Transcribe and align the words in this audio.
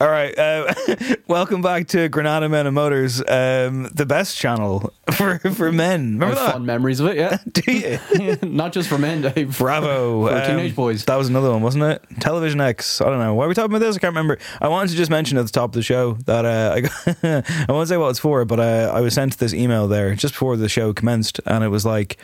All 0.00 0.08
right, 0.08 0.38
uh, 0.38 0.72
welcome 1.26 1.60
back 1.60 1.88
to 1.88 2.08
Granada 2.08 2.48
Men 2.48 2.66
and 2.68 2.74
Motors, 2.76 3.20
um, 3.26 3.88
the 3.92 4.06
best 4.06 4.36
channel 4.36 4.92
for 5.12 5.40
for 5.40 5.72
men. 5.72 6.12
Remember 6.20 6.26
I 6.26 6.28
have 6.28 6.38
that? 6.38 6.52
fond 6.52 6.66
memories 6.66 7.00
of 7.00 7.08
it, 7.08 7.16
yeah. 7.16 7.38
Do 7.52 7.72
you? 7.72 8.38
Not 8.48 8.72
just 8.72 8.88
for 8.88 8.96
men, 8.96 9.22
Dave. 9.22 9.58
Bravo, 9.58 10.28
For 10.28 10.34
Um, 10.36 10.42
teenage 10.46 10.76
boys. 10.76 11.04
That 11.06 11.16
was 11.16 11.28
another 11.28 11.50
one, 11.50 11.62
wasn't 11.62 11.82
it? 11.82 12.00
Television 12.20 12.60
X. 12.60 13.00
I 13.00 13.06
don't 13.06 13.18
know. 13.18 13.34
Why 13.34 13.46
are 13.46 13.48
we 13.48 13.54
talking 13.54 13.72
about 13.74 13.84
this? 13.84 13.96
I 13.96 13.98
can't 13.98 14.12
remember. 14.12 14.38
I 14.60 14.68
wanted 14.68 14.90
to 14.90 14.96
just 14.96 15.10
mention 15.10 15.36
at 15.36 15.46
the 15.46 15.50
top 15.50 15.70
of 15.70 15.74
the 15.74 15.82
show 15.82 16.12
that 16.26 16.44
uh, 16.44 16.74
I, 16.76 16.80
got 16.82 17.44
I 17.68 17.72
won't 17.72 17.88
say 17.88 17.96
what 17.96 18.10
it's 18.10 18.20
for, 18.20 18.44
but 18.44 18.60
uh, 18.60 18.92
I 18.94 19.00
was 19.00 19.14
sent 19.14 19.38
this 19.38 19.52
email 19.52 19.88
there 19.88 20.14
just 20.14 20.34
before 20.34 20.56
the 20.56 20.68
show 20.68 20.92
commenced, 20.92 21.40
and 21.44 21.64
it 21.64 21.68
was 21.70 21.84
like 21.84 22.18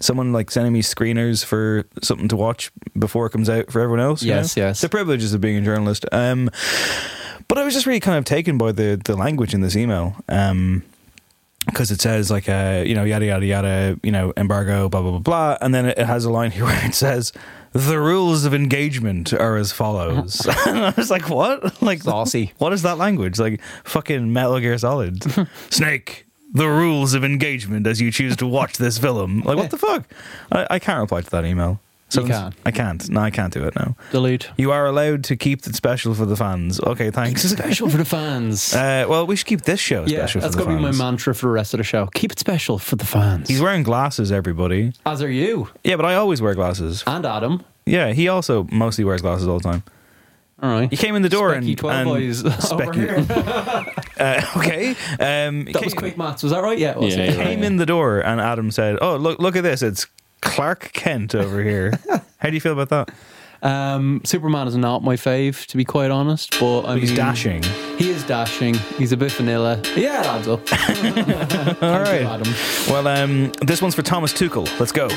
someone 0.00 0.32
like 0.32 0.50
sending 0.50 0.72
me 0.72 0.82
screeners 0.82 1.44
for 1.44 1.84
something 2.02 2.28
to 2.28 2.36
watch 2.36 2.70
before 2.98 3.26
it 3.26 3.30
comes 3.30 3.48
out 3.48 3.70
for 3.70 3.80
everyone 3.80 4.00
else. 4.00 4.22
you 4.22 4.28
Yes, 4.28 4.56
know? 4.56 4.64
yes. 4.64 4.80
The 4.80 4.88
privileges 4.88 5.32
of 5.32 5.40
being 5.40 5.56
a 5.56 5.62
journalist. 5.62 6.04
Um, 6.12 6.50
but 7.48 7.58
I 7.58 7.64
was 7.64 7.74
just 7.74 7.86
really 7.86 8.00
kind 8.00 8.18
of 8.18 8.24
taken 8.24 8.58
by 8.58 8.72
the 8.72 9.00
the 9.04 9.16
language 9.16 9.54
in 9.54 9.60
this 9.60 9.76
email. 9.76 10.16
Um, 10.28 10.82
because 11.66 11.90
it 11.90 12.00
says 12.00 12.30
like 12.30 12.48
uh 12.48 12.84
you 12.86 12.94
know 12.94 13.02
yada 13.02 13.26
yada 13.26 13.44
yada 13.44 13.98
you 14.04 14.12
know 14.12 14.32
embargo 14.36 14.88
blah 14.88 15.02
blah 15.02 15.10
blah 15.10 15.18
blah 15.18 15.58
and 15.60 15.74
then 15.74 15.84
it 15.86 15.98
has 15.98 16.24
a 16.24 16.30
line 16.30 16.52
here 16.52 16.62
where 16.68 16.86
it 16.86 16.94
says 16.94 17.32
the 17.72 17.98
rules 17.98 18.44
of 18.44 18.54
engagement 18.54 19.32
are 19.32 19.56
as 19.56 19.72
follows 19.72 20.46
and 20.68 20.78
I 20.78 20.90
was 20.96 21.10
like 21.10 21.28
what 21.28 21.82
like 21.82 22.02
Saucy. 22.02 22.52
what 22.58 22.72
is 22.72 22.82
that 22.82 22.98
language 22.98 23.40
like 23.40 23.60
fucking 23.82 24.32
Metal 24.32 24.60
Gear 24.60 24.78
Solid 24.78 25.24
Snake 25.70 26.25
the 26.52 26.68
rules 26.68 27.14
of 27.14 27.24
engagement 27.24 27.86
as 27.86 28.00
you 28.00 28.10
choose 28.10 28.36
to 28.36 28.46
watch 28.46 28.76
this 28.78 28.98
film 29.06 29.40
like 29.42 29.56
what 29.56 29.70
the 29.70 29.78
fuck 29.78 30.04
I, 30.52 30.66
I 30.70 30.78
can't 30.78 31.00
reply 31.00 31.20
to 31.22 31.30
that 31.30 31.44
email 31.44 31.80
so 32.08 32.20
You 32.22 32.28
can. 32.28 32.54
I 32.64 32.70
can't 32.70 33.08
no 33.10 33.20
I 33.20 33.30
can't 33.30 33.52
do 33.52 33.64
it 33.64 33.74
now 33.74 33.96
Delete. 34.12 34.48
you 34.56 34.70
are 34.70 34.86
allowed 34.86 35.24
to 35.24 35.36
keep 35.36 35.66
it 35.66 35.74
special 35.74 36.14
for 36.14 36.24
the 36.24 36.36
fans 36.36 36.78
okay 36.80 37.10
thanks 37.10 37.42
Special 37.42 37.88
for 37.90 37.96
the 37.96 38.04
fans. 38.04 38.72
uh, 38.74 39.06
well 39.08 39.26
we 39.26 39.34
should 39.34 39.48
keep 39.48 39.62
this 39.62 39.80
show 39.80 40.04
yeah, 40.06 40.18
special 40.18 40.40
that's 40.42 40.54
for 40.54 40.60
the 40.60 40.66
going 40.66 40.76
to 40.82 40.92
be 40.92 40.96
my 40.96 41.04
mantra 41.04 41.34
for 41.34 41.46
the 41.46 41.52
rest 41.52 41.74
of 41.74 41.78
the 41.78 41.84
show. 41.84 42.06
Keep 42.14 42.32
it 42.32 42.38
special 42.38 42.78
for 42.78 42.94
the 42.94 43.04
fans. 43.04 43.48
He's 43.48 43.60
wearing 43.60 43.82
glasses, 43.82 44.30
everybody. 44.30 44.92
As 45.04 45.20
are 45.20 45.30
you. 45.30 45.68
Yeah, 45.82 45.96
but 45.96 46.04
I 46.06 46.14
always 46.14 46.40
wear 46.40 46.54
glasses. 46.54 47.02
And 47.08 47.26
Adam. 47.26 47.64
Yeah, 47.86 48.12
he 48.12 48.28
also 48.28 48.68
mostly 48.70 49.04
wears 49.04 49.20
glasses 49.22 49.48
all 49.48 49.58
the 49.58 49.68
time. 49.68 49.82
All 50.62 50.70
right. 50.70 50.88
He 50.90 50.96
came 50.96 51.14
in 51.16 51.22
the 51.22 51.28
door 51.28 51.52
Specky 51.52 51.68
and, 51.68 51.78
12 51.78 51.96
and 51.96 52.08
boys 52.08 52.44
over 52.44 52.56
Specky- 52.56 52.94
here. 52.94 53.94
uh, 54.18 54.42
okay, 54.56 54.90
um, 55.20 55.66
That 55.66 55.84
was 55.84 55.92
quick 55.94 56.16
maths. 56.16 56.42
Was 56.42 56.52
that 56.52 56.62
right? 56.62 56.78
Yeah. 56.78 56.92
it 56.92 56.96
was. 56.98 57.14
Yeah, 57.16 57.24
yeah. 57.24 57.44
came 57.44 57.62
in 57.62 57.76
the 57.76 57.84
door 57.86 58.20
and 58.20 58.40
Adam 58.40 58.70
said, 58.70 58.96
"Oh, 59.02 59.16
look, 59.16 59.38
look 59.38 59.54
at 59.56 59.62
this! 59.62 59.82
It's 59.82 60.06
Clark 60.40 60.92
Kent 60.94 61.34
over 61.34 61.62
here." 61.62 61.92
How 62.38 62.48
do 62.48 62.54
you 62.54 62.60
feel 62.60 62.78
about 62.78 62.88
that? 62.88 63.14
Um, 63.62 64.20
Superman 64.24 64.66
is 64.68 64.76
not 64.76 65.02
my 65.02 65.16
fave, 65.16 65.66
to 65.66 65.76
be 65.76 65.84
quite 65.84 66.10
honest. 66.10 66.58
But 66.60 66.82
I 66.82 66.98
He's 66.98 67.10
mean, 67.10 67.16
dashing. 67.16 67.62
He 67.98 68.10
is 68.10 68.22
dashing. 68.24 68.74
He's 68.96 69.12
a 69.12 69.16
bit 69.16 69.32
vanilla. 69.32 69.80
Yeah, 69.96 70.20
it 70.20 70.26
adds 70.26 70.48
up. 70.48 71.82
All 71.82 72.00
right. 72.00 72.22
Adam. 72.22 72.52
Well, 72.88 73.06
um, 73.08 73.52
this 73.62 73.82
one's 73.82 73.94
for 73.94 74.02
Thomas 74.02 74.32
Tuchel. 74.32 74.66
Let's 74.78 74.92
go. 74.92 75.08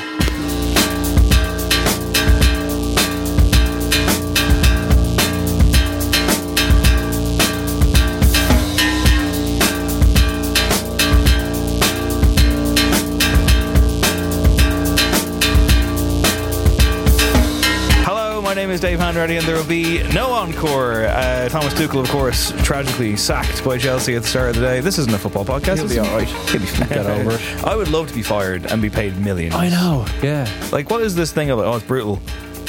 Is 18.80 18.82
Dave 18.82 18.98
Hanratty, 18.98 19.38
and 19.38 19.46
there 19.46 19.56
will 19.56 19.64
be 19.64 20.02
no 20.12 20.30
encore. 20.32 21.04
Uh, 21.04 21.48
Thomas 21.48 21.74
Tuchel, 21.74 22.02
of 22.02 22.08
course, 22.08 22.52
tragically 22.62 23.16
sacked 23.16 23.64
by 23.64 23.78
Chelsea 23.78 24.14
at 24.14 24.22
the 24.22 24.28
start 24.28 24.50
of 24.50 24.54
the 24.56 24.60
day. 24.62 24.80
This 24.80 24.98
isn't 24.98 25.12
a 25.12 25.18
football 25.18 25.44
podcast. 25.44 25.78
He'll 25.78 25.88
be 25.88 25.98
all 25.98 26.16
right. 26.16 26.28
He'll 26.28 26.60
be 26.60 26.66
Get 26.88 27.06
over 27.06 27.32
it. 27.32 27.64
I 27.64 27.76
would 27.76 27.88
love 27.88 28.08
to 28.08 28.14
be 28.14 28.22
fired 28.22 28.66
and 28.66 28.80
be 28.80 28.90
paid 28.90 29.18
millions. 29.18 29.54
I 29.54 29.68
know. 29.68 30.06
Yeah. 30.22 30.48
Like, 30.72 30.90
what 30.90 31.02
is 31.02 31.14
this 31.14 31.32
thing 31.32 31.50
about? 31.50 31.64
Oh, 31.66 31.76
it's 31.76 31.86
brutal. 31.86 32.20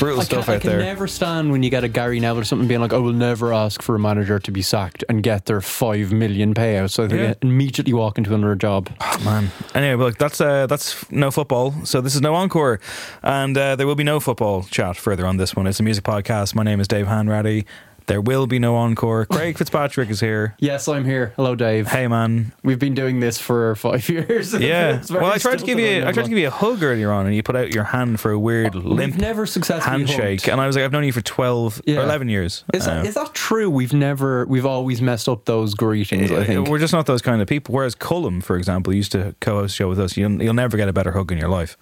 Brutal 0.01 0.21
I 0.21 0.23
stuff 0.23 0.45
can, 0.45 0.53
I 0.55 0.59
can 0.59 0.69
there. 0.71 0.79
never 0.79 1.07
stand 1.07 1.51
when 1.51 1.61
you 1.63 1.69
get 1.69 1.83
a 1.83 1.87
Gary 1.87 2.19
Neville 2.19 2.41
or 2.41 2.43
something 2.43 2.67
being 2.67 2.81
like, 2.81 2.91
I 2.91 2.97
will 2.97 3.13
never 3.13 3.53
ask 3.53 3.81
for 3.83 3.95
a 3.95 3.99
manager 3.99 4.39
to 4.39 4.51
be 4.51 4.61
sacked 4.63 5.03
and 5.07 5.21
get 5.21 5.45
their 5.45 5.61
five 5.61 6.11
million 6.11 6.53
payout. 6.55 6.89
So 6.89 7.05
they 7.07 7.21
Yeah. 7.23 7.33
immediately 7.43 7.93
walk 7.93 8.17
into 8.17 8.33
another 8.33 8.55
job. 8.55 8.89
Oh, 8.99 9.21
man. 9.23 9.51
Anyway, 9.75 9.95
but 9.97 10.03
look, 10.05 10.17
that's 10.17 10.41
uh, 10.41 10.65
that's 10.67 11.09
no 11.11 11.29
football. 11.29 11.73
So 11.85 12.01
this 12.01 12.15
is 12.15 12.21
no 12.21 12.33
encore, 12.33 12.79
and 13.21 13.55
uh, 13.57 13.75
there 13.75 13.85
will 13.85 13.95
be 13.95 14.03
no 14.03 14.19
football 14.19 14.63
chat 14.63 14.97
further 14.97 15.25
on 15.27 15.37
this 15.37 15.55
one. 15.55 15.67
It's 15.67 15.79
a 15.79 15.83
music 15.83 16.03
podcast. 16.03 16.55
My 16.55 16.63
name 16.63 16.79
is 16.79 16.87
Dave 16.87 17.05
Hanratty. 17.05 17.65
There 18.07 18.19
will 18.21 18.45
be 18.47 18.59
no 18.59 18.75
encore. 18.75 19.25
Craig 19.25 19.57
Fitzpatrick 19.57 20.09
is 20.09 20.19
here. 20.19 20.55
Yes, 20.59 20.87
I'm 20.87 21.05
here. 21.05 21.33
Hello, 21.37 21.55
Dave. 21.55 21.87
Hey, 21.87 22.07
man. 22.07 22.51
We've 22.63 22.77
been 22.79 22.93
doing 22.93 23.19
this 23.19 23.37
for 23.37 23.75
five 23.75 24.07
years. 24.09 24.53
Yeah. 24.53 25.01
Well, 25.09 25.25
I 25.25 25.37
tried 25.37 25.59
to 25.59 25.65
give 25.65 25.79
you 25.79 26.05
I 26.05 26.11
tried 26.11 26.23
to 26.23 26.29
give 26.29 26.37
you 26.37 26.47
a 26.47 26.51
hug 26.51 26.83
earlier 26.83 27.11
on, 27.11 27.25
and 27.25 27.35
you 27.35 27.41
put 27.43 27.55
out 27.55 27.73
your 27.73 27.85
hand 27.85 28.19
for 28.19 28.31
a 28.31 28.39
weird 28.39 28.75
limp 28.75 29.13
We've 29.13 29.21
never 29.21 29.45
successfully 29.45 29.97
handshake, 30.05 30.41
hugged. 30.41 30.49
and 30.51 30.61
I 30.61 30.67
was 30.67 30.75
like, 30.75 30.85
I've 30.85 30.91
known 30.91 31.03
you 31.03 31.11
for 31.13 31.21
twelve 31.21 31.81
or 31.87 31.93
eleven 31.95 32.29
years. 32.29 32.63
Is 32.73 32.85
that, 32.85 33.05
Uh, 33.05 33.07
is 33.07 33.13
that 33.15 33.33
true? 33.33 33.69
We've 33.69 33.93
never, 33.93 34.45
we've 34.45 34.65
always 34.65 35.01
messed 35.01 35.27
up 35.29 35.45
those 35.45 35.73
greetings. 35.73 36.31
I 36.31 36.43
think. 36.43 36.67
We're 36.67 36.79
just 36.79 36.93
not 36.93 37.05
those 37.05 37.21
kind 37.21 37.41
of 37.41 37.47
people. 37.47 37.73
Whereas 37.73 37.95
Colm, 37.95 38.43
for 38.43 38.57
example, 38.57 38.93
used 38.93 39.11
to 39.13 39.35
co-host 39.41 39.73
a 39.73 39.75
show 39.75 39.89
with 39.89 39.99
us. 39.99 40.17
You'll, 40.17 40.41
you'll 40.41 40.53
never 40.53 40.77
get 40.77 40.89
a 40.89 40.93
better 40.93 41.11
hug 41.11 41.31
in 41.31 41.37
your 41.37 41.49
life. 41.49 41.77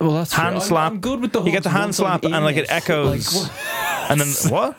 well, 0.00 0.12
that's 0.12 0.32
Hand 0.32 0.50
true. 0.54 0.58
I'm- 0.60 0.68
slap. 0.68 0.92
I'm, 0.92 1.00
good 1.00 1.20
with 1.20 1.32
the 1.32 1.42
You 1.42 1.50
get 1.52 1.62
the 1.62 1.70
hugs 1.70 1.98
hand 1.98 2.10
once 2.10 2.24
I'm 2.24 2.30
slap, 2.30 2.32
and 2.34 2.44
like 2.44 2.56
it 2.56 2.66
echoes, 2.70 3.42
Like, 3.42 4.10
and 4.10 4.20
then 4.20 4.28
what? 4.52 4.76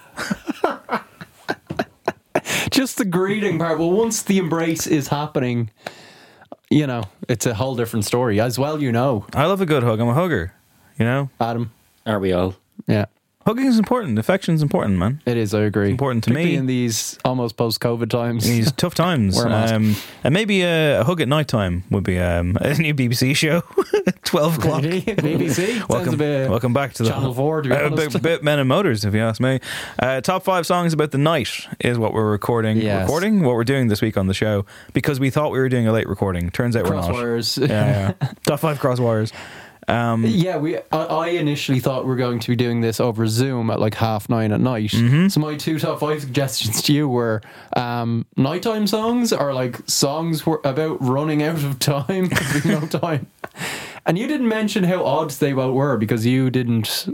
Just 2.69 2.97
the 2.97 3.05
greeting 3.05 3.59
part. 3.59 3.79
Well, 3.79 3.91
once 3.91 4.23
the 4.23 4.37
embrace 4.37 4.87
is 4.87 5.07
happening, 5.07 5.69
you 6.69 6.87
know, 6.87 7.03
it's 7.27 7.45
a 7.45 7.53
whole 7.53 7.75
different 7.75 8.05
story. 8.05 8.39
As 8.39 8.57
well, 8.57 8.81
you 8.81 8.91
know, 8.91 9.25
I 9.33 9.45
love 9.45 9.61
a 9.61 9.65
good 9.65 9.83
hug. 9.83 9.99
I'm 9.99 10.07
a 10.07 10.13
hugger. 10.13 10.53
You 10.97 11.05
know. 11.05 11.29
Adam. 11.39 11.71
Are 12.05 12.19
we 12.19 12.33
all? 12.33 12.55
Yeah. 12.87 13.05
Hugging 13.45 13.65
is 13.65 13.79
important. 13.79 14.19
Affection's 14.19 14.61
important, 14.61 14.97
man. 14.99 15.19
It 15.25 15.35
is, 15.35 15.55
I 15.55 15.61
agree. 15.61 15.89
important 15.89 16.23
to 16.25 16.31
me. 16.31 16.55
in 16.55 16.67
these 16.67 17.17
almost 17.25 17.57
post-COVID 17.57 18.07
times. 18.07 18.45
These 18.45 18.71
tough 18.77 18.93
times. 18.93 19.35
Wear 19.35 19.47
a 19.47 19.49
mask. 19.49 19.73
Um, 19.73 19.95
and 20.23 20.31
maybe 20.33 20.61
a, 20.61 21.01
a 21.01 21.03
hug 21.03 21.21
at 21.21 21.27
night 21.27 21.47
time 21.47 21.83
would 21.89 22.03
be 22.03 22.19
um, 22.19 22.55
a 22.61 22.75
new 22.75 22.93
BBC 22.93 23.35
show. 23.35 23.61
12 24.25 24.57
o'clock. 24.59 24.83
Really? 24.83 25.01
BBC? 25.01 25.89
Welcome, 25.89 26.19
welcome 26.51 26.73
back 26.73 26.93
to 26.93 27.03
the 27.03 27.09
Channel 27.09 27.33
4, 27.33 27.61
to 27.63 27.69
be 27.69 27.75
Uh, 27.75 27.89
bit, 27.89 28.21
bit 28.21 28.43
Men 28.43 28.59
and 28.59 28.69
Motors, 28.69 29.03
if 29.05 29.13
you 29.15 29.21
ask 29.21 29.41
me. 29.41 29.59
Uh, 29.97 30.21
top 30.21 30.43
five 30.43 30.67
songs 30.67 30.93
about 30.93 31.09
the 31.09 31.17
night 31.17 31.67
is 31.79 31.97
what 31.97 32.13
we're 32.13 32.29
recording. 32.29 32.77
Yes. 32.77 33.01
Recording 33.03 33.41
what 33.41 33.55
we're 33.55 33.63
doing 33.63 33.87
this 33.87 34.01
week 34.03 34.17
on 34.17 34.27
the 34.27 34.35
show 34.35 34.65
because 34.93 35.19
we 35.19 35.31
thought 35.31 35.51
we 35.51 35.57
were 35.57 35.67
doing 35.69 35.87
a 35.87 35.91
late 35.91 36.07
recording. 36.07 36.51
Turns 36.51 36.75
out 36.75 36.83
we're 36.85 36.93
not. 36.93 37.09
Crosswires. 37.09 37.67
Yeah, 37.67 38.13
yeah. 38.21 38.31
top 38.45 38.59
five 38.59 38.79
crosswires. 38.79 39.33
Um, 39.91 40.25
Yeah, 40.25 40.57
we. 40.57 40.77
I, 40.77 40.81
I 40.91 41.27
initially 41.29 41.79
thought 41.79 42.05
we 42.05 42.13
are 42.13 42.17
going 42.17 42.39
to 42.39 42.47
be 42.49 42.55
doing 42.55 42.81
this 42.81 42.99
over 42.99 43.27
Zoom 43.27 43.69
at 43.69 43.79
like 43.79 43.95
half 43.95 44.29
nine 44.29 44.51
at 44.51 44.61
night. 44.61 44.91
Mm-hmm. 44.91 45.27
So 45.27 45.39
my 45.41 45.55
two 45.55 45.79
top 45.79 45.99
five 45.99 46.21
suggestions 46.21 46.81
to 46.83 46.93
you 46.93 47.09
were 47.09 47.41
um, 47.75 48.25
nighttime 48.37 48.87
songs 48.87 49.33
or 49.33 49.53
like 49.53 49.77
songs 49.89 50.45
were 50.45 50.61
about 50.63 51.01
running 51.01 51.43
out 51.43 51.63
of 51.63 51.79
time, 51.79 52.29
no 52.65 52.79
time. 52.87 53.27
And 54.05 54.17
you 54.17 54.27
didn't 54.27 54.47
mention 54.47 54.83
how 54.83 55.05
odd 55.05 55.29
they 55.31 55.53
both 55.53 55.75
were 55.75 55.97
because 55.97 56.25
you 56.25 56.49
didn't. 56.49 57.07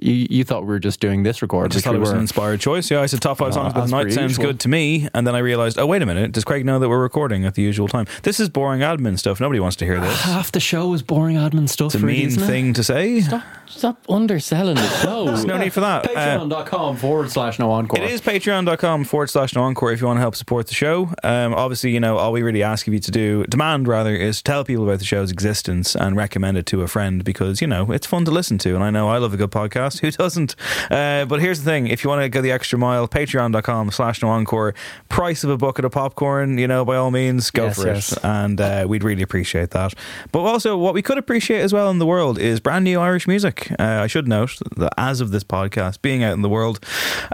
You, 0.00 0.26
you 0.30 0.44
thought 0.44 0.62
we 0.62 0.68
were 0.68 0.78
just 0.78 0.98
doing 1.00 1.24
this 1.24 1.42
record. 1.42 1.64
I 1.66 1.68
just 1.68 1.84
thought 1.84 1.94
it 1.94 1.98
was 2.00 2.10
an 2.10 2.18
inspired 2.20 2.60
choice. 2.60 2.90
Yeah, 2.90 3.00
I 3.00 3.06
said 3.06 3.20
top 3.20 3.38
five 3.38 3.48
Uh, 3.48 3.52
songs 3.52 3.72
about 3.72 3.84
as 3.84 3.90
the 3.90 3.96
night 4.04 4.12
sounds 4.12 4.30
usual. 4.32 4.46
good 4.46 4.60
to 4.60 4.68
me, 4.68 5.08
and 5.14 5.26
then 5.26 5.34
I 5.34 5.38
realized, 5.40 5.78
oh 5.78 5.86
wait 5.86 6.00
a 6.02 6.06
minute, 6.06 6.32
does 6.32 6.44
Craig 6.44 6.64
know 6.64 6.78
that 6.78 6.88
we're 6.88 7.02
recording 7.02 7.44
at 7.44 7.54
the 7.54 7.62
usual 7.62 7.86
time? 7.88 8.06
This 8.22 8.40
is 8.40 8.48
boring 8.48 8.80
admin 8.80 9.18
stuff. 9.18 9.40
Nobody 9.40 9.60
wants 9.60 9.76
to 9.76 9.84
hear 9.84 10.00
this. 10.00 10.20
Half 10.22 10.52
the 10.52 10.60
show 10.60 10.92
is 10.94 11.02
boring 11.02 11.36
admin 11.36 11.68
stuff. 11.68 11.94
It's 11.94 12.02
a 12.02 12.06
mean 12.06 12.28
isn't 12.28 12.42
it? 12.42 12.46
thing 12.46 12.72
to 12.74 12.82
say. 12.84 13.20
Stop 13.20 13.42
stop 13.66 14.02
underselling 14.08 14.76
the 14.76 14.88
show. 15.02 15.26
There's 15.26 15.44
no 15.44 15.58
need 15.58 15.72
for 15.72 15.80
that. 15.80 16.06
Uh, 16.06 16.10
Patreon.com 16.38 16.96
forward 16.96 17.30
slash 17.30 17.58
no 17.58 17.70
encore. 17.70 18.02
It 18.02 18.10
is 18.10 18.20
patreon.com 18.20 19.04
forward 19.04 19.30
slash 19.30 19.54
no 19.54 19.62
encore 19.62 19.92
if 19.92 20.00
you 20.00 20.06
want 20.06 20.16
to 20.16 20.22
help 20.22 20.34
support 20.36 20.66
the 20.68 20.74
show. 20.74 21.12
Um, 21.22 21.52
obviously, 21.54 21.90
you 21.90 22.00
know, 22.00 22.16
all 22.16 22.32
we 22.32 22.42
really 22.42 22.62
ask 22.62 22.86
of 22.88 22.94
you 22.94 23.00
to 23.00 23.10
do, 23.10 23.44
demand 23.44 23.86
rather, 23.86 24.14
is 24.14 24.38
to 24.38 24.44
tell 24.44 24.64
people 24.64 24.84
about 24.84 24.98
the 25.00 25.04
show's 25.04 25.30
existence 25.30 25.94
and 25.94 26.16
recommend 26.28 26.58
it 26.58 26.66
to 26.66 26.82
a 26.82 26.86
friend 26.88 27.24
because, 27.24 27.62
you 27.62 27.66
know, 27.66 27.90
it's 27.90 28.06
fun 28.06 28.22
to 28.26 28.30
listen 28.30 28.58
to. 28.58 28.74
And 28.74 28.84
I 28.84 28.90
know 28.90 29.08
I 29.08 29.16
love 29.16 29.32
a 29.32 29.38
good 29.38 29.50
podcast. 29.50 30.00
Who 30.02 30.10
doesn't? 30.10 30.54
Uh, 30.90 31.24
but 31.24 31.40
here's 31.40 31.60
the 31.60 31.64
thing 31.64 31.86
if 31.86 32.04
you 32.04 32.10
want 32.10 32.20
to 32.22 32.28
go 32.28 32.42
the 32.42 32.52
extra 32.52 32.78
mile, 32.78 33.08
patreon.com 33.08 33.90
slash 33.90 34.20
no 34.20 34.28
encore, 34.28 34.74
price 35.08 35.42
of 35.42 35.48
a 35.48 35.56
bucket 35.56 35.86
of 35.86 35.92
popcorn, 35.92 36.58
you 36.58 36.68
know, 36.68 36.84
by 36.84 36.96
all 36.96 37.10
means, 37.10 37.50
go 37.50 37.66
Yes, 37.66 37.76
for 37.80 37.86
yes. 37.86 38.12
it. 38.12 38.18
And 38.22 38.60
uh, 38.60 38.84
we'd 38.86 39.02
really 39.04 39.22
appreciate 39.22 39.70
that. 39.70 39.94
But 40.32 40.40
also, 40.40 40.76
what 40.76 40.92
we 40.92 41.00
could 41.00 41.16
appreciate 41.16 41.60
as 41.62 41.72
well 41.72 41.88
in 41.90 41.98
the 41.98 42.06
world 42.06 42.38
is 42.38 42.60
brand 42.60 42.84
new 42.84 43.00
Irish 43.00 43.26
music. 43.26 43.70
Uh, 43.78 43.84
I 44.04 44.06
should 44.06 44.28
note 44.28 44.58
that 44.76 44.92
as 44.98 45.22
of 45.22 45.30
this 45.30 45.44
podcast 45.44 46.02
being 46.02 46.22
out 46.22 46.34
in 46.34 46.42
the 46.42 46.48
world, 46.50 46.84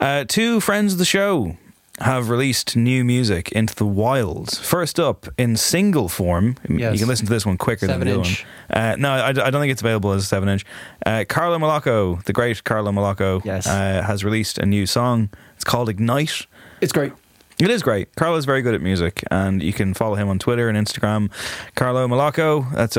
uh, 0.01 0.25
two 0.29 0.61
friends 0.61 0.93
of 0.93 0.99
the 1.01 1.05
show 1.05 1.57
have 2.01 2.29
released 2.29 2.77
new 2.77 3.05
music 3.05 3.53
into 3.53 3.75
the 3.75 3.87
wild. 3.87 4.57
First 4.59 4.99
up, 4.99 5.27
in 5.39 5.57
single 5.57 6.09
form, 6.09 6.57
Yes. 6.69 6.93
you 6.95 6.99
can 7.01 7.09
listen 7.09 7.27
to 7.27 7.33
this 7.33 7.47
one 7.47 7.57
quicker 7.57 7.87
Seven 7.87 8.01
than 8.01 8.09
the 8.09 8.15
inch. 8.29 8.45
other 8.71 8.81
one. 8.81 8.93
Uh, 8.93 8.97
no, 8.97 9.11
I, 9.13 9.29
I 9.29 9.33
don't 9.51 9.61
think 9.61 9.71
it's 9.73 9.81
available 9.83 10.13
as 10.13 10.23
a 10.23 10.27
seven 10.27 10.49
inch. 10.49 10.65
Uh, 11.07 11.25
Carlo 11.29 11.59
Magliocco, 11.59 12.23
the 12.25 12.33
great 12.33 12.65
Carlo 12.65 12.91
Magliocco, 12.91 13.45
Yes. 13.45 13.67
uh, 13.67 14.03
has 14.05 14.25
released 14.25 14.59
a 14.59 14.67
new 14.67 14.87
song. 14.87 15.29
It's 15.55 15.65
called 15.65 15.89
Ignite. 15.89 16.47
It's 16.81 16.93
great. 16.93 17.13
It 17.61 17.71
is 17.71 17.83
great. 17.85 18.13
Carlo's 18.17 18.45
very 18.45 18.63
good 18.63 18.75
at 18.75 18.81
music, 18.83 19.23
and 19.31 19.63
you 19.63 19.73
can 19.73 19.95
follow 19.95 20.17
him 20.17 20.29
on 20.29 20.41
Twitter 20.41 20.69
and 20.69 20.77
Instagram. 20.77 21.31
Carlo 21.77 22.09
Magliocco. 22.09 22.73
That's 22.75 22.97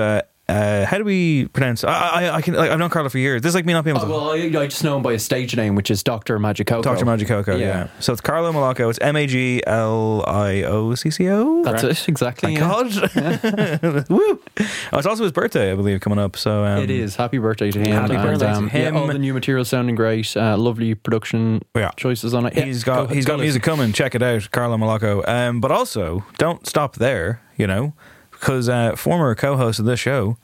uh, 0.48 0.86
how 0.86 0.98
do 1.00 1.04
we 1.04 1.48
pronounce? 1.48 1.84
I, 1.84 1.92
I, 1.92 2.36
I 2.36 2.42
can. 2.42 2.54
Like, 2.54 2.70
I've 2.70 2.78
known 2.80 2.90
Carlo 2.92 3.10
for 3.10 3.18
years. 3.18 3.42
This 3.42 3.50
is 3.50 3.56
like 3.56 3.66
me 3.66 3.74
not 3.74 3.84
being 3.84 3.96
able 3.98 4.06
Oh, 4.06 4.10
to. 4.36 4.46
well, 4.48 4.60
I, 4.60 4.64
I 4.64 4.68
just 4.68 4.84
know 4.84 4.96
him 4.98 5.02
by 5.02 5.14
his 5.14 5.24
stage 5.26 5.56
name, 5.56 5.74
which 5.76 5.90
is 5.90 6.04
Doctor 6.04 6.38
Magicoco. 6.38 6.84
Doctor 6.84 7.00
to 7.00 7.06
Magic 7.06 7.28
Coco, 7.28 7.56
yeah. 7.56 7.66
Yeah. 7.66 7.88
So 8.00 8.12
it's 8.14 8.22
Carlo 8.22 8.52
Magliocco. 8.52 8.90
It's 8.90 9.00
M 9.00 9.16
A 9.16 9.26
G 9.26 9.64
L 9.66 10.24
I 10.28 10.62
O 10.64 10.94
C 10.96 11.10
C 11.10 11.28
O. 11.30 11.64
That's 11.64 11.84
it, 11.84 12.08
exactly. 12.08 12.56
Thank 12.56 12.60
yeah. 12.60 13.38
God. 13.42 14.10
Woo. 14.10 14.40
Oh, 14.94 14.98
it's 14.98 15.08
also 15.08 15.24
his 15.24 15.32
birthday, 15.32 15.72
I 15.72 15.76
believe, 15.76 16.00
coming 16.02 16.20
up. 16.20 16.36
So 16.38 16.64
um, 16.64 16.84
It 16.84 16.90
is. 16.92 17.16
Happy 17.16 17.38
birthday 17.40 17.72
to 17.72 17.80
him. 17.80 17.88
Happy 17.88 18.14
and, 18.16 18.24
birthday 18.24 18.46
to 18.46 18.52
um, 18.54 18.70
him. 18.70 18.94
Yeah, 18.94 19.00
all 19.00 19.08
the 19.08 19.18
new 19.18 19.34
material 19.34 19.66
sounding 19.66 19.96
great. 19.96 20.36
Uh, 20.38 20.58
lovely 20.58 20.94
production 20.96 21.64
Yeah. 21.76 21.92
choices 21.98 22.34
on 22.36 22.46
it. 22.46 22.56
Yeah, 22.56 22.66
He's 22.66 22.84
got 22.84 23.08
go- 23.10 23.14
he's 23.16 23.26
go 23.26 23.34
got 23.34 23.38
listen. 23.40 23.46
music 23.46 23.64
coming. 23.64 23.94
Check 23.94 24.14
it 24.16 24.22
out, 24.22 24.50
Carlo 24.52 24.78
Magliocco. 24.78 25.28
Um, 25.28 25.60
but 25.60 25.72
also, 25.72 26.24
don't 26.38 26.68
stop 26.68 26.96
there. 26.98 27.42
You 27.58 27.68
know, 27.68 27.94
because 28.40 28.70
uh, 28.70 28.96
former 28.96 29.34
co-host 29.36 29.80
of 29.80 29.86
this 29.86 30.00
show, 30.00 30.38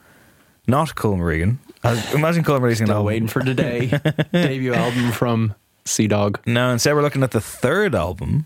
not 0.67 0.95
Colm 0.95 1.23
Regan. 1.23 1.59
Uh, 1.83 2.01
imagine 2.13 2.43
Colm 2.43 2.61
releasing 2.61 2.85
an 2.87 2.93
Still 2.93 3.03
waiting 3.03 3.27
for 3.27 3.41
today. 3.41 3.87
Debut 4.31 4.73
album 4.73 5.11
from 5.11 5.55
Sea 5.85 6.07
Dog. 6.07 6.39
No, 6.45 6.71
instead 6.71 6.93
we're 6.93 7.01
looking 7.01 7.23
at 7.23 7.31
the 7.31 7.41
third 7.41 7.95
album 7.95 8.45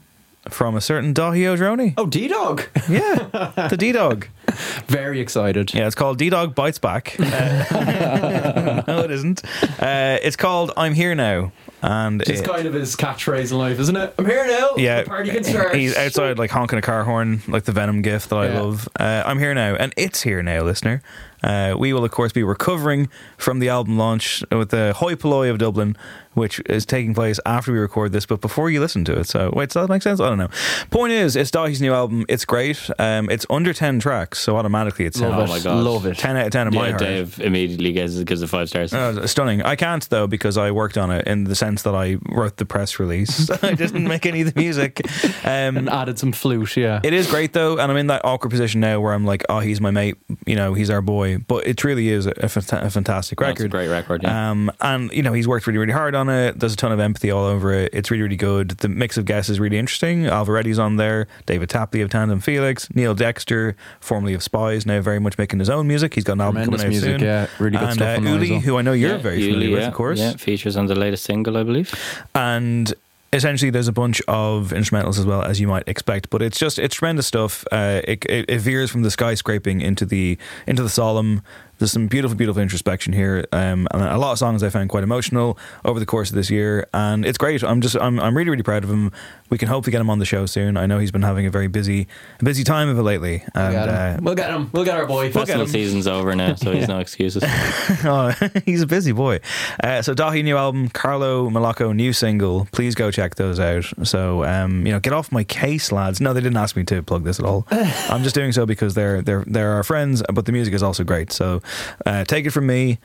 from 0.49 0.75
a 0.75 0.81
certain 0.81 1.13
Daithí 1.13 1.45
Ó 1.47 1.57
Drónaí. 1.57 1.93
Oh, 1.97 2.05
D 2.05 2.27
Dog. 2.27 2.63
Yeah, 2.89 3.67
the 3.69 3.75
D 3.77 3.91
Dog. 3.91 4.27
Very 4.87 5.19
excited. 5.19 5.73
Yeah, 5.73 5.87
it's 5.87 5.95
called 5.95 6.17
D 6.17 6.29
Dog 6.29 6.55
Bites 6.55 6.77
Back. 6.79 7.15
Uh, 7.19 8.83
no, 8.87 8.99
it 8.99 9.11
isn't. 9.11 9.43
Uh, 9.81 10.17
it's 10.21 10.35
called 10.35 10.71
I'm 10.77 10.93
Here 10.93 11.15
Now, 11.15 11.51
and 11.81 12.21
It's 12.23 12.41
kind 12.41 12.65
of 12.67 12.73
his 12.73 12.95
catchphrase 12.95 13.51
in 13.51 13.57
life, 13.57 13.79
isn't 13.79 13.95
it? 13.95 14.13
I'm 14.17 14.25
here 14.25 14.45
now. 14.47 14.71
yeah, 14.77 15.01
The 15.03 15.09
party 15.09 15.31
can 15.31 15.43
start. 15.43 15.75
he's 15.75 15.95
outside 15.95 16.37
like 16.39 16.51
honking 16.51 16.79
a 16.79 16.81
car 16.81 17.03
horn, 17.03 17.41
like 17.47 17.63
the 17.63 17.71
Venom 17.71 18.01
gift 18.01 18.29
that 18.29 18.37
I 18.37 18.47
Yeah. 18.47 18.61
love. 18.61 18.89
Uh, 18.99 19.23
I'm 19.25 19.39
here 19.39 19.53
now, 19.53 19.75
and 19.75 19.93
it's 19.97 20.21
here 20.23 20.41
now, 20.41 20.61
listener. 20.63 21.01
Uh, 21.43 21.75
we 21.77 21.93
will, 21.93 22.03
of 22.03 22.09
course, 22.09 22.31
be 22.31 22.41
recovering 22.41 23.07
from 23.37 23.59
the 23.59 23.69
album 23.69 23.97
launch 23.99 24.43
with 24.51 24.69
the 24.69 24.93
Hoi 24.95 25.13
Polloi 25.15 25.51
of 25.51 25.59
Dublin, 25.59 25.95
which 26.33 26.59
is 26.65 26.87
taking 26.87 27.13
place 27.13 27.39
after 27.45 27.71
we 27.71 27.77
record 27.77 28.13
this, 28.13 28.25
but 28.25 28.41
before 28.41 28.71
you 28.71 28.79
listen 28.79 29.05
to 29.05 29.19
it. 29.19 29.27
So, 29.27 29.51
wait, 29.53 29.69
does 29.69 29.73
that 29.83 29.89
make 29.89 30.01
sense? 30.01 30.19
I 30.19 30.27
don't 30.29 30.39
know. 30.39 30.47
Point 30.89 31.13
is, 31.13 31.35
it's 31.35 31.51
Daithí's 31.51 31.81
new 31.81 31.93
album. 31.93 32.25
It's 32.27 32.45
great. 32.45 32.89
Um, 32.97 33.29
it's 33.29 33.45
under 33.47 33.73
10 33.73 33.99
tracks, 33.99 34.39
so 34.39 34.57
automatically 34.57 35.05
it's 35.05 35.19
Love 35.21 35.33
10, 35.33 35.39
it. 35.39 35.43
Oh 35.43 35.47
my 35.47 35.59
God. 35.59 35.83
Love 35.83 36.05
it. 36.07 36.17
10 36.17 36.35
out 36.35 36.45
of 36.47 36.51
10 36.51 36.67
in 36.69 36.73
my 36.73 36.85
yeah, 36.85 36.89
heart. 36.89 36.99
Dave 36.99 37.39
immediately 37.39 37.91
gives 37.91 38.23
gives 38.23 38.41
it 38.41 38.47
five 38.47 38.67
stars. 38.69 38.91
Oh, 38.91 39.25
stunning. 39.27 39.61
I 39.61 39.75
can't 39.75 40.09
though 40.09 40.25
because 40.25 40.57
I 40.57 40.71
worked 40.71 40.97
on 40.97 41.11
it 41.11 41.27
in 41.27 41.43
the 41.43 41.55
sense 41.55 41.74
that 41.83 41.95
I 41.95 42.17
wrote 42.29 42.57
the 42.57 42.65
press 42.65 42.99
release. 42.99 43.49
I 43.63 43.73
didn't 43.73 44.07
make 44.07 44.25
any 44.25 44.41
of 44.41 44.53
the 44.53 44.59
music. 44.59 45.01
Um, 45.45 45.77
and 45.77 45.89
added 45.89 46.17
some 46.19 46.31
flute, 46.31 46.75
yeah. 46.77 46.99
it 47.03 47.13
is 47.13 47.27
great 47.27 47.53
though, 47.53 47.73
and 47.77 47.91
I'm 47.91 47.97
in 47.97 48.07
that 48.07 48.21
awkward 48.23 48.49
position 48.49 48.81
now 48.81 48.99
where 48.99 49.13
I'm 49.13 49.25
like, 49.25 49.43
oh, 49.49 49.59
he's 49.59 49.79
my 49.81 49.91
mate, 49.91 50.15
you 50.45 50.55
know, 50.55 50.73
he's 50.73 50.89
our 50.89 51.01
boy. 51.01 51.37
But 51.39 51.67
it 51.67 51.83
really 51.83 52.09
is 52.09 52.25
a, 52.25 52.31
a 52.31 52.45
fanta- 52.47 52.83
a 52.83 52.89
fantastic 52.89 53.39
That's 53.39 53.59
a 53.59 53.63
record. 53.63 53.71
great 53.71 53.87
record, 53.87 54.23
yeah. 54.23 54.51
Um, 54.51 54.71
and 54.81 55.11
you 55.11 55.21
know, 55.23 55.33
he's 55.33 55.47
worked 55.47 55.67
really, 55.67 55.77
really 55.79 55.93
hard 55.93 56.15
on 56.15 56.29
it. 56.29 56.59
There's 56.59 56.73
a 56.73 56.77
ton 56.77 56.91
of 56.91 56.99
empathy 56.99 57.31
all 57.31 57.45
over 57.45 57.73
it. 57.73 57.91
It's 57.93 58.09
really, 58.11 58.23
really 58.23 58.35
good. 58.35 58.69
The 58.71 58.89
mix 58.89 59.17
of 59.17 59.25
guests 59.25 59.49
is 59.49 59.59
really 59.59 59.77
interesting. 59.77 60.23
Ailbhe 60.23 60.47
Reddy's 60.49 60.79
on 60.79 60.95
there. 60.97 61.27
David 61.45 61.69
Tapley 61.69 62.01
of 62.01 62.09
Tandem 62.09 62.39
Felix. 62.39 62.87
Neil 62.95 63.13
Dexter, 63.13 63.75
formerly 63.99 64.33
of 64.33 64.41
Spies, 64.43 64.85
now 64.85 65.01
very 65.01 65.19
much 65.19 65.37
making 65.37 65.59
his 65.59 65.69
own 65.69 65.87
music. 65.87 66.13
He's 66.15 66.23
got 66.23 66.33
an 66.33 66.41
album 66.41 66.63
Tremendous 66.63 66.81
coming 66.83 66.97
out 66.97 67.01
music, 67.01 67.19
soon. 67.19 67.27
yeah. 67.27 67.47
Really 67.59 67.77
good 67.77 67.87
and, 67.87 67.93
stuff 67.95 68.07
uh, 68.07 68.17
on 68.17 68.23
there 68.23 68.33
as 68.35 68.41
Uli, 68.41 68.51
well. 68.51 68.59
who 68.61 68.77
I 68.77 68.81
know 68.81 68.93
you're 68.93 69.11
Yeah, 69.11 69.17
very 69.17 69.39
Yuli, 69.39 69.45
familiar 69.51 69.71
with, 69.71 69.79
yeah, 69.81 69.87
of 69.87 69.93
course. 69.93 70.19
Yeah, 70.19 70.33
features 70.35 70.75
on 70.77 70.85
the 70.87 70.95
latest 70.95 71.23
single, 71.25 71.54
I 71.55 71.63
believe. 71.63 71.93
and 72.33 72.93
essentially 73.33 73.69
there's 73.69 73.87
a 73.89 73.91
bunch 73.91 74.21
of 74.29 74.69
instrumentals 74.69 75.19
as 75.19 75.25
well 75.25 75.41
as 75.41 75.59
you 75.59 75.67
might 75.67 75.83
expect 75.87 76.29
but 76.29 76.41
it's 76.41 76.57
just 76.57 76.79
it's 76.79 76.95
tremendous 76.95 77.27
stuff. 77.27 77.65
Uh, 77.71 78.01
it, 78.05 78.25
it, 78.25 78.45
it 78.47 78.59
veers 78.59 78.89
from 78.89 79.03
the 79.03 79.09
skyscraping 79.09 79.81
into 79.81 80.05
the 80.05 80.37
into 80.67 80.81
the 80.81 80.89
solemn. 80.89 81.41
There's 81.77 81.91
some 81.91 82.07
beautiful 82.07 82.37
beautiful 82.37 82.61
introspection 82.61 83.11
here 83.11 83.45
um, 83.51 83.87
and 83.91 84.01
a 84.01 84.17
lot 84.17 84.31
of 84.31 84.37
songs 84.39 84.63
I 84.63 84.69
found 84.69 84.89
quite 84.89 85.03
emotional 85.03 85.57
over 85.83 85.99
the 85.99 86.05
course 86.05 86.29
of 86.29 86.35
this 86.35 86.49
year 86.49 86.87
and 86.93 87.25
it's 87.25 87.37
great. 87.37 87.61
I'm 87.63 87.81
just 87.81 87.97
I'm, 87.97 88.19
I'm 88.19 88.37
really 88.37 88.49
really 88.49 88.63
proud 88.63 88.83
of 88.85 88.89
him 88.89 89.11
we 89.49 89.57
can 89.57 89.67
hopefully 89.67 89.91
get 89.91 90.01
him 90.01 90.09
on 90.09 90.19
the 90.19 90.25
show 90.25 90.45
soon 90.45 90.77
I 90.77 90.85
know 90.85 90.99
he's 90.99 91.11
been 91.11 91.21
having 91.21 91.45
a 91.45 91.49
very 91.51 91.67
busy 91.67 92.07
busy 92.39 92.63
time 92.63 92.89
of 92.89 92.97
it 92.97 93.03
lately 93.03 93.43
We'll 93.53 93.65
and 93.65 93.73
get 93.73 93.87
him. 93.89 93.95
uh, 93.95 94.17
we'll 94.21 94.35
get 94.35 94.49
him. 94.49 94.69
We'll 94.73 94.85
get 94.85 94.97
our 94.97 95.05
boy. 95.05 95.25
We'll 95.25 95.45
Festival 95.45 95.67
season's 95.67 96.07
over 96.07 96.35
now, 96.35 96.55
so 96.55 96.71
he's 96.71 96.87
no 96.95 96.99
excuses. 96.99 97.43
oh, 97.47 98.33
he's 98.65 98.81
a 98.81 98.87
busy 98.87 99.11
boy. 99.11 99.39
Uh, 99.83 100.01
so 100.01 100.13
Daithí 100.13 100.43
new 100.43 100.57
album, 100.57 100.89
Carlo 100.89 101.49
Magliocco 101.49 101.95
new 101.95 102.13
single. 102.13 102.67
Please 102.71 102.95
go 102.95 103.11
check 103.11 103.35
those 103.35 103.59
out. 103.59 103.85
So 104.03 104.43
um, 104.43 104.85
you 104.85 104.91
know, 104.91 104.99
get 104.99 105.13
off 105.13 105.31
my 105.31 105.43
case, 105.43 105.91
lads. 105.91 106.19
No, 106.19 106.33
they 106.33 106.41
didn't 106.41 106.57
ask 106.57 106.75
me 106.75 106.83
to 106.85 107.03
plug 107.03 107.23
this 107.23 107.39
at 107.39 107.45
all. 107.45 107.67
I'm 107.71 108.23
just 108.23 108.35
doing 108.35 108.51
so 108.51 108.65
because 108.65 108.93
they're 108.93 109.21
they're 109.21 109.43
they're 109.45 109.71
our 109.73 109.83
friends, 109.83 110.23
but 110.33 110.45
the 110.45 110.51
music 110.51 110.73
is 110.73 110.83
also 110.83 111.03
great. 111.03 111.31
So 111.31 111.61
uh, 112.05 112.23
take 112.25 112.45
it 112.45 112.51
from 112.51 112.67
me. 112.67 112.99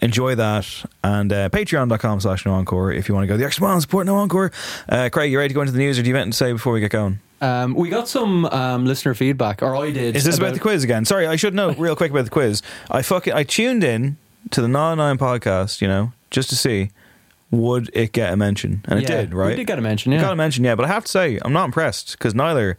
Enjoy 0.00 0.34
that 0.34 0.66
and 1.04 1.32
uh, 1.32 1.48
patreon.com 1.50 2.20
slash 2.20 2.46
no 2.46 2.52
encore 2.54 2.92
if 2.92 3.08
you 3.08 3.14
want 3.14 3.24
to 3.24 3.28
go 3.28 3.36
the 3.36 3.44
extra 3.44 3.62
mile 3.64 3.72
and 3.74 3.82
support 3.82 4.06
no 4.06 4.16
encore. 4.16 4.50
Uh, 4.88 5.08
Craig, 5.12 5.30
you 5.30 5.38
ready 5.38 5.48
to 5.48 5.54
go 5.54 5.60
into 5.60 5.72
the 5.72 5.78
news 5.78 5.98
or 5.98 6.02
do 6.02 6.08
you 6.08 6.14
have 6.14 6.22
anything 6.22 6.32
to 6.32 6.36
say 6.36 6.52
before 6.52 6.72
we 6.72 6.80
get 6.80 6.90
going? 6.90 7.20
Um, 7.40 7.74
we 7.74 7.88
got 7.90 8.08
some 8.08 8.44
um, 8.46 8.86
listener 8.86 9.14
feedback, 9.14 9.62
or 9.62 9.74
I 9.76 9.90
did. 9.90 10.14
Is 10.16 10.22
this 10.24 10.38
about, 10.38 10.54
the 10.54 10.60
quiz 10.60 10.84
again? 10.84 11.04
Sorry, 11.04 11.26
I 11.26 11.34
should 11.36 11.54
know 11.54 11.70
real 11.78 11.96
quick 11.96 12.12
about 12.12 12.24
the 12.24 12.30
quiz. 12.30 12.62
I 12.90 13.02
fucking 13.02 13.32
I 13.32 13.42
tuned 13.42 13.82
in 13.82 14.16
to 14.52 14.62
the 14.62 14.68
Nine 14.68 14.98
Nine 14.98 15.18
podcast, 15.18 15.80
you 15.80 15.88
know, 15.88 16.12
just 16.30 16.48
to 16.50 16.56
see 16.56 16.90
would 17.50 17.90
it 17.92 18.12
get 18.12 18.32
a 18.32 18.36
mention, 18.36 18.82
and 18.86 18.98
it 19.00 19.08
Yeah, 19.08 19.22
did. 19.22 19.34
Right, 19.34 19.48
We 19.50 19.56
did 19.56 19.66
get 19.66 19.78
a 19.78 19.82
mention, 19.82 20.12
It 20.12 20.16
yeah. 20.16 20.22
got 20.22 20.32
a 20.32 20.36
mention, 20.36 20.64
yeah. 20.64 20.74
But 20.76 20.84
I 20.84 20.88
have 20.88 21.04
to 21.04 21.10
say, 21.10 21.38
I'm 21.44 21.52
not 21.52 21.64
impressed 21.66 22.12
because 22.12 22.34
neither 22.34 22.78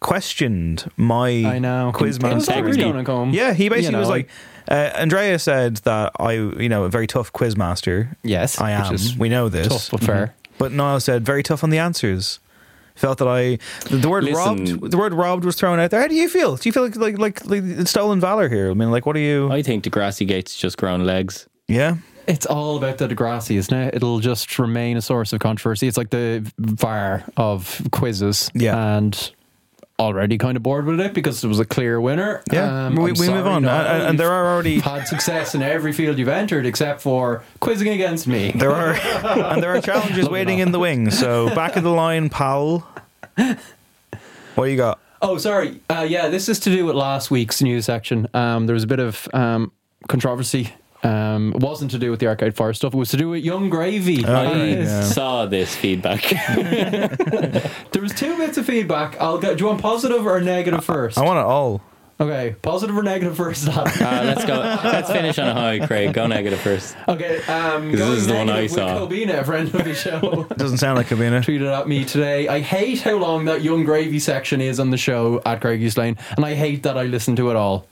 questioned 0.00 0.90
my 0.96 1.28
I 1.28 1.58
know. 1.58 1.92
quiz 1.94 2.16
It 2.16 2.22
was 2.22 2.48
master. 2.48 2.62
going 2.62 2.94
to 2.96 3.04
come. 3.04 3.30
Yeah, 3.30 3.52
he 3.52 3.68
basically 3.68 3.86
You 3.86 3.92
know, 3.92 3.98
was 4.00 4.08
like, 4.08 4.28
Uh, 4.70 4.90
Andrea 4.94 5.38
said 5.38 5.76
that 5.78 6.12
I, 6.18 6.32
you 6.32 6.68
know, 6.68 6.84
a 6.84 6.88
very 6.88 7.06
tough 7.06 7.32
quiz 7.32 7.56
master. 7.56 8.16
Yes, 8.22 8.60
I 8.60 8.70
am. 8.72 8.96
We 9.18 9.28
know 9.28 9.48
this. 9.48 9.68
tough 9.68 9.90
but 9.90 10.00
fair. 10.00 10.34
But 10.58 10.72
Niall 10.72 11.00
said 11.00 11.24
very 11.24 11.42
tough 11.42 11.64
on 11.64 11.70
the 11.70 11.78
answers. 11.78 12.38
Felt 12.94 13.18
that 13.18 13.28
I 13.28 13.58
the, 13.88 13.96
the 13.96 14.08
word 14.08 14.24
Listen. 14.24 14.36
robbed 14.76 14.90
the 14.92 14.98
word 14.98 15.14
robbed 15.14 15.44
was 15.44 15.56
thrown 15.56 15.80
out 15.80 15.90
there. 15.90 16.00
How 16.00 16.08
do 16.08 16.14
you 16.14 16.28
feel? 16.28 16.56
Do 16.56 16.68
you 16.68 16.72
feel 16.72 16.82
like 16.84 16.96
like 16.96 17.18
like, 17.18 17.44
like 17.46 17.88
stolen 17.88 18.20
valor 18.20 18.48
here? 18.50 18.70
I 18.70 18.74
mean, 18.74 18.90
like 18.90 19.06
what 19.06 19.16
are 19.16 19.20
you? 19.20 19.50
I 19.50 19.62
think 19.62 19.82
Degrassi 19.84 20.26
Gate's 20.28 20.54
just 20.56 20.76
grown 20.76 21.04
legs. 21.06 21.48
yeah, 21.68 21.96
It's 22.26 22.44
all 22.44 22.76
about 22.76 22.98
the 22.98 23.08
Degrassi, 23.08 23.56
isn't 23.56 23.74
it? 23.76 23.94
It'll 23.94 24.20
just 24.20 24.58
remain 24.58 24.98
a 24.98 25.02
source 25.02 25.32
of 25.32 25.40
controversy. 25.40 25.88
It's 25.88 25.96
like 25.96 26.10
the 26.10 26.48
VAR 26.58 27.24
of 27.38 27.80
quizzes. 27.92 28.50
Yeah. 28.54 28.96
And 28.98 29.32
already 30.02 30.36
kind 30.36 30.56
of 30.56 30.62
bored 30.62 30.84
with 30.84 31.00
it 31.00 31.14
because 31.14 31.42
it 31.44 31.48
was 31.48 31.60
a 31.60 31.64
clear 31.64 32.00
winner. 32.00 32.42
yeah. 32.52 32.86
Um, 32.86 32.96
we, 32.96 33.12
we 33.12 33.28
move 33.28 33.46
on, 33.46 33.64
and, 33.64 34.02
and 34.02 34.20
there 34.20 34.30
are 34.30 34.52
already 34.52 34.80
had 34.80 35.06
success 35.06 35.54
in 35.54 35.62
every 35.62 35.92
field 35.92 36.18
you've 36.18 36.28
entered 36.28 36.66
except 36.66 37.00
for 37.00 37.42
quizzing 37.60 37.88
against 37.88 38.26
me. 38.26 38.50
there 38.52 38.72
are 38.72 38.94
and 39.52 39.62
there 39.62 39.74
are 39.74 39.80
challenges 39.80 40.28
waiting 40.28 40.58
in 40.58 40.72
the 40.72 40.78
wings. 40.78 41.18
So 41.18 41.54
back 41.54 41.76
of 41.76 41.84
the 41.84 41.90
line, 41.92 42.28
Powell. 42.28 42.86
What 44.56 44.64
you 44.64 44.76
got? 44.76 44.98
Oh, 45.22 45.38
sorry. 45.38 45.80
Uh, 45.88 46.04
yeah, 46.08 46.28
this 46.28 46.48
is 46.48 46.58
to 46.60 46.70
do 46.70 46.84
with 46.84 46.96
last 46.96 47.30
week's 47.30 47.62
news 47.62 47.84
section. 47.86 48.26
Um, 48.34 48.66
there 48.66 48.74
was 48.74 48.82
a 48.84 48.88
bit 48.88 48.98
of 48.98 49.28
um, 49.32 49.70
controversy. 50.08 50.72
Um, 51.04 51.52
it 51.54 51.60
wasn't 51.60 51.90
to 51.92 51.98
do 51.98 52.10
with 52.12 52.20
the 52.20 52.28
Arcade 52.28 52.54
Fire 52.54 52.72
stuff. 52.72 52.94
It 52.94 52.96
was 52.96 53.10
to 53.10 53.16
do 53.16 53.28
with 53.30 53.44
Yung 53.44 53.70
Gravy. 53.70 54.24
Oh, 54.24 54.32
I 54.32 54.44
right, 54.44 54.68
yeah. 54.78 55.00
saw 55.02 55.46
this 55.46 55.74
feedback. 55.74 56.22
There 57.92 58.00
was 58.02 58.14
two 58.14 58.36
bits 58.38 58.56
of 58.58 58.66
feedback. 58.66 59.20
I'll 59.20 59.38
get. 59.38 59.58
Do 59.58 59.64
you 59.64 59.68
want 59.68 59.80
positive 59.82 60.26
or 60.26 60.40
negative 60.40 60.84
first? 60.84 61.18
I 61.18 61.22
want 61.24 61.38
it 61.38 61.44
all. 61.44 61.82
Okay, 62.20 62.54
positive 62.62 62.96
or 62.96 63.02
negative 63.02 63.36
first. 63.36 63.68
Uh, 63.72 64.22
let's 64.24 64.44
go. 64.44 64.54
Let's 64.84 65.10
finish 65.10 65.38
on 65.38 65.48
a 65.48 65.54
high, 65.54 65.86
Craig. 65.86 66.12
Go 66.14 66.26
negative 66.26 66.60
first. 66.60 66.96
Okay, 67.08 67.42
um, 67.44 67.90
This 67.92 68.00
is 68.00 68.26
the 68.26 68.34
one 68.34 68.48
I 68.50 68.66
saw. 68.66 68.98
Kobina, 69.00 69.40
a 69.40 69.44
friend 69.44 69.72
of 69.74 69.84
the 69.84 69.94
show, 69.94 70.44
Doesn't 70.56 70.78
sound 70.78 70.98
like 70.98 71.08
Kavina. 71.08 71.42
tweeted 71.42 71.70
at 71.72 71.88
me 71.88 72.04
today. 72.04 72.48
I 72.48 72.60
hate 72.60 73.00
how 73.00 73.16
long 73.16 73.44
that 73.46 73.62
Yung 73.62 73.84
Gravy 73.84 74.18
section 74.20 74.60
is 74.60 74.78
on 74.78 74.90
the 74.90 74.96
show 74.96 75.40
at 75.44 75.60
Craigie's 75.60 75.96
Lane, 75.96 76.16
and 76.36 76.44
I 76.44 76.54
hate 76.54 76.82
that 76.84 76.96
I 76.96 77.04
listen 77.04 77.34
to 77.36 77.50
it 77.50 77.56
all. 77.56 77.86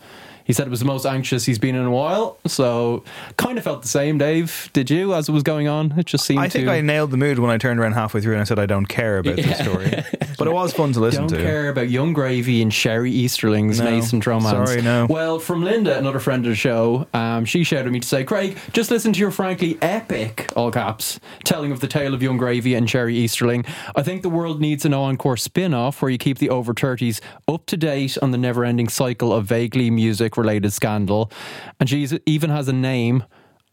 He 0.50 0.54
said 0.54 0.66
it 0.66 0.70
was 0.70 0.80
the 0.80 0.84
most 0.86 1.06
anxious 1.06 1.44
he's 1.44 1.60
been 1.60 1.76
in 1.76 1.84
a 1.84 1.92
while, 1.92 2.36
so 2.44 3.04
kind 3.36 3.56
of 3.56 3.62
felt 3.62 3.82
the 3.82 3.88
same. 3.88 4.18
Dave, 4.18 4.68
did 4.72 4.90
you 4.90 5.14
as 5.14 5.28
it 5.28 5.32
was 5.32 5.44
going 5.44 5.68
on? 5.68 5.96
It 5.96 6.06
just 6.06 6.26
seemed 6.26 6.40
I 6.40 6.48
think 6.48 6.64
to 6.64 6.72
I 6.72 6.80
nailed 6.80 7.12
the 7.12 7.16
mood 7.16 7.38
when 7.38 7.52
I 7.52 7.56
turned 7.56 7.78
around 7.78 7.92
halfway 7.92 8.20
through 8.20 8.32
and 8.32 8.40
I 8.40 8.44
said 8.44 8.58
I 8.58 8.66
don't 8.66 8.86
care 8.86 9.18
about 9.18 9.36
this 9.36 9.60
story, 9.60 9.90
but 10.38 10.48
it 10.48 10.52
was 10.52 10.72
fun 10.72 10.92
to 10.94 10.98
listen 10.98 11.28
to. 11.28 11.36
don't 11.36 11.44
care 11.44 11.68
about 11.68 11.88
Yung 11.88 12.12
Gravy 12.12 12.62
and 12.62 12.72
Sheri 12.72 13.10
Easterling's 13.10 13.78
No. 13.78 13.90
nascent 13.90 14.26
romance. 14.26 14.70
Sorry, 14.70 14.82
no. 14.82 15.06
Well, 15.08 15.38
from 15.38 15.62
Linda, 15.62 15.96
another 15.96 16.18
friend 16.18 16.44
of 16.44 16.50
the 16.50 16.56
show, 16.56 17.06
um, 17.14 17.44
she 17.44 17.62
shouted 17.62 17.92
me 17.92 18.00
to 18.00 18.08
say, 18.08 18.24
Craig, 18.24 18.58
just 18.72 18.90
listen 18.90 19.12
to 19.12 19.20
your 19.20 19.30
frankly 19.30 19.78
epic, 19.80 20.52
all 20.56 20.72
caps, 20.72 21.20
telling 21.44 21.70
of 21.70 21.78
the 21.78 21.86
tale 21.86 22.12
of 22.12 22.24
Yung 22.24 22.38
Gravy 22.38 22.74
and 22.74 22.88
Sheri 22.88 23.12
Easterling. 23.12 23.64
I 23.94 24.02
think 24.02 24.22
the 24.22 24.28
world 24.28 24.60
needs 24.60 24.84
an 24.84 24.94
encore 24.94 25.36
spin 25.36 25.74
off 25.74 26.02
where 26.02 26.10
you 26.10 26.18
keep 26.18 26.38
the 26.38 26.50
over 26.50 26.74
30s 26.74 27.20
up 27.46 27.66
to 27.66 27.76
date 27.76 28.18
on 28.20 28.32
the 28.32 28.38
never 28.38 28.64
ending 28.64 28.88
cycle 28.88 29.32
of 29.32 29.44
vaguely 29.46 29.90
music 29.92 30.36
related 30.40 30.72
scandal. 30.72 31.30
And 31.78 31.88
she 31.88 32.08
even 32.26 32.50
has 32.50 32.68
a 32.68 32.72
name, 32.72 33.24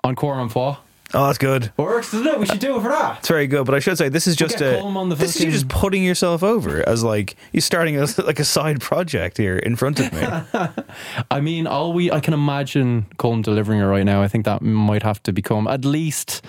on 0.03 0.15
Quorum 0.15 0.50
Foi. 0.50 0.77
Oh, 1.13 1.27
that's 1.27 1.38
good. 1.38 1.71
Works, 1.77 2.12
doesn't 2.12 2.27
it? 2.27 2.38
We 2.38 2.45
should 2.45 2.59
do 2.59 2.77
it 2.77 2.81
for 2.81 2.89
that. 2.89 3.19
It's 3.19 3.29
very 3.29 3.47
good, 3.47 3.65
but 3.65 3.74
I 3.74 3.79
should 3.79 3.97
say 3.97 4.09
this 4.09 4.27
is 4.27 4.36
just 4.36 4.57
get 4.57 4.75
a 4.75 4.81
Colm 4.81 4.97
on 4.97 5.07
the 5.07 5.15
this 5.15 5.38
is 5.38 5.43
you 5.43 5.51
just 5.51 5.69
putting 5.69 6.03
yourself 6.03 6.43
over 6.43 6.88
as 6.88 7.01
like 7.01 7.38
you're 7.53 7.62
starting 7.62 7.97
a, 7.97 8.05
like 8.25 8.39
a 8.39 8.43
side 8.43 8.81
project 8.81 9.38
here 9.38 9.57
in 9.57 9.77
front 9.77 10.01
of 10.01 10.12
me. 10.12 10.83
I 11.31 11.39
mean, 11.39 11.65
all 11.65 11.93
we 11.93 12.12
I 12.12 12.19
can 12.19 12.33
imagine 12.33 13.05
Colm 13.17 13.41
delivering 13.41 13.79
it 13.79 13.86
right 13.86 14.03
now. 14.03 14.21
I 14.21 14.27
think 14.27 14.43
that 14.45 14.62
might 14.62 15.03
have 15.03 15.24
to 15.24 15.31
become 15.31 15.65
at 15.67 15.86
least 15.86 16.45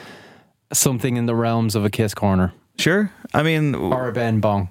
something 0.72 1.16
in 1.16 1.26
the 1.26 1.36
realms 1.36 1.76
of 1.76 1.84
a 1.84 1.90
kiss 1.90 2.12
corner 2.12 2.52
sure, 2.78 3.12
I 3.34 3.42
mean, 3.42 3.74
or 3.74 4.08
a 4.08 4.12
Ben 4.12 4.40
Bong. 4.40 4.70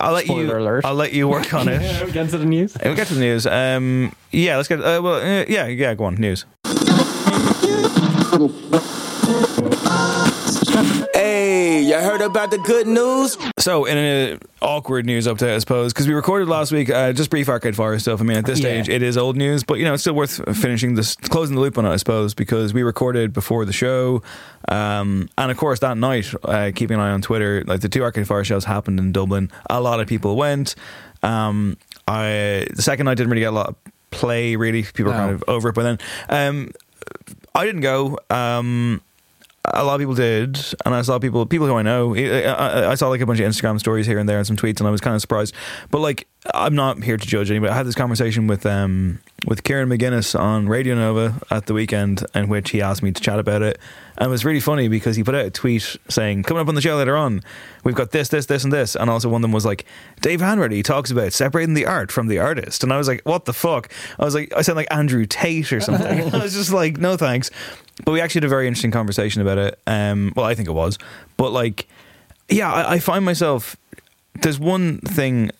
I'll 0.00 0.12
let 0.12 0.24
spoiler 0.24 0.58
you. 0.58 0.64
alert. 0.64 0.84
I'll 0.84 0.94
let 0.94 1.12
you 1.12 1.28
work 1.28 1.52
on 1.54 1.68
it. 1.68 1.80
Get 2.12 2.30
to 2.30 2.38
the 2.38 2.44
news. 2.46 2.76
We'll 2.84 2.94
get 2.94 3.06
to 3.08 3.14
the 3.14 3.20
news. 3.20 3.46
Um, 3.46 4.14
yeah, 4.30 4.56
let's 4.56 4.68
get. 4.68 4.80
Uh, 4.80 5.00
well, 5.02 5.14
uh, 5.16 5.44
yeah, 5.48 5.66
yeah. 5.66 5.94
Go 5.94 6.04
on, 6.04 6.14
news. 6.16 6.44
Hey, 11.14 11.82
y'all 11.82 12.00
heard 12.02 12.20
about 12.20 12.50
the 12.50 12.58
good 12.58 12.86
news? 12.86 13.36
So, 13.58 13.86
in 13.86 13.96
an 13.98 14.40
awkward 14.62 15.04
news 15.06 15.26
update, 15.26 15.54
I 15.54 15.58
suppose, 15.58 15.92
because 15.92 16.06
we 16.06 16.14
recorded 16.14 16.48
last 16.48 16.70
week, 16.70 16.90
uh, 16.90 17.12
just 17.12 17.30
brief 17.30 17.48
Arcade 17.48 17.74
Fire 17.74 17.98
stuff. 17.98 18.20
I 18.20 18.24
mean, 18.24 18.36
at 18.36 18.44
this 18.44 18.60
Yeah. 18.60 18.82
stage, 18.82 18.88
it 18.88 19.02
is 19.02 19.16
old 19.18 19.36
news, 19.36 19.64
but 19.64 19.78
you 19.78 19.84
know, 19.84 19.94
it's 19.94 20.02
still 20.02 20.14
worth 20.14 20.40
finishing 20.56 20.94
this, 20.94 21.16
closing 21.16 21.56
the 21.56 21.60
loop 21.62 21.76
on 21.78 21.86
it, 21.86 21.90
I 21.90 21.96
suppose, 21.96 22.34
because 22.34 22.72
we 22.72 22.82
recorded 22.82 23.32
before 23.32 23.64
the 23.64 23.72
show, 23.72 24.22
um, 24.68 25.28
and 25.36 25.50
of 25.50 25.56
course, 25.56 25.80
that 25.80 25.96
night, 25.98 26.32
uh, 26.44 26.70
keeping 26.74 26.94
an 26.96 27.00
eye 27.00 27.10
on 27.10 27.22
Twitter, 27.22 27.64
like 27.66 27.80
the 27.80 27.88
two 27.88 28.02
Arcade 28.02 28.26
Fire 28.26 28.44
shows 28.44 28.64
happened 28.64 28.98
in 29.00 29.10
Dublin. 29.10 29.50
A 29.70 29.80
lot 29.80 29.98
of 30.00 30.06
people 30.06 30.36
went. 30.36 30.74
Um, 31.22 31.76
I 32.06 32.66
the 32.74 32.82
second 32.82 33.06
night 33.06 33.16
didn't 33.16 33.30
really 33.30 33.40
get 33.42 33.48
a 33.48 33.56
lot 33.56 33.68
of 33.68 33.76
play. 34.10 34.54
Really, 34.56 34.82
people 34.82 35.06
were 35.06 35.18
No. 35.18 35.24
kind 35.24 35.30
of 35.32 35.44
over 35.48 35.70
it. 35.70 35.74
But 35.74 35.82
then, 35.82 35.98
um, 36.28 36.70
I 37.54 37.64
didn't 37.66 37.80
go. 37.80 38.18
Um, 38.30 39.00
a 39.74 39.84
lot 39.84 39.94
of 39.94 40.00
people 40.00 40.14
did, 40.14 40.58
and 40.84 40.94
I 40.94 41.02
saw 41.02 41.18
people, 41.18 41.44
people 41.46 41.66
who 41.66 41.76
I 41.76 41.82
know. 41.82 42.14
I, 42.14 42.90
I, 42.90 42.94
saw 42.94 43.08
like 43.08 43.20
a 43.20 43.26
bunch 43.26 43.40
of 43.40 43.46
Instagram 43.48 43.78
stories 43.78 44.06
here 44.06 44.18
and 44.18 44.28
there 44.28 44.38
and 44.38 44.46
some 44.46 44.56
tweets, 44.56 44.78
and 44.78 44.86
I 44.86 44.90
was 44.90 45.00
kind 45.00 45.14
of 45.14 45.20
surprised. 45.20 45.54
But 45.90 46.00
like, 46.00 46.26
I'm 46.54 46.74
not 46.74 47.02
here 47.02 47.16
to 47.16 47.26
judge 47.26 47.50
anybody. 47.50 47.72
I 47.72 47.76
had 47.76 47.86
this 47.86 47.94
conversation 47.94 48.46
with 48.46 48.64
um 48.66 49.20
with 49.46 49.64
Kieran 49.64 49.88
McGuinness 49.88 50.38
on 50.38 50.68
Radio 50.68 50.94
Nova 50.94 51.40
at 51.50 51.66
the 51.66 51.74
weekend, 51.74 52.24
in 52.34 52.48
which 52.48 52.70
he 52.70 52.82
asked 52.82 53.02
me 53.02 53.12
to 53.12 53.20
chat 53.20 53.38
about 53.38 53.62
it, 53.62 53.78
and 54.16 54.26
it 54.26 54.30
was 54.30 54.44
really 54.44 54.60
funny 54.60 54.88
because 54.88 55.16
he 55.16 55.22
put 55.22 55.34
out 55.34 55.46
a 55.46 55.50
tweet 55.50 55.96
saying, 56.08 56.42
"Coming 56.44 56.60
up 56.60 56.68
on 56.68 56.74
the 56.74 56.80
show 56.80 56.96
later 56.96 57.16
on, 57.16 57.42
we've 57.84 57.94
got 57.94 58.10
this, 58.10 58.28
this, 58.28 58.46
this, 58.46 58.64
and 58.64 58.72
this," 58.72 58.96
and 58.96 59.08
also 59.08 59.28
one 59.28 59.40
of 59.40 59.42
them 59.42 59.52
was 59.52 59.64
like, 59.64 59.84
"Dave 60.20 60.40
Hanratty 60.40 60.82
talks 60.82 61.10
about 61.10 61.32
separating 61.32 61.74
the 61.74 61.86
art 61.86 62.10
from 62.10 62.28
the 62.28 62.38
artist," 62.38 62.82
and 62.82 62.92
I 62.92 62.98
was 62.98 63.08
like, 63.08 63.22
"What 63.22 63.44
the 63.44 63.52
fuck?" 63.52 63.92
I 64.18 64.24
was 64.24 64.34
like, 64.34 64.52
I 64.56 64.62
sound 64.62 64.76
like 64.76 64.92
Andrew 64.92 65.26
Tate 65.26 65.72
or 65.72 65.80
something. 65.80 66.34
I 66.34 66.42
was 66.42 66.54
just 66.54 66.72
like, 66.72 66.98
"No 66.98 67.16
thanks." 67.16 67.50
But 68.04 68.12
we 68.12 68.20
actually 68.20 68.40
had 68.40 68.44
a 68.46 68.48
very 68.48 68.66
interesting 68.66 68.90
conversation 68.90 69.42
about 69.42 69.58
it. 69.58 69.78
Um, 69.86 70.32
well, 70.36 70.46
I 70.46 70.54
think 70.54 70.68
it 70.68 70.72
was, 70.72 70.98
but 71.36 71.50
like, 71.50 71.88
yeah, 72.48 72.72
I, 72.72 72.94
I 72.94 72.98
find 72.98 73.24
myself. 73.24 73.76
There's 74.40 74.58
one 74.58 74.98
thing 74.98 75.50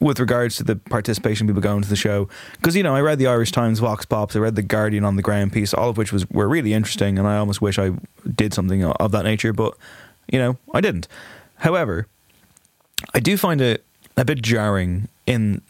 with 0.00 0.20
regards 0.20 0.56
to 0.56 0.62
the 0.64 0.76
participation 0.76 1.46
people 1.46 1.60
going 1.60 1.82
to 1.82 1.88
the 1.88 1.96
show 1.96 2.28
because 2.52 2.76
you 2.76 2.82
know 2.82 2.94
I 2.94 3.00
read 3.00 3.18
the 3.18 3.26
Irish 3.26 3.50
Times 3.50 3.80
Vox 3.80 4.04
Pops, 4.04 4.36
I 4.36 4.38
read 4.38 4.54
the 4.54 4.62
Guardian 4.62 5.04
on 5.04 5.16
the 5.16 5.22
ground 5.22 5.52
piece, 5.52 5.74
all 5.74 5.90
of 5.90 5.96
which 5.96 6.12
was 6.12 6.28
were 6.30 6.48
really 6.48 6.72
interesting, 6.72 7.18
and 7.18 7.26
I 7.26 7.36
almost 7.38 7.60
wish 7.60 7.78
I 7.78 7.92
did 8.34 8.54
something 8.54 8.84
of 8.84 9.12
that 9.12 9.24
nature, 9.24 9.52
but 9.52 9.76
you 10.30 10.38
know 10.38 10.56
I 10.72 10.80
didn't. 10.80 11.08
However, 11.56 12.06
I 13.14 13.20
do 13.20 13.36
find 13.36 13.60
it 13.60 13.84
a 14.16 14.24
bit 14.24 14.42
jarring 14.42 15.08
in 15.26 15.62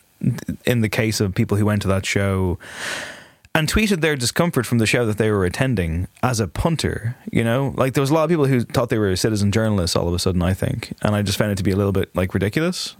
in 0.64 0.80
the 0.80 0.88
case 0.88 1.20
of 1.20 1.34
people 1.34 1.56
who 1.56 1.64
went 1.64 1.82
to 1.82 1.88
that 1.88 2.04
show 2.04 2.58
and 3.54 3.68
tweeted 3.68 4.00
their 4.00 4.16
discomfort 4.16 4.66
from 4.66 4.78
the 4.78 4.86
show 4.86 5.04
that 5.06 5.18
they 5.18 5.30
were 5.30 5.44
attending 5.44 6.08
as 6.22 6.40
a 6.40 6.48
punter. 6.48 7.16
You 7.32 7.44
know, 7.44 7.74
like 7.76 7.94
there 7.94 8.00
was 8.00 8.10
a 8.10 8.14
lot 8.14 8.24
of 8.24 8.30
people 8.30 8.46
who 8.46 8.62
thought 8.62 8.88
they 8.88 8.98
were 8.98 9.14
citizen 9.16 9.52
journalists 9.52 9.96
all 9.96 10.08
of 10.08 10.14
a 10.14 10.18
sudden. 10.18 10.42
I 10.42 10.54
think, 10.54 10.92
and 11.02 11.14
I 11.14 11.22
just 11.22 11.38
found 11.38 11.52
it 11.52 11.56
to 11.56 11.64
be 11.64 11.70
a 11.70 11.76
little 11.76 11.92
bit 11.92 12.14
like 12.14 12.34
ridiculous. 12.34 12.96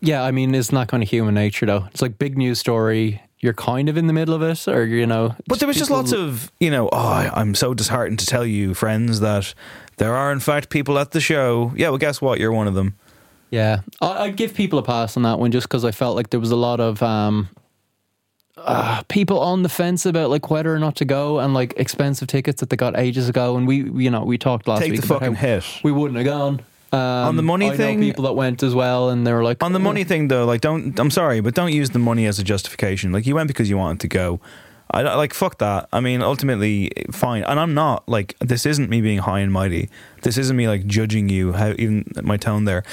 Yeah, 0.00 0.22
I 0.22 0.30
mean, 0.30 0.54
it's 0.54 0.72
not 0.72 0.88
kind 0.88 1.02
of 1.02 1.08
human 1.08 1.34
nature 1.34 1.66
though. 1.66 1.86
It's 1.90 2.02
like 2.02 2.18
big 2.18 2.36
news 2.36 2.58
story. 2.58 3.22
You're 3.40 3.54
kind 3.54 3.88
of 3.88 3.96
in 3.96 4.06
the 4.06 4.12
middle 4.12 4.34
of 4.34 4.42
it, 4.42 4.66
or 4.66 4.86
you 4.86 5.06
know. 5.06 5.34
But 5.46 5.58
there 5.58 5.68
was 5.68 5.76
just 5.76 5.90
lots 5.90 6.12
of, 6.12 6.50
you 6.58 6.70
know, 6.70 6.88
oh, 6.90 7.30
I'm 7.34 7.54
so 7.54 7.74
disheartened 7.74 8.18
to 8.20 8.26
tell 8.26 8.46
you, 8.46 8.72
friends, 8.72 9.20
that 9.20 9.54
there 9.98 10.14
are 10.14 10.32
in 10.32 10.40
fact 10.40 10.70
people 10.70 10.98
at 10.98 11.10
the 11.10 11.20
show. 11.20 11.72
Yeah, 11.76 11.90
well, 11.90 11.98
guess 11.98 12.20
what? 12.20 12.40
You're 12.40 12.52
one 12.52 12.66
of 12.66 12.74
them. 12.74 12.94
Yeah, 13.50 13.80
I'd 14.00 14.36
give 14.36 14.54
people 14.54 14.78
a 14.78 14.82
pass 14.82 15.16
on 15.16 15.22
that 15.22 15.38
one 15.38 15.52
just 15.52 15.68
because 15.68 15.84
I 15.84 15.92
felt 15.92 16.16
like 16.16 16.30
there 16.30 16.40
was 16.40 16.50
a 16.50 16.56
lot 16.56 16.80
of 16.80 17.02
um, 17.02 17.48
uh, 18.56 19.02
people 19.08 19.38
on 19.40 19.62
the 19.62 19.68
fence 19.68 20.06
about 20.06 20.30
like 20.30 20.50
whether 20.50 20.74
or 20.74 20.78
not 20.78 20.96
to 20.96 21.04
go 21.04 21.38
and 21.40 21.52
like 21.54 21.74
expensive 21.76 22.28
tickets 22.28 22.60
that 22.60 22.70
they 22.70 22.76
got 22.76 22.98
ages 22.98 23.28
ago. 23.28 23.56
And 23.56 23.66
we, 23.66 23.82
you 24.02 24.10
know, 24.10 24.24
we 24.24 24.38
talked 24.38 24.66
last 24.66 24.80
Take 24.82 24.92
week 24.92 25.00
the 25.02 25.06
about 25.06 25.20
fucking 25.20 25.34
how 25.34 25.46
hit. 25.46 25.64
we 25.82 25.92
wouldn't 25.92 26.16
have 26.16 26.26
gone. 26.26 26.60
Um, 26.92 27.00
On 27.00 27.36
the 27.36 27.42
money 27.42 27.66
I 27.66 27.70
know 27.70 27.76
thing- 27.76 28.00
people 28.00 28.24
that 28.24 28.34
went 28.34 28.62
as 28.62 28.74
well, 28.74 29.10
and 29.10 29.26
they 29.26 29.32
were 29.32 29.42
like 29.42 29.62
On 29.62 29.72
the 29.72 29.78
"Oh, 29.78 29.82
money 29.82 30.04
thing, 30.04 30.28
though, 30.28 30.44
like, 30.46 30.60
don't. 30.60 30.98
I'm 31.00 31.10
sorry, 31.10 31.40
but 31.40 31.52
don't 31.54 31.72
use 31.72 31.90
the 31.90 31.98
money 31.98 32.26
as 32.26 32.38
a 32.38 32.44
justification. 32.44 33.10
Like, 33.12 33.26
you 33.26 33.34
went 33.34 33.48
because 33.48 33.68
you 33.68 33.76
wanted 33.76 34.00
to 34.00 34.08
go. 34.08 34.40
I 34.90 35.02
like 35.16 35.34
fuck 35.34 35.58
that. 35.58 35.88
I 35.92 36.00
mean, 36.00 36.22
ultimately, 36.22 36.90
fine. 37.10 37.42
And 37.42 37.58
I'm 37.58 37.74
not 37.74 38.08
like 38.08 38.36
this. 38.38 38.64
Isn't 38.66 38.88
me 38.88 39.00
being 39.00 39.18
high 39.18 39.40
and 39.40 39.52
mighty. 39.52 39.88
This 40.22 40.38
isn't 40.38 40.56
me 40.56 40.68
like 40.68 40.86
judging 40.86 41.28
you. 41.28 41.52
How 41.52 41.74
even 41.78 42.04
my 42.22 42.36
tone 42.36 42.64
there. 42.66 42.84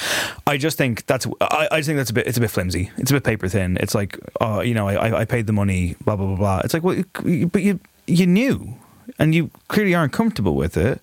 I 0.47 0.57
just 0.57 0.77
think 0.77 1.05
that's. 1.05 1.27
I, 1.39 1.67
I 1.71 1.77
just 1.79 1.87
think 1.87 1.97
that's 1.97 2.09
a 2.09 2.13
bit. 2.13 2.25
It's 2.27 2.37
a 2.37 2.41
bit 2.41 2.49
flimsy. 2.49 2.91
It's 2.97 3.11
a 3.11 3.13
bit 3.13 3.23
paper 3.23 3.47
thin. 3.47 3.77
It's 3.79 3.93
like, 3.93 4.17
oh, 4.41 4.61
you 4.61 4.73
know, 4.73 4.87
I, 4.87 4.95
I- 5.09 5.19
I 5.21 5.25
paid 5.25 5.45
the 5.47 5.53
money. 5.53 5.95
Blah 6.03 6.15
blah 6.15 6.25
blah 6.27 6.35
blah. 6.35 6.61
It's 6.63 6.73
like, 6.73 6.83
well, 6.83 7.03
but 7.51 7.61
you 7.61 7.79
you 8.07 8.25
knew, 8.27 8.75
and 9.19 9.33
you 9.35 9.51
clearly 9.67 9.93
aren't 9.93 10.13
comfortable 10.13 10.55
with 10.55 10.75
it. 10.75 10.99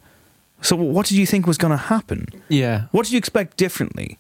So 0.63 0.77
what 0.77 1.07
did 1.07 1.17
you 1.17 1.25
think 1.25 1.47
was 1.47 1.57
going 1.57 1.71
to 1.71 1.77
happen? 1.79 2.27
Yeah, 2.49 2.89
What 2.91 3.05
did 3.07 3.13
you 3.13 3.19
expect 3.19 3.57
differently? 3.57 4.19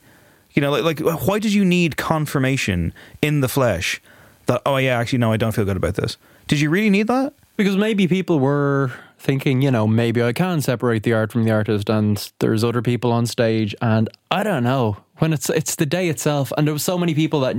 You 0.52 0.62
know, 0.62 0.70
like, 0.70 0.98
like 1.00 1.26
why 1.26 1.38
did 1.38 1.52
you 1.52 1.64
need 1.66 1.96
confirmation 1.98 2.94
in 3.20 3.40
the 3.40 3.48
flesh 3.48 4.00
that 4.46 4.62
oh 4.64 4.78
yeah, 4.78 4.98
actually 4.98 5.18
no, 5.18 5.32
I 5.32 5.36
don't 5.36 5.52
feel 5.52 5.64
good 5.66 5.76
about 5.76 5.96
this. 5.96 6.16
Did 6.50 6.60
you 6.60 6.68
really 6.68 6.90
need 6.90 7.06
that? 7.06 7.34
Because 7.56 7.76
maybe 7.76 8.08
people 8.08 8.40
were 8.40 8.90
thinking, 9.20 9.62
you 9.62 9.70
know, 9.70 9.86
maybe 9.86 10.20
I 10.20 10.32
can 10.32 10.60
separate 10.60 11.04
the 11.04 11.12
art 11.12 11.30
from 11.30 11.44
the 11.44 11.52
artist, 11.52 11.88
and 11.88 12.28
there's 12.40 12.64
other 12.64 12.82
people 12.82 13.12
on 13.12 13.26
stage, 13.26 13.72
and 13.80 14.08
I 14.32 14.42
don't 14.42 14.64
know 14.64 14.96
when 15.18 15.32
it's 15.32 15.48
it's 15.48 15.76
the 15.76 15.86
day 15.86 16.08
itself, 16.08 16.52
and 16.58 16.66
there 16.66 16.72
was 16.72 16.82
so 16.82 16.98
many 16.98 17.14
people 17.14 17.38
that 17.42 17.54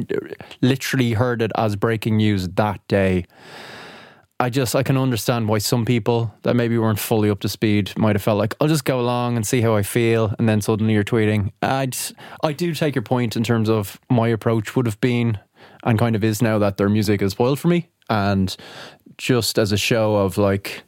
literally 0.59 1.13
heard 1.13 1.41
it 1.41 1.53
as 1.55 1.77
breaking 1.77 2.17
news 2.17 2.49
that 2.49 2.85
day. 2.89 3.23
I 4.41 4.49
just 4.49 4.75
I 4.75 4.83
can 4.83 4.97
understand 4.97 5.47
why 5.47 5.59
some 5.59 5.85
people 5.85 6.33
that 6.43 6.57
maybe 6.57 6.77
weren't 6.77 6.99
fully 6.99 7.29
up 7.29 7.39
to 7.41 7.47
speed 7.47 7.97
might 7.97 8.17
have 8.17 8.23
felt 8.23 8.39
like 8.39 8.55
I'll 8.59 8.67
just 8.67 8.83
go 8.83 8.99
along 8.99 9.37
and 9.37 9.47
see 9.47 9.61
how 9.61 9.73
I 9.73 9.83
feel, 9.83 10.35
and 10.37 10.49
then 10.49 10.59
suddenly 10.59 10.95
you're 10.95 11.05
tweeting. 11.05 11.53
I 11.61 11.87
I 12.43 12.51
do 12.51 12.73
take 12.73 12.95
your 12.95 13.03
point 13.03 13.37
in 13.37 13.45
terms 13.45 13.69
of 13.69 14.01
my 14.09 14.27
approach 14.27 14.75
would 14.75 14.85
have 14.85 14.99
been 14.99 15.39
and 15.83 15.97
kind 15.97 16.17
of 16.17 16.25
is 16.25 16.41
now 16.41 16.59
that 16.59 16.75
their 16.75 16.89
music 16.89 17.21
is 17.21 17.31
spoiled 17.31 17.57
for 17.57 17.69
me, 17.69 17.90
and 18.11 18.55
just 19.17 19.57
as 19.57 19.71
a 19.71 19.77
show 19.77 20.15
of 20.17 20.37
like. 20.37 20.83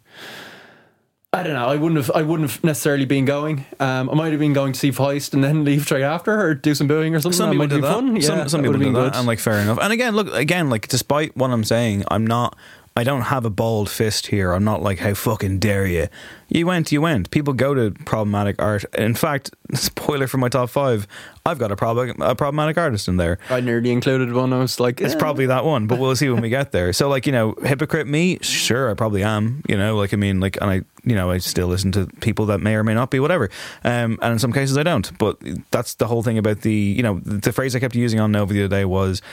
I 1.36 1.42
don't 1.42 1.54
know. 1.54 1.66
I 1.66 1.78
wouldn't 1.78 1.98
have. 1.98 2.12
I 2.16 2.22
wouldn't 2.22 2.52
have 2.52 2.64
necessarily 2.64 3.06
been 3.06 3.26
going. 3.26 3.66
Um, 3.80 4.08
I 4.08 4.14
might 4.14 4.30
have 4.34 4.40
been 4.40 4.54
going 4.54 4.72
to 4.74 4.80
see 4.80 4.92
Feist 4.92 5.34
and 5.34 5.44
then 5.44 5.64
leave 5.70 5.82
straight 5.82 6.04
after, 6.04 6.40
or 6.40 6.54
do 6.54 6.76
some 6.76 6.88
booing 6.88 7.16
or 7.16 7.20
something. 7.22 7.36
Some 7.36 7.50
that 7.50 7.54
people 7.54 7.66
might 7.66 7.70
do 7.72 7.76
be 7.78 7.82
that. 7.82 7.94
fun. 7.94 8.22
some 8.22 8.38
Yeah, 8.38 8.46
some 8.48 8.62
that 8.62 8.68
people 8.68 8.80
do 8.80 8.86
that, 8.94 9.00
good. 9.14 9.16
and 9.16 9.26
like 9.26 9.40
fair 9.40 9.58
enough. 9.60 9.80
And 9.82 9.92
again, 9.92 10.16
look 10.16 10.28
again, 10.32 10.70
like 10.70 10.88
despite 10.90 11.36
what 11.36 11.50
I'm 11.50 11.64
saying, 11.64 12.04
I'm 12.12 12.28
not. 12.28 12.56
I 12.96 13.04
don't 13.04 13.22
have 13.24 13.44
a 13.44 13.50
bald 13.50 13.90
fist 13.90 14.28
here. 14.28 14.54
I'm 14.54 14.64
not 14.64 14.84
like 14.84 15.00
how 15.00 15.16
fucking 15.16 15.58
dare 15.58 15.88
you. 15.88 16.08
You 16.48 16.68
went, 16.68 16.92
you 16.92 17.02
went. 17.02 17.32
People 17.32 17.54
go 17.54 17.74
to 17.74 17.90
problematic 18.06 18.62
art. 18.62 18.86
In 18.96 19.16
fact, 19.16 19.50
spoiler 19.74 20.28
for 20.28 20.38
my 20.38 20.50
top 20.50 20.70
five, 20.70 21.08
I've 21.44 21.58
got 21.58 21.72
a, 21.72 21.76
prob- 21.76 22.22
a 22.22 22.36
problematic 22.36 22.78
artist 22.78 23.08
in 23.08 23.18
there. 23.18 23.40
I 23.50 23.62
nearly 23.62 23.92
included 23.92 24.32
one. 24.34 24.54
I 24.54 24.60
was 24.60 24.80
like, 24.80 25.02
It's 25.02 25.16
eh. 25.16 25.18
probably 25.18 25.48
that 25.48 25.66
one, 25.66 25.88
but 25.88 25.98
we'll 25.98 26.16
see 26.16 26.30
when 26.30 26.42
we 26.42 26.50
get 26.50 26.72
there. 26.72 26.94
So, 26.94 27.10
like, 27.10 27.26
you 27.26 27.32
know, 27.32 27.56
hypocrite 27.64 28.06
me, 28.06 28.38
sure, 28.42 28.92
I 28.92 28.94
probably 28.94 29.24
am. 29.24 29.64
You 29.68 29.76
know, 29.76 29.98
like, 29.98 30.14
I 30.14 30.18
mean, 30.18 30.40
like, 30.40 30.58
and 30.62 30.70
I, 30.70 30.82
you 31.04 31.16
know, 31.16 31.32
I 31.32 31.40
still 31.40 31.68
listen 31.68 31.92
to 31.94 32.06
people 32.22 32.46
that 32.48 32.60
may 32.60 32.76
or 32.76 32.84
may 32.84 32.94
not 32.94 33.10
be 33.10 33.20
whatever. 33.20 33.50
Um, 33.84 34.20
and 34.22 34.34
in 34.34 34.40
some 34.40 34.54
cases, 34.54 34.78
I 34.78 34.84
don't. 34.84 35.18
But 35.18 35.40
that's 35.72 35.96
the 35.96 36.06
whole 36.06 36.22
thing 36.22 36.38
about 36.38 36.62
the, 36.62 36.74
you 36.74 37.02
know, 37.02 37.20
the 37.26 37.52
phrase 37.52 37.76
I 37.76 37.80
kept 37.80 37.96
using 37.96 38.20
on 38.20 38.32
Nova 38.32 38.54
the 38.54 38.66
other 38.66 38.76
day 38.76 38.86
was, 38.86 39.24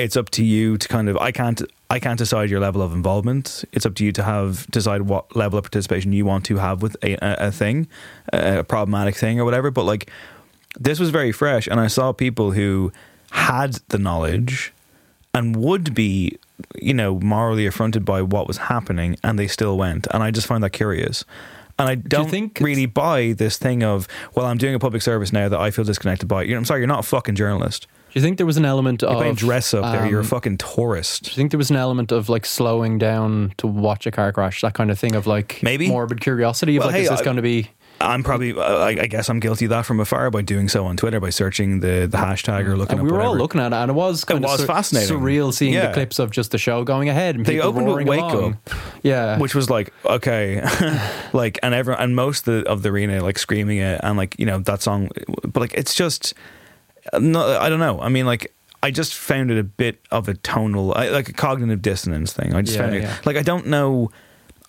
it's 0.00 0.16
up 0.16 0.30
to 0.30 0.44
you 0.44 0.78
to 0.78 0.88
kind 0.88 1.08
of 1.08 1.16
I 1.18 1.32
can't 1.32 1.62
I 1.88 1.98
can't 1.98 2.18
decide 2.18 2.50
your 2.50 2.60
level 2.60 2.82
of 2.82 2.92
involvement. 2.92 3.64
It's 3.72 3.84
up 3.84 3.94
to 3.96 4.04
you 4.04 4.12
to 4.12 4.22
have 4.22 4.66
decide 4.70 5.02
what 5.02 5.34
level 5.36 5.58
of 5.58 5.64
participation 5.64 6.12
you 6.12 6.24
want 6.24 6.44
to 6.46 6.56
have 6.56 6.82
with 6.82 6.96
a, 7.02 7.16
a, 7.20 7.50
thing, 7.50 7.88
a 8.32 8.64
problematic 8.64 9.16
thing 9.16 9.40
or 9.40 9.44
whatever. 9.44 9.70
But 9.70 9.84
like 9.84 10.10
this 10.78 11.00
was 11.00 11.10
very 11.10 11.32
fresh, 11.32 11.66
and 11.66 11.80
I 11.80 11.88
saw 11.88 12.12
people 12.12 12.52
who 12.52 12.92
had 13.32 13.74
the 13.88 13.98
knowledge 13.98 14.72
and 15.34 15.56
would 15.56 15.94
be, 15.94 16.38
you 16.80 16.94
know, 16.94 17.18
morally 17.20 17.66
affronted 17.66 18.04
by 18.04 18.22
what 18.22 18.46
was 18.46 18.56
happening, 18.56 19.16
and 19.22 19.38
they 19.38 19.46
still 19.46 19.76
went. 19.76 20.06
And 20.12 20.22
I 20.22 20.30
just 20.30 20.46
find 20.46 20.62
that 20.62 20.70
curious. 20.70 21.24
And 21.78 21.88
I 21.88 21.94
don't 21.94 22.28
think 22.28 22.58
really 22.60 22.84
buy 22.86 23.32
this 23.32 23.56
thing 23.56 23.82
of, 23.82 24.06
well, 24.34 24.44
I'm 24.44 24.58
doing 24.58 24.74
a 24.74 24.78
public 24.78 25.02
service 25.02 25.32
now 25.32 25.48
that 25.48 25.58
I 25.58 25.70
feel 25.70 25.84
disconnected 25.84 26.28
by. 26.28 26.42
You 26.42 26.52
know, 26.52 26.58
I'm 26.58 26.64
sorry, 26.66 26.80
you're 26.80 26.86
not 26.86 27.00
a 27.00 27.04
fucking 27.04 27.36
journalist. 27.36 27.86
Do 28.12 28.18
you 28.18 28.22
think 28.22 28.38
there 28.38 28.46
was 28.46 28.56
an 28.56 28.64
element 28.64 29.02
You're 29.02 29.10
of 29.12 29.16
playing 29.18 29.34
dress 29.36 29.72
up 29.72 29.92
there. 29.92 30.06
You're 30.06 30.18
a 30.20 30.22
um, 30.22 30.28
fucking 30.28 30.58
tourist. 30.58 31.22
Do 31.24 31.30
you 31.30 31.36
think 31.36 31.52
there 31.52 31.58
was 31.58 31.70
an 31.70 31.76
element 31.76 32.10
of 32.10 32.28
like 32.28 32.44
slowing 32.44 32.98
down 32.98 33.54
to 33.58 33.66
watch 33.68 34.04
a 34.06 34.10
car 34.10 34.32
crash, 34.32 34.60
that 34.62 34.74
kind 34.74 34.90
of 34.90 34.98
thing 34.98 35.14
of 35.14 35.26
like 35.28 35.60
Maybe. 35.62 35.88
morbid 35.88 36.20
curiosity 36.20 36.76
of 36.76 36.80
Well, 36.80 36.88
like, 36.88 36.96
hey, 36.96 37.02
is 37.04 37.10
this 37.10 37.20
I- 37.20 37.24
going 37.24 37.36
to 37.36 37.42
be? 37.42 37.70
I'm 38.02 38.22
probably, 38.24 38.54
uh, 38.54 38.62
I, 38.78 38.88
I 39.02 39.06
guess 39.08 39.28
I'm 39.28 39.40
guilty 39.40 39.66
of 39.66 39.68
that 39.72 39.84
from 39.84 40.00
afar 40.00 40.30
by 40.30 40.40
doing 40.40 40.68
so 40.68 40.86
on 40.86 40.96
Twitter 40.96 41.20
by 41.20 41.28
searching 41.28 41.80
the, 41.80 42.08
the 42.10 42.16
hashtag 42.16 42.64
or 42.66 42.74
looking 42.74 42.92
And 42.98 43.00
up 43.00 43.04
we 43.04 43.12
were 43.12 43.20
all 43.20 43.32
whatever. 43.32 43.42
looking 43.42 43.60
at 43.60 43.72
it, 43.72 43.76
and 43.76 43.90
it 43.90 43.94
was 43.94 44.24
kind 44.24 44.42
was 44.42 44.54
of 44.54 44.60
sur- 44.60 44.66
fascinating. 44.66 45.18
surreal 45.18 45.52
seeing 45.52 45.74
Yeah. 45.74 45.88
the 45.88 45.92
clips 45.92 46.18
of 46.18 46.30
just 46.30 46.50
the 46.50 46.56
show 46.56 46.82
going 46.82 47.10
ahead. 47.10 47.36
And 47.36 47.44
They 47.44 47.56
people 47.56 47.68
opened 47.68 47.84
with 47.88 47.92
roaring 47.92 48.06
Wake 48.06 48.20
along. 48.22 48.54
Up, 48.54 48.70
yeah, 49.02 49.38
which 49.38 49.54
was 49.54 49.68
like 49.68 49.92
okay 50.06 50.62
like 51.34 51.58
and 51.62 51.74
everyone 51.74 52.02
and 52.02 52.16
most 52.16 52.48
of 52.48 52.64
the, 52.64 52.70
of 52.70 52.80
the 52.82 52.88
arena 52.88 53.22
like 53.22 53.38
screaming 53.38 53.76
it 53.78 54.00
and 54.02 54.16
like 54.16 54.34
you 54.38 54.46
know 54.46 54.60
that 54.60 54.80
song 54.80 55.10
but 55.42 55.60
like 55.60 55.74
it's 55.74 55.94
just 55.94 56.32
no 57.18 57.58
i 57.60 57.68
don't 57.68 57.80
know 57.80 58.00
i 58.00 58.08
mean 58.08 58.26
like 58.26 58.52
i 58.82 58.90
just 58.90 59.14
found 59.14 59.50
it 59.50 59.58
a 59.58 59.62
bit 59.64 59.98
of 60.10 60.28
a 60.28 60.34
tonal 60.34 60.94
I, 60.94 61.08
like 61.08 61.28
a 61.28 61.32
cognitive 61.32 61.82
dissonance 61.82 62.32
thing 62.32 62.54
i 62.54 62.62
just 62.62 62.76
Yeah, 62.76 62.82
found 62.82 62.94
it 62.96 63.02
yeah. 63.02 63.16
like 63.24 63.36
i 63.36 63.42
don't 63.42 63.66
know 63.66 64.10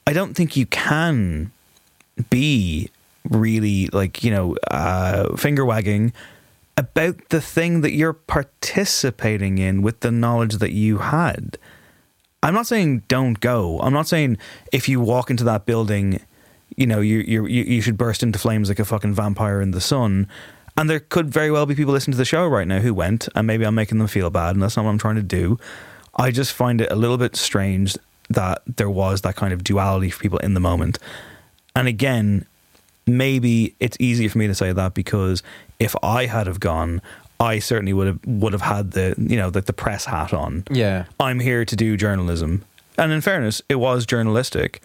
i 0.08 0.14
don't 0.14 0.34
think 0.36 0.56
you 0.56 0.66
can 0.66 1.52
be 2.30 2.90
really 3.30 3.88
like 3.88 4.24
you 4.24 4.32
know 4.32 4.56
uh 4.70 5.36
finger 5.38 5.66
wagging 5.66 6.14
about 6.78 7.30
the 7.30 7.42
thing 7.42 7.82
that 7.82 7.92
you're 7.92 8.14
participating 8.14 9.58
in 9.58 9.82
with 9.82 10.00
the 10.00 10.12
knowledge 10.12 10.56
that 10.56 10.72
you 10.72 11.00
had 11.00 11.58
I'm 12.44 12.56
not 12.56 12.66
saying 12.66 13.04
don't 13.08 13.40
go. 13.40 13.80
I'm 13.82 13.94
not 13.94 14.08
saying 14.08 14.40
if 14.74 14.90
you 14.90 15.00
walk 15.00 15.30
into 15.30 15.44
that 15.44 15.68
building, 15.68 16.20
you 16.76 16.88
know, 16.88 17.00
you 17.00 17.20
you 17.20 17.46
you 17.46 17.62
you 17.62 17.82
should 17.82 17.98
burst 17.98 18.24
into 18.24 18.40
flames 18.40 18.68
like 18.68 18.80
a 18.80 18.84
fucking 18.86 19.14
vampire 19.14 19.62
in 19.62 19.70
the 19.70 19.80
sun. 19.80 20.28
And 20.78 20.90
there 20.90 21.00
could 21.00 21.30
very 21.30 21.52
well 21.52 21.66
be 21.66 21.76
people 21.76 21.94
listening 21.94 22.14
to 22.14 22.18
the 22.18 22.26
show 22.26 22.48
right 22.48 22.68
now 22.68 22.80
who 22.80 22.94
went, 22.94 23.28
and 23.36 23.46
maybe 23.46 23.66
I'm 23.66 23.76
making 23.76 23.98
them 23.98 24.08
feel 24.08 24.30
bad, 24.30 24.56
and 24.56 24.64
that's 24.64 24.78
not 24.78 24.86
what 24.86 24.92
I'm 24.92 24.98
trying 24.98 25.16
to 25.16 25.22
do. 25.22 25.60
I 26.16 26.32
just 26.32 26.54
find 26.54 26.82
it 26.82 26.92
a 26.92 26.96
little 26.96 27.18
bit 27.18 27.36
strange 27.36 27.98
that 28.30 28.62
there 28.66 28.90
was 28.90 29.22
that 29.22 29.36
kind 29.36 29.54
of 29.54 29.64
duality 29.64 30.10
for 30.10 30.22
people 30.22 30.40
in 30.40 30.54
the 30.54 30.60
moment. 30.60 30.98
And 31.76 31.88
again, 31.88 32.46
maybe 33.06 33.76
it's 33.80 33.98
easier 34.00 34.30
for 34.30 34.38
me 34.38 34.48
to 34.48 34.56
say 34.56 34.72
that 34.72 34.94
because 34.94 35.44
if 35.80 35.96
I 36.02 36.26
had 36.26 36.48
have 36.48 36.60
gone, 36.60 37.02
I 37.40 37.60
certainly 37.60 37.94
would 37.94 38.08
have 38.08 38.20
would 38.26 38.54
have 38.54 38.62
had 38.62 38.92
the 38.92 39.16
you 39.18 39.36
know 39.36 39.50
the, 39.50 39.62
the 39.62 39.74
press 39.74 40.06
hat 40.06 40.34
on. 40.34 40.64
yeah. 40.70 41.06
I'm 41.20 41.40
here 41.40 41.66
to 41.66 41.76
do 41.76 41.98
journalism. 41.98 42.64
And 42.98 43.12
in 43.12 43.22
fairness, 43.22 43.62
it 43.68 43.76
was 43.76 44.06
journalistic. 44.06 44.82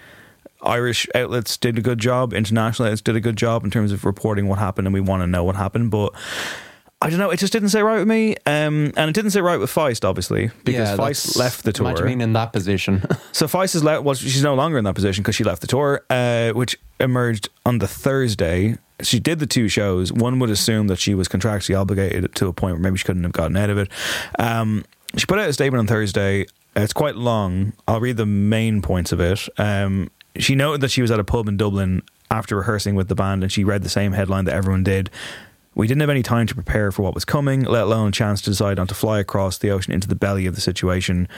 Irish 0.62 1.06
outlets 1.14 1.56
did 1.56 1.78
a 1.78 1.82
good 1.82 1.98
job, 1.98 2.32
international 2.32 2.86
outlets 2.86 3.02
did 3.02 3.16
a 3.16 3.20
good 3.20 3.36
job 3.36 3.64
in 3.64 3.70
terms 3.70 3.92
of 3.92 4.04
reporting 4.04 4.48
what 4.48 4.58
happened, 4.58 4.86
and 4.86 4.94
we 4.94 5.00
want 5.00 5.22
to 5.22 5.26
know 5.26 5.44
what 5.44 5.56
happened. 5.56 5.90
But 5.90 6.14
I 7.02 7.10
don't 7.10 7.18
know, 7.18 7.30
it 7.30 7.38
just 7.38 7.52
didn't 7.52 7.68
sit 7.68 7.80
right 7.84 7.98
with 7.98 8.08
me. 8.08 8.36
Um, 8.46 8.92
and 8.96 9.10
it 9.10 9.12
didn't 9.12 9.32
sit 9.32 9.42
right 9.42 9.58
with 9.58 9.70
Feist, 9.70 10.04
obviously, 10.08 10.50
because 10.64 10.90
yeah, 10.90 10.96
Feist 10.96 11.36
left 11.36 11.64
the 11.64 11.72
tour. 11.72 11.88
Imagine 11.88 12.06
being 12.06 12.20
in 12.22 12.32
that 12.32 12.52
position. 12.52 13.04
So 13.32 13.46
Feist 13.46 13.74
is 13.74 13.84
left. 13.84 14.02
Well, 14.02 14.14
she's 14.14 14.42
no 14.42 14.54
longer 14.54 14.78
in 14.78 14.84
that 14.84 14.94
position 14.94 15.22
because 15.22 15.34
she 15.36 15.44
left 15.44 15.60
the 15.60 15.66
tour, 15.66 16.02
uh, 16.08 16.52
which 16.52 16.78
emerged 16.98 17.50
on 17.66 17.80
the 17.80 17.86
Thursday. 17.86 18.78
She 19.02 19.20
did 19.20 19.40
the 19.40 19.46
two 19.46 19.68
shows. 19.68 20.10
One 20.10 20.38
would 20.38 20.48
assume 20.48 20.86
that 20.86 20.98
she 20.98 21.14
was 21.14 21.28
contractually 21.28 21.78
obligated 21.78 22.34
to 22.36 22.46
a 22.46 22.54
point 22.54 22.76
where 22.76 22.82
maybe 22.82 22.96
she 22.96 23.04
couldn't 23.04 23.24
have 23.24 23.32
gotten 23.32 23.58
out 23.58 23.68
of 23.68 23.76
it. 23.76 23.90
Um, 24.38 24.86
she 25.18 25.26
put 25.26 25.38
out 25.38 25.50
a 25.50 25.52
statement 25.52 25.80
on 25.80 25.86
Thursday. 25.86 26.46
It's 26.74 26.94
quite 26.94 27.16
long. 27.16 27.74
I'll 27.86 28.00
read 28.00 28.16
the 28.16 28.24
main 28.24 28.80
points 28.80 29.12
of 29.12 29.20
it. 29.20 29.46
Um, 29.58 30.10
she 30.38 30.54
noted 30.54 30.80
that 30.80 30.90
she 30.90 31.02
was 31.02 31.10
at 31.10 31.20
a 31.20 31.24
pub 31.24 31.48
in 31.48 31.56
Dublin 31.56 32.02
after 32.30 32.56
rehearsing 32.56 32.94
with 32.94 33.08
the 33.08 33.14
band, 33.14 33.42
and 33.42 33.52
she 33.52 33.64
read 33.64 33.82
the 33.82 33.88
same 33.88 34.12
headline 34.12 34.44
that 34.46 34.54
everyone 34.54 34.82
did. 34.84 35.10
We 35.74 35.86
didn't 35.86 36.00
have 36.00 36.10
any 36.10 36.22
time 36.22 36.46
to 36.46 36.54
prepare 36.54 36.90
for 36.90 37.02
what 37.02 37.14
was 37.14 37.24
coming, 37.24 37.62
let 37.62 37.82
alone 37.82 38.08
a 38.08 38.12
chance 38.12 38.40
to 38.42 38.50
decide 38.50 38.78
on 38.78 38.86
to 38.86 38.94
fly 38.94 39.20
across 39.20 39.58
the 39.58 39.70
ocean 39.70 39.92
into 39.92 40.08
the 40.08 40.14
belly 40.14 40.46
of 40.46 40.54
the 40.54 40.60
situation. 40.60 41.28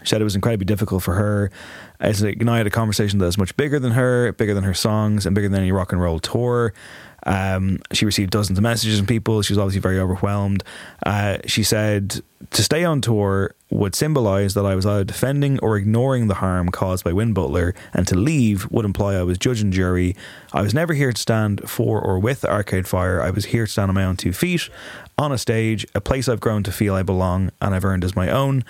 She 0.00 0.08
said 0.08 0.20
it 0.20 0.24
was 0.24 0.34
incredibly 0.34 0.64
difficult 0.64 1.02
for 1.02 1.14
her. 1.14 1.50
It's 2.00 2.22
ignited 2.22 2.66
a 2.66 2.70
conversation 2.70 3.18
that 3.18 3.26
was 3.26 3.38
much 3.38 3.56
bigger 3.56 3.78
than 3.78 3.92
her, 3.92 4.32
bigger 4.32 4.54
than 4.54 4.64
her 4.64 4.74
songs, 4.74 5.26
and 5.26 5.34
bigger 5.34 5.48
than 5.48 5.60
any 5.60 5.72
rock 5.72 5.92
and 5.92 6.00
roll 6.00 6.18
tour. 6.18 6.72
Um, 7.24 7.78
she 7.92 8.04
received 8.04 8.30
dozens 8.30 8.58
of 8.58 8.62
messages 8.62 8.98
from 8.98 9.06
people. 9.06 9.42
She 9.42 9.52
was 9.52 9.58
obviously 9.58 9.80
very 9.80 9.98
overwhelmed. 9.98 10.64
Uh, 11.04 11.38
she 11.46 11.62
said 11.62 12.20
to 12.50 12.62
stay 12.62 12.84
on 12.84 13.00
tour 13.00 13.54
would 13.70 13.94
symbolize 13.94 14.54
that 14.54 14.66
I 14.66 14.74
was 14.74 14.84
either 14.84 15.04
defending 15.04 15.58
or 15.60 15.76
ignoring 15.76 16.26
the 16.28 16.34
harm 16.34 16.68
caused 16.68 17.04
by 17.04 17.12
Win 17.12 17.32
Butler, 17.32 17.74
and 17.94 18.06
to 18.08 18.16
leave 18.16 18.70
would 18.70 18.84
imply 18.84 19.14
I 19.14 19.22
was 19.22 19.38
judge 19.38 19.62
and 19.62 19.72
jury. 19.72 20.14
I 20.52 20.60
was 20.60 20.74
never 20.74 20.92
here 20.92 21.12
to 21.12 21.20
stand 21.20 21.68
for 21.68 22.00
or 22.00 22.18
with 22.18 22.44
Arcade 22.44 22.86
Fire. 22.86 23.22
I 23.22 23.30
was 23.30 23.46
here 23.46 23.64
to 23.64 23.72
stand 23.72 23.88
on 23.88 23.94
my 23.94 24.04
own 24.04 24.16
two 24.16 24.32
feet, 24.32 24.68
on 25.16 25.32
a 25.32 25.38
stage, 25.38 25.86
a 25.94 26.00
place 26.00 26.28
I've 26.28 26.40
grown 26.40 26.62
to 26.64 26.72
feel 26.72 26.94
I 26.94 27.02
belong 27.02 27.50
and 27.60 27.74
I've 27.74 27.84
earned 27.84 28.04
as 28.04 28.14
my 28.14 28.28
own, 28.28 28.64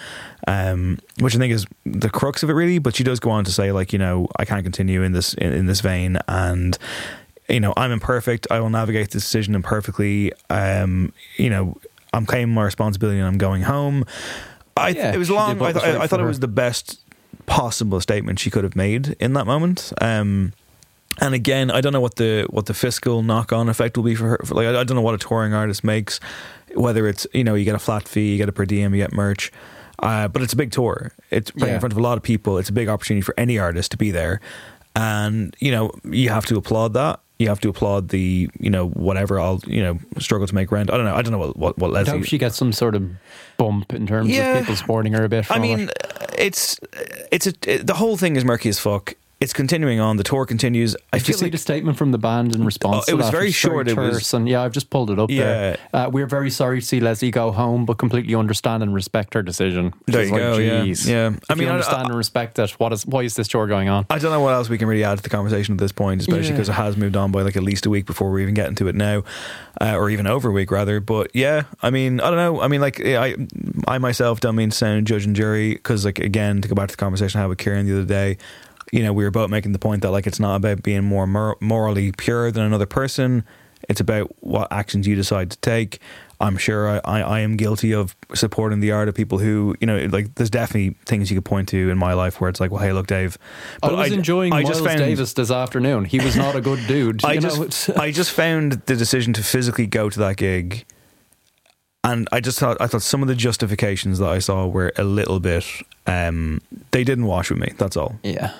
um, 0.46 0.98
which 1.18 1.34
I 1.34 1.38
think 1.38 1.52
is 1.52 1.66
the 1.84 2.10
crux 2.10 2.42
of 2.42 2.50
it, 2.50 2.54
really. 2.54 2.78
But 2.78 2.94
she 2.94 3.04
does 3.04 3.18
go 3.18 3.30
on 3.30 3.44
to 3.44 3.52
say, 3.52 3.72
like, 3.72 3.92
you 3.92 3.98
know, 3.98 4.28
I 4.36 4.44
can't 4.44 4.62
continue 4.62 5.02
in 5.02 5.12
this 5.12 5.34
in, 5.34 5.52
in 5.52 5.66
this 5.66 5.80
vein, 5.80 6.18
and 6.28 6.78
you 7.48 7.60
know, 7.60 7.72
I'm 7.76 7.90
imperfect. 7.90 8.46
I 8.50 8.60
will 8.60 8.70
navigate 8.70 9.10
this 9.10 9.22
decision 9.24 9.54
imperfectly. 9.54 10.32
Um, 10.50 11.12
you 11.36 11.50
know, 11.50 11.76
I'm 12.12 12.26
claiming 12.26 12.54
my 12.54 12.64
responsibility 12.64 13.18
and 13.18 13.26
I'm 13.26 13.38
going 13.38 13.62
home. 13.62 14.04
I 14.76 14.90
Yeah, 14.90 15.12
it 15.12 15.18
was 15.18 15.30
long. 15.30 15.60
I, 15.60 15.72
th- 15.72 15.84
I 15.84 16.06
thought 16.06 16.20
it 16.20 16.24
was 16.24 16.40
the 16.40 16.48
best 16.48 17.00
possible 17.46 18.00
statement 18.00 18.38
she 18.38 18.50
could 18.50 18.64
have 18.64 18.76
made 18.76 19.16
in 19.20 19.32
that 19.34 19.46
moment. 19.46 19.92
Um, 20.00 20.52
and 21.20 21.34
again, 21.34 21.70
I 21.70 21.80
don't 21.82 21.92
know 21.92 22.00
what 22.00 22.16
the 22.16 22.46
what 22.48 22.66
the 22.66 22.74
fiscal 22.74 23.22
knock 23.22 23.52
on 23.52 23.68
effect 23.68 23.96
will 23.96 24.04
be 24.04 24.14
for 24.14 24.28
her. 24.28 24.40
For, 24.44 24.54
like, 24.54 24.66
I, 24.66 24.80
I 24.80 24.84
don't 24.84 24.94
know 24.94 25.02
what 25.02 25.14
a 25.14 25.18
touring 25.18 25.52
artist 25.52 25.84
makes. 25.84 26.20
Whether 26.74 27.06
it's 27.06 27.26
you 27.34 27.44
know 27.44 27.54
you 27.54 27.64
get 27.66 27.74
a 27.74 27.78
flat 27.78 28.08
fee, 28.08 28.32
you 28.32 28.38
get 28.38 28.48
a 28.48 28.52
per 28.52 28.64
diem, 28.64 28.94
you 28.94 29.02
get 29.02 29.12
merch. 29.12 29.52
Uh, 29.98 30.26
but 30.28 30.40
it's 30.42 30.54
a 30.54 30.56
big 30.56 30.72
tour. 30.72 31.12
It's 31.30 31.50
playing 31.50 31.68
Yeah. 31.68 31.74
in 31.74 31.80
front 31.80 31.92
of 31.92 31.98
a 31.98 32.02
lot 32.02 32.16
of 32.16 32.22
people. 32.24 32.56
It's 32.58 32.70
a 32.70 32.72
big 32.72 32.88
opportunity 32.88 33.20
for 33.22 33.34
any 33.36 33.58
artist 33.58 33.90
to 33.92 33.96
be 33.98 34.10
there, 34.10 34.40
and 34.96 35.54
you 35.60 35.70
know 35.70 35.92
you 36.04 36.30
have 36.30 36.46
to 36.46 36.56
applaud 36.56 36.94
that. 36.94 37.20
You 37.42 37.48
have 37.48 37.60
to 37.60 37.68
applaud 37.68 38.08
the 38.08 38.48
you 38.58 38.70
know 38.70 38.88
whatever 38.88 39.38
I'll 39.40 39.60
you 39.66 39.82
know 39.82 39.98
struggle 40.18 40.46
to 40.46 40.54
make 40.54 40.70
rent. 40.70 40.90
I 40.90 40.96
don't 40.96 41.04
know. 41.06 41.14
I 41.14 41.22
don't 41.22 41.32
know 41.32 41.38
what 41.38 41.56
what, 41.56 41.78
what 41.78 41.96
I 41.96 42.10
hope 42.10 42.24
she 42.24 42.38
gets 42.38 42.56
some 42.56 42.72
sort 42.72 42.94
of 42.94 43.10
bump 43.56 43.92
in 43.92 44.06
terms 44.06 44.30
Yeah. 44.30 44.52
of 44.54 44.60
people 44.60 44.76
supporting 44.76 45.12
her 45.12 45.24
a 45.24 45.28
bit. 45.28 45.50
I 45.50 45.58
mean, 45.58 45.80
it. 45.80 45.92
it's 46.38 46.78
it's 47.30 47.46
a 47.46 47.52
it, 47.66 47.86
the 47.86 47.94
whole 47.94 48.16
thing 48.16 48.36
is 48.36 48.44
murky 48.44 48.68
as 48.68 48.78
fuck. 48.78 49.14
It's 49.42 49.52
continuing 49.52 49.98
on. 49.98 50.16
The 50.18 50.22
tour 50.22 50.46
continues. 50.46 50.94
I 51.12 51.16
you 51.16 51.24
read 51.26 51.42
like 51.42 51.54
a 51.54 51.58
statement 51.58 51.98
from 51.98 52.12
the 52.12 52.18
band 52.18 52.54
in 52.54 52.64
response? 52.64 53.06
Oh, 53.08 53.12
it 53.12 53.16
was 53.16 53.26
that, 53.26 53.32
very 53.32 53.50
short, 53.50 53.88
it 53.88 53.96
was- 53.96 54.32
and 54.32 54.48
yeah, 54.48 54.62
I've 54.62 54.70
just 54.70 54.88
pulled 54.88 55.10
it 55.10 55.18
up 55.18 55.28
there. 55.28 55.76
Uh, 55.92 56.08
we're 56.12 56.26
very 56.26 56.48
sorry 56.48 56.80
to 56.80 56.86
see 56.86 57.00
Leslie 57.00 57.32
go 57.32 57.50
home, 57.50 57.84
but 57.84 57.98
completely 57.98 58.36
understand 58.36 58.84
and 58.84 58.94
respect 58.94 59.34
her 59.34 59.42
decision. 59.42 59.94
There 60.06 60.22
you 60.24 60.30
like, 60.30 60.40
go, 60.40 60.58
yeah. 60.58 60.84
geez. 60.84 61.08
Yeah. 61.08 61.34
I 61.50 61.54
mean, 61.54 61.64
you 61.64 61.68
I- 61.68 61.72
understand 61.72 62.06
and 62.08 62.16
respect 62.16 62.58
it. 62.60 62.70
What 62.78 62.92
is 62.92 63.04
why 63.04 63.22
is 63.22 63.34
this 63.34 63.48
tour 63.48 63.66
going 63.66 63.88
on? 63.88 64.06
I 64.10 64.18
don't 64.18 64.30
know 64.30 64.40
what 64.40 64.54
else 64.54 64.68
we 64.68 64.78
can 64.78 64.86
really 64.86 65.02
add 65.04 65.16
to 65.16 65.22
the 65.24 65.28
conversation 65.28 65.74
at 65.74 65.78
this 65.78 65.92
point, 65.92 66.20
especially 66.20 66.44
Yeah. 66.46 66.52
because 66.52 66.68
it 66.68 66.72
has 66.74 66.96
moved 66.96 67.16
on 67.16 67.32
by 67.32 67.42
like 67.42 67.56
at 67.56 67.64
least 67.64 67.84
a 67.84 67.90
week 67.90 68.06
before 68.06 68.30
we 68.30 68.42
even 68.42 68.54
get 68.54 68.68
into 68.68 68.86
it 68.86 68.94
now, 68.94 69.24
uh, 69.80 69.96
or 69.96 70.08
even 70.08 70.28
over 70.28 70.50
a 70.50 70.52
week 70.52 70.70
rather. 70.70 71.00
But 71.00 71.32
yeah, 71.34 71.64
I 71.82 71.90
mean, 71.90 72.20
I 72.20 72.28
don't 72.30 72.38
know. 72.38 72.60
I 72.60 72.68
mean, 72.68 72.80
like 72.80 73.00
I, 73.04 73.34
I 73.88 73.98
myself 73.98 74.38
don't 74.38 74.54
mean 74.54 74.70
to 74.70 74.76
sound 74.76 75.06
judge 75.08 75.26
and 75.26 75.34
jury 75.34 75.74
because, 75.74 76.04
like, 76.04 76.20
again, 76.20 76.60
to 76.62 76.68
go 76.68 76.76
back 76.76 76.88
to 76.90 76.92
the 76.92 77.00
conversation 77.00 77.38
I 77.38 77.42
had 77.42 77.48
with 77.48 77.58
Kieran 77.58 77.86
the 77.86 77.92
other 77.92 78.04
day, 78.06 78.38
you 78.92 79.02
know, 79.02 79.12
we 79.12 79.24
were 79.24 79.30
both 79.30 79.50
making 79.50 79.72
the 79.72 79.78
point 79.78 80.02
that 80.02 80.10
like 80.10 80.26
it's 80.26 80.38
not 80.38 80.56
about 80.56 80.82
being 80.82 81.02
more 81.02 81.26
mor- 81.26 81.56
morally 81.60 82.12
pure 82.12 82.50
than 82.50 82.62
another 82.62 82.86
person. 82.86 83.44
It's 83.88 84.00
about 84.00 84.30
what 84.40 84.70
actions 84.70 85.08
you 85.08 85.16
decide 85.16 85.50
to 85.50 85.58
take. 85.58 85.98
I'm 86.40 86.56
sure 86.56 86.88
I, 86.88 87.00
I, 87.04 87.20
I 87.22 87.40
am 87.40 87.56
guilty 87.56 87.92
of 87.94 88.14
supporting 88.34 88.80
the 88.80 88.92
art 88.92 89.08
of 89.08 89.14
people 89.14 89.38
who, 89.38 89.76
you 89.80 89.86
know, 89.86 90.06
like 90.06 90.34
there's 90.34 90.50
definitely 90.50 90.96
things 91.06 91.30
you 91.30 91.36
could 91.36 91.44
point 91.44 91.68
to 91.70 91.88
in 91.88 91.96
my 91.98 92.12
life 92.14 92.40
where 92.40 92.50
it's 92.50 92.60
like, 92.60 92.70
well, 92.70 92.80
hey, 92.80 92.92
look, 92.92 93.06
Dave. 93.06 93.38
I 93.82 93.92
was 93.92 94.12
enjoying 94.12 94.50
Miles 94.50 94.82
Davis 94.82 95.32
this 95.32 95.50
afternoon. 95.50 96.04
He 96.04 96.20
was 96.20 96.36
not 96.36 96.54
a 96.54 96.60
good 96.60 96.86
dude. 96.86 97.24
I 97.24 97.34
you 97.34 97.40
just, 97.40 97.90
I 97.96 98.10
just 98.10 98.30
found 98.32 98.72
the 98.72 98.96
decision 98.96 99.32
to 99.34 99.42
physically 99.42 99.86
go 99.86 100.10
to 100.10 100.18
that 100.18 100.36
gig, 100.36 100.84
and 102.04 102.28
I 102.32 102.40
just 102.40 102.58
thought, 102.58 102.76
I 102.80 102.88
thought 102.88 103.02
some 103.02 103.22
of 103.22 103.28
the 103.28 103.36
justifications 103.36 104.18
that 104.18 104.28
I 104.28 104.40
saw 104.40 104.66
were 104.66 104.92
a 104.96 105.04
little 105.04 105.38
bit, 105.38 105.64
um, 106.08 106.60
they 106.90 107.04
didn't 107.04 107.26
wash 107.26 107.50
with 107.50 107.60
me. 107.60 107.72
That's 107.78 107.96
all. 107.96 108.18
Yeah. 108.24 108.52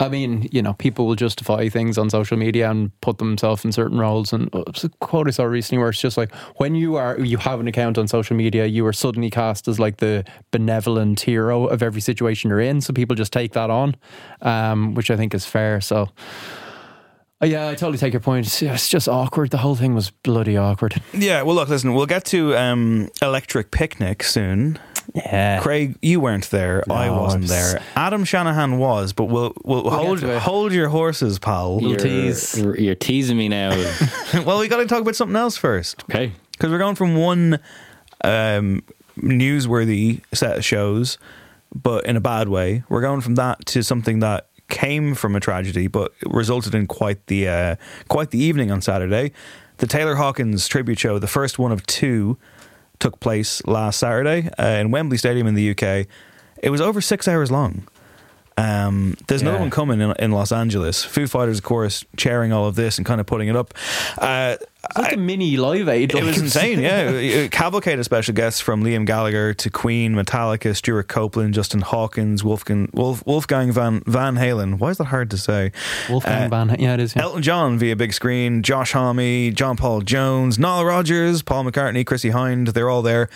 I 0.00 0.08
mean, 0.08 0.48
you 0.52 0.62
know, 0.62 0.74
people 0.74 1.06
will 1.06 1.16
justify 1.16 1.68
things 1.68 1.98
on 1.98 2.08
social 2.08 2.36
media 2.36 2.70
and 2.70 2.98
put 3.00 3.18
themselves 3.18 3.64
in 3.64 3.72
certain 3.72 3.98
roles. 3.98 4.32
And 4.32 4.54
uh, 4.54 4.62
it's 4.68 4.84
a 4.84 4.90
quote 5.00 5.26
I 5.26 5.32
saw 5.32 5.44
recently 5.44 5.78
where 5.78 5.88
it's 5.88 6.00
just 6.00 6.16
like 6.16 6.32
when 6.56 6.76
you 6.76 6.94
are 6.94 7.18
you 7.18 7.36
have 7.38 7.58
an 7.58 7.66
account 7.66 7.98
on 7.98 8.06
social 8.06 8.36
media, 8.36 8.66
you 8.66 8.86
are 8.86 8.92
suddenly 8.92 9.28
cast 9.28 9.66
as 9.66 9.80
like 9.80 9.96
the 9.96 10.24
benevolent 10.52 11.20
hero 11.20 11.66
of 11.66 11.82
every 11.82 12.00
situation 12.00 12.48
you're 12.50 12.60
in. 12.60 12.80
So 12.80 12.92
people 12.92 13.16
just 13.16 13.32
take 13.32 13.54
that 13.54 13.70
on, 13.70 13.96
um, 14.42 14.94
which 14.94 15.10
I 15.10 15.16
think 15.16 15.34
is 15.34 15.44
fair. 15.44 15.80
So. 15.80 16.08
Uh, 17.42 17.46
Yeah, 17.46 17.68
I 17.68 17.74
totally 17.74 17.98
take 17.98 18.12
your 18.12 18.20
point. 18.20 18.46
It's, 18.46 18.62
it's 18.62 18.88
just 18.88 19.08
awkward. 19.08 19.50
The 19.50 19.58
whole 19.58 19.74
thing 19.76 19.94
was 19.94 20.10
bloody 20.10 20.56
awkward. 20.56 21.00
Yeah. 21.12 21.42
Well, 21.42 21.54
look, 21.56 21.68
listen, 21.68 21.94
we'll 21.94 22.06
get 22.06 22.24
to 22.26 22.56
um, 22.56 23.10
Electric 23.22 23.70
Picnic 23.70 24.22
soon. 24.22 24.78
Yeah. 25.14 25.60
Craig, 25.60 25.96
you 26.02 26.20
weren't 26.20 26.50
there. 26.50 26.84
I 26.90 27.08
wasn't 27.08 27.44
I'm 27.44 27.50
s- 27.50 27.72
there. 27.72 27.82
Adam 27.96 28.24
Shanahan 28.24 28.78
was, 28.78 29.14
but 29.14 29.24
we'll 29.24 29.54
we'll, 29.64 29.84
get 29.84 29.92
hold 29.92 30.22
hold 30.22 30.72
your 30.72 30.88
horses, 30.90 31.38
pal. 31.38 31.78
You're, 31.80 31.96
tease. 31.96 32.58
you're 32.58 32.94
teasing 32.94 33.38
me 33.38 33.48
now. 33.48 33.70
well, 34.44 34.58
we 34.60 34.68
got 34.68 34.78
to 34.78 34.86
talk 34.86 35.00
about 35.00 35.16
something 35.16 35.36
else 35.36 35.56
first. 35.56 36.02
Okay. 36.04 36.32
because 36.52 36.70
we're 36.70 36.78
going 36.78 36.94
from 36.94 37.16
one 37.16 37.58
um, 38.22 38.82
newsworthy 39.16 40.20
set 40.34 40.58
of 40.58 40.64
shows, 40.64 41.16
but 41.74 42.04
in 42.04 42.16
a 42.16 42.20
bad 42.20 42.48
way. 42.48 42.84
We're 42.88 43.00
going 43.00 43.20
from 43.20 43.36
that 43.36 43.64
to 43.66 43.82
something 43.82 44.20
that 44.20 44.47
came 44.68 45.14
from 45.14 45.34
a 45.34 45.40
tragedy, 45.40 45.86
but 45.86 46.12
resulted 46.26 46.74
in 46.74 46.86
quite 46.86 47.26
the 47.26 47.48
uh, 47.48 47.76
quite 48.08 48.30
the 48.30 48.38
evening 48.38 48.70
on 48.70 48.80
Saturday. 48.80 49.32
The 49.78 49.86
Taylor 49.86 50.16
Hawkins 50.16 50.66
tribute 50.66 50.98
show, 50.98 51.18
the 51.18 51.26
first 51.26 51.58
one 51.58 51.72
of 51.72 51.86
two, 51.86 52.38
took 52.98 53.20
place 53.20 53.64
last 53.66 53.98
Saturday 53.98 54.50
uh, 54.58 54.66
in 54.66 54.90
Wembley 54.90 55.18
Stadium 55.18 55.46
in 55.46 55.54
the 55.54 55.70
UK. 55.70 56.06
It 56.62 56.70
was 56.70 56.80
over 56.80 57.00
six 57.00 57.28
hours 57.28 57.50
long. 57.50 57.86
Um, 58.58 59.16
there's 59.28 59.42
another 59.42 59.58
one 59.58 59.70
coming 59.70 60.00
in, 60.00 60.12
in 60.18 60.32
Los 60.32 60.50
Angeles. 60.52 61.04
Foo 61.04 61.26
Fighters, 61.26 61.58
of 61.58 61.64
course, 61.64 62.04
chairing 62.16 62.52
all 62.52 62.66
of 62.66 62.74
this 62.74 62.98
and 62.98 63.06
kind 63.06 63.20
of 63.20 63.26
putting 63.26 63.48
it 63.48 63.54
up. 63.56 63.72
Uh, 64.18 64.56
It's 64.84 64.98
like 64.98 65.12
a 65.14 65.16
mini 65.16 65.56
live 65.56 65.88
aid. 65.88 66.14
it 66.14 66.24
was 66.24 66.38
insane, 66.38 66.80
yeah. 66.80 67.46
Cavalcade 67.52 67.98
of 67.98 68.04
special 68.04 68.34
guests 68.34 68.60
from 68.60 68.82
Liam 68.82 69.04
Gallagher 69.06 69.54
to 69.54 69.70
Queen, 69.70 70.14
Metallica, 70.14 70.74
Stewart 70.74 71.08
Copeland, 71.08 71.54
Justin 71.54 71.80
Hawkins, 71.82 72.42
Wolfgang, 72.42 72.88
Wolf, 72.94 73.24
Wolfgang 73.26 73.70
Van 73.70 74.02
Van 74.06 74.36
Halen. 74.36 74.78
Why 74.78 74.90
is 74.90 74.98
that 74.98 75.04
hard 75.04 75.30
to 75.30 75.36
say? 75.38 75.70
Wolfgang 76.08 76.44
Uh, 76.52 76.64
Van. 76.66 76.76
Yeah, 76.80 76.94
it 76.94 77.00
is. 77.00 77.14
Yeah. 77.14 77.22
Elton 77.22 77.42
John 77.42 77.78
via 77.78 77.96
big 77.96 78.12
screen, 78.12 78.62
Josh 78.62 78.92
Homme, 78.92 79.52
John 79.54 79.76
Paul 79.76 80.00
Jones, 80.00 80.58
Nile 80.58 80.84
Rodgers, 80.84 81.42
Paul 81.42 81.64
McCartney, 81.64 82.04
Chrissie 82.06 82.30
Hynde. 82.30 82.72
They're 82.72 82.90
all 82.90 83.02
there. 83.02 83.28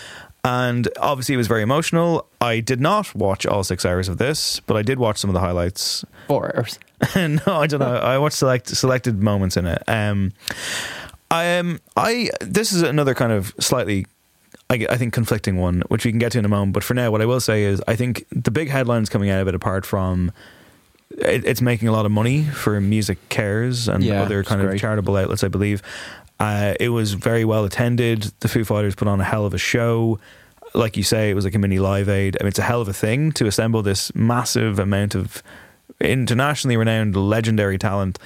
And 0.44 0.88
obviously, 1.00 1.34
it 1.34 1.38
was 1.38 1.46
very 1.46 1.62
emotional. 1.62 2.26
I 2.40 2.58
did 2.58 2.80
not 2.80 3.14
watch 3.14 3.46
all 3.46 3.62
six 3.62 3.84
hours 3.86 4.08
of 4.08 4.18
this, 4.18 4.58
but 4.60 4.76
I 4.76 4.82
did 4.82 4.98
watch 4.98 5.18
some 5.18 5.30
of 5.30 5.34
the 5.34 5.40
highlights. 5.40 6.04
Four 6.26 6.56
hours. 6.56 6.80
no, 7.16 7.40
I 7.46 7.68
don't 7.68 7.78
know. 7.78 7.94
I 7.96 8.18
watched 8.18 8.36
select 8.38 8.66
selected 8.68 9.22
moments 9.22 9.56
in 9.56 9.66
it. 9.66 9.82
Um, 9.86 10.32
I 11.30 11.58
um, 11.58 11.78
I 11.96 12.30
this 12.40 12.72
is 12.72 12.82
another 12.82 13.14
kind 13.14 13.30
of 13.30 13.54
slightly, 13.60 14.04
I, 14.68 14.84
I 14.90 14.96
think, 14.96 15.14
conflicting 15.14 15.58
one, 15.58 15.82
which 15.88 16.04
we 16.04 16.10
can 16.10 16.18
get 16.18 16.32
to 16.32 16.40
in 16.40 16.44
a 16.44 16.48
moment. 16.48 16.72
But 16.72 16.82
for 16.82 16.94
now, 16.94 17.12
what 17.12 17.22
I 17.22 17.26
will 17.26 17.40
say 17.40 17.62
is, 17.62 17.80
I 17.86 17.94
think 17.94 18.26
the 18.32 18.50
big 18.50 18.68
headlines 18.68 19.08
coming 19.08 19.30
out 19.30 19.40
of 19.42 19.46
it, 19.48 19.54
apart 19.54 19.86
from 19.86 20.32
it, 21.10 21.44
it's 21.44 21.62
making 21.62 21.86
a 21.86 21.92
lot 21.92 22.04
of 22.04 22.10
money 22.10 22.42
for 22.42 22.80
Music 22.80 23.18
Cares 23.28 23.86
and 23.88 24.02
Yeah, 24.02 24.22
other 24.22 24.42
kind 24.42 24.60
of 24.60 24.66
great. 24.70 24.80
charitable 24.80 25.14
outlets, 25.16 25.44
I 25.44 25.48
believe. 25.48 25.82
Uh, 26.42 26.74
it 26.80 26.88
was 26.88 27.12
very 27.14 27.44
well 27.44 27.64
attended. 27.64 28.32
The 28.40 28.48
Foo 28.48 28.64
Fighters 28.64 28.94
put 28.96 29.06
on 29.06 29.20
a 29.20 29.24
hell 29.24 29.46
of 29.46 29.54
a 29.54 29.58
show. 29.58 30.18
Like 30.74 30.96
you 30.96 31.02
say, 31.04 31.30
it 31.30 31.34
was 31.34 31.44
like 31.44 31.54
a 31.54 31.58
mini 31.58 31.78
live 31.78 32.08
aid. 32.08 32.36
I 32.40 32.42
mean, 32.44 32.48
it's 32.48 32.58
a 32.58 32.62
hell 32.62 32.80
of 32.80 32.88
a 32.88 32.92
thing 32.92 33.30
to 33.32 33.46
assemble 33.46 33.82
this 33.82 34.12
massive 34.14 34.78
amount 34.78 35.14
of 35.14 35.42
internationally 36.00 36.76
renowned, 36.76 37.14
legendary 37.14 37.78
talent. 37.78 38.18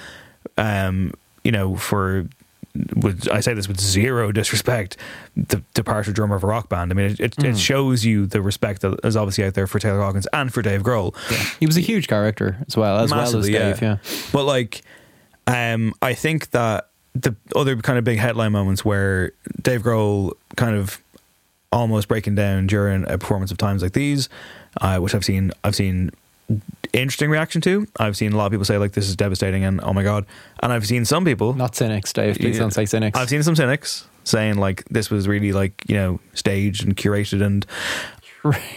Um, 0.57 1.13
you 1.43 1.51
know, 1.51 1.75
for 1.75 2.25
with 2.95 3.27
I 3.31 3.39
say 3.41 3.53
this 3.53 3.67
with 3.67 3.79
zero 3.79 4.31
disrespect, 4.31 4.97
the 5.35 5.61
departed 5.73 6.13
drummer 6.15 6.35
of 6.35 6.43
a 6.43 6.47
rock 6.47 6.69
band. 6.69 6.91
I 6.91 6.95
mean, 6.95 7.11
it, 7.11 7.19
it, 7.19 7.35
Hmm. 7.35 7.45
it 7.47 7.57
shows 7.57 8.05
you 8.05 8.25
the 8.25 8.41
respect 8.41 8.81
that 8.81 8.99
is 9.03 9.15
obviously 9.15 9.43
out 9.45 9.53
there 9.55 9.67
for 9.67 9.79
Taylor 9.79 9.99
Hawkins 10.01 10.27
and 10.33 10.53
for 10.53 10.61
Dave 10.61 10.83
Grohl. 10.83 11.15
He 11.59 11.65
was 11.65 11.77
a 11.77 11.81
huge 11.81 12.07
character 12.07 12.57
as 12.67 12.77
well, 12.77 12.97
as 12.99 13.11
well 13.11 13.19
as 13.21 13.33
Massively, 13.33 13.51
Dave. 13.51 13.81
Yeah. 13.81 13.97
But 14.31 14.43
like, 14.45 14.81
um, 15.47 15.93
I 16.01 16.13
think 16.13 16.51
that 16.51 16.89
the 17.21 17.35
other 17.55 17.75
kind 17.77 17.97
of 17.97 18.03
big 18.05 18.17
headline 18.19 18.51
moments 18.51 18.83
where 18.85 19.31
Dave 19.61 19.81
Grohl 19.83 20.33
kind 20.55 20.75
of 20.75 21.01
almost 21.71 22.07
breaking 22.07 22.35
down 22.35 22.67
during 22.67 23.03
a 23.09 23.17
performance 23.17 23.51
of 23.51 23.57
times 23.57 23.81
like 23.81 23.93
these, 23.93 24.29
uh, 24.81 24.97
which 24.99 25.13
I've 25.15 25.25
seen, 25.25 25.51
I've 25.63 25.75
seen 25.75 26.11
interesting 26.93 27.29
reaction 27.29 27.61
to. 27.61 27.87
I've 27.99 28.15
seen 28.15 28.31
a 28.33 28.37
lot 28.37 28.45
of 28.45 28.51
people 28.51 28.65
say 28.65 28.77
like 28.77 28.93
this 28.93 29.09
is 29.09 29.15
devastating 29.15 29.63
and 29.63 29.81
oh 29.83 29.93
my 29.93 30.03
god, 30.03 30.25
and 30.61 30.71
I've 30.71 30.87
seen 30.87 31.05
some 31.05 31.25
people 31.25 31.53
Not 31.53 31.75
cynics, 31.75 32.13
Dave. 32.13 32.37
Please 32.37 32.55
Yeah. 32.55 32.61
don't 32.61 32.71
say 32.71 32.85
cynics. 32.85 33.17
I've 33.19 33.29
seen 33.29 33.43
some 33.43 33.55
cynics 33.55 34.07
saying 34.23 34.57
like 34.57 34.83
this 34.89 35.09
was 35.09 35.27
really 35.27 35.51
like 35.53 35.83
you 35.87 35.95
know 35.95 36.19
staged 36.33 36.85
and 36.85 36.95
curated 36.95 37.41
and 37.41 37.65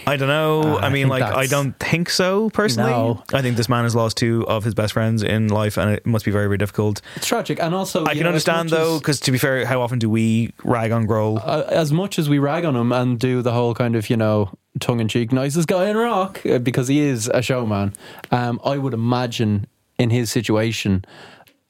I 0.06 0.16
don't 0.16 0.28
know. 0.28 0.62
Uh, 0.62 0.76
I 0.76 0.86
I 0.86 0.88
mean, 0.90 1.08
think 1.08 1.20
like 1.20 1.22
I 1.22 1.46
don't 1.46 1.78
think 1.78 2.10
so 2.10 2.50
personally. 2.50 2.90
No. 2.90 3.22
I 3.32 3.42
think 3.42 3.56
this 3.56 3.68
man 3.68 3.84
has 3.84 3.94
lost 3.94 4.16
two 4.16 4.46
of 4.48 4.64
his 4.64 4.74
best 4.74 4.92
friends 4.92 5.22
in 5.22 5.48
life, 5.48 5.76
and 5.76 5.90
it 5.90 6.04
must 6.06 6.24
be 6.24 6.30
very 6.30 6.46
very 6.46 6.58
difficult. 6.58 7.00
it's 7.16 7.26
tragic, 7.26 7.60
and 7.60 7.74
also 7.74 8.04
I 8.04 8.14
can 8.14 8.22
know, 8.22 8.28
understand 8.28 8.70
though, 8.70 8.98
because 8.98 9.20
to 9.20 9.32
be 9.32 9.38
fair, 9.38 9.64
how 9.66 9.80
often 9.82 9.98
do 9.98 10.08
we 10.10 10.52
rag 10.64 10.90
on 10.92 11.06
Grohl? 11.06 11.40
uh, 11.44 11.64
as 11.68 11.92
much 11.92 12.18
as 12.18 12.28
we 12.28 12.38
rag 12.38 12.64
on 12.64 12.74
him 12.76 12.92
and 12.92 13.18
do 13.18 13.42
the 13.42 13.52
whole 13.52 13.74
kind 13.74 13.94
of 13.96 14.10
you 14.10 14.16
know 14.16 14.50
tongue 14.78 15.00
in 15.00 15.08
cheek 15.08 15.32
nicest 15.32 15.66
guy 15.68 15.88
in 15.88 15.96
rock 15.96 16.40
uh, 16.46 16.58
because 16.58 16.88
he 16.88 17.00
is 17.00 17.28
a 17.34 17.42
showman. 17.42 17.92
Um, 18.30 18.60
I 18.64 18.78
would 18.78 18.94
imagine 18.94 19.66
in 19.98 20.10
his 20.10 20.30
situation. 20.30 21.04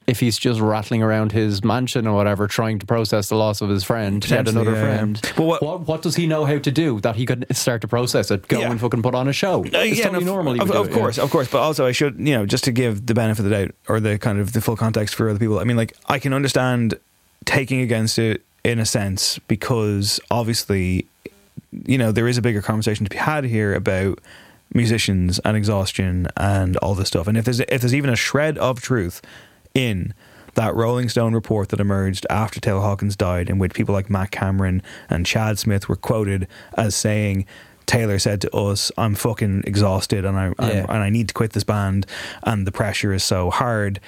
If 0.07 0.19
he's 0.19 0.37
just 0.37 0.59
rattling 0.59 1.03
around 1.03 1.31
his 1.31 1.63
mansion 1.63 2.07
or 2.07 2.15
whatever, 2.15 2.47
trying 2.47 2.79
to 2.79 2.85
process 2.85 3.29
the 3.29 3.35
loss 3.35 3.61
of 3.61 3.69
his 3.69 3.83
friend, 3.83 4.27
yet 4.29 4.47
another 4.47 4.73
yeah, 4.73 4.81
friend. 4.81 5.21
But 5.37 5.45
what- 5.45 5.61
what, 5.61 5.81
what 5.81 6.01
does 6.01 6.15
he 6.15 6.25
know 6.27 6.43
how 6.45 6.57
to 6.57 6.71
do 6.71 6.99
that 7.01 7.15
he 7.15 7.25
could 7.25 7.45
start 7.55 7.81
to 7.81 7.87
process 7.87 8.31
it? 8.31 8.47
Go 8.47 8.59
Yeah. 8.59 8.71
and 8.71 8.79
fucking 8.81 9.03
put 9.03 9.13
on 9.15 9.27
a 9.27 9.33
show. 9.33 9.59
Uh, 9.63 9.69
it's 9.77 9.99
yeah, 9.99 10.05
totally 10.05 10.25
no, 10.25 10.33
normal. 10.33 10.53
he 10.53 10.59
Of, 10.59 10.71
of 10.71 10.87
it, 10.87 10.91
yeah. 10.91 10.97
course, 10.97 11.17
of 11.19 11.29
course. 11.29 11.47
But 11.49 11.59
also, 11.59 11.85
I 11.85 11.91
should, 11.91 12.17
you 12.19 12.33
know, 12.35 12.45
just 12.47 12.63
to 12.63 12.71
give 12.71 13.05
the 13.05 13.13
benefit 13.13 13.45
of 13.45 13.49
the 13.51 13.55
doubt 13.67 13.75
or 13.87 13.99
the 13.99 14.17
kind 14.17 14.39
of 14.39 14.53
the 14.53 14.59
full 14.61 14.75
context 14.75 15.13
for 15.15 15.29
other 15.29 15.39
people. 15.39 15.59
I 15.59 15.63
mean, 15.65 15.77
like, 15.77 15.95
I 16.07 16.17
can 16.19 16.33
understand 16.33 16.95
taking 17.45 17.79
against 17.81 18.17
it 18.19 18.41
in 18.63 18.79
a 18.79 18.85
sense 18.87 19.39
because 19.47 20.19
obviously, 20.31 21.05
you 21.85 21.97
know, 21.99 22.11
there 22.11 22.27
is 22.27 22.37
a 22.37 22.41
bigger 22.41 22.61
conversation 22.63 23.05
to 23.05 23.09
be 23.09 23.17
had 23.17 23.43
here 23.45 23.73
about 23.75 24.19
musicians 24.73 25.39
and 25.39 25.55
exhaustion 25.57 26.27
and 26.37 26.75
all 26.77 26.95
this 26.95 27.07
stuff. 27.09 27.27
And 27.27 27.37
if 27.37 27.45
there's 27.45 27.59
if 27.59 27.81
there's 27.81 27.95
even 27.95 28.09
a 28.09 28.15
shred 28.15 28.57
of 28.57 28.81
truth 28.81 29.21
in 29.73 30.13
that 30.55 30.75
Rolling 30.75 31.07
Stone 31.09 31.33
report 31.33 31.69
that 31.69 31.79
emerged 31.79 32.25
after 32.29 32.59
Taylor 32.59 32.81
Hawkins 32.81 33.15
died, 33.15 33.49
in 33.49 33.57
which 33.57 33.73
people 33.73 33.93
like 33.95 34.09
Matt 34.09 34.31
Cameron 34.31 34.81
and 35.09 35.25
Chad 35.25 35.57
Smith 35.59 35.87
were 35.87 35.95
quoted 35.95 36.47
as 36.77 36.93
saying, 36.95 37.45
Taylor 37.85 38.19
said 38.19 38.41
to 38.41 38.51
us, 38.55 38.91
"I'm 38.97 39.15
fucking 39.15 39.63
exhausted 39.65 40.23
and 40.25 40.37
I 40.37 40.45
I'm- 40.45 40.55
Yeah. 40.59 40.85
and 40.87 41.03
I 41.03 41.09
need 41.09 41.27
to 41.29 41.33
quit 41.33 41.53
this 41.53 41.63
band, 41.63 42.05
and 42.43 42.67
the 42.67 42.71
pressure 42.71 43.13
is 43.13 43.23
so 43.23 43.49
hard." 43.49 43.99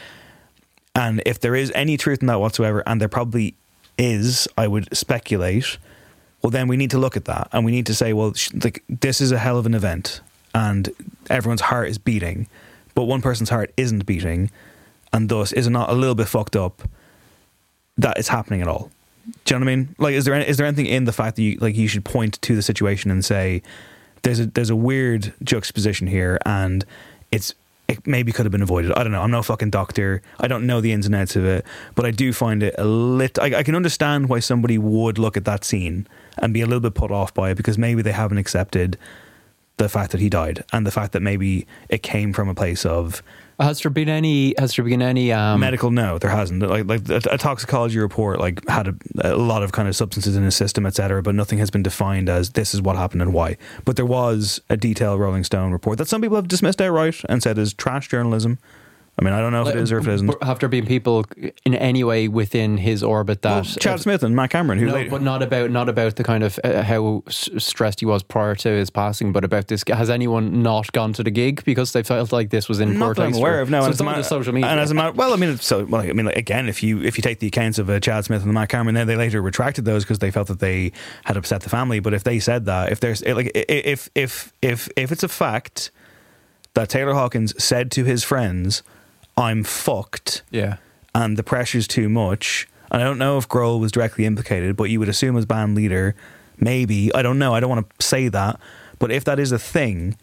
And 0.96 1.22
if 1.26 1.40
there 1.40 1.56
is 1.56 1.72
any 1.74 1.98
truth 1.98 2.22
in 2.22 2.28
that 2.28 2.40
whatsoever, 2.40 2.84
and 2.86 3.02
there 3.02 3.08
probably 3.10 3.56
is, 3.98 4.48
I 4.58 4.68
would 4.68 4.96
speculate. 4.96 5.78
Well, 6.42 6.52
then 6.52 6.68
we 6.68 6.78
need 6.78 6.92
to 6.92 6.98
look 7.00 7.16
at 7.18 7.26
that, 7.26 7.48
and 7.52 7.64
we 7.66 7.72
need 7.72 7.86
to 7.88 7.94
say, 7.96 8.12
well, 8.14 8.34
sh- 8.34 8.52
like 8.64 8.84
this 8.90 9.22
is 9.22 9.32
a 9.32 9.40
hell 9.40 9.58
of 9.58 9.66
an 9.66 9.74
event, 9.74 10.20
and 10.54 10.90
everyone's 11.30 11.62
heart 11.62 11.88
is 11.90 11.98
beating, 11.98 12.48
but 12.96 13.04
one 13.06 13.22
person's 13.22 13.50
heart 13.50 13.72
isn't 13.78 14.06
beating, 14.06 14.52
and 15.14 15.30
thus 15.30 15.54
is 15.54 15.68
it 15.68 15.70
not 15.70 15.90
a 15.90 15.94
little 15.94 16.16
bit 16.16 16.28
fucked 16.28 16.56
up 16.56 16.82
that 17.98 18.18
it's 18.18 18.28
happening 18.28 18.62
at 18.62 18.68
all? 18.68 18.92
Do 19.46 19.54
you 19.54 19.60
know 19.60 19.66
what 19.66 19.72
I 19.72 19.76
mean? 19.76 19.96
Like, 19.98 20.14
is 20.16 20.26
there 20.26 20.34
any, 20.34 20.48
is 20.48 20.58
there 20.58 20.66
anything 20.66 20.88
in 20.88 21.06
the 21.06 21.14
fact 21.14 21.38
that 21.38 21.44
you 21.44 21.58
like 21.62 21.78
you 21.78 21.88
should 21.88 22.04
point 22.04 22.42
to 22.42 22.56
the 22.56 22.62
situation 22.62 23.10
and 23.10 23.24
say 23.24 23.62
there's 24.24 24.40
a 24.40 24.48
there's 24.48 24.70
a 24.70 24.76
weird 24.76 25.34
juxtaposition 25.44 26.08
here, 26.08 26.40
and 26.46 26.84
it's 27.32 27.54
it 27.88 28.06
maybe 28.08 28.32
could 28.32 28.46
have 28.46 28.52
been 28.52 28.62
avoided. 28.62 28.92
I 28.94 29.04
don't 29.04 29.12
know. 29.12 29.22
I'm 29.22 29.32
no 29.32 29.44
fucking 29.44 29.70
doctor. 29.70 30.22
I 30.40 30.48
don't 30.48 30.66
know 30.66 30.82
the 30.82 30.92
ins 30.92 31.06
and 31.06 31.16
outs 31.16 31.36
of 31.36 31.46
it, 31.46 31.66
but 31.96 32.06
I 32.06 32.12
do 32.12 32.34
find 32.34 32.64
it 32.64 32.76
a 32.78 32.86
little. 32.86 33.44
I, 33.44 33.60
I 33.60 33.64
can 33.64 33.76
understand 33.76 34.28
why 34.28 34.40
somebody 34.40 34.78
would 34.78 35.18
look 35.18 35.38
at 35.38 35.46
that 35.46 35.64
scene 35.64 36.08
and 36.38 36.54
be 36.54 36.62
a 36.62 36.66
little 36.66 36.82
bit 36.82 36.96
put 36.96 37.12
off 37.12 37.34
by 37.34 37.52
it 37.52 37.56
because 37.56 37.78
maybe 37.78 38.02
they 38.02 38.12
haven't 38.12 38.40
accepted 38.40 38.98
the 39.78 39.90
fact 39.90 40.12
that 40.12 40.22
he 40.22 40.30
died 40.30 40.64
and 40.72 40.86
the 40.86 40.92
fact 40.92 41.14
that 41.14 41.22
maybe 41.22 41.66
it 41.90 42.04
came 42.04 42.34
from 42.34 42.48
a 42.48 42.56
place 42.56 42.86
of 42.86 43.24
Has 43.64 43.82
there 43.82 43.90
been 43.90 44.10
any? 44.10 44.54
Has 44.58 44.76
there 44.76 44.86
been 44.86 45.02
any? 45.02 45.32
Um, 45.32 45.60
medical. 45.60 45.90
No, 45.90 46.18
there 46.18 46.30
hasn't. 46.30 46.62
Like 46.62 46.86
like 46.86 47.10
a, 47.10 47.38
toxicology 47.38 47.98
report 48.00 48.40
like 48.40 48.68
had 48.68 48.88
a, 48.88 48.96
a 49.24 49.36
lot 49.36 49.64
of 49.64 49.72
kind 49.72 49.88
of 49.88 49.96
substances 49.96 50.36
in 50.36 50.44
his 50.44 50.56
system, 50.56 50.86
etc. 50.86 51.24
But 51.24 51.36
nothing 51.36 51.60
has 51.60 51.70
been 51.70 51.84
defined 51.84 52.30
as 52.30 52.52
this 52.52 52.74
is 52.74 52.82
what 52.82 52.96
happened 52.96 53.22
and 53.22 53.34
why. 53.34 53.58
But 53.86 53.96
there 53.96 54.06
was 54.06 54.62
a 54.70 54.78
detailed 54.78 55.20
Rolling 55.20 55.44
Stone 55.44 55.72
report 55.72 55.98
that 55.98 56.08
some 56.08 56.22
people 56.22 56.36
have 56.36 56.48
dismissed 56.48 56.82
outright 56.82 57.22
and 57.30 57.42
said 57.42 57.58
is 57.58 57.74
trash 57.74 58.10
journalism. 58.10 58.60
I 59.16 59.24
mean, 59.24 59.34
I 59.34 59.42
don't 59.42 59.52
know 59.52 59.62
if 59.62 59.76
it 59.76 59.80
is 59.80 59.92
or 59.92 60.00
if 60.00 60.08
it 60.08 60.14
isn't. 60.16 60.44
Have 60.44 60.58
there 60.58 60.70
been 60.70 60.88
people 60.88 61.24
in 61.66 61.76
any 61.76 62.04
way 62.04 62.28
within 62.28 62.78
his 62.78 63.04
orbit 63.04 63.44
that 63.44 63.54
Well, 63.54 63.64
Chad 63.64 64.00
Smith 64.00 64.24
and 64.24 64.36
Matt 64.36 64.50
Cameron, 64.50 64.80
who 64.80 64.88
no, 64.88 64.94
later, 64.94 65.12
but 65.12 65.22
not 65.22 65.44
about 65.44 65.70
not 65.70 65.88
about 65.88 66.16
the 66.16 66.24
kind 66.24 66.44
of 66.44 66.60
uh, 66.64 66.82
how 66.82 67.22
stressed 67.28 68.00
he 68.00 68.08
was 68.08 68.24
prior 68.24 68.56
to 68.56 68.70
his 68.70 68.90
passing, 68.90 69.32
but 69.32 69.44
about 69.44 69.68
this. 69.68 69.84
Has 69.88 70.10
anyone 70.10 70.64
not 70.64 70.92
gone 70.94 71.14
to 71.14 71.24
the 71.24 71.30
gig 71.30 71.64
because 71.64 71.92
they 71.92 72.02
felt 72.02 72.32
like 72.32 72.50
this 72.50 72.68
was 72.68 72.80
in 72.80 72.98
Not 72.98 73.18
that 73.18 73.28
I'm 73.28 73.36
aware 73.36 73.62
of. 73.62 73.70
No, 73.70 73.82
so 73.82 73.86
and 73.86 73.92
it's 73.92 74.02
as 74.02 74.02
a 74.02 74.10
only 74.10 74.18
ma- 74.18 74.24
social 74.24 74.54
media. 74.54 74.70
And 74.72 74.80
as 74.80 74.90
a 74.90 74.96
matter, 74.96 75.12
well, 75.12 75.32
I 75.32 75.36
mean, 75.36 75.58
so 75.58 75.86
well, 75.86 76.02
I 76.02 76.12
mean, 76.12 76.26
like, 76.26 76.38
again, 76.38 76.68
if 76.68 76.82
you 76.82 77.04
if 77.04 77.16
you 77.16 77.22
take 77.22 77.38
the 77.38 77.48
accounts 77.48 77.78
of 77.78 77.92
uh, 77.92 78.00
Chad 78.00 78.26
Smith 78.26 78.42
and 78.42 78.52
Matt 78.52 78.70
Cameron, 78.70 78.96
then 78.96 79.06
they 79.06 79.16
later 79.16 79.44
retracted 79.44 79.86
those 79.86 80.04
because 80.04 80.20
they 80.20 80.32
felt 80.32 80.48
that 80.48 80.60
they 80.60 80.92
had 81.26 81.38
upset 81.38 81.62
the 81.62 81.70
family. 81.70 82.00
But 82.00 82.16
if 82.16 82.24
they 82.24 82.40
said 82.40 82.66
that, 82.66 82.92
if 82.92 83.00
there's 83.00 83.24
like, 83.24 83.52
if 83.54 84.10
if 84.16 84.52
if 84.64 84.90
if 84.96 85.12
it's 85.12 85.24
a 85.24 85.28
fact 85.28 85.92
that 86.74 86.90
Taylor 86.90 87.14
Hawkins 87.14 87.54
said 87.64 87.92
to 87.92 88.04
his 88.04 88.24
friends, 88.24 88.82
"I'm 89.38 89.64
fucked," 89.64 90.44
yeah, 90.52 90.78
and 91.16 91.38
the 91.38 91.44
pressure's 91.44 91.88
too 91.88 92.10
much. 92.10 92.68
And 92.92 93.02
I 93.02 93.06
don't 93.06 93.18
know 93.18 93.38
if 93.38 93.48
Grohl 93.50 93.80
was 93.80 93.92
directly 93.92 94.26
implicated, 94.26 94.76
but 94.76 94.86
you 94.86 95.00
would 95.00 95.10
assume 95.10 95.36
as 95.36 95.46
band 95.46 95.74
leader, 95.76 96.16
maybe. 96.60 97.14
I 97.16 97.24
don't 97.24 97.40
know. 97.40 97.54
I 97.56 97.60
don't 97.60 97.70
want 97.70 97.90
to 98.00 98.06
say 98.06 98.28
that, 98.28 98.60
but 99.00 99.12
if 99.12 99.24
that 99.24 99.40
is 99.40 99.52
a 99.52 99.58
thing, 99.58 100.16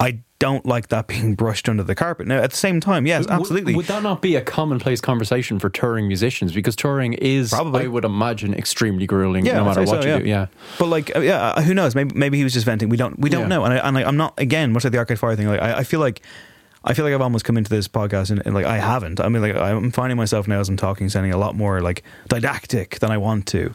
I 0.00 0.18
don't 0.40 0.66
like 0.66 0.88
that 0.88 1.06
being 1.06 1.34
brushed 1.36 1.68
under 1.68 1.84
the 1.84 1.94
carpet. 1.94 2.26
Now, 2.26 2.38
at 2.38 2.50
the 2.50 2.56
same 2.56 2.80
time, 2.80 3.06
yes, 3.06 3.28
absolutely. 3.28 3.76
Would, 3.76 3.86
that 3.86 4.02
not 4.02 4.20
be 4.20 4.34
a 4.34 4.40
commonplace 4.40 5.00
conversation 5.00 5.60
for 5.60 5.70
touring 5.70 6.08
musicians? 6.08 6.52
Because 6.52 6.74
touring 6.74 7.12
is, 7.12 7.50
Probably. 7.50 7.84
I 7.84 7.86
would 7.86 8.04
imagine, 8.04 8.52
extremely 8.52 9.06
grueling. 9.06 9.46
yeah, 9.46 9.58
no 9.58 9.64
matter 9.66 9.82
what 9.84 10.02
so, 10.02 10.08
you 10.08 10.08
yeah. 10.08 10.18
do. 10.18 10.24
Yeah. 10.24 10.46
But 10.80 10.86
like, 10.86 11.14
uh, 11.14 11.20
yeah, 11.20 11.40
uh, 11.52 11.62
who 11.62 11.72
knows? 11.72 11.94
Maybe 11.94 12.16
maybe 12.16 12.38
he 12.38 12.42
was 12.42 12.52
just 12.52 12.66
venting. 12.66 12.88
We 12.88 12.96
don't 12.96 13.16
we 13.20 13.30
don't 13.30 13.42
Yeah. 13.42 13.46
know. 13.46 13.64
And, 13.64 13.74
I, 13.74 13.76
and 13.76 13.94
like, 13.94 14.06
I'm 14.06 14.16
not 14.16 14.34
again 14.38 14.72
much 14.72 14.82
like 14.82 14.92
the 14.92 14.98
Arcade 14.98 15.20
Fire 15.20 15.36
thing. 15.36 15.46
Like, 15.46 15.62
I, 15.62 15.78
I 15.78 15.84
feel 15.84 16.00
like. 16.00 16.20
I 16.84 16.94
feel 16.94 17.04
like 17.04 17.14
I've 17.14 17.20
almost 17.20 17.44
come 17.44 17.56
into 17.56 17.70
this 17.70 17.86
podcast 17.86 18.30
and, 18.30 18.42
and 18.44 18.54
like 18.54 18.66
I 18.66 18.78
haven't. 18.78 19.20
I 19.20 19.28
mean, 19.28 19.42
like 19.42 19.54
I'm 19.54 19.90
finding 19.92 20.16
myself 20.16 20.48
now 20.48 20.60
as 20.60 20.68
I'm 20.68 20.76
talking, 20.76 21.08
sounding 21.08 21.32
a 21.32 21.38
lot 21.38 21.54
more 21.54 21.80
like 21.80 22.02
didactic 22.28 22.98
than 22.98 23.10
I 23.10 23.18
want 23.18 23.46
to. 23.48 23.72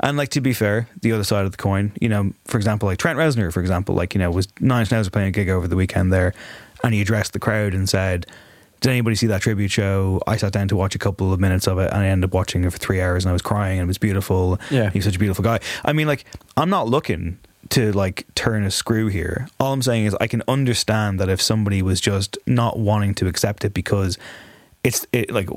And 0.00 0.16
like 0.16 0.28
to 0.30 0.40
be 0.40 0.52
fair, 0.52 0.88
the 1.00 1.12
other 1.12 1.24
side 1.24 1.44
of 1.46 1.52
the 1.52 1.56
coin, 1.56 1.92
you 2.00 2.08
know, 2.08 2.32
for 2.44 2.58
example, 2.58 2.86
like 2.86 2.98
Trent 2.98 3.18
Reznor, 3.18 3.52
for 3.52 3.60
example, 3.60 3.94
like 3.94 4.14
you 4.14 4.18
know, 4.18 4.30
was 4.30 4.48
Nine 4.60 4.80
Inch 4.80 4.90
Nails 4.90 5.06
were 5.06 5.10
playing 5.10 5.28
a 5.28 5.32
gig 5.32 5.48
over 5.48 5.66
the 5.66 5.76
weekend 5.76 6.12
there, 6.12 6.34
and 6.84 6.92
he 6.92 7.00
addressed 7.00 7.32
the 7.32 7.38
crowd 7.38 7.72
and 7.72 7.88
said, 7.88 8.26
"Did 8.80 8.90
anybody 8.90 9.16
see 9.16 9.26
that 9.28 9.40
tribute 9.40 9.70
show?" 9.70 10.20
I 10.26 10.36
sat 10.36 10.52
down 10.52 10.68
to 10.68 10.76
watch 10.76 10.94
a 10.94 10.98
couple 10.98 11.32
of 11.32 11.40
minutes 11.40 11.66
of 11.66 11.78
it, 11.78 11.90
and 11.90 12.00
I 12.02 12.06
ended 12.08 12.28
up 12.28 12.34
watching 12.34 12.64
it 12.64 12.72
for 12.72 12.78
three 12.78 13.00
hours, 13.00 13.24
and 13.24 13.30
I 13.30 13.32
was 13.32 13.42
crying, 13.42 13.78
and 13.78 13.86
it 13.86 13.88
was 13.88 13.98
beautiful. 13.98 14.58
Yeah. 14.70 14.90
he's 14.90 15.04
such 15.04 15.16
a 15.16 15.18
beautiful 15.18 15.42
guy. 15.42 15.60
I 15.84 15.92
mean, 15.92 16.06
like 16.06 16.24
I'm 16.56 16.70
not 16.70 16.88
looking 16.88 17.38
to 17.68 17.92
like 17.92 18.26
turn 18.34 18.64
a 18.64 18.70
screw 18.70 19.06
here. 19.08 19.48
All 19.60 19.72
I'm 19.72 19.82
saying 19.82 20.06
is 20.06 20.16
I 20.20 20.26
can 20.26 20.42
understand 20.48 21.20
that 21.20 21.28
if 21.28 21.40
somebody 21.40 21.82
was 21.82 22.00
just 22.00 22.36
not 22.46 22.78
wanting 22.78 23.14
to 23.16 23.26
accept 23.28 23.64
it 23.64 23.74
because 23.74 24.18
it's 24.82 25.06
it, 25.12 25.30
like 25.30 25.48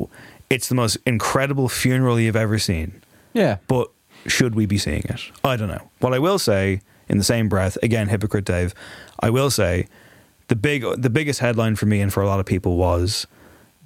it's 0.50 0.70
the 0.70 0.76
most 0.76 0.98
incredible 1.06 1.70
funeral 1.70 2.20
you've 2.20 2.36
ever 2.36 2.60
seen. 2.60 3.02
Yeah. 3.34 3.58
But 3.68 3.90
should 4.28 4.54
we 4.54 4.66
be 4.66 4.78
seeing 4.78 5.04
it? 5.06 5.22
I 5.44 5.56
don't 5.56 5.70
know. 5.70 5.90
What 6.00 6.14
I 6.14 6.20
will 6.20 6.38
say 6.40 6.82
in 7.10 7.18
the 7.18 7.24
same 7.24 7.50
breath, 7.50 7.78
again, 7.82 8.10
hypocrite 8.10 8.46
Dave, 8.46 8.74
I 9.20 9.30
will 9.30 9.50
say 9.50 9.88
the 10.50 10.56
big 10.56 10.84
the 10.98 11.10
biggest 11.10 11.40
headline 11.40 11.76
for 11.78 11.86
me 11.88 12.02
and 12.02 12.14
for 12.14 12.22
a 12.22 12.28
lot 12.28 12.40
of 12.40 12.46
people 12.46 12.76
was 12.78 13.26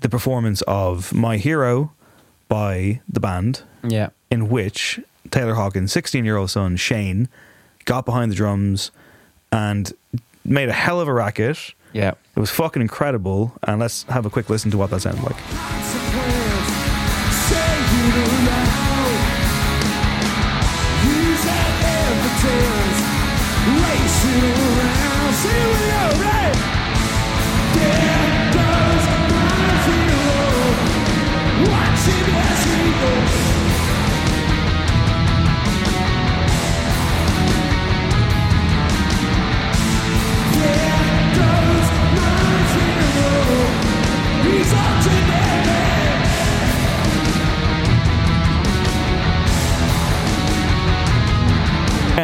the 0.02 0.10
performance 0.10 0.62
of 0.64 1.14
My 1.14 1.38
Hero 1.38 1.92
by 2.50 3.02
the 3.08 3.20
band 3.20 3.62
Yeah. 3.84 4.10
in 4.32 4.50
which 4.50 5.00
Taylor 5.32 5.54
Hawkins' 5.56 5.92
16 5.92 6.26
year 6.26 6.38
old 6.38 6.50
son, 6.50 6.76
Shane, 6.78 7.30
got 7.88 8.06
behind 8.06 8.30
the 8.32 8.36
drums 8.36 8.92
and 9.52 9.92
made 10.46 10.70
a 10.70 10.74
hell 10.74 11.02
of 11.02 11.08
a 11.08 11.14
racket. 11.14 11.74
Yeah. 11.94 12.12
It 12.36 12.40
was 12.40 12.52
fucking 12.52 12.82
incredible. 12.82 13.54
And 13.64 13.80
let's 13.80 14.04
have 14.04 14.28
a 14.28 14.30
quick 14.30 14.52
listen 14.52 14.70
to 14.72 14.78
what 14.78 14.92
that 14.92 15.02
sounded 15.02 15.24
like. 15.24 15.38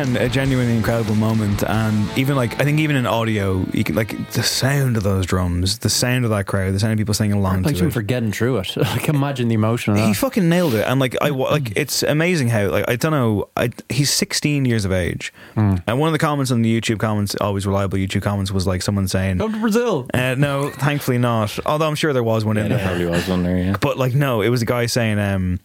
And 0.03 0.17
a 0.17 0.27
genuinely 0.27 0.75
incredible 0.75 1.15
moment, 1.15 1.63
and 1.63 2.17
even 2.17 2.35
like 2.35 2.59
I 2.59 2.65
think 2.65 2.79
even 2.81 2.97
in 2.97 3.05
audio, 3.05 3.65
you 3.71 3.85
can 3.85 3.95
like 3.95 4.31
the 4.31 4.43
sound 4.43 4.97
of 4.97 5.03
those 5.03 5.25
drums, 5.25 5.79
the 5.79 5.89
sound 5.89 6.25
of 6.25 6.31
that 6.31 6.45
crowd, 6.45 6.73
the 6.73 6.79
sound 6.79 6.91
of 6.91 6.97
people 6.97 7.13
singing 7.13 7.37
along 7.37 7.61
Like 7.63 7.77
to 7.77 7.89
for 7.89 8.01
getting 8.01 8.33
through 8.33 8.57
it. 8.57 8.75
Like 8.93 9.07
imagine 9.07 9.47
the 9.47 9.55
emotion 9.55 9.93
of 9.93 9.99
He 9.99 10.13
fucking 10.13 10.49
nailed 10.49 10.73
it, 10.73 10.85
and 10.85 10.99
like 10.99 11.15
I 11.21 11.29
like 11.29 11.71
it's 11.77 12.03
amazing 12.03 12.49
how 12.49 12.67
like 12.67 12.83
I 12.89 12.97
don't 12.97 13.13
know. 13.13 13.47
I, 13.55 13.69
he's 13.87 14.11
16 14.11 14.65
years 14.65 14.83
of 14.83 14.91
age, 14.91 15.31
and 15.55 15.81
one 15.99 16.09
of 16.09 16.13
the 16.13 16.19
comments 16.19 16.51
on 16.51 16.63
the 16.63 16.81
YouTube 16.81 16.99
comments, 16.99 17.33
always 17.39 17.65
reliable 17.65 17.97
YouTube 17.97 18.23
comments, 18.23 18.51
was 18.51 18.67
like 18.67 18.81
someone 18.81 19.07
saying, 19.07 19.37
"Come 19.37 19.53
to 19.53 19.59
Brazil. 19.61 20.07
uh, 20.13 20.35
"No, 20.37 20.69
thankfully 20.69 21.17
not." 21.17 21.57
Although 21.65 21.87
I'm 21.87 21.95
sure 21.95 22.11
there 22.11 22.23
was 22.23 22.43
one 22.43 22.57
Yeah, 22.57 22.63
in 22.63 22.69
there 22.69 22.77
there. 22.79 22.87
probably 22.87 23.05
was 23.05 23.27
one 23.29 23.43
there, 23.43 23.57
yeah. 23.57 23.77
But 23.79 23.97
like, 23.97 24.13
no, 24.13 24.41
it 24.41 24.49
was 24.49 24.61
a 24.61 24.65
guy 24.65 24.85
saying, 24.87 25.17
um, 25.17 25.61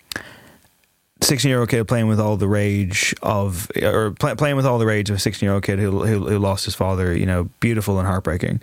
16 1.29 1.49
year 1.49 1.61
old 1.61 1.69
kid 1.69 1.87
playing 1.87 2.09
with 2.09 2.19
all 2.19 2.39
the 2.39 2.49
rage 2.49 3.15
of, 3.23 3.71
or 3.83 4.13
play, 4.13 4.35
playing 4.35 4.57
with 4.57 4.65
all 4.65 4.79
the 4.79 4.87
rage 4.87 5.11
of 5.11 5.17
a 5.17 5.19
16 5.19 5.47
year 5.47 5.53
old 5.53 5.63
kid 5.63 5.79
who, 5.79 6.07
who, 6.07 6.27
who 6.27 6.39
lost 6.39 6.65
his 6.65 6.75
father, 6.75 7.15
you 7.15 7.27
know, 7.27 7.51
beautiful 7.61 7.99
and 7.99 8.09
heartbreaking. 8.09 8.63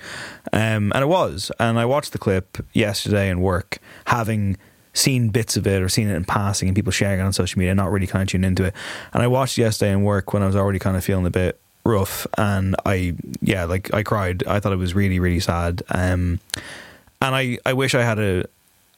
Um, 0.51 0.91
and 0.93 1.03
it 1.03 1.07
was. 1.07 1.51
And 1.59 1.77
I 1.77 1.85
watched 1.85 2.11
the 2.11 2.17
clip 2.17 2.57
yesterday 2.73 3.29
in 3.29 3.39
work, 3.39 3.77
having 4.07 4.57
seen 4.93 5.29
bits 5.29 5.57
of 5.57 5.67
it 5.67 5.83
or 5.83 5.89
seen 5.89 6.07
it 6.07 6.15
in 6.15 6.25
passing 6.25 6.67
and 6.67 6.75
people 6.75 6.91
sharing 6.91 7.19
it 7.19 7.23
on 7.23 7.33
social 7.33 7.59
media, 7.59 7.75
not 7.75 7.91
really 7.91 8.07
kind 8.07 8.23
of 8.23 8.29
tuned 8.29 8.45
into 8.45 8.63
it. 8.63 8.73
And 9.13 9.21
I 9.21 9.27
watched 9.27 9.59
yesterday 9.59 9.91
in 9.91 10.03
work 10.03 10.33
when 10.33 10.41
I 10.41 10.47
was 10.47 10.55
already 10.55 10.79
kind 10.79 10.97
of 10.97 11.03
feeling 11.03 11.27
a 11.27 11.31
bit 11.31 11.59
rough. 11.83 12.25
And 12.35 12.75
I, 12.83 13.15
yeah, 13.41 13.65
like 13.65 13.93
I 13.93 14.01
cried. 14.01 14.43
I 14.47 14.59
thought 14.59 14.73
it 14.73 14.77
was 14.77 14.95
really, 14.95 15.19
really 15.19 15.39
sad. 15.39 15.83
Um, 15.89 16.39
and 17.21 17.35
I, 17.35 17.59
I 17.63 17.73
wish 17.73 17.93
I 17.93 18.01
had 18.01 18.17
a, 18.17 18.45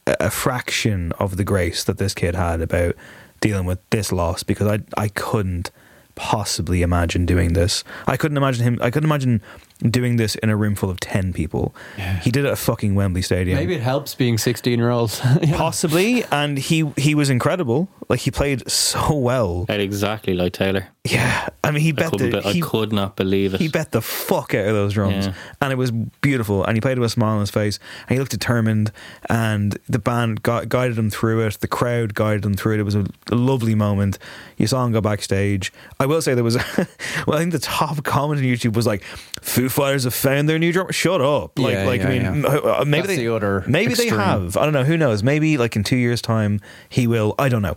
a 0.06 0.30
fraction 0.30 1.12
of 1.18 1.36
the 1.36 1.44
grace 1.44 1.84
that 1.84 1.98
this 1.98 2.14
kid 2.14 2.34
had 2.34 2.62
about 2.62 2.94
dealing 3.40 3.66
with 3.66 3.78
this 3.90 4.12
loss 4.12 4.42
because 4.42 4.66
I 4.66 4.80
I 5.00 5.08
couldn't 5.08 5.70
possibly 6.14 6.82
imagine 6.82 7.26
doing 7.26 7.52
this. 7.52 7.84
I 8.06 8.16
couldn't 8.16 8.36
imagine 8.36 8.64
him. 8.64 8.78
I 8.82 8.90
couldn't 8.90 9.08
imagine 9.08 9.40
doing 9.78 10.16
this 10.16 10.34
in 10.36 10.50
a 10.50 10.56
room 10.56 10.74
full 10.74 10.90
of 10.90 10.98
ten 11.00 11.32
people. 11.32 11.74
He 12.22 12.30
did 12.30 12.44
it 12.44 12.48
at 12.48 12.58
fucking 12.58 12.94
Wembley 12.94 13.22
Stadium. 13.22 13.56
Maybe 13.58 13.74
it 13.74 13.80
helps 13.82 14.14
being 14.14 14.38
16 14.38 14.78
year 14.78 14.90
olds. 14.90 15.20
Possibly, 15.52 16.24
and 16.32 16.58
he 16.58 16.90
he 16.96 17.14
was 17.14 17.30
incredible. 17.30 17.88
Like 18.08 18.20
he 18.20 18.30
played 18.30 18.68
so 18.70 19.14
well. 19.14 19.66
Played 19.66 19.80
exactly 19.80 20.34
like 20.34 20.52
Taylor. 20.54 20.88
Yeah, 21.04 21.48
I 21.64 21.70
mean 21.70 21.82
he 21.82 21.92
bet 21.92 22.10
couldn't 22.10 22.30
the 22.30 22.40
be- 22.40 22.48
I 22.48 22.60
could 22.60 22.92
not 22.92 23.16
believe 23.16 23.54
it. 23.54 23.60
he 23.60 23.68
bet 23.68 23.92
the 23.92 24.02
fuck 24.02 24.54
out 24.54 24.66
of 24.66 24.74
those 24.74 24.94
drums, 24.94 25.26
Yeah. 25.26 25.34
and 25.62 25.72
it 25.72 25.76
was 25.76 25.90
beautiful. 25.90 26.64
And 26.64 26.76
he 26.76 26.80
played 26.80 26.98
with 26.98 27.06
a 27.06 27.10
smile 27.10 27.34
on 27.34 27.40
his 27.40 27.50
face, 27.50 27.78
and 28.08 28.14
he 28.14 28.18
looked 28.18 28.30
determined. 28.32 28.92
And 29.28 29.78
the 29.88 29.98
band 29.98 30.42
gu- 30.42 30.66
guided 30.66 30.98
him 30.98 31.10
through 31.10 31.46
it. 31.46 31.58
The 31.60 31.68
crowd 31.68 32.14
guided 32.14 32.44
him 32.44 32.54
through 32.54 32.74
it. 32.74 32.80
It 32.80 32.84
was 32.84 32.94
a, 32.94 33.06
a 33.30 33.34
lovely 33.34 33.74
moment. 33.74 34.18
You 34.56 34.66
saw 34.66 34.84
him 34.84 34.92
go 34.92 35.00
backstage. 35.00 35.72
I 36.00 36.06
will 36.06 36.20
say 36.22 36.34
there 36.34 36.44
was, 36.44 36.56
well, 37.26 37.36
I 37.36 37.38
think 37.38 37.52
the 37.52 37.58
top 37.58 38.02
comment 38.04 38.40
on 38.40 38.46
YouTube 38.46 38.74
was 38.74 38.86
like, 38.86 39.02
"Foo 39.40 39.67
Foo 39.68 39.82
Fighters 39.82 40.04
have 40.04 40.14
found 40.14 40.48
their 40.48 40.58
new 40.58 40.72
drummer. 40.72 40.92
Shut 40.92 41.20
up! 41.20 41.58
Like, 41.58 41.74
Yeah, 41.74 41.84
like 41.84 42.00
I 42.02 42.12
yeah, 42.14 42.30
mean, 42.30 42.42
yeah. 42.42 42.48
uh, 42.48 42.84
maybe 42.86 43.06
That's 43.06 43.16
they, 43.18 43.24
the 43.24 43.34
other 43.34 43.64
maybe 43.66 43.94
they 43.94 44.08
have. 44.08 44.56
I 44.56 44.64
don't 44.64 44.72
know. 44.72 44.84
Who 44.84 44.96
knows? 44.96 45.22
Maybe 45.22 45.56
like 45.58 45.76
in 45.76 45.84
two 45.84 45.96
years' 45.96 46.22
time, 46.22 46.60
he 46.88 47.06
will. 47.06 47.34
I 47.38 47.48
don't 47.48 47.62
know. 47.62 47.76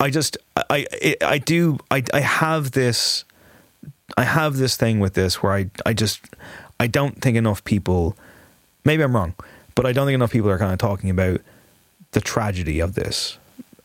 I 0.00 0.10
just, 0.10 0.36
I, 0.56 0.86
I, 1.02 1.16
I 1.22 1.38
do. 1.38 1.78
I, 1.90 2.02
I 2.12 2.20
have 2.20 2.70
this. 2.72 3.24
I 4.16 4.24
have 4.24 4.56
this 4.56 4.76
thing 4.76 5.00
with 5.00 5.14
this 5.14 5.42
where 5.42 5.52
I, 5.52 5.70
I 5.84 5.92
just, 5.92 6.20
I 6.80 6.86
don't 6.86 7.20
think 7.20 7.36
enough 7.36 7.62
people. 7.64 8.16
Maybe 8.84 9.02
I'm 9.02 9.14
wrong, 9.14 9.34
but 9.74 9.86
I 9.86 9.92
don't 9.92 10.06
think 10.06 10.14
enough 10.14 10.32
people 10.32 10.50
are 10.50 10.58
kind 10.58 10.72
of 10.72 10.78
talking 10.78 11.10
about 11.10 11.40
the 12.12 12.20
tragedy 12.20 12.80
of 12.80 12.94
this. 12.94 13.38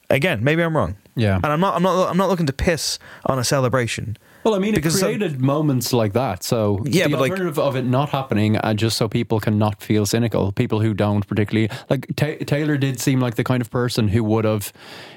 Again, 0.09 0.43
maybe 0.43 0.61
I'm 0.63 0.75
wrong. 0.77 0.95
Yeah. 1.15 1.35
and 1.35 1.45
I'm 1.45 1.59
not. 1.59 1.75
I'm 1.75 1.83
not. 1.83 2.09
I'm 2.09 2.17
not 2.17 2.29
looking 2.29 2.45
to 2.47 2.53
piss 2.53 2.99
on 3.25 3.37
a 3.39 3.43
celebration. 3.43 4.17
Well, 4.43 4.55
I 4.55 4.59
mean, 4.59 4.73
Because 4.75 4.95
it 4.95 4.99
some- 4.99 5.07
created 5.09 5.41
moments 5.41 5.93
like 5.93 6.13
that. 6.13 6.43
So 6.43 6.81
Yeah, 6.85 7.05
the 7.05 7.11
but, 7.11 7.21
like- 7.21 7.31
alternative 7.31 7.59
of 7.59 7.75
it 7.75 7.85
not 7.85 8.09
happening, 8.09 8.57
uh, 8.57 8.73
just 8.73 8.97
so 8.97 9.07
people 9.07 9.39
can 9.39 9.57
not 9.57 9.81
feel 9.81 10.05
cynical. 10.05 10.51
People 10.51 10.81
who 10.81 10.93
don't 10.93 11.25
particularly 11.27 11.69
like 11.89 12.07
Ta 12.15 12.27
Taylor 12.45 12.77
did 12.77 12.99
seem 12.99 13.19
like 13.19 13.35
the 13.35 13.43
kind 13.43 13.61
of 13.61 13.69
person 13.71 14.09
who 14.09 14.23
would 14.23 14.43
have, 14.45 14.73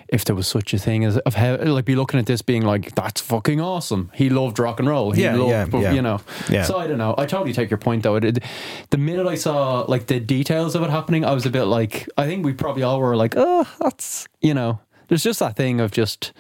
if 0.09 0.25
there 0.25 0.37
was 0.37 0.47
such 0.47 0.73
a 0.73 0.79
thing 0.79 1.05
as 1.05 1.19
of 1.19 1.35
how, 1.35 1.57
like 1.57 1.85
be 1.85 1.97
looking 1.97 2.21
at 2.21 2.27
this 2.27 2.41
being 2.43 2.63
like, 2.63 2.95
that's 2.95 3.21
fucking 3.21 3.61
awesome. 3.61 4.11
He 4.15 4.31
loved 4.31 4.59
rock 4.61 4.79
and 4.79 4.89
roll. 4.89 5.11
He 5.11 5.23
Yeah, 5.25 5.35
loved, 5.37 5.51
yeah, 5.51 5.65
but, 5.65 5.79
yeah. 5.81 5.93
you 5.93 6.03
know. 6.03 6.21
Yeah. 6.49 6.63
So 6.63 6.79
I 6.79 6.87
don't 6.87 6.99
know. 6.99 7.15
I 7.19 7.27
totally 7.27 7.53
take 7.53 7.69
your 7.71 7.79
point 7.79 8.05
though. 8.05 8.15
It, 8.17 8.25
it- 8.25 8.43
the 8.91 8.99
minute 8.99 9.27
I 9.27 9.35
saw 9.35 9.85
like 9.89 10.07
the 10.07 10.21
details 10.21 10.75
of 10.77 10.83
it 10.83 10.91
happening, 10.91 11.25
I 11.25 11.33
was 11.33 11.45
a 11.47 11.51
bit 11.51 11.65
like, 11.65 12.09
I 12.17 12.27
think 12.27 12.45
we 12.45 12.53
probably 12.53 12.85
all 12.85 13.01
were 13.01 13.17
like, 13.17 13.35
oh, 13.37 13.67
that's 13.81 14.29
you 14.41 14.55
know. 14.55 14.79
There's 15.09 15.23
just 15.23 15.39
that 15.39 15.55
thing 15.55 15.81
of 15.81 15.93
just 15.93 16.33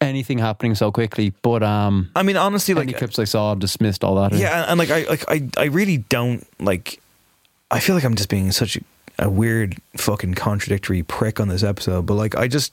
anything 0.00 0.38
happening 0.38 0.74
so 0.74 0.90
quickly, 0.90 1.32
but 1.42 1.62
um, 1.62 2.10
I 2.16 2.22
mean, 2.22 2.36
honestly, 2.36 2.74
like 2.74 2.84
any 2.84 2.92
like 2.92 2.98
clips 2.98 3.18
I 3.18 3.24
saw 3.24 3.54
dismissed 3.54 4.02
all 4.02 4.16
that. 4.16 4.32
Yeah, 4.32 4.62
and, 4.62 4.70
and 4.70 4.78
like 4.78 4.90
I 4.90 5.08
like 5.08 5.24
I 5.28 5.48
I 5.56 5.66
really 5.66 5.98
don't 5.98 6.46
like. 6.58 7.00
I 7.70 7.80
feel 7.80 7.94
like 7.94 8.04
I'm 8.04 8.16
just 8.16 8.28
being 8.28 8.50
such 8.52 8.76
a, 8.76 8.80
a 9.20 9.30
weird 9.30 9.76
fucking 9.96 10.34
contradictory 10.34 11.02
prick 11.02 11.38
on 11.38 11.48
this 11.48 11.62
episode, 11.62 12.06
but 12.06 12.14
like 12.14 12.36
I 12.36 12.48
just 12.48 12.72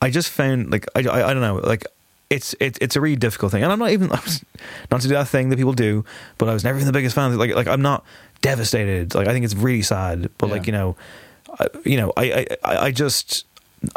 I 0.00 0.10
just 0.10 0.30
found 0.30 0.70
like 0.70 0.86
I 0.94 1.00
I, 1.00 1.30
I 1.30 1.34
don't 1.34 1.42
know 1.42 1.56
like. 1.56 1.84
It's 2.30 2.54
it's 2.60 2.78
it's 2.80 2.94
a 2.94 3.00
really 3.00 3.16
difficult 3.16 3.50
thing, 3.50 3.64
and 3.64 3.72
I'm 3.72 3.80
not 3.80 3.90
even 3.90 4.12
I 4.12 4.20
was, 4.20 4.44
not 4.88 5.00
to 5.00 5.08
do 5.08 5.14
that 5.14 5.26
thing 5.26 5.48
that 5.48 5.56
people 5.56 5.72
do, 5.72 6.04
but 6.38 6.48
I 6.48 6.52
was 6.52 6.62
never 6.62 6.78
even 6.78 6.86
the 6.86 6.92
biggest 6.92 7.16
fan. 7.16 7.36
Like 7.36 7.56
like 7.56 7.66
I'm 7.66 7.82
not 7.82 8.04
devastated. 8.40 9.16
Like 9.16 9.26
I 9.26 9.32
think 9.32 9.44
it's 9.44 9.56
really 9.56 9.82
sad, 9.82 10.30
but 10.38 10.48
like 10.48 10.66
you 10.68 10.72
know, 10.72 10.94
I, 11.58 11.66
you 11.84 11.96
know, 11.96 12.12
I 12.16 12.46
I 12.62 12.76
I 12.76 12.90
just 12.92 13.46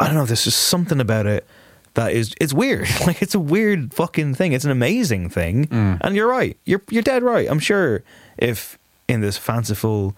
I 0.00 0.06
don't 0.06 0.16
know. 0.16 0.26
There's 0.26 0.42
just 0.42 0.62
something 0.62 0.98
about 0.98 1.26
it 1.26 1.46
that 1.94 2.12
is 2.12 2.34
it's 2.40 2.52
weird. 2.52 2.88
Like 3.06 3.22
it's 3.22 3.34
a 3.34 3.40
weird 3.40 3.92
fucking 3.92 4.34
thing. 4.34 4.52
It's 4.52 4.64
an 4.64 4.70
amazing 4.70 5.28
thing, 5.28 5.66
mm. 5.66 5.98
and 6.00 6.16
you're 6.16 6.28
right. 6.28 6.56
You're 6.64 6.82
you're 6.90 7.02
dead 7.02 7.22
right. 7.22 7.48
I'm 7.50 7.58
sure 7.58 8.02
if 8.38 8.78
in 9.08 9.20
this 9.20 9.36
fanciful 9.36 10.16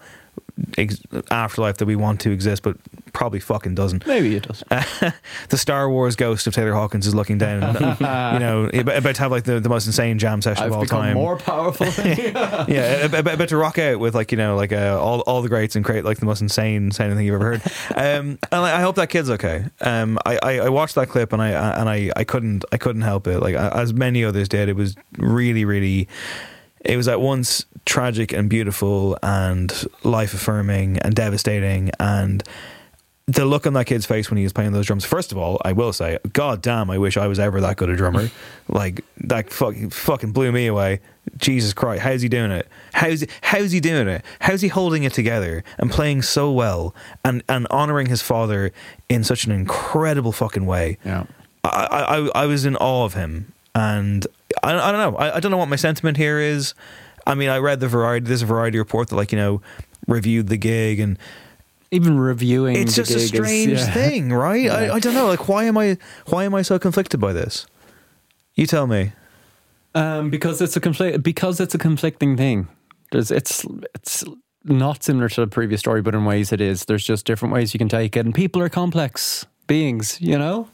ex- 0.77 1.01
afterlife 1.31 1.77
that 1.77 1.85
we 1.85 1.95
want 1.95 2.19
to 2.21 2.31
exist, 2.31 2.63
but 2.63 2.77
probably 3.13 3.39
fucking 3.39 3.75
doesn't. 3.75 4.05
Maybe 4.05 4.35
it 4.35 4.43
does. 4.43 4.63
the 5.49 5.57
Star 5.57 5.89
Wars 5.89 6.15
ghost 6.15 6.47
of 6.47 6.53
Taylor 6.53 6.73
Hawkins 6.73 7.07
is 7.07 7.15
looking 7.15 7.37
down, 7.37 7.63
and, 7.63 7.79
you 7.99 8.39
know, 8.39 8.69
about 8.73 9.15
to 9.15 9.21
have 9.21 9.31
like 9.31 9.43
the, 9.43 9.59
the 9.59 9.69
most 9.69 9.87
insane 9.87 10.19
jam 10.19 10.41
session 10.41 10.63
I've 10.63 10.71
of 10.71 10.77
all 10.77 10.85
time. 10.85 11.15
more 11.15 11.37
powerful 11.37 11.87
than 11.91 12.17
yeah, 12.67 13.05
about, 13.05 13.33
about 13.33 13.49
to 13.49 13.57
rock 13.57 13.79
out 13.79 13.99
with 13.99 14.15
like 14.15 14.31
you 14.31 14.37
know 14.37 14.55
like 14.55 14.71
uh, 14.71 14.99
all 15.01 15.21
all 15.21 15.41
the 15.41 15.49
greats 15.49 15.75
and 15.75 15.83
create 15.83 16.05
like 16.05 16.19
the 16.19 16.25
most 16.25 16.41
insane 16.41 16.91
sounding 16.91 17.17
thing 17.17 17.25
you've 17.25 17.35
ever 17.35 17.57
heard. 17.57 17.61
Um, 17.95 18.39
and 18.51 18.61
I, 18.61 18.77
I 18.77 18.81
hope 18.81 18.95
that 18.95 19.09
kid's 19.09 19.29
okay. 19.29 19.65
Um, 19.81 20.19
I, 20.25 20.39
I, 20.41 20.59
I 20.59 20.69
watched 20.69 20.95
that 20.95 21.09
clip 21.09 21.33
and 21.33 21.41
I 21.41 21.49
and 21.49 21.89
I, 21.89 22.11
I 22.15 22.23
couldn't 22.23 22.65
I 22.71 22.77
couldn't 22.77 23.03
help 23.03 23.27
it. 23.27 23.39
Like 23.39 23.55
as 23.55 23.93
many 23.93 24.23
others 24.23 24.47
did, 24.47 24.69
it 24.69 24.75
was 24.75 24.95
really 25.17 25.65
really. 25.65 26.07
It 26.87 26.95
was 26.95 27.07
at 27.07 27.19
once 27.19 27.65
tragic 27.85 28.31
and 28.31 28.49
beautiful 28.49 29.17
and 29.21 29.71
life 30.03 30.33
affirming 30.33 30.97
and 30.99 31.13
devastating 31.13 31.91
and 31.99 32.43
the 33.27 33.43
look 33.43 33.67
on 33.67 33.73
that 33.73 33.85
kid's 33.85 34.05
face 34.05 34.31
when 34.31 34.37
he 34.37 34.43
was 34.43 34.53
playing 34.53 34.71
those 34.71 34.85
drums. 34.85 35.03
First 35.03 35.33
of 35.33 35.37
all, 35.37 35.61
I 35.65 35.73
will 35.73 35.91
say, 35.91 36.17
God 36.31 36.61
damn, 36.61 36.89
I 36.89 36.97
wish 36.97 37.17
I 37.17 37.27
was 37.27 37.39
ever 37.39 37.59
that 37.59 37.75
good 37.75 37.89
a 37.89 37.95
drummer. 37.97 38.29
like 38.69 39.03
that 39.17 39.51
fucking 39.51 39.89
fucking 39.89 40.31
blew 40.31 40.51
me 40.53 40.67
away. 40.67 41.01
Jesus 41.35 41.73
Christ, 41.73 42.03
how's 42.03 42.21
he 42.21 42.29
doing 42.29 42.51
it? 42.51 42.69
How's 42.93 43.21
he, 43.21 43.27
how's 43.41 43.73
he 43.73 43.81
doing 43.81 44.07
it? 44.07 44.23
How's 44.39 44.61
he 44.61 44.69
holding 44.69 45.03
it 45.03 45.11
together 45.11 45.65
and 45.77 45.91
playing 45.91 46.21
so 46.21 46.53
well 46.53 46.95
and 47.25 47.43
and 47.49 47.67
honoring 47.69 48.07
his 48.07 48.21
father 48.21 48.71
in 49.09 49.25
such 49.25 49.43
an 49.43 49.51
incredible 49.51 50.31
fucking 50.31 50.65
way? 50.65 50.97
Yeah. 51.03 51.25
I, 51.65 52.29
I, 52.33 52.43
I 52.43 52.45
was 52.45 52.65
in 52.65 52.77
awe 52.77 53.03
of 53.03 53.13
him, 53.13 53.51
and 53.75 54.25
I, 54.67 54.89
I 54.89 54.91
don't 54.91 55.11
know. 55.13 55.17
I, 55.17 55.35
I 55.37 55.39
don't 55.39 55.51
know 55.51 55.57
what 55.57 55.69
my 55.69 55.75
sentiment 55.75 56.17
here 56.17 56.39
is. 56.39 56.73
I 57.25 57.35
mean, 57.35 57.49
I 57.49 57.57
read 57.57 57.79
the 57.79 57.87
variety. 57.87 58.25
There's 58.27 58.41
a 58.41 58.45
variety 58.45 58.77
report 58.77 59.09
that, 59.09 59.15
like 59.15 59.31
you 59.31 59.37
know, 59.37 59.61
reviewed 60.07 60.47
the 60.47 60.57
gig, 60.57 60.99
and 60.99 61.17
Even 61.91 62.19
reviewing 62.19 62.75
it's 62.77 62.95
just 62.95 63.11
a 63.11 63.15
gig 63.15 63.21
is- 63.23 63.27
strange 63.29 63.79
yeah. 63.79 63.91
thing, 63.93 64.33
right? 64.47 64.63
Yeah. 64.63 64.73
I, 64.75 64.95
I 64.95 64.99
don't 64.99 65.13
know. 65.13 65.27
Like, 65.27 65.47
why 65.47 65.65
am 65.65 65.77
I 65.77 65.97
why 66.27 66.43
am 66.45 66.53
I 66.55 66.61
so 66.61 66.79
conflicted 66.79 67.19
by 67.19 67.33
this? 67.33 67.65
You 68.55 68.65
tell 68.65 68.87
me. 68.87 69.11
Um, 69.95 70.29
because 70.29 70.61
it's 70.61 70.75
a 70.75 70.79
conflict. 70.79 71.23
Because 71.23 71.59
it's 71.59 71.73
a 71.75 71.77
conflicting 71.77 72.37
thing. 72.37 72.67
There's, 73.11 73.31
it's 73.31 73.65
it's 73.95 74.23
not 74.63 75.03
similar 75.03 75.29
to 75.29 75.41
the 75.41 75.47
previous 75.47 75.79
story, 75.79 76.01
but 76.01 76.13
in 76.13 76.25
ways 76.25 76.51
it 76.51 76.59
is. 76.61 76.85
There's 76.85 77.03
just 77.05 77.25
different 77.25 77.53
ways 77.53 77.73
you 77.73 77.77
can 77.77 77.89
take 77.89 78.15
it, 78.17 78.25
and 78.25 78.33
people 78.35 78.61
are 78.61 78.69
complex 78.69 79.45
beings. 79.65 80.19
You 80.21 80.37
know. 80.37 80.67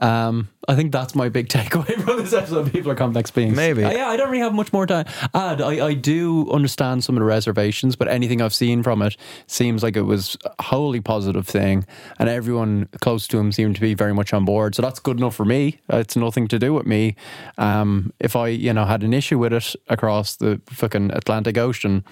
Um, 0.00 0.48
I 0.66 0.76
think 0.76 0.92
that's 0.92 1.14
my 1.14 1.28
big 1.28 1.48
takeaway 1.56 2.00
from 2.02 2.18
this 2.18 2.32
episode. 2.32 2.72
People 2.72 2.90
are 2.90 2.94
complex 2.94 3.30
beings. 3.30 3.56
Maybe. 3.56 3.84
Uh, 3.84 3.90
yeah, 3.92 4.08
I 4.08 4.16
don't 4.16 4.30
really 4.30 4.42
have 4.42 4.54
much 4.54 4.72
more 4.72 4.86
to 4.86 5.04
add. 5.34 5.60
I, 5.60 5.86
I 5.86 5.94
do 5.94 6.50
understand 6.50 7.04
some 7.04 7.16
of 7.16 7.20
the 7.20 7.24
reservations, 7.24 7.96
but 7.96 8.08
anything 8.08 8.40
I've 8.40 8.54
seen 8.54 8.82
from 8.82 9.02
it 9.02 9.16
seems 9.46 9.82
like 9.82 9.96
it 9.96 10.02
was 10.02 10.36
a 10.58 10.62
wholly 10.62 11.00
positive 11.00 11.46
thing, 11.46 11.86
and 12.18 12.28
everyone 12.28 12.88
close 13.00 13.26
to 13.28 13.38
him 13.38 13.52
seemed 13.52 13.74
to 13.76 13.80
be 13.80 13.94
very 13.94 14.14
much 14.14 14.32
on 14.32 14.44
board. 14.44 14.74
So 14.74 14.82
that's 14.82 15.00
good 15.00 15.18
enough 15.18 15.34
for 15.34 15.44
me. 15.44 15.80
It's 15.88 16.16
nothing 16.16 16.48
to 16.48 16.58
do 16.58 16.72
with 16.74 16.86
me. 16.86 17.16
Um, 17.58 18.12
if 18.20 18.36
I, 18.36 18.48
you 18.48 18.72
know, 18.72 18.84
had 18.84 19.02
an 19.02 19.12
issue 19.12 19.38
with 19.38 19.52
it 19.52 19.74
across 19.88 20.36
the 20.36 20.60
fucking 20.66 21.10
Atlantic 21.12 21.58
Ocean, 21.58 22.04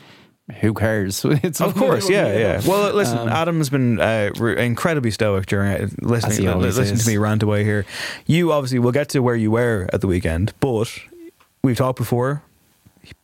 who 0.60 0.72
cares? 0.74 1.24
It's 1.42 1.60
Of 1.60 1.74
course, 1.74 2.08
yeah, 2.08 2.32
yeah. 2.36 2.60
Well, 2.66 2.92
listen, 2.94 3.28
Adam's 3.28 3.68
been 3.70 4.00
uh, 4.00 4.30
re- 4.38 4.64
incredibly 4.64 5.10
stoic 5.10 5.46
during 5.46 5.70
uh, 5.72 5.84
As 5.84 5.98
listening. 6.00 6.38
he 6.40 6.48
Uh, 6.48 6.56
listening 6.56 6.94
is. 6.94 7.04
to 7.04 7.10
me 7.10 7.16
rant 7.18 7.42
away 7.42 7.64
here. 7.64 7.84
You 8.26 8.52
obviously 8.52 8.78
will 8.78 8.92
get 8.92 9.10
to 9.10 9.20
where 9.20 9.36
you 9.36 9.50
were 9.50 9.88
at 9.92 10.00
the 10.00 10.06
weekend, 10.06 10.52
but 10.60 10.88
we've 11.62 11.76
talked 11.76 11.98
before. 11.98 12.42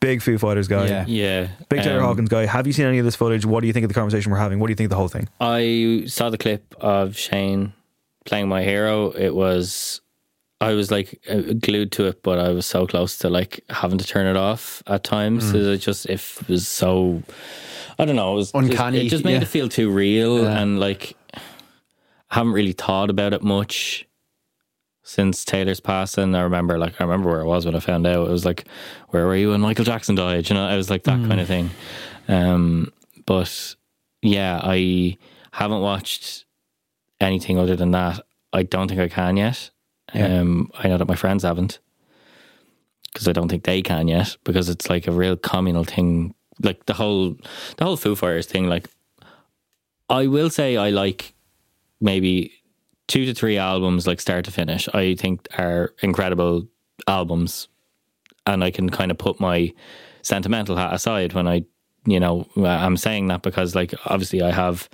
Big 0.01 0.23
Foo 0.23 0.39
Fighters 0.39 0.67
guy, 0.69 0.87
Yeah. 0.87 1.05
Yeah. 1.07 1.49
big 1.69 1.83
Taylor 1.83 1.99
um, 2.01 2.07
Hawkins 2.07 2.29
guy. 2.31 2.47
Have 2.47 2.67
you 2.67 2.73
seen 2.73 2.87
any 2.87 2.99
of 2.99 3.05
this 3.05 3.17
footage? 3.17 3.45
What 3.45 3.61
do 3.61 3.67
you 3.67 3.73
think 3.75 3.85
of 3.85 3.89
the 3.89 3.95
conversation 3.95 4.33
we're 4.33 4.39
having? 4.39 4.59
What 4.59 4.69
do 4.69 4.71
you 4.73 4.77
think 4.77 4.87
of 4.87 4.91
the 4.91 4.97
whole 4.97 5.09
thing? 5.09 5.29
I 5.41 6.05
saw 6.07 6.31
the 6.31 6.39
clip 6.39 6.75
of 6.81 7.17
Shane 7.19 7.75
playing 8.25 8.49
my 8.49 8.63
hero. 8.63 9.11
It 9.11 9.35
was, 9.35 10.01
I 10.65 10.75
was 10.75 10.91
like 10.91 11.21
uh, 11.31 11.53
glued 11.61 11.93
to 11.93 12.07
it, 12.07 12.23
but 12.23 12.39
I 12.39 12.51
was 12.51 12.67
so 12.67 12.87
close 12.87 13.19
to 13.19 13.29
like 13.31 13.61
having 13.71 13.99
to 13.99 14.07
turn 14.07 14.27
it 14.27 14.37
off 14.37 14.83
at 14.87 15.05
times. 15.05 15.53
Mm. 15.53 15.75
It 15.75 15.79
just 15.79 16.07
if 16.07 16.41
it 16.43 16.49
was 16.49 16.67
so, 16.69 17.23
I 17.99 18.05
don't 18.05 18.17
know, 18.17 18.33
it 18.33 18.37
was 18.37 18.53
just- 18.53 18.65
Uncanny, 18.71 19.07
it 19.07 19.09
just 19.11 19.25
made 19.25 19.35
yeah. 19.35 19.43
it 19.43 19.49
feel 19.49 19.69
too 19.69 19.91
real, 19.91 20.43
Yeah. 20.43 20.61
and 20.61 20.81
like 20.81 21.17
I 21.35 22.39
haven't 22.39 22.53
really 22.53 22.73
thought 22.73 23.11
about 23.11 23.33
it 23.33 23.43
much 23.43 24.07
since 25.03 25.45
Taylor's 25.45 25.81
passing. 25.81 26.35
I 26.35 26.41
remember, 26.41 26.79
like, 26.79 26.99
I 27.01 27.05
remember 27.05 27.31
where 27.31 27.43
I 27.43 27.45
was 27.45 27.67
when 27.67 27.75
I 27.77 27.81
found 27.81 28.07
out. 28.07 28.27
It 28.27 28.31
was 28.31 28.47
like, 28.47 28.67
where 29.11 29.27
were 29.27 29.37
you 29.37 29.51
when 29.51 29.61
Michael 29.61 29.85
Jackson 29.85 30.15
died? 30.15 30.49
You 30.49 30.55
know, 30.55 30.67
it 30.69 30.77
was 30.77 30.89
like 30.91 31.05
that 31.05 31.21
kind 31.29 31.41
of 31.41 31.47
thing. 31.47 31.71
Um, 32.27 32.91
but 33.27 33.77
yeah, 34.23 34.59
I 34.63 35.19
haven't 35.53 35.83
watched 35.83 36.47
anything 37.21 37.59
other 37.59 37.77
than 37.77 37.91
that. 37.93 38.21
I 38.53 38.63
don't 38.63 38.89
think 38.89 39.01
I 39.01 39.09
can 39.09 39.37
yet. 39.37 39.71
Yeah. 40.15 40.41
Um, 40.41 40.71
I 40.75 40.89
know 40.89 40.99
that 40.99 41.09
my 41.09 41.17
friends 41.17 41.43
haven't 41.43 41.81
because 43.13 43.29
I 43.29 43.33
don't 43.33 43.49
think 43.49 43.65
they 43.65 43.83
can 43.83 44.09
yet 44.09 44.37
because 44.45 44.69
it's 44.69 44.89
like 44.89 45.07
a 45.07 45.13
real 45.13 45.37
communal 45.37 45.85
thing. 45.85 46.35
Like 46.63 46.87
the 46.87 46.95
whole, 46.95 47.37
the 47.77 47.85
whole 47.85 47.97
Foo 47.97 48.15
Fighters 48.15 48.47
thing. 48.47 48.69
Like, 48.69 48.89
I 50.09 50.27
will 50.27 50.51
say 50.51 50.77
I 50.77 50.91
like 50.91 51.35
maybe 52.01 52.53
two 53.09 53.25
to 53.27 53.35
three 53.35 53.59
albums, 53.59 54.07
like 54.07 54.21
start 54.21 54.45
to 54.45 54.51
finish. 54.51 54.89
I 54.95 55.15
think 55.15 55.49
are 55.59 55.93
incredible 56.03 56.69
albums, 57.09 57.69
and 58.47 58.63
I 58.63 58.71
can 58.71 58.91
kind 58.91 59.11
of 59.11 59.19
put 59.19 59.41
my 59.41 59.73
sentimental 60.23 60.77
hat 60.77 60.95
aside 60.95 61.33
when 61.33 61.49
I, 61.49 61.65
you 62.07 62.21
know, 62.21 62.49
I'm 62.57 62.97
saying 62.97 63.29
that 63.29 63.43
because 63.43 63.75
like 63.75 63.95
obviously 64.07 64.43
I 64.43 64.53
have 64.53 64.89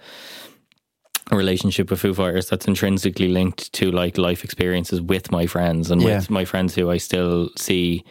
relationship 1.37 1.91
with 1.91 2.01
Foo 2.01 2.14
Fighters 2.14 2.49
that's 2.49 2.66
intrinsically 2.68 3.28
linked 3.28 3.72
to 3.74 3.91
like 3.91 4.18
life 4.18 4.45
experiences 4.45 5.01
with 5.01 5.31
my 5.31 5.47
friends 5.47 5.91
and 5.91 6.03
Yeah. 6.03 6.16
with 6.16 6.31
my 6.31 6.45
friends 6.45 6.74
who 6.74 6.91
I 6.91 6.99
still 6.99 7.51
see 7.57 8.05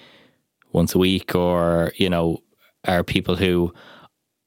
once 0.71 0.95
a 0.95 0.99
week 0.99 1.35
or 1.35 1.93
you 1.97 2.09
know 2.09 2.41
are 2.87 3.03
people 3.03 3.35
who 3.35 3.73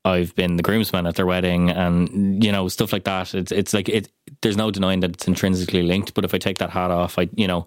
I've 0.04 0.34
been 0.34 0.56
the 0.56 0.62
groomsman 0.62 1.06
at 1.06 1.14
their 1.16 1.26
wedding 1.26 1.70
and 1.70 2.42
you 2.44 2.50
know 2.52 2.68
stuff 2.68 2.92
like 2.92 3.04
that 3.04 3.34
it's 3.34 3.52
it's 3.52 3.72
like 3.74 3.88
it 3.88 4.08
there's 4.40 4.56
no 4.56 4.70
denying 4.70 5.00
that 5.00 5.10
it's 5.12 5.28
intrinsically 5.28 5.82
linked 5.82 6.14
but 6.14 6.24
if 6.24 6.34
I 6.34 6.38
take 6.38 6.58
that 6.58 6.70
hat 6.70 6.90
off 6.90 7.18
I 7.18 7.28
you 7.34 7.46
know 7.46 7.66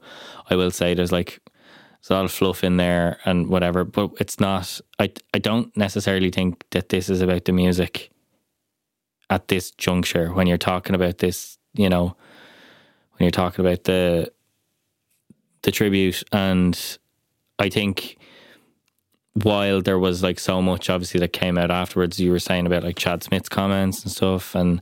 I 0.49 0.55
will 0.55 0.71
say 0.71 0.93
there's 0.93 1.11
like 1.11 1.39
There's 2.01 2.09
a 2.11 2.13
lot 2.13 2.25
of 2.25 2.31
fluff 2.31 2.63
in 2.63 2.77
there 2.77 3.17
and 3.25 3.47
whatever, 3.49 3.83
but 3.83 4.11
it's 4.19 4.39
not. 4.39 4.79
I 4.99 5.09
I 5.33 5.39
don't 5.39 5.75
necessarily 5.75 6.29
think 6.31 6.63
that 6.71 6.89
this 6.89 7.09
is 7.09 7.21
about 7.21 7.45
the 7.45 7.51
music 7.51 8.11
at 9.29 9.47
this 9.47 9.71
juncture 9.71 10.33
when 10.33 10.47
you're 10.47 10.57
talking 10.57 10.95
about 10.95 11.19
this. 11.19 11.57
You 11.73 11.89
know, 11.89 12.15
when 13.13 13.25
you're 13.25 13.31
talking 13.31 13.65
about 13.65 13.83
the 13.83 14.31
the 15.63 15.71
tribute, 15.71 16.23
and 16.31 16.97
I 17.59 17.69
think 17.69 18.17
while 19.33 19.81
there 19.81 19.99
was 19.99 20.23
like 20.23 20.39
so 20.39 20.61
much 20.61 20.89
obviously 20.89 21.19
that 21.19 21.33
came 21.33 21.57
out 21.57 21.71
afterwards, 21.71 22.19
you 22.19 22.31
were 22.31 22.39
saying 22.39 22.65
about 22.65 22.83
like 22.83 22.97
Chad 22.97 23.23
Smith's 23.23 23.49
comments 23.49 24.03
and 24.03 24.11
stuff, 24.11 24.55
and 24.55 24.81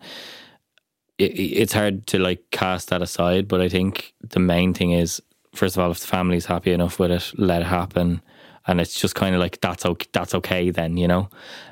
it, 1.17 1.31
it's 1.31 1.73
hard 1.73 2.05
to 2.07 2.19
like 2.19 2.43
cast 2.51 2.89
that 2.89 3.01
aside. 3.01 3.47
But 3.47 3.61
I 3.61 3.69
think 3.69 4.13
the 4.21 4.39
main 4.39 4.73
thing 4.73 4.91
is, 4.91 5.21
first 5.55 5.75
of 5.75 5.83
all, 5.83 5.91
if 5.91 5.99
the 5.99 6.07
family's 6.07 6.45
happy 6.45 6.71
enough 6.71 6.99
with 6.99 7.11
it, 7.11 7.31
let 7.37 7.61
it 7.61 7.65
happen, 7.65 8.21
and 8.67 8.79
it's 8.79 8.99
just 8.99 9.15
kind 9.15 9.33
of 9.33 9.41
like 9.41 9.59
that's 9.61 9.85
okay. 9.85 10.07
That's 10.13 10.35
okay 10.35 10.69
then, 10.69 10.97
you 10.97 11.07
know. 11.07 11.29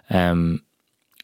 Um, 0.10 0.64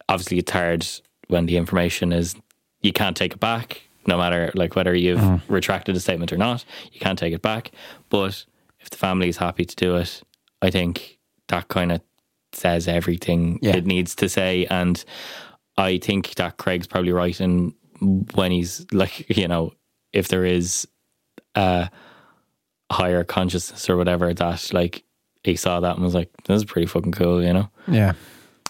obviously, 0.07 0.37
it's 0.37 0.51
hard 0.51 0.87
when 1.27 1.45
the 1.45 1.57
information 1.57 2.11
is 2.13 2.35
you 2.81 2.93
can't 2.93 3.17
take 3.17 3.33
it 3.33 3.39
back, 3.39 3.81
no 4.05 4.17
matter 4.17 4.51
like 4.55 4.75
whether 4.75 4.95
you've 4.95 5.19
mm. 5.19 5.41
retracted 5.47 5.95
a 5.95 5.99
statement 5.99 6.31
or 6.31 6.37
not. 6.37 6.63
You 6.91 6.99
can't 6.99 7.19
take 7.19 7.33
it 7.33 7.41
back, 7.41 7.71
but 8.09 8.45
if 8.79 8.89
the 8.89 8.97
family 8.97 9.29
is 9.29 9.37
happy 9.37 9.65
to 9.65 9.75
do 9.75 9.95
it, 9.97 10.21
I 10.61 10.69
think 10.69 11.19
that 11.47 11.67
kind 11.67 11.91
of 11.91 12.01
says 12.53 12.87
everything 12.87 13.59
Yeah. 13.61 13.75
it 13.75 13.85
needs 13.85 14.15
to 14.15 14.29
say. 14.29 14.65
And 14.67 15.03
I 15.77 15.97
think 15.97 16.35
that 16.35 16.57
Craig's 16.57 16.87
probably 16.87 17.11
right 17.11 17.39
in 17.39 17.73
when 18.33 18.51
he's 18.51 18.85
like, 18.91 19.29
you 19.37 19.47
know, 19.47 19.73
if 20.13 20.29
there 20.29 20.45
is 20.45 20.87
a 21.55 21.89
higher 22.91 23.23
consciousness 23.23 23.89
or 23.89 23.97
whatever, 23.97 24.33
that 24.33 24.73
like 24.73 25.03
he 25.43 25.55
saw 25.55 25.79
that 25.79 25.95
and 25.95 26.03
was 26.03 26.15
like, 26.15 26.31
this 26.45 26.57
is 26.57 26.65
pretty 26.65 26.87
fucking 26.87 27.11
cool, 27.11 27.43
you 27.43 27.53
know? 27.53 27.69
Yeah. 27.87 28.13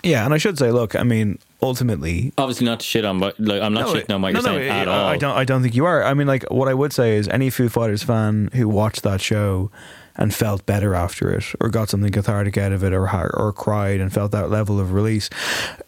Yeah, 0.04 0.24
and 0.26 0.34
I 0.34 0.38
should 0.38 0.58
say, 0.58 0.72
look, 0.72 0.96
I 0.96 1.04
mean, 1.04 1.40
ultimately, 1.62 2.32
Obviously, 2.38 2.66
not 2.66 2.80
to 2.82 2.86
shit 2.86 3.04
on, 3.04 3.20
but 3.20 3.40
like, 3.40 3.62
I'm 3.62 3.74
not 3.74 3.88
shitting 3.88 4.14
on 4.14 4.22
what 4.22 4.34
no, 4.34 4.40
you're 4.40 4.50
no, 4.50 4.58
saying 4.58 4.72
I- 4.72 4.80
at 4.82 4.88
all. 4.88 5.08
I 5.08 5.18
don't. 5.18 5.36
I 5.36 5.44
don't 5.44 5.62
think 5.64 5.76
you 5.76 5.86
are. 5.86 6.04
I 6.04 6.14
mean, 6.14 6.28
like, 6.28 6.44
what 6.52 6.68
I 6.68 6.74
would 6.74 6.94
say 6.94 7.16
is, 7.18 7.28
any 7.30 7.50
Foo 7.50 7.68
Fighters 7.70 8.04
fan 8.04 8.50
who 8.54 8.70
watched 8.70 9.04
that 9.04 9.22
show 9.22 9.72
and 10.16 10.34
felt 10.34 10.66
better 10.66 10.96
after 10.96 11.32
it, 11.34 11.46
or 11.60 11.70
got 11.70 11.90
something 11.90 12.12
cathartic 12.12 12.58
out 12.58 12.72
of 12.72 12.84
it, 12.84 12.94
or 12.94 13.08
or 13.36 13.54
cried 13.54 14.00
and 14.00 14.14
felt 14.14 14.32
that 14.32 14.50
level 14.50 14.80
of 14.80 14.94
release. 14.94 15.30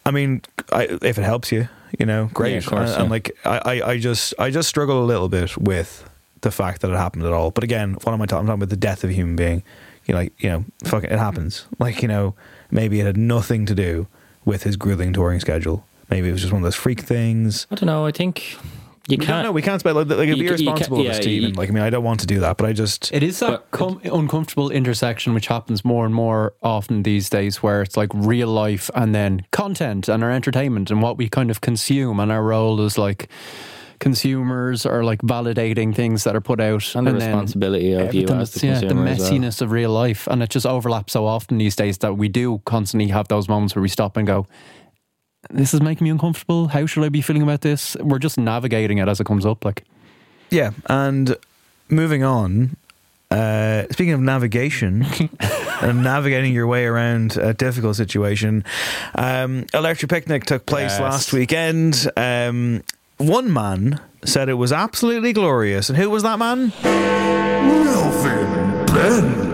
I 0.04 0.10
mean, 0.10 0.42
I, 0.72 0.98
if 1.02 1.18
it 1.18 1.22
helps 1.24 1.50
you, 1.52 1.68
you 1.98 2.06
know, 2.06 2.30
great. 2.34 2.52
Yeah, 2.52 2.58
of 2.58 2.66
course, 2.66 2.90
and, 2.92 3.02
and 3.02 3.10
like, 3.10 3.30
I, 3.44 3.58
I, 3.80 3.90
I 3.92 3.98
just, 3.98 4.34
I 4.38 4.50
just 4.50 4.68
struggle 4.68 5.02
a 5.02 5.06
little 5.06 5.28
bit 5.28 5.56
with 5.56 6.08
the 6.42 6.50
fact 6.50 6.82
that 6.82 6.90
it 6.90 6.96
happened 6.96 7.24
at 7.24 7.32
all. 7.32 7.50
But 7.50 7.64
again, 7.64 7.94
what 8.02 8.12
am 8.12 8.22
I 8.22 8.26
talking? 8.26 8.40
I'm 8.40 8.46
talking 8.46 8.62
about 8.62 8.70
the 8.70 8.76
death 8.76 9.04
of 9.04 9.10
a 9.10 9.12
human 9.12 9.36
being. 9.36 9.62
You 10.06 10.14
know, 10.14 10.20
like, 10.20 10.32
you 10.42 10.48
know, 10.48 10.64
fuck 10.84 11.04
it, 11.04 11.12
it 11.12 11.18
happens. 11.18 11.66
Like, 11.78 12.00
you 12.02 12.08
know, 12.08 12.34
maybe 12.70 13.00
it 13.00 13.06
had 13.06 13.16
nothing 13.16 13.66
to 13.66 13.74
do 13.74 14.06
with 14.44 14.62
his 14.64 14.76
grueling 14.76 15.12
touring 15.12 15.40
schedule. 15.40 15.84
Maybe 16.10 16.28
it 16.28 16.32
was 16.32 16.40
just 16.40 16.52
one 16.52 16.62
of 16.62 16.64
those 16.64 16.74
freak 16.74 17.00
things. 17.00 17.66
I 17.70 17.74
don't 17.76 17.86
know. 17.86 18.04
I 18.06 18.10
think 18.10 18.56
you 19.08 19.16
We 19.18 19.24
can't. 19.26 19.44
know. 19.44 19.52
We 19.52 19.62
can't 19.62 19.80
spell 19.80 19.94
like, 19.94 20.08
like 20.08 20.28
it'd 20.28 20.38
be 20.38 20.44
You 20.44 20.50
ca- 20.50 20.56
you 20.56 20.64
ca- 20.66 20.70
irresponsible 20.72 21.00
of 21.00 21.06
us 21.06 21.16
yeah, 21.18 21.22
to 21.22 21.30
even 21.30 21.52
like. 21.54 21.68
I 21.68 21.72
mean, 21.72 21.82
I 21.82 21.90
don't 21.90 22.04
want 22.04 22.20
to 22.20 22.26
do 22.26 22.40
that, 22.40 22.56
but 22.56 22.66
I 22.66 22.72
just 22.72 23.12
It 23.12 23.22
is 23.22 23.38
that 23.40 23.70
com- 23.70 24.00
uncomfortable 24.04 24.70
intersection 24.70 25.34
which 25.34 25.46
happens 25.48 25.84
more 25.84 26.04
and 26.06 26.14
more 26.14 26.54
often 26.62 27.02
these 27.02 27.28
days, 27.30 27.62
where 27.62 27.82
it's 27.82 27.96
like 27.96 28.10
real 28.14 28.48
life 28.48 28.90
and 28.94 29.14
then 29.14 29.44
content 29.52 30.08
and 30.08 30.22
our 30.24 30.30
entertainment 30.30 30.90
and 30.90 31.00
what 31.02 31.16
we 31.16 31.28
kind 31.28 31.50
of 31.50 31.60
consume 31.60 32.18
and 32.20 32.30
our 32.32 32.42
role 32.42 32.80
as 32.82 32.98
like 32.98 33.28
consumers 34.00 34.84
are 34.86 35.04
like 35.04 35.20
validating 35.22 35.94
things 35.94 36.24
that 36.24 36.34
are 36.34 36.40
put 36.40 36.58
out 36.60 36.94
And 36.96 37.06
the 37.06 37.12
then 37.12 37.20
responsibility 37.30 37.92
of 37.92 38.12
you 38.14 38.22
everything 38.22 38.40
as 38.40 38.50
the 38.52 38.60
that's- 38.60 38.82
yeah, 38.82 38.88
the 38.88 38.94
consumer 38.94 39.06
as 39.10 39.18
well. 39.20 39.30
messiness 39.30 39.62
of 39.62 39.70
real 39.70 39.90
life 39.90 40.26
and 40.26 40.42
it 40.42 40.50
just 40.50 40.66
overlaps 40.66 41.12
so 41.12 41.26
often 41.26 41.58
these 41.58 41.76
days 41.76 41.98
that 41.98 42.16
we 42.16 42.28
do 42.28 42.60
constantly 42.64 43.08
have 43.10 43.28
those 43.28 43.48
moments 43.48 43.76
where 43.76 43.82
we 43.82 43.88
stop 43.88 44.16
and 44.16 44.26
go 44.26 44.46
this 45.50 45.72
is 45.72 45.80
making 45.80 46.04
me 46.04 46.10
uncomfortable 46.10 46.68
how 46.68 46.84
should 46.86 47.04
i 47.04 47.08
be 47.08 47.20
feeling 47.22 47.42
about 47.42 47.60
this 47.60 47.96
we're 48.00 48.18
just 48.18 48.36
navigating 48.38 48.98
it 48.98 49.08
as 49.08 49.20
it 49.20 49.24
comes 49.26 49.46
up 49.46 49.64
like 49.64 49.84
yeah. 50.52 50.70
And 50.86 51.36
moving 51.88 52.24
on. 52.24 52.76
Uh, 53.30 53.84
speaking 53.92 54.12
of 54.12 54.18
navigation 54.18 55.06
and 55.80 56.02
navigating 56.02 56.52
your 56.52 56.66
way 56.66 56.84
around 56.86 57.36
a 57.36 57.54
difficult 57.54 57.94
situation, 57.94 58.64
um, 59.14 59.64
Electric 59.72 60.10
Picnic 60.10 60.44
took 60.46 60.66
place 60.66 60.90
Yes. 60.90 61.00
last 61.00 61.32
weekend. 61.32 62.10
Um, 62.16 62.82
one 63.20 63.52
man 63.52 64.00
said 64.24 64.48
it 64.48 64.54
was 64.54 64.72
absolutely 64.72 65.32
glorious, 65.32 65.88
and 65.88 65.98
who 65.98 66.10
was 66.10 66.22
that 66.22 66.38
man? 66.38 66.72
Melvin 66.82 68.86
Benn. 68.86 69.50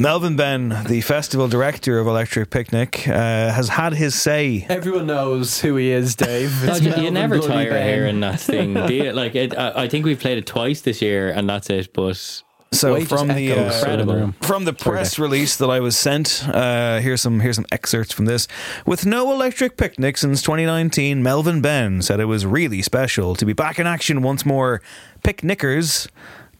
Melvin 0.00 0.36
Benn, 0.36 0.68
the 0.88 1.00
festival 1.02 1.48
director 1.48 1.98
of 1.98 2.06
Electric 2.06 2.50
Picnic, 2.50 3.06
uh, 3.08 3.12
has 3.52 3.68
had 3.70 3.94
his 3.94 4.14
say 4.14 4.66
everyone 4.68 5.06
knows 5.06 5.60
who 5.60 5.76
he 5.76 5.90
is 5.90 6.16
dave 6.16 6.64
No, 6.64 6.72
It's 6.72 6.80
you, 6.82 6.94
you 7.04 7.10
never 7.10 7.38
Bloody 7.38 7.52
tire 7.54 7.70
Benn. 7.70 7.88
hearing 7.88 8.20
that 8.20 8.40
thing. 8.40 8.74
Do 8.74 8.92
you? 8.92 9.04
Like, 9.12 9.34
it, 9.36 9.56
I, 9.56 9.84
I 9.84 9.88
think 9.88 10.04
we've 10.04 10.18
played 10.18 10.38
it 10.38 10.46
twice 10.46 10.80
this 10.80 11.00
year, 11.00 11.30
and 11.30 11.48
that's 11.48 11.70
it. 11.70 11.92
But 11.92 12.42
So 12.74 12.94
Way 12.94 13.04
from 13.04 13.28
the 13.28 13.52
uh, 13.52 13.70
through 13.70 14.04
the 14.04 14.14
room. 14.14 14.34
from 14.42 14.64
the 14.64 14.72
press 14.72 15.18
release 15.18 15.56
that 15.56 15.70
I 15.70 15.80
was 15.80 15.96
sent, 15.96 16.46
uh, 16.48 17.00
here's 17.00 17.22
some 17.22 17.40
here's 17.40 17.56
some 17.56 17.66
excerpts 17.72 18.12
from 18.12 18.26
this. 18.26 18.48
With 18.84 19.06
no 19.06 19.32
electric 19.32 19.76
picnic 19.76 20.16
since 20.18 20.42
2019, 20.42 21.22
Melvin 21.22 21.60
Benn 21.60 22.02
said 22.02 22.20
it 22.20 22.26
was 22.26 22.44
really 22.44 22.82
special 22.82 23.34
to 23.36 23.46
be 23.46 23.52
back 23.52 23.78
in 23.78 23.86
action 23.86 24.22
once 24.22 24.44
more. 24.44 24.82
Picnickers, 25.22 26.08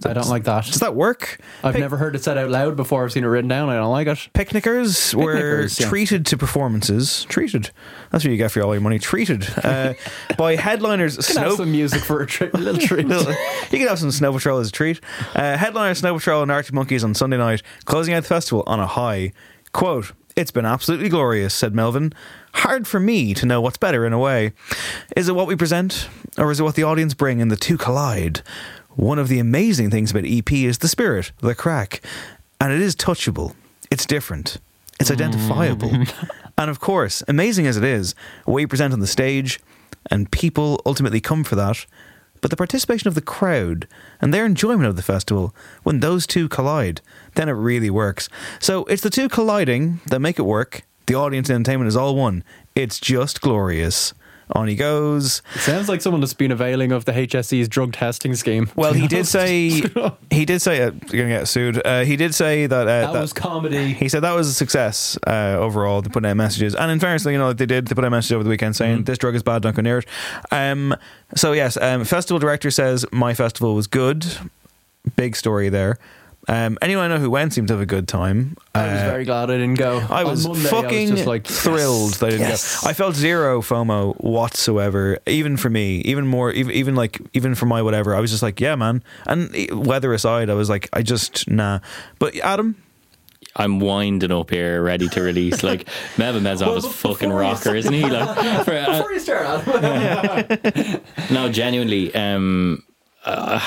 I 0.06 0.12
don't 0.12 0.28
like 0.28 0.44
that. 0.44 0.64
does 0.66 0.80
that 0.80 0.94
work? 0.94 1.38
I've 1.62 1.74
Pic- 1.74 1.80
never 1.80 1.96
heard 1.96 2.14
it 2.14 2.22
said 2.24 2.36
out 2.38 2.50
loud 2.50 2.76
before. 2.76 3.04
I've 3.04 3.12
seen 3.12 3.24
it 3.24 3.28
written 3.28 3.48
down. 3.48 3.68
I 3.68 3.74
don't 3.76 3.90
like 3.90 4.06
it. 4.06 4.28
Picnickers 4.34 5.14
were 5.14 5.34
Picnickers, 5.34 5.80
yeah. 5.80 5.88
treated 5.88 6.26
to 6.26 6.36
performances. 6.36 7.24
Treated. 7.24 7.70
That's 8.10 8.24
what 8.24 8.30
you 8.30 8.36
get 8.36 8.50
for 8.50 8.62
all 8.62 8.74
your 8.74 8.80
money. 8.80 8.98
Treated 8.98 9.46
uh, 9.64 9.94
by 10.38 10.56
headliners. 10.56 11.16
Can 11.16 11.36
have 11.36 11.46
Snow 11.52 11.56
some 11.56 11.72
music 11.72 12.02
for 12.02 12.22
a, 12.22 12.26
tri- 12.26 12.50
little 12.54 12.80
treat. 12.86 13.06
you 13.06 13.78
can 13.78 13.88
have 13.88 13.98
some 13.98 14.10
Snow 14.10 14.32
Patrol 14.32 14.58
as 14.58 14.68
a 14.68 14.72
treat. 14.72 15.00
Uh, 15.34 15.56
headliner 15.56 15.94
Snow 15.94 16.14
Patrol 16.14 16.42
and 16.42 16.50
Arctic 16.50 16.74
Monkeys 16.74 17.04
on 17.04 17.14
Sunday 17.14 17.36
night, 17.38 17.62
closing 17.84 18.14
out 18.14 18.22
the 18.24 18.28
festival 18.28 18.62
on 18.66 18.80
a 18.80 18.86
high. 18.86 19.32
Quote, 19.72 20.12
It's 20.36 20.50
been 20.52 20.64
absolutely 20.66 21.08
glorious, 21.08 21.52
said 21.54 21.74
Melvin. 21.74 22.12
Hard 22.54 22.86
for 22.86 23.00
me 23.00 23.34
to 23.34 23.46
know 23.46 23.60
what's 23.60 23.76
better 23.76 24.06
in 24.06 24.12
a 24.12 24.18
way. 24.18 24.52
Is 25.16 25.28
it 25.28 25.34
what 25.34 25.48
we 25.48 25.56
present, 25.56 26.08
or 26.38 26.52
is 26.52 26.60
it 26.60 26.62
what 26.62 26.76
the 26.76 26.84
audience 26.84 27.12
bring 27.14 27.42
and 27.42 27.50
the 27.50 27.56
two 27.56 27.76
collide? 27.76 28.42
One 28.96 29.18
of 29.18 29.28
the 29.28 29.38
amazing 29.38 29.90
things 29.90 30.10
about 30.10 30.24
EP 30.26 30.52
is 30.52 30.78
the 30.78 30.88
spirit, 30.88 31.32
the 31.40 31.54
crack. 31.54 32.00
And 32.60 32.72
it 32.72 32.80
is 32.80 32.94
touchable. 32.94 33.54
It's 33.90 34.06
different. 34.06 34.58
It's 35.00 35.10
mm. 35.10 35.14
identifiable. 35.14 35.90
and 36.58 36.70
of 36.70 36.80
course, 36.80 37.22
amazing 37.28 37.66
as 37.66 37.76
it 37.76 37.84
is, 37.84 38.14
what 38.44 38.58
you 38.58 38.68
present 38.68 38.92
on 38.92 39.00
the 39.00 39.06
stage, 39.06 39.60
and 40.10 40.30
people 40.30 40.80
ultimately 40.86 41.20
come 41.20 41.44
for 41.44 41.56
that, 41.56 41.86
but 42.40 42.50
the 42.50 42.56
participation 42.56 43.08
of 43.08 43.14
the 43.14 43.22
crowd 43.22 43.88
and 44.20 44.32
their 44.32 44.44
enjoyment 44.44 44.86
of 44.86 44.96
the 44.96 45.02
festival, 45.02 45.54
when 45.82 46.00
those 46.00 46.26
two 46.26 46.48
collide, 46.48 47.00
then 47.36 47.48
it 47.48 47.52
really 47.52 47.88
works. 47.88 48.28
So 48.60 48.84
it's 48.84 49.02
the 49.02 49.10
two 49.10 49.28
colliding 49.28 50.00
that 50.08 50.20
make 50.20 50.38
it 50.38 50.42
work. 50.42 50.82
The 51.06 51.14
audience 51.14 51.48
entertainment 51.48 51.88
is 51.88 51.96
all 51.96 52.14
one. 52.14 52.44
It's 52.74 53.00
just 53.00 53.40
glorious. 53.40 54.12
On 54.50 54.68
he 54.68 54.76
goes. 54.76 55.42
It 55.54 55.60
sounds 55.60 55.88
like 55.88 56.00
someone 56.00 56.20
that's 56.20 56.34
been 56.34 56.52
availing 56.52 56.92
of 56.92 57.04
the 57.06 57.12
HSE's 57.12 57.68
drug 57.68 57.92
testing 57.92 58.34
scheme. 58.34 58.70
Well, 58.76 58.92
he 58.92 59.08
did 59.08 59.26
say 59.36 59.82
he 60.30 60.44
did 60.44 60.60
say 60.60 60.82
uh, 60.82 60.92
you're 61.10 61.24
gonna 61.24 61.38
get 61.40 61.48
sued. 61.48 61.80
Uh, 61.84 62.04
he 62.04 62.16
did 62.16 62.34
say 62.34 62.66
that, 62.66 62.86
uh, 62.86 63.12
that, 63.12 63.20
was 63.20 63.32
comedy. 63.32 63.92
He 63.94 64.08
said 64.08 64.20
that 64.20 64.34
was 64.34 64.48
a 64.48 64.52
success 64.54 65.18
uh, 65.26 65.56
overall. 65.58 66.02
They 66.02 66.10
put 66.10 66.24
out 66.24 66.36
messages, 66.36 66.74
and 66.74 66.90
in 66.90 67.00
fairness, 67.00 67.24
you 67.24 67.38
know 67.38 67.52
they 67.52 67.66
did. 67.66 67.86
They 67.86 67.94
put 67.94 68.04
out 68.04 68.10
messages 68.10 68.32
over 68.32 68.44
the 68.44 68.50
weekend 68.50 68.76
saying 68.76 68.94
Mm-hmm. 68.94 69.04
this 69.04 69.18
drug 69.18 69.34
is 69.34 69.42
bad, 69.42 69.62
don't 69.62 69.74
go 69.74 69.82
near 69.82 69.98
it. 69.98 70.06
Um, 70.50 70.94
so 71.34 71.52
yes, 71.52 71.76
um, 71.78 72.04
festival 72.04 72.38
director 72.38 72.70
says 72.70 73.04
my 73.10 73.34
festival 73.34 73.74
was 73.74 73.86
good. 73.86 74.26
Big 75.16 75.36
story 75.36 75.68
there. 75.68 75.98
Um, 76.46 76.76
anyone 76.82 77.04
I 77.06 77.08
know 77.08 77.18
who 77.20 77.30
went 77.30 77.54
seemed 77.54 77.68
to 77.68 77.74
have 77.74 77.80
a 77.80 77.86
good 77.86 78.06
time. 78.06 78.56
I 78.74 78.82
was 78.82 79.00
Uh, 79.00 79.04
very 79.10 79.24
glad 79.24 79.50
I 79.50 79.54
didn't 79.54 79.78
go. 79.78 79.98
I 80.10 80.22
On 80.24 80.30
was 80.30 80.46
Monday, 80.46 80.68
fucking 80.68 81.08
I 81.08 81.10
was 81.10 81.10
just 81.10 81.26
like 81.26 81.46
thrilled 81.46 82.10
yes, 82.10 82.18
that 82.18 82.26
I 82.26 82.30
didn't 82.30 82.48
yes. 82.48 82.82
go. 82.82 82.90
I 82.90 82.92
felt 82.92 83.14
zero 83.14 83.62
FOMO 83.62 84.14
whatsoever, 84.20 85.18
even 85.26 85.56
for 85.56 85.70
me, 85.70 85.98
even 86.00 86.26
more, 86.26 86.52
even, 86.52 86.72
even 86.72 86.94
like, 86.94 87.18
even 87.32 87.54
for 87.54 87.66
my 87.66 87.80
whatever. 87.80 88.14
I 88.14 88.20
was 88.20 88.30
just 88.30 88.42
like, 88.42 88.60
yeah, 88.60 88.74
man. 88.74 89.02
And 89.26 89.54
weather 89.86 90.12
aside, 90.12 90.50
I 90.50 90.54
was 90.54 90.68
like, 90.68 90.88
I 90.92 91.02
just 91.02 91.48
nah. 91.48 91.78
But 92.18 92.36
Adam, 92.40 92.76
I'm 93.56 93.78
winding 93.80 94.32
up 94.32 94.50
here, 94.50 94.82
ready 94.82 95.08
to 95.08 95.22
release. 95.22 95.62
Like 95.62 95.88
Melvin 96.18 96.42
Mezov 96.42 96.66
Well, 96.66 96.76
is 96.76 96.86
fucking 96.86 97.32
rocker, 97.32 97.74
isn't 97.74 97.92
he? 97.92 98.04
Like, 98.04 98.36
for, 98.64 98.72
uh, 98.74 98.98
Before 98.98 99.12
you 99.12 99.20
start, 99.20 99.46
Adam. 99.68 101.00
no, 101.30 101.50
genuinely. 101.50 102.14
Um, 102.14 102.82
uh, 103.24 103.60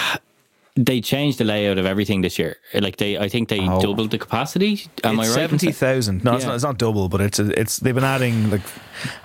they 0.78 1.02
changed 1.02 1.40
the 1.40 1.44
layout 1.44 1.78
of 1.80 1.86
everything 1.86 2.22
this 2.22 2.38
year. 2.38 2.58
Like 2.74 2.98
they, 2.98 3.18
I 3.18 3.28
think 3.30 3.50
they 3.50 3.60
Oh. 3.68 3.82
doubled 3.82 4.12
the 4.12 4.18
capacity. 4.20 4.86
Am 5.04 5.20
it's 5.20 5.30
I 5.30 5.30
right? 5.30 5.30
in 5.30 5.34
Seventy 5.34 5.72
saying- 5.72 5.74
thousand. 5.74 6.24
No, 6.24 6.36
it's 6.36 6.46
not. 6.46 6.56
It's 6.56 6.64
not 6.64 6.78
double, 6.78 7.10
but 7.10 7.20
it's 7.22 7.40
it's. 7.40 7.78
They've 7.78 7.96
been 7.96 8.04
adding 8.04 8.52
like. 8.52 8.62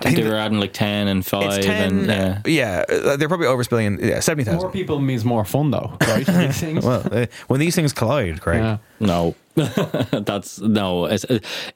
I 0.01 0.03
think 0.03 0.15
they 0.17 0.23
were 0.29 0.35
adding 0.35 0.59
like 0.59 0.73
ten 0.73 1.07
and 1.07 1.25
five, 1.25 1.57
it's 1.57 1.65
ten. 1.65 2.09
and 2.09 2.45
yeah. 2.45 2.83
yeah, 2.89 2.95
uh, 3.11 3.17
they're 3.17 3.27
probably 3.27 3.47
overspilling. 3.47 4.01
Yeah, 4.03 4.19
seventy 4.19 4.49
More 4.51 4.71
people 4.71 4.99
means 4.99 5.23
more 5.25 5.45
fun, 5.45 5.71
though, 5.71 5.97
right? 6.01 6.27
Well, 6.83 7.07
uh, 7.11 7.25
when 7.47 7.59
these 7.59 7.75
things 7.75 7.93
collide, 7.93 8.41
Craig. 8.41 8.61
Yeah. 8.61 8.77
No, 8.99 9.35
that's 9.55 10.59
no. 10.59 11.05
It's, 11.05 11.25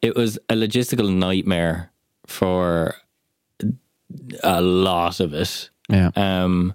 it 0.02 0.16
was 0.16 0.38
a 0.50 0.54
logistical 0.56 1.14
nightmare 1.14 1.92
for 2.26 2.96
a 4.44 4.62
lot 4.62 5.20
of 5.20 5.34
it. 5.34 5.70
Yeah. 5.90 6.12
Um, 6.16 6.74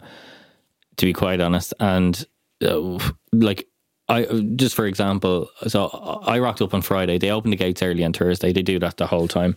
to 0.96 1.06
be 1.06 1.12
quite 1.12 1.40
honest, 1.40 1.72
and 1.80 2.26
uh, 2.62 2.98
like 3.32 3.68
I 4.08 4.24
just 4.56 4.74
for 4.74 4.86
example, 4.86 5.48
so 5.66 5.88
I 6.24 6.38
rocked 6.38 6.60
up 6.62 6.74
on 6.74 6.82
Friday. 6.82 7.18
They 7.18 7.30
opened 7.30 7.52
the 7.52 7.56
gates 7.56 7.82
early 7.82 8.04
on 8.04 8.12
Thursday. 8.12 8.52
They 8.52 8.62
do 8.62 8.78
that 8.80 8.96
the 8.96 9.06
whole 9.06 9.28
time. 9.28 9.56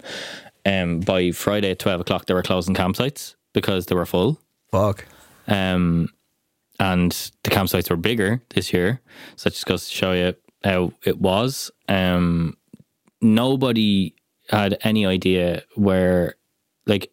Um, 0.66 0.99
by 0.99 1.32
Friday 1.32 1.72
at 1.72 1.80
twelve 1.80 2.01
o'clock, 2.01 2.26
they 2.26 2.34
were 2.34 2.43
closing 2.43 2.76
campsites 2.76 3.36
because 3.53 3.88
they 3.88 3.95
were 3.95 4.06
full. 4.06 4.39
Fuck. 4.72 5.06
Um, 5.47 6.10
and 6.80 7.12
the 7.43 7.49
campsites 7.49 7.89
were 7.89 7.95
bigger 7.95 8.41
this 8.49 8.74
year. 8.74 9.01
So 9.36 9.49
that 9.49 9.53
just 9.53 9.66
goes 9.66 9.88
to 9.88 9.93
show 9.93 10.12
you 10.14 10.36
how 10.64 10.93
it 11.03 11.20
was. 11.20 11.72
Um, 11.88 12.58
nobody 13.22 14.16
had 14.49 14.78
any 14.82 15.06
idea 15.06 15.64
where, 15.76 16.36
like, 16.86 17.12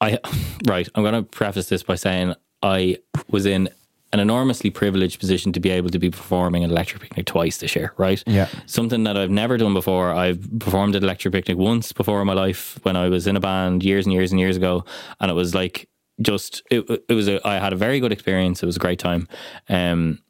I, 0.00 0.18
right, 0.66 0.88
I'm 0.94 1.02
going 1.02 1.14
to 1.14 1.22
preface 1.22 1.68
this 1.68 1.82
by 1.82 1.94
saying 1.94 2.34
I 2.62 2.98
was 3.30 3.46
in 3.46 3.68
an 4.12 4.20
enormously 4.20 4.70
privileged 4.70 5.20
position 5.20 5.52
to 5.52 5.60
be 5.60 5.70
able 5.70 5.90
to 5.90 5.98
be 5.98 6.10
performing 6.10 6.64
at 6.64 6.70
Electric 6.70 7.02
Picnic 7.02 7.26
twice 7.26 7.58
this 7.58 7.76
year, 7.76 7.92
right? 7.98 8.22
Yeah. 8.26 8.48
Something 8.66 9.04
that 9.04 9.16
I've 9.16 9.30
never 9.30 9.58
done 9.58 9.74
before. 9.74 10.12
I've 10.12 10.40
performed 10.58 10.96
at 10.96 11.02
Electric 11.02 11.32
Picnic 11.32 11.58
once 11.58 11.92
before 11.92 12.20
in 12.20 12.26
my 12.26 12.32
life 12.32 12.78
when 12.84 12.96
I 12.96 13.08
was 13.08 13.26
in 13.26 13.36
a 13.36 13.40
band 13.40 13.82
years 13.82 14.06
and 14.06 14.12
years 14.12 14.30
and 14.32 14.40
years 14.40 14.56
ago, 14.56 14.84
and 15.20 15.30
it 15.30 15.34
was 15.34 15.54
like 15.54 15.88
just 16.20 16.62
it, 16.70 16.88
it 17.08 17.14
was 17.14 17.28
a 17.28 17.46
I 17.46 17.58
had 17.58 17.72
a 17.72 17.76
very 17.76 18.00
good 18.00 18.12
experience. 18.12 18.62
It 18.62 18.66
was 18.66 18.76
a 18.76 18.80
great 18.80 18.98
time. 18.98 19.28
Um, 19.68 20.20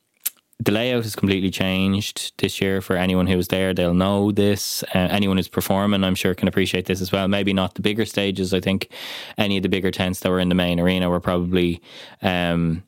the 0.61 0.73
layout 0.73 1.05
has 1.05 1.15
completely 1.15 1.51
changed 1.51 2.33
this 2.39 2.61
year 2.61 2.81
for 2.81 2.97
anyone 2.97 3.29
who 3.29 3.37
was 3.37 3.47
there. 3.47 3.73
They'll 3.73 3.95
know 3.95 4.33
this. 4.33 4.83
Uh, 4.93 5.07
anyone 5.11 5.37
who's 5.37 5.47
performing, 5.47 6.03
I'm 6.03 6.17
sure, 6.17 6.35
can 6.35 6.49
appreciate 6.49 6.87
this 6.87 7.01
as 7.01 7.13
well. 7.13 7.29
Maybe 7.29 7.53
not 7.53 7.77
the 7.77 7.83
bigger 7.83 8.05
stages. 8.05 8.53
I 8.53 8.59
think 8.59 8.93
any 9.37 9.57
of 9.57 9.63
the 9.63 9.69
bigger 9.69 9.93
tents 9.93 10.19
that 10.21 10.31
were 10.31 10.41
in 10.41 10.49
the 10.49 10.57
main 10.57 10.81
arena 10.81 11.09
were 11.09 11.21
probably. 11.21 11.81
Um, 12.23 12.83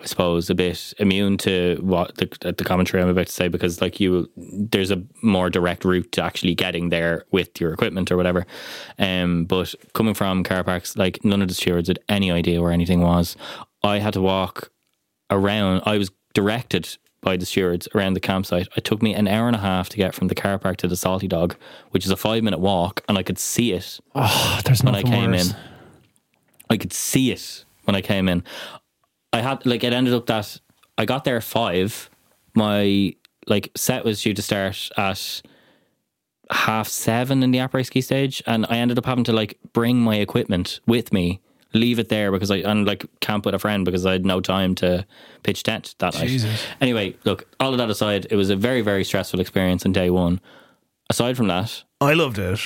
I 0.00 0.06
suppose 0.06 0.48
a 0.48 0.54
bit 0.54 0.94
immune 0.98 1.38
to 1.38 1.78
what 1.82 2.16
the, 2.16 2.52
the 2.52 2.64
commentary 2.64 3.02
I'm 3.02 3.08
about 3.08 3.26
to 3.26 3.32
say 3.32 3.48
because 3.48 3.80
like 3.80 3.98
you 3.98 4.30
there's 4.36 4.90
a 4.92 5.02
more 5.22 5.50
direct 5.50 5.84
route 5.84 6.12
to 6.12 6.22
actually 6.22 6.54
getting 6.54 6.90
there 6.90 7.24
with 7.32 7.60
your 7.60 7.72
equipment 7.72 8.12
or 8.12 8.16
whatever 8.16 8.46
um 8.98 9.44
but 9.44 9.74
coming 9.94 10.14
from 10.14 10.44
car 10.44 10.62
parks 10.62 10.96
like 10.96 11.24
none 11.24 11.42
of 11.42 11.48
the 11.48 11.54
stewards 11.54 11.88
had 11.88 11.98
any 12.08 12.30
idea 12.30 12.62
where 12.62 12.70
anything 12.72 13.00
was 13.00 13.36
I 13.82 13.98
had 13.98 14.12
to 14.14 14.20
walk 14.20 14.70
around 15.30 15.82
I 15.84 15.98
was 15.98 16.10
directed 16.32 16.96
by 17.20 17.36
the 17.36 17.44
stewards 17.46 17.88
around 17.92 18.12
the 18.14 18.20
campsite 18.20 18.68
it 18.76 18.84
took 18.84 19.02
me 19.02 19.14
an 19.14 19.26
hour 19.26 19.48
and 19.48 19.56
a 19.56 19.60
half 19.60 19.88
to 19.88 19.96
get 19.96 20.14
from 20.14 20.28
the 20.28 20.34
car 20.36 20.58
park 20.60 20.76
to 20.76 20.86
the 20.86 20.96
salty 20.96 21.26
dog 21.26 21.56
which 21.90 22.04
is 22.04 22.10
a 22.12 22.16
five 22.16 22.44
minute 22.44 22.60
walk 22.60 23.02
and 23.08 23.18
I 23.18 23.24
could 23.24 23.38
see 23.38 23.72
it 23.72 23.98
Oh, 24.14 24.60
there's 24.64 24.84
when 24.84 24.94
I 24.94 25.02
came 25.02 25.32
worse. 25.32 25.50
in. 25.50 25.56
I 26.70 26.76
could 26.76 26.92
see 26.92 27.32
it 27.32 27.64
when 27.84 27.96
I 27.96 28.00
came 28.02 28.28
in. 28.28 28.44
I 29.32 29.40
had 29.40 29.64
like 29.66 29.84
it 29.84 29.92
ended 29.92 30.14
up 30.14 30.26
that 30.26 30.60
I 30.96 31.04
got 31.04 31.24
there 31.24 31.36
at 31.36 31.44
five. 31.44 32.10
My 32.54 33.14
like 33.46 33.70
set 33.76 34.04
was 34.04 34.22
due 34.22 34.34
to 34.34 34.42
start 34.42 34.90
at 34.96 35.42
half 36.50 36.88
seven 36.88 37.42
in 37.42 37.50
the 37.50 37.58
après 37.58 37.84
ski 37.84 38.00
stage, 38.00 38.42
and 38.46 38.66
I 38.68 38.76
ended 38.78 38.98
up 38.98 39.06
having 39.06 39.24
to 39.24 39.32
like 39.32 39.58
bring 39.72 40.00
my 40.00 40.16
equipment 40.16 40.80
with 40.86 41.12
me, 41.12 41.40
leave 41.74 41.98
it 41.98 42.08
there 42.08 42.32
because 42.32 42.50
I 42.50 42.56
and 42.58 42.86
like 42.86 43.04
camp 43.20 43.44
with 43.44 43.54
a 43.54 43.58
friend 43.58 43.84
because 43.84 44.06
I 44.06 44.12
had 44.12 44.24
no 44.24 44.40
time 44.40 44.74
to 44.76 45.06
pitch 45.42 45.62
tent 45.62 45.94
that 45.98 46.14
night. 46.14 46.30
Anyway, 46.80 47.16
look, 47.24 47.44
all 47.60 47.72
of 47.72 47.78
that 47.78 47.90
aside, 47.90 48.26
it 48.30 48.36
was 48.36 48.50
a 48.50 48.56
very 48.56 48.80
very 48.80 49.04
stressful 49.04 49.40
experience 49.40 49.84
on 49.84 49.92
day 49.92 50.10
one. 50.10 50.40
Aside 51.10 51.36
from 51.36 51.48
that, 51.48 51.84
I 52.00 52.14
loved 52.14 52.38
it. 52.38 52.60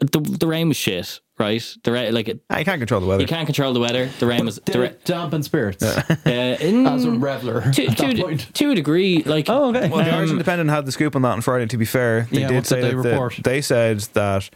the 0.00 0.20
the 0.20 0.46
rain 0.46 0.68
was 0.68 0.76
shit. 0.76 1.20
Right, 1.36 1.60
the 1.82 1.90
ra- 1.90 2.10
like 2.10 2.28
it, 2.28 2.40
I 2.48 2.62
can't 2.62 2.78
control 2.80 3.00
the 3.00 3.08
weather. 3.08 3.20
you 3.22 3.26
can't 3.26 3.46
control 3.46 3.72
the 3.72 3.80
weather. 3.80 4.08
The 4.20 4.26
rain 4.26 4.44
was 4.44 4.60
Did 4.60 4.72
the 4.72 4.78
ra- 4.78 4.84
it 4.86 5.04
dampen 5.04 5.42
spirits 5.42 5.82
uh, 5.82 6.00
in, 6.60 6.86
as 6.86 7.04
a 7.04 7.10
reveler 7.10 7.60
to, 7.72 7.86
at 7.86 7.96
that 7.98 8.10
to, 8.16 8.22
point? 8.22 8.54
to 8.54 8.70
a 8.70 8.74
degree. 8.76 9.24
Like 9.24 9.46
Oh, 9.48 9.70
okay. 9.74 9.88
Well, 9.88 10.04
the 10.04 10.12
Irish 10.14 10.30
Independent 10.30 10.70
had 10.70 10.86
the 10.86 10.92
scoop 10.92 11.16
on 11.16 11.22
that 11.22 11.32
on 11.32 11.40
Friday. 11.40 11.66
To 11.66 11.76
be 11.76 11.84
fair, 11.86 12.28
they 12.30 12.42
Yeah, 12.42 12.48
did 12.48 12.54
what 12.54 12.66
say 12.66 12.76
did 12.80 12.84
they 12.84 12.94
that 12.94 13.02
the- 13.02 13.08
report? 13.10 13.40
they 13.42 13.60
said 13.60 13.98
that 14.12 14.48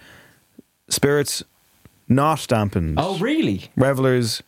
spirits 0.88 1.42
not 2.08 2.46
dampened. 2.48 2.94
oh, 2.98 3.18
really? 3.18 3.70
revelers 3.76 4.42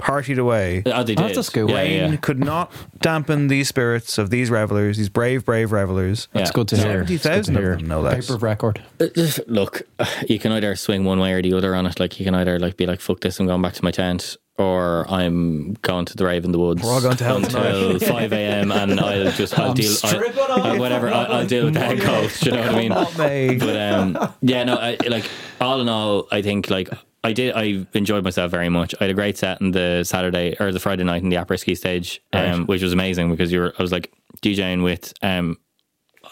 partied 0.00 0.38
away. 0.38 0.82
oh, 0.86 1.02
they 1.02 1.14
That's 1.14 1.28
did. 1.28 1.38
a 1.38 1.42
scoop. 1.42 1.70
Yeah, 1.70 1.76
Rain 1.76 2.10
yeah. 2.12 2.16
could 2.18 2.38
not 2.38 2.72
dampen 3.00 3.48
these 3.48 3.68
spirits 3.68 4.18
of 4.18 4.30
these 4.30 4.50
revelers, 4.50 4.96
these 4.96 5.08
brave, 5.08 5.44
brave 5.44 5.72
revelers. 5.72 6.28
Yeah. 6.34 6.42
It's 6.42 6.50
good 6.50 6.68
to 6.68 6.76
hear. 6.76 7.06
Seventy 7.06 7.14
It's 7.14 7.48
good 7.48 7.56
of 7.64 7.78
them, 7.78 7.86
no 7.88 8.00
less. 8.00 8.26
Paper 8.26 8.34
of 8.36 8.42
record. 8.42 8.82
Uh, 9.00 9.06
Look, 9.46 9.82
you 10.28 10.38
can 10.38 10.52
either 10.52 10.74
swing 10.76 11.04
one 11.04 11.20
way 11.20 11.32
or 11.32 11.42
the 11.42 11.52
other 11.54 11.74
on 11.74 11.86
it. 11.86 12.00
Like 12.00 12.18
you 12.18 12.24
can 12.24 12.34
either 12.34 12.58
like 12.58 12.76
be 12.76 12.86
like, 12.86 13.00
"Fuck 13.00 13.20
this," 13.20 13.38
I'm 13.40 13.46
going 13.46 13.62
back 13.62 13.74
to 13.74 13.84
my 13.84 13.90
tent, 13.90 14.36
or 14.58 15.06
I'm 15.10 15.74
going 15.82 16.04
to 16.06 16.16
the 16.16 16.24
rave 16.24 16.44
in 16.44 16.52
the 16.52 16.58
woods. 16.58 16.82
We're 16.82 16.90
all 16.92 17.00
going 17.00 17.16
to 17.16 17.24
hell 17.24 17.36
until 17.36 17.98
five 18.00 18.32
a.m. 18.32 18.72
and 18.72 18.98
I'll 19.00 19.30
just 19.32 19.58
I'll 19.58 19.70
I'm 19.70 19.74
deal. 19.74 19.90
stripping 19.90 20.38
I, 20.50 20.78
whatever. 20.84 21.08
I'll, 21.08 21.32
I'll 21.32 21.46
deal 21.46 21.64
with 21.66 21.74
the 21.74 21.80
head 21.80 22.00
coach. 22.00 22.44
You 22.44 22.52
know 22.52 22.60
what 22.60 22.74
I 22.74 22.78
mean? 22.78 23.18
Mate. 23.18 23.58
but 23.60 23.76
um, 23.76 24.34
yeah, 24.42 24.64
no, 24.64 24.74
I, 24.76 24.96
like 25.08 25.24
all 25.60 25.80
in 25.80 25.88
all, 25.88 26.26
I 26.30 26.42
think 26.42 26.70
like 26.70 26.88
I 27.22 27.32
did. 27.34 27.54
I 27.54 27.86
enjoyed 27.92 28.24
myself 28.24 28.50
very 28.50 28.68
much. 28.70 28.94
I 29.00 29.04
had 29.04 29.10
a 29.10 29.14
great 29.14 29.36
set 29.36 29.60
on 29.60 29.72
the 29.72 30.04
Saturday 30.04 30.56
or 30.58 30.72
the 30.72 30.80
Friday 30.80 31.04
night 31.04 31.22
in 31.22 31.28
the 31.28 31.36
après 31.36 31.58
ski 31.58 31.74
stage, 31.74 32.20
um, 32.32 32.66
which 32.66 32.82
was 32.82 32.92
amazing 32.94 33.30
because 33.30 33.52
you 33.52 33.60
were. 33.60 33.74
I 33.78 33.82
was 33.82 33.92
like 33.92 34.10
DJing 34.42 34.82
with. 34.82 35.12
Um, 35.22 35.58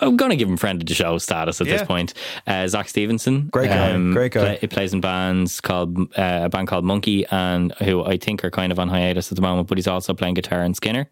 I'm 0.01 0.17
going 0.17 0.31
to 0.31 0.37
give 0.37 0.49
him 0.49 0.57
friend 0.57 0.81
of 0.81 0.87
the 0.87 0.95
show 0.95 1.19
status 1.19 1.61
at 1.61 1.67
Yeah. 1.67 1.79
this 1.79 1.87
point. 1.87 2.15
Uh, 2.47 2.69
Zach 2.69 2.89
Stevenson, 2.89 3.49
Great 3.49 3.69
guy, 3.69 3.93
great 4.13 4.33
guy. 4.33 4.57
Play, 4.57 4.69
plays 4.69 4.93
in 4.95 5.01
bands 5.01 5.61
called 5.61 5.99
uh, 6.17 6.41
a 6.45 6.49
band 6.49 6.69
called 6.69 6.85
Monkey, 6.85 7.27
and 7.31 7.73
who 7.81 8.05
I 8.05 8.17
think 8.17 8.45
are 8.45 8.51
kind 8.51 8.71
of 8.73 8.79
on 8.79 8.89
hiatus 8.89 9.31
at 9.33 9.37
the 9.37 9.43
moment. 9.43 9.69
But 9.69 9.77
he's 9.79 9.89
also 9.89 10.15
playing 10.15 10.35
guitar 10.35 10.63
in 10.63 10.73
Skinner. 10.75 11.11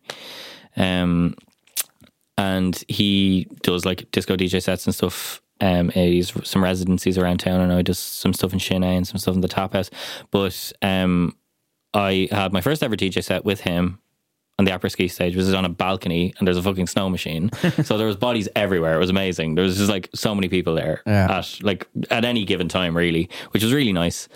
Um, 0.77 1.35
and 2.39 2.83
he 2.89 3.47
does 3.63 3.85
like 3.85 4.11
disco 4.11 4.37
DJ 4.37 4.63
sets 4.63 4.87
and 4.87 4.95
stuff. 4.95 5.41
Um, 5.61 5.89
he's 5.91 6.33
some 6.47 6.63
residencies 6.63 7.17
around 7.19 7.39
town, 7.39 7.61
and 7.61 7.73
I 7.73 7.83
does 7.83 7.99
some 7.99 8.33
stuff 8.35 8.53
in 8.53 8.59
Shinny 8.59 8.95
and 8.97 9.07
some 9.07 9.19
stuff 9.19 9.35
in 9.35 9.41
the 9.41 9.49
Top 9.49 9.73
House. 9.73 9.91
But 10.31 10.73
um, 10.83 11.35
I 11.95 12.29
had 12.31 12.53
my 12.53 12.61
first 12.61 12.83
ever 12.83 12.97
DJ 12.97 13.25
set 13.25 13.45
with 13.45 13.61
him 13.63 14.01
on 14.59 14.65
the 14.65 14.71
après 14.71 14.91
ski 14.91 15.07
stage, 15.09 15.35
which 15.37 15.45
is 15.45 15.55
on 15.55 15.65
a 15.65 15.69
balcony, 15.69 16.33
and 16.39 16.47
there's 16.47 16.57
a 16.57 16.63
fucking 16.63 16.87
snow 16.87 17.09
machine. 17.11 17.51
so 17.85 17.97
there 17.99 18.07
was 18.07 18.17
bodies 18.17 18.49
everywhere. 18.57 18.95
It 18.95 18.99
was 18.99 19.11
amazing. 19.11 19.55
There 19.55 19.65
was 19.65 19.77
just 19.77 19.91
like 19.91 20.09
so 20.15 20.35
many 20.35 20.49
people 20.49 20.75
there 20.75 21.03
Yeah. 21.07 21.39
at 21.39 21.59
like 21.63 21.87
at 22.11 22.25
any 22.25 22.45
given 22.45 22.69
time, 22.69 22.97
really, 22.97 23.29
which 23.53 23.63
was 23.63 23.73
really 23.73 23.93
nice. 23.93 24.29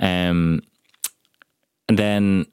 Um, 0.00 0.62
and 1.88 1.98
then 1.98 2.46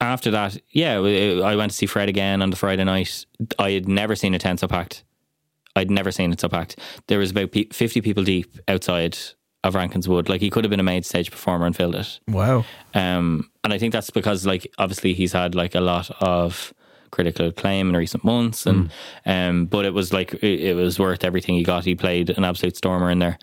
after 0.00 0.30
that, 0.32 0.56
yeah, 0.70 0.98
I 0.98 1.56
went 1.56 1.72
to 1.72 1.76
see 1.76 1.86
Fred 1.86 2.08
again 2.08 2.42
on 2.42 2.50
the 2.50 2.56
Friday 2.56 2.84
night. 2.84 3.26
I 3.58 3.72
had 3.72 3.88
never 3.88 4.14
seen 4.16 4.34
a 4.34 4.38
tent 4.38 4.60
so 4.60 4.68
packed. 4.68 5.04
I'd 5.76 5.90
never 5.90 6.10
seen 6.10 6.32
it 6.32 6.40
so 6.40 6.48
packed. 6.48 6.78
There 7.06 7.18
was 7.18 7.30
about 7.30 7.50
50 7.54 8.00
people 8.00 8.24
deep 8.24 8.58
outside 8.66 9.16
of 9.62 9.74
Rankin's 9.74 10.08
Wood. 10.08 10.28
Like 10.28 10.40
he 10.40 10.50
could 10.50 10.64
have 10.64 10.70
been 10.70 10.80
a 10.80 10.84
main 10.84 11.02
stage 11.02 11.30
performer 11.30 11.66
and 11.66 11.76
filled 11.76 11.94
it. 11.94 12.18
Wow. 12.28 12.64
Um, 12.94 13.50
and 13.62 13.72
I 13.72 13.78
think 13.78 13.92
that's 13.92 14.10
because, 14.10 14.46
like, 14.46 14.66
obviously 14.78 15.12
he's 15.14 15.32
had 15.32 15.54
like 15.54 15.74
a 15.74 15.80
lot 15.80 16.10
of 16.20 16.72
critical 17.10 17.46
acclaim 17.48 17.88
in 17.88 17.96
recent 17.96 18.24
months, 18.24 18.66
and 18.66 18.90
um, 19.24 19.66
but 19.66 19.84
it 19.86 19.94
was 19.94 20.12
like 20.12 20.34
it, 20.34 20.60
it 20.60 20.74
was 20.74 20.98
worth 20.98 21.24
everything 21.24 21.54
he 21.56 21.62
got. 21.62 21.84
He 21.84 21.94
played 21.94 22.30
an 22.30 22.44
absolute 22.44 22.76
stormer 22.76 23.10
in 23.10 23.18
there. 23.20 23.38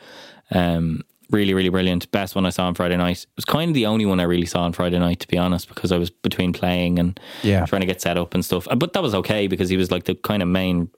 Um, 0.51 1.01
really, 1.31 1.53
really 1.53 1.69
brilliant. 1.69 2.09
Best 2.11 2.36
one 2.36 2.45
I 2.45 2.49
saw 2.51 2.67
on 2.67 2.75
Friday 2.75 2.97
night. 2.97 3.23
It 3.23 3.27
was 3.36 3.45
kind 3.45 3.69
of 3.69 3.73
the 3.73 3.86
only 3.88 4.05
one 4.05 4.19
I 4.19 4.23
really 4.23 4.45
saw 4.45 4.63
on 4.63 4.73
Friday 4.73 4.99
night, 4.99 5.19
to 5.21 5.27
be 5.27 5.38
honest, 5.38 5.67
because 5.67 5.91
I 5.91 5.97
was 5.97 6.09
between 6.09 6.53
playing 6.53 6.99
and 6.99 7.19
Yeah. 7.41 7.65
trying 7.65 7.81
to 7.81 7.88
get 7.88 8.01
set 8.01 8.17
up 8.17 8.34
and 8.34 8.45
stuff. 8.45 8.67
But 8.77 8.93
that 8.93 9.01
was 9.01 9.15
okay 9.15 9.47
because 9.47 9.69
he 9.69 9.77
was 9.77 9.91
like 9.91 10.03
the 10.03 10.15
kind 10.15 10.41
of 10.43 10.47
main 10.49 10.89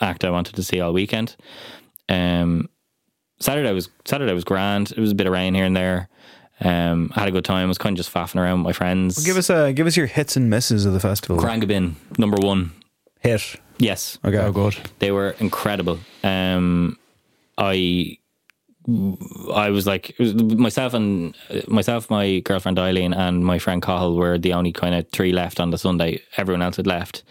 act 0.00 0.24
I 0.24 0.30
wanted 0.30 0.56
to 0.56 0.62
see 0.62 0.80
all 0.80 0.92
weekend. 0.92 1.36
Um, 2.08 2.68
Saturday 3.40 3.72
was 3.72 3.88
Saturday 4.04 4.32
was 4.32 4.44
grand. 4.44 4.92
It 4.92 4.98
was 4.98 5.12
a 5.12 5.14
bit 5.14 5.26
of 5.26 5.32
rain 5.32 5.54
here 5.54 5.64
and 5.64 5.76
there. 5.76 6.08
Um, 6.62 7.10
I 7.16 7.20
had 7.20 7.28
a 7.28 7.32
good 7.32 7.44
time. 7.44 7.64
I 7.64 7.68
was 7.68 7.78
kind 7.78 7.94
of 7.94 8.04
just 8.04 8.12
faffing 8.12 8.38
around 8.40 8.58
with 8.58 8.64
my 8.64 8.72
friends. 8.72 9.16
Well, 9.16 9.24
give 9.24 9.36
us 9.38 9.48
uh, 9.48 9.72
give 9.72 9.86
us 9.86 9.96
your 9.96 10.06
hits 10.06 10.36
and 10.36 10.50
misses 10.50 10.84
of 10.84 10.92
the 10.92 11.00
festival. 11.00 11.38
Krangabin 11.38 11.94
number 12.18 12.36
one. 12.36 12.72
Hit. 13.20 13.56
Yes, 13.78 14.18
Okay. 14.24 14.36
Oh, 14.38 14.52
god. 14.52 14.76
they 14.98 15.10
were 15.10 15.30
incredible. 15.38 15.98
Um, 16.22 16.98
I 17.56 18.18
I 19.54 19.70
was 19.70 19.86
like, 19.86 20.14
was 20.18 20.34
myself 20.34 20.92
and 20.94 21.34
myself, 21.68 22.10
my 22.10 22.40
girlfriend 22.40 22.78
Eileen, 22.78 23.14
and 23.14 23.44
my 23.44 23.58
friend 23.58 23.80
Cahill 23.82 24.16
were 24.16 24.36
the 24.38 24.52
only 24.52 24.72
kind 24.72 24.94
of 24.94 25.08
three 25.12 25.32
left 25.32 25.60
on 25.60 25.70
the 25.70 25.78
Sunday. 25.78 26.22
Everyone 26.36 26.60
else 26.62 26.76
had 26.76 26.86
left 26.86 27.22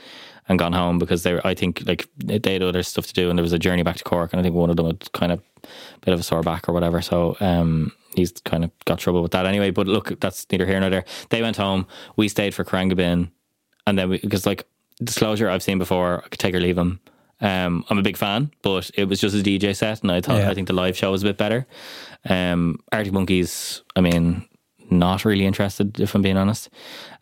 and 0.50 0.60
gone 0.60 0.74
home 0.74 0.98
because 0.98 1.24
they 1.24 1.34
were, 1.34 1.48
I 1.48 1.54
think, 1.54 1.84
like 1.86 2.08
they 2.18 2.54
had 2.54 2.64
other 2.64 2.84
stuff 2.84 3.06
to 3.08 3.14
do, 3.14 3.30
and 3.30 3.38
there 3.38 3.44
was 3.44 3.54
a 3.54 3.60
journey 3.60 3.84
back 3.84 3.98
to 3.98 4.04
Cork, 4.04 4.34
and 4.34 4.40
I 4.40 4.44
think 4.44 4.56
one 4.56 4.70
of 4.70 4.76
them 4.76 4.88
had 4.88 5.12
kind 5.14 5.32
of 5.32 5.40
a 5.64 5.68
bit 6.02 6.14
of 6.14 6.20
a 6.20 6.24
sore 6.24 6.42
back 6.42 6.68
or 6.68 6.74
whatever. 6.74 7.02
So 7.02 7.38
um, 7.40 7.92
he's 8.16 8.32
kind 8.32 8.64
of 8.64 8.72
got 8.86 9.00
trouble 9.00 9.22
with 9.22 9.32
that 9.32 9.46
anyway. 9.46 9.70
But 9.70 9.88
look, 9.88 10.20
that's 10.20 10.46
neither 10.52 10.66
here 10.66 10.80
nor 10.80 10.90
there. 10.90 11.06
They 11.30 11.42
went 11.42 11.58
home. 11.58 11.88
We 12.18 12.28
stayed 12.28 12.54
for 12.56 12.64
Karangabin, 12.66 13.30
and 13.88 13.98
then 13.98 14.10
we, 14.10 14.18
because 14.18 14.46
like 14.46 14.68
disclosure, 15.04 15.50
I've 15.50 15.64
seen 15.64 15.78
before. 15.78 16.24
I 16.26 16.28
could 16.30 16.40
take 16.40 16.56
or 16.56 16.60
leave 16.60 16.78
him. 16.78 17.00
Um, 17.42 17.86
I'm 17.90 17.98
a 17.98 18.02
big 18.02 18.18
fan, 18.18 18.52
but 18.64 18.92
it 18.96 19.06
was 19.06 19.22
just 19.22 19.36
a 19.36 19.40
DJ 19.40 19.74
set, 19.76 20.02
and 20.02 20.12
I 20.12 20.20
thought 20.20 20.40
Yeah. 20.40 20.50
I 20.50 20.54
think 20.54 20.68
the 20.68 20.74
live 20.74 20.98
show 20.98 21.12
was 21.12 21.24
a 21.24 21.28
bit 21.28 21.38
better. 21.38 21.68
Um, 22.28 22.80
Arctic 22.92 23.14
Monkeys, 23.14 23.82
I 23.96 24.02
mean, 24.02 24.46
not 24.90 25.24
really 25.24 25.46
interested 25.46 26.00
if 26.02 26.16
I'm 26.16 26.22
being 26.22 26.36
honest. 26.36 26.70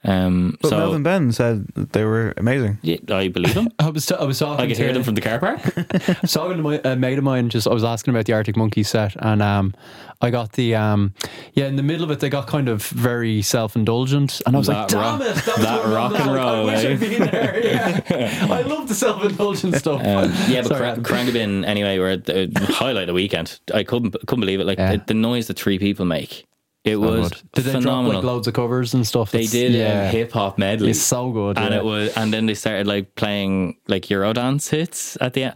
Um, 0.08 0.58
But 0.62 0.70
so 0.70 0.78
Melvin 0.78 1.04
Benn 1.04 1.32
said 1.34 1.68
they 1.76 2.04
were 2.06 2.34
amazing. 2.38 2.80
yeah, 2.82 2.98
I 3.10 3.28
believe 3.28 3.54
them. 3.54 3.68
I 3.80 3.90
was, 3.90 4.10
I 4.12 4.24
was 4.24 4.40
talking 4.40 4.64
I 4.64 4.68
could 4.68 4.78
to, 4.78 4.84
hear 4.84 4.94
them 4.94 5.04
from 5.04 5.16
the 5.16 5.22
car 5.22 5.38
park. 5.40 5.60
I 5.78 6.18
was 6.22 6.32
talking 6.34 6.58
to 6.58 6.64
my, 6.64 6.82
a 6.84 6.96
mate 6.96 7.18
of 7.18 7.24
mine. 7.24 7.50
Just 7.50 7.68
I 7.68 7.74
was 7.74 7.84
asking 7.84 8.14
about 8.14 8.26
the 8.26 8.34
Arctic 8.34 8.56
Monkey 8.56 8.84
set, 8.84 9.16
and 9.20 9.42
um, 9.42 9.74
I 10.22 10.30
got 10.30 10.54
the 10.54 10.76
um, 10.76 11.14
yeah. 11.54 11.66
In 11.68 11.76
the 11.76 11.84
middle 11.84 12.04
of 12.06 12.12
it, 12.12 12.20
they 12.22 12.30
got 12.30 12.48
kind 12.48 12.70
of 12.70 12.84
very 12.88 13.42
self 13.42 13.76
indulgent, 13.76 14.42
and 14.46 14.56
I 14.56 14.60
was 14.60 14.68
like, 14.70 14.88
That 14.88 14.90
"Damn 14.90 15.20
rock- 15.20 15.22
it, 15.30 15.36
that, 15.46 15.58
was 15.58 15.66
that 15.66 15.80
what 15.84 15.88
I 15.90 15.94
rock 15.94 16.20
and 16.20 16.34
roll, 16.34 16.70
I 16.70 16.74
wish 16.74 16.86
eh? 16.86 16.92
I'd 16.92 17.00
been 17.00 17.22
there. 17.28 17.66
Yeah. 17.66 18.48
I 18.50 18.62
love 18.62 18.88
the 18.88 18.96
self 18.96 19.24
indulgent 19.24 19.76
stuff. 19.76 20.02
Um, 20.02 20.32
yeah, 20.48 20.62
but 20.62 20.68
Sorry, 20.68 20.94
Cra- 20.96 21.04
Krangabin 21.04 21.66
anyway 21.66 21.98
were 22.00 22.16
the 22.18 22.50
highlight 22.70 23.04
of 23.04 23.08
the 23.08 23.14
weekend. 23.14 23.60
I 23.74 23.84
couldn't 23.84 24.12
couldn't 24.26 24.40
believe 24.42 24.60
it. 24.62 24.66
Like 24.66 24.78
Yeah. 24.78 24.96
the, 24.98 25.04
the 25.08 25.14
noise 25.14 25.48
the 25.48 25.54
three 25.54 25.78
people 25.80 26.06
make, 26.06 26.46
it 26.88 26.94
So 26.96 27.00
was 27.00 27.30
good. 27.30 27.42
Did 27.54 27.66
they 27.66 27.72
drop 27.72 27.82
phenomenal. 27.84 28.16
like 28.18 28.24
loads 28.24 28.48
of 28.48 28.54
covers 28.54 28.94
and 28.94 29.06
stuff? 29.06 29.32
they 29.32 29.40
It's- 29.40 29.52
did 29.52 29.72
yeah. 29.74 30.10
hip 30.10 30.32
hop 30.32 30.58
medley. 30.58 30.90
It's 30.92 31.00
so 31.02 31.32
good, 31.32 31.58
and 31.58 31.72
yeah. 31.74 31.80
it 31.80 31.86
was, 31.86 32.14
and 32.18 32.34
then 32.34 32.46
they 32.48 32.54
started 32.56 32.88
like 32.88 33.16
playing 33.16 33.78
like 33.88 34.04
Eurodance 34.04 34.70
hits 34.70 35.18
at 35.22 35.34
the 35.34 35.44
end, 35.46 35.54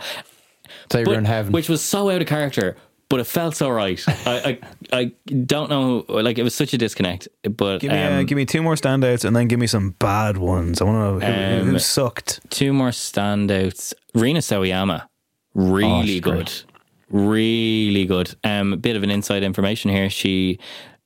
So 0.91 0.97
you're 0.99 1.05
But- 1.05 1.17
in 1.17 1.25
heaven. 1.25 1.51
which 1.51 1.69
was 1.69 1.81
so 1.81 2.09
out 2.09 2.21
of 2.21 2.27
character. 2.27 2.75
But 3.09 3.19
it 3.19 3.25
felt 3.27 3.57
so 3.57 3.69
right. 3.69 4.01
I, 4.25 4.57
I 4.93 5.01
I 5.01 5.11
don't 5.45 5.69
know. 5.69 6.05
Like 6.07 6.37
it 6.39 6.43
was 6.43 6.55
such 6.55 6.73
a 6.73 6.77
disconnect. 6.77 7.27
But 7.43 7.79
Give 7.81 7.91
me, 7.91 7.97
uh, 8.01 8.19
um, 8.19 8.25
give 8.25 8.37
me 8.37 8.45
two 8.45 8.61
more 8.61 8.75
standouts 8.75 9.25
and 9.25 9.35
then 9.35 9.49
give 9.49 9.59
me 9.59 9.67
some 9.67 9.95
bad 9.99 10.37
ones. 10.37 10.79
I 10.79 10.85
want 10.85 10.95
to 10.95 11.27
know 11.27 11.33
who, 11.33 11.61
Um, 11.61 11.67
who 11.71 11.79
sucked. 11.79 12.39
two 12.49 12.71
more 12.71 12.91
standouts. 12.91 13.93
Rina 14.15 14.39
Sawayama, 14.39 15.07
really 15.53 16.19
Oh, 16.19 16.21
good, 16.21 16.33
great. 16.35 16.63
really 17.09 18.05
good. 18.05 18.33
Um, 18.45 18.71
a 18.73 18.77
bit 18.77 18.95
of 18.95 19.03
an 19.03 19.11
inside 19.11 19.43
information 19.43 19.91
here. 19.91 20.09
She 20.09 20.57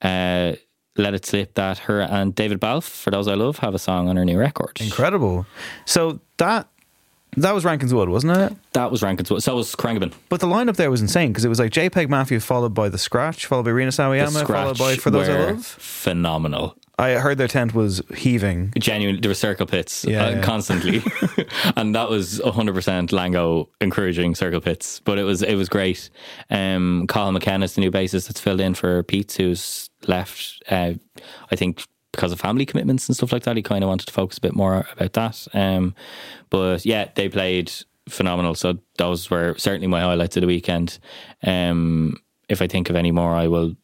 uh, 0.05 0.55
let 0.97 1.13
it 1.13 1.25
slip 1.25 1.55
that 1.55 1.77
her 1.79 2.01
and 2.01 2.33
David 2.33 2.59
Balfe, 2.59 2.85
for 2.87 3.11
those 3.11 3.27
I 3.27 3.33
love, 3.33 3.57
have 3.59 3.75
a 3.75 3.79
song 3.79 4.07
on 4.09 4.15
her 4.15 4.23
new 4.25 4.37
record. 4.39 4.79
Incredible. 4.79 5.45
So 5.85 6.19
that 6.37 6.67
that 7.37 7.53
was 7.53 7.65
Rankin's 7.65 7.93
Wood, 7.93 8.07
wasn't 8.07 8.37
it? 8.37 8.53
That 8.73 8.91
was 8.91 9.03
Rankin's. 9.03 9.29
Wood. 9.29 9.43
So 9.43 9.55
was 9.57 9.75
Krangabin. 9.75 10.13
But 10.29 10.39
the 10.39 10.47
lineup 10.47 10.77
there 10.77 10.89
was 10.89 11.01
insane 11.01 11.31
because 11.31 11.43
it 11.43 11.49
was 11.49 11.59
like 11.59 11.71
JPEG 11.71 12.07
Mafia 12.07 12.39
followed 12.39 12.73
by 12.73 12.87
The 12.87 12.97
Scratch, 12.97 13.45
followed 13.45 13.63
by 13.65 13.71
Rina 13.71 13.91
The 13.91 13.97
Sawayama, 14.03 14.47
followed 14.47 14.77
by 14.77 14.95
For 14.95 15.09
Those 15.11 15.27
I 15.27 15.51
Love. 15.51 15.65
phenomenal. 15.65 16.77
I 16.97 17.11
heard 17.15 17.37
their 17.37 17.47
tent 17.47 17.73
was 17.73 18.01
heaving. 18.15 18.71
Genuine, 18.79 19.19
there 19.21 19.29
were 19.29 19.35
circle 19.35 19.65
pits 19.65 20.05
Yeah, 20.05 20.25
uh, 20.25 20.29
yeah. 20.31 20.41
constantly, 20.41 21.03
and 21.75 21.93
that 21.95 22.09
was 22.09 22.39
hundred 22.43 22.73
percent 22.75 23.11
Lango 23.11 23.67
encouraging 23.81 24.35
circle 24.35 24.61
pits. 24.61 25.01
But 25.01 25.19
it 25.19 25.23
was 25.23 25.41
it 25.41 25.55
was 25.55 25.69
great. 25.69 26.09
Um, 26.49 27.05
Colin 27.07 27.33
McKenna's 27.33 27.75
the 27.75 27.81
new 27.81 27.91
bassist 27.91 28.27
that's 28.27 28.39
filled 28.39 28.61
in 28.61 28.73
for 28.75 29.03
Pete, 29.03 29.33
who's 29.33 29.89
left. 30.07 30.63
Uh, 30.69 30.93
I 31.51 31.55
think 31.55 31.85
because 32.11 32.31
of 32.31 32.39
family 32.39 32.65
commitments 32.65 33.09
and 33.09 33.15
stuff 33.17 33.33
like 33.33 33.43
that, 33.43 33.57
he 33.57 33.61
kind 33.61 33.83
of 33.83 33.89
wanted 33.89 34.07
to 34.07 34.13
focus 34.13 34.37
a 34.37 34.41
bit 34.41 34.55
more 34.55 34.87
about 34.93 35.11
that. 35.13 35.47
Um, 35.53 35.93
but 36.49 36.85
yeah, 36.85 37.09
they 37.15 37.27
played 37.27 37.73
phenomenal. 38.07 38.55
So 38.55 38.77
those 38.97 39.29
were 39.29 39.55
certainly 39.57 39.87
my 39.87 39.99
highlights 39.99 40.37
of 40.37 40.41
the 40.41 40.47
weekend. 40.47 40.97
Um, 41.43 42.15
if 42.47 42.61
I 42.61 42.67
think 42.67 42.89
of 42.89 42.95
any 42.95 43.11
more, 43.11 43.35
I 43.35 43.47
will 43.47 43.75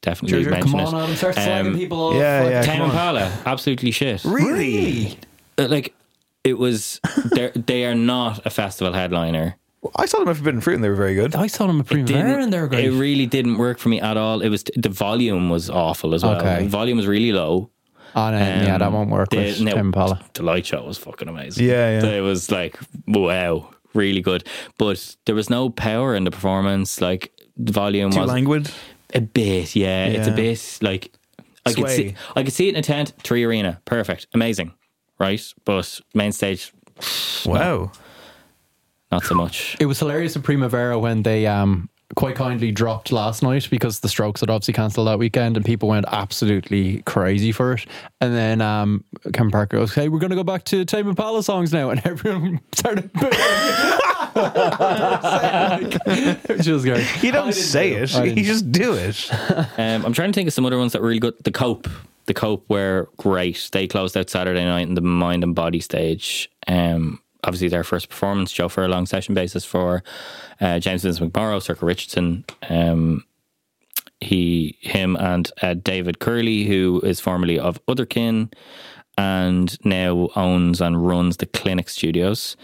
definitely 0.00 0.36
Sure, 0.36 0.42
sure. 0.44 0.50
mention 0.52 0.70
Come 0.72 0.80
it. 0.80 0.86
on, 0.86 1.02
Adam, 1.02 1.16
start 1.16 1.36
slagging 1.36 1.66
Um, 1.66 1.74
people 1.76 2.00
off. 2.08 2.14
yeah, 2.14 2.40
Like, 2.42 2.50
yeah. 2.50 2.62
Tame. 2.62 2.82
Impala, 2.82 3.32
absolutely 3.46 3.90
shit. 3.90 4.24
Really? 4.24 5.18
Uh, 5.58 5.66
Like 5.68 5.94
it 6.44 6.58
was, 6.58 7.00
they're- 7.32 7.94
not 7.94 8.46
a 8.46 8.50
festival 8.50 8.92
headliner. 8.94 9.56
I 9.96 10.06
saw 10.06 10.18
them 10.18 10.28
at 10.28 10.36
Forbidden 10.36 10.60
Fruit 10.60 10.74
and 10.74 10.84
they 10.84 10.88
were 10.88 10.96
very 10.96 11.14
good. 11.14 11.34
I 11.36 11.46
saw 11.46 11.66
them 11.66 11.80
at 11.80 11.86
Primavera 11.86 12.42
and 12.42 12.52
they 12.52 12.60
were 12.60 12.66
great. 12.66 12.84
It 12.86 12.90
really 12.92 13.26
didn't 13.26 13.58
work 13.58 13.78
for 13.78 13.88
me 13.88 14.00
at 14.00 14.16
all. 14.16 14.40
It 14.40 14.48
was 14.48 14.64
the 14.76 14.88
volume 14.88 15.50
was 15.50 15.70
awful 15.70 16.14
as 16.14 16.22
well. 16.24 16.36
Okay. 16.36 16.64
The 16.64 16.68
volume 16.68 16.96
was 16.96 17.06
really 17.06 17.32
low. 17.32 17.70
oh, 18.16 18.30
no, 18.30 18.38
yeah, 18.38 18.72
Um, 18.74 18.78
that 18.80 18.92
won't 18.92 19.10
work 19.10 19.30
the- 19.30 19.36
with 19.36 19.60
no, 19.60 19.72
Tame 19.72 19.86
Impala. 19.86 20.20
The 20.34 20.42
light 20.42 20.66
show 20.66 20.82
was 20.82 20.98
fucking 20.98 21.28
amazing. 21.28 21.64
Yeah, 21.66 22.00
yeah. 22.00 22.06
It 22.18 22.20
was 22.22 22.50
like 22.50 22.76
wow, 23.06 23.70
really 23.94 24.20
good. 24.20 24.44
But 24.78 25.16
there 25.26 25.34
was 25.36 25.48
no 25.48 25.70
power 25.70 26.14
in 26.16 26.24
the 26.24 26.30
performance. 26.32 27.00
Like 27.00 27.30
the 27.56 27.72
volume 27.72 28.10
Too 28.10 28.20
was 28.20 28.28
languid. 28.28 28.70
A 29.14 29.20
bit. 29.20 29.74
Yeah, 29.76 30.06
it's 30.06 30.26
a 30.26 30.30
Yeah. 30.30 30.36
bit 30.36 30.78
like 30.82 31.12
I 31.66 31.72
could 31.72 31.88
see. 31.90 32.14
I 32.36 32.42
could 32.42 32.52
see 32.52 32.68
it 32.68 32.74
in 32.74 32.76
a 32.76 32.82
tent, 32.82 33.12
three 33.22 33.44
arena, 33.44 33.80
perfect, 33.84 34.26
amazing, 34.34 34.72
right? 35.18 35.42
But 35.64 36.00
main 36.14 36.32
stage, 36.32 36.72
Wow. 37.44 37.92
not 39.12 39.24
so 39.24 39.34
much. 39.34 39.76
It 39.80 39.86
was 39.86 39.98
hilarious 39.98 40.36
at 40.36 40.42
Primavera 40.42 40.98
when 40.98 41.22
they 41.22 41.46
um, 41.46 41.88
quite 42.16 42.36
kindly 42.36 42.70
dropped 42.72 43.12
last 43.12 43.42
night 43.42 43.68
because 43.70 44.00
the 44.00 44.08
Strokes 44.08 44.40
had 44.40 44.48
obviously 44.50 44.72
cancelled 44.74 45.06
that 45.08 45.18
weekend 45.18 45.56
and 45.56 45.64
people 45.66 45.88
went 45.90 46.06
absolutely 46.08 47.02
crazy 47.02 47.52
for 47.52 47.74
it. 47.74 47.86
And 48.22 48.34
then 48.34 48.60
um, 48.62 49.04
Kevin 49.34 49.50
Parker 49.50 49.76
goes, 49.78 49.94
"Hey, 49.94 50.08
we're 50.08 50.18
going 50.20 50.30
to 50.30 50.36
go 50.36 50.44
back 50.44 50.64
to 50.64 50.84
Tame 50.86 51.08
Impala 51.08 51.42
songs 51.42 51.72
now," 51.72 51.90
and 51.90 52.00
everyone 52.06 52.60
started 52.72 53.10
booing. 56.06 56.36
Which 56.58 56.66
was 56.66 56.84
great. 56.84 57.06
You 57.22 57.32
don't 57.32 57.52
say 57.54 57.94
boo. 57.96 58.02
it. 58.02 58.14
I 58.14 58.24
You 58.24 58.34
didn't. 58.34 58.44
just 58.46 58.72
do 58.72 58.92
it. 58.94 59.30
Um, 59.78 60.04
I'm 60.06 60.12
trying 60.12 60.32
to 60.32 60.34
think 60.34 60.48
of 60.48 60.52
some 60.54 60.66
other 60.66 60.78
ones 60.78 60.92
that 60.92 61.02
were 61.02 61.08
really 61.08 61.20
good. 61.20 61.34
The 61.44 61.52
Cope, 61.52 61.88
the 62.26 62.34
Cope 62.34 62.68
were 62.68 63.08
great. 63.16 63.68
They 63.72 63.86
closed 63.86 64.16
out 64.16 64.30
Saturday 64.30 64.64
night 64.64 64.86
in 64.88 64.94
the 64.94 65.00
Mind 65.00 65.44
and 65.44 65.54
Body 65.54 65.80
stage. 65.80 66.50
Um, 66.66 67.20
obviously 67.44 67.68
their 67.68 67.84
first 67.84 68.08
performance. 68.08 68.52
Joe 68.52 68.68
long 68.76 69.06
session 69.06 69.34
basis 69.34 69.64
for 69.64 70.02
uh, 70.60 70.78
James 70.78 71.02
Vincent 71.02 71.32
McMorrow, 71.32 71.62
Circle 71.62 71.86
Richardson. 71.86 72.44
Um, 72.68 73.24
he, 74.20 74.76
him, 74.80 75.16
and 75.16 75.50
uh, 75.62 75.74
David 75.74 76.18
Curley, 76.18 76.64
who 76.64 77.00
is 77.04 77.20
formerly 77.20 77.58
of 77.58 77.84
Otherkin 77.86 78.52
and 79.16 79.76
now 79.84 80.28
owns 80.36 80.80
and 80.80 81.06
runs 81.06 81.36
the 81.38 81.46
Clinic 81.46 81.88
Studios. 81.88 82.56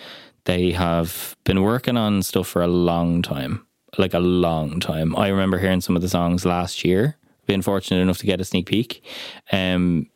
They 0.45 0.73
have 0.73 1.37
been 1.45 1.63
working 1.63 1.97
on 1.97 2.23
stuff 2.23 2.49
for 2.49 2.63
a 2.63 2.67
long 2.69 3.23
time, 3.23 3.67
like 3.99 4.13
a 4.15 4.19
long 4.21 4.79
time. 4.81 5.17
I 5.17 5.29
remember 5.29 5.59
hearing 5.59 5.81
some 5.81 5.97
of 5.97 6.03
the 6.03 6.09
songs 6.09 6.45
last 6.45 6.85
year. 6.85 7.17
Being 7.47 7.63
fortunate 7.63 8.01
enough 8.01 8.19
to 8.19 8.27
get 8.27 8.41
a 8.41 8.45
sneak 8.45 8.67
peek. 8.67 9.05
Um, 9.53 10.09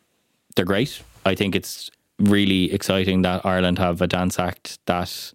they're 0.57 0.65
great. 0.65 1.03
I 1.27 1.35
think 1.35 1.55
it's 1.55 1.91
really 2.19 2.73
exciting 2.73 3.23
that 3.23 3.45
Ireland 3.45 3.79
have 3.79 4.01
a 4.01 4.07
dance 4.07 4.39
act 4.39 4.79
that 4.87 5.33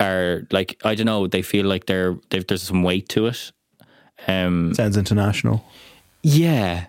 are 0.00 0.42
like 0.50 0.78
I 0.84 0.94
don't 0.94 1.06
know. 1.06 1.26
They 1.26 1.42
feel 1.42 1.66
like 1.66 1.86
they're 1.86 2.16
they've, 2.30 2.46
there's 2.46 2.62
some 2.64 2.82
weight 2.82 3.08
to 3.10 3.26
it. 3.26 3.52
Um, 4.26 4.74
Sounds 4.74 4.96
international. 4.96 5.64
yeah, 6.22 6.86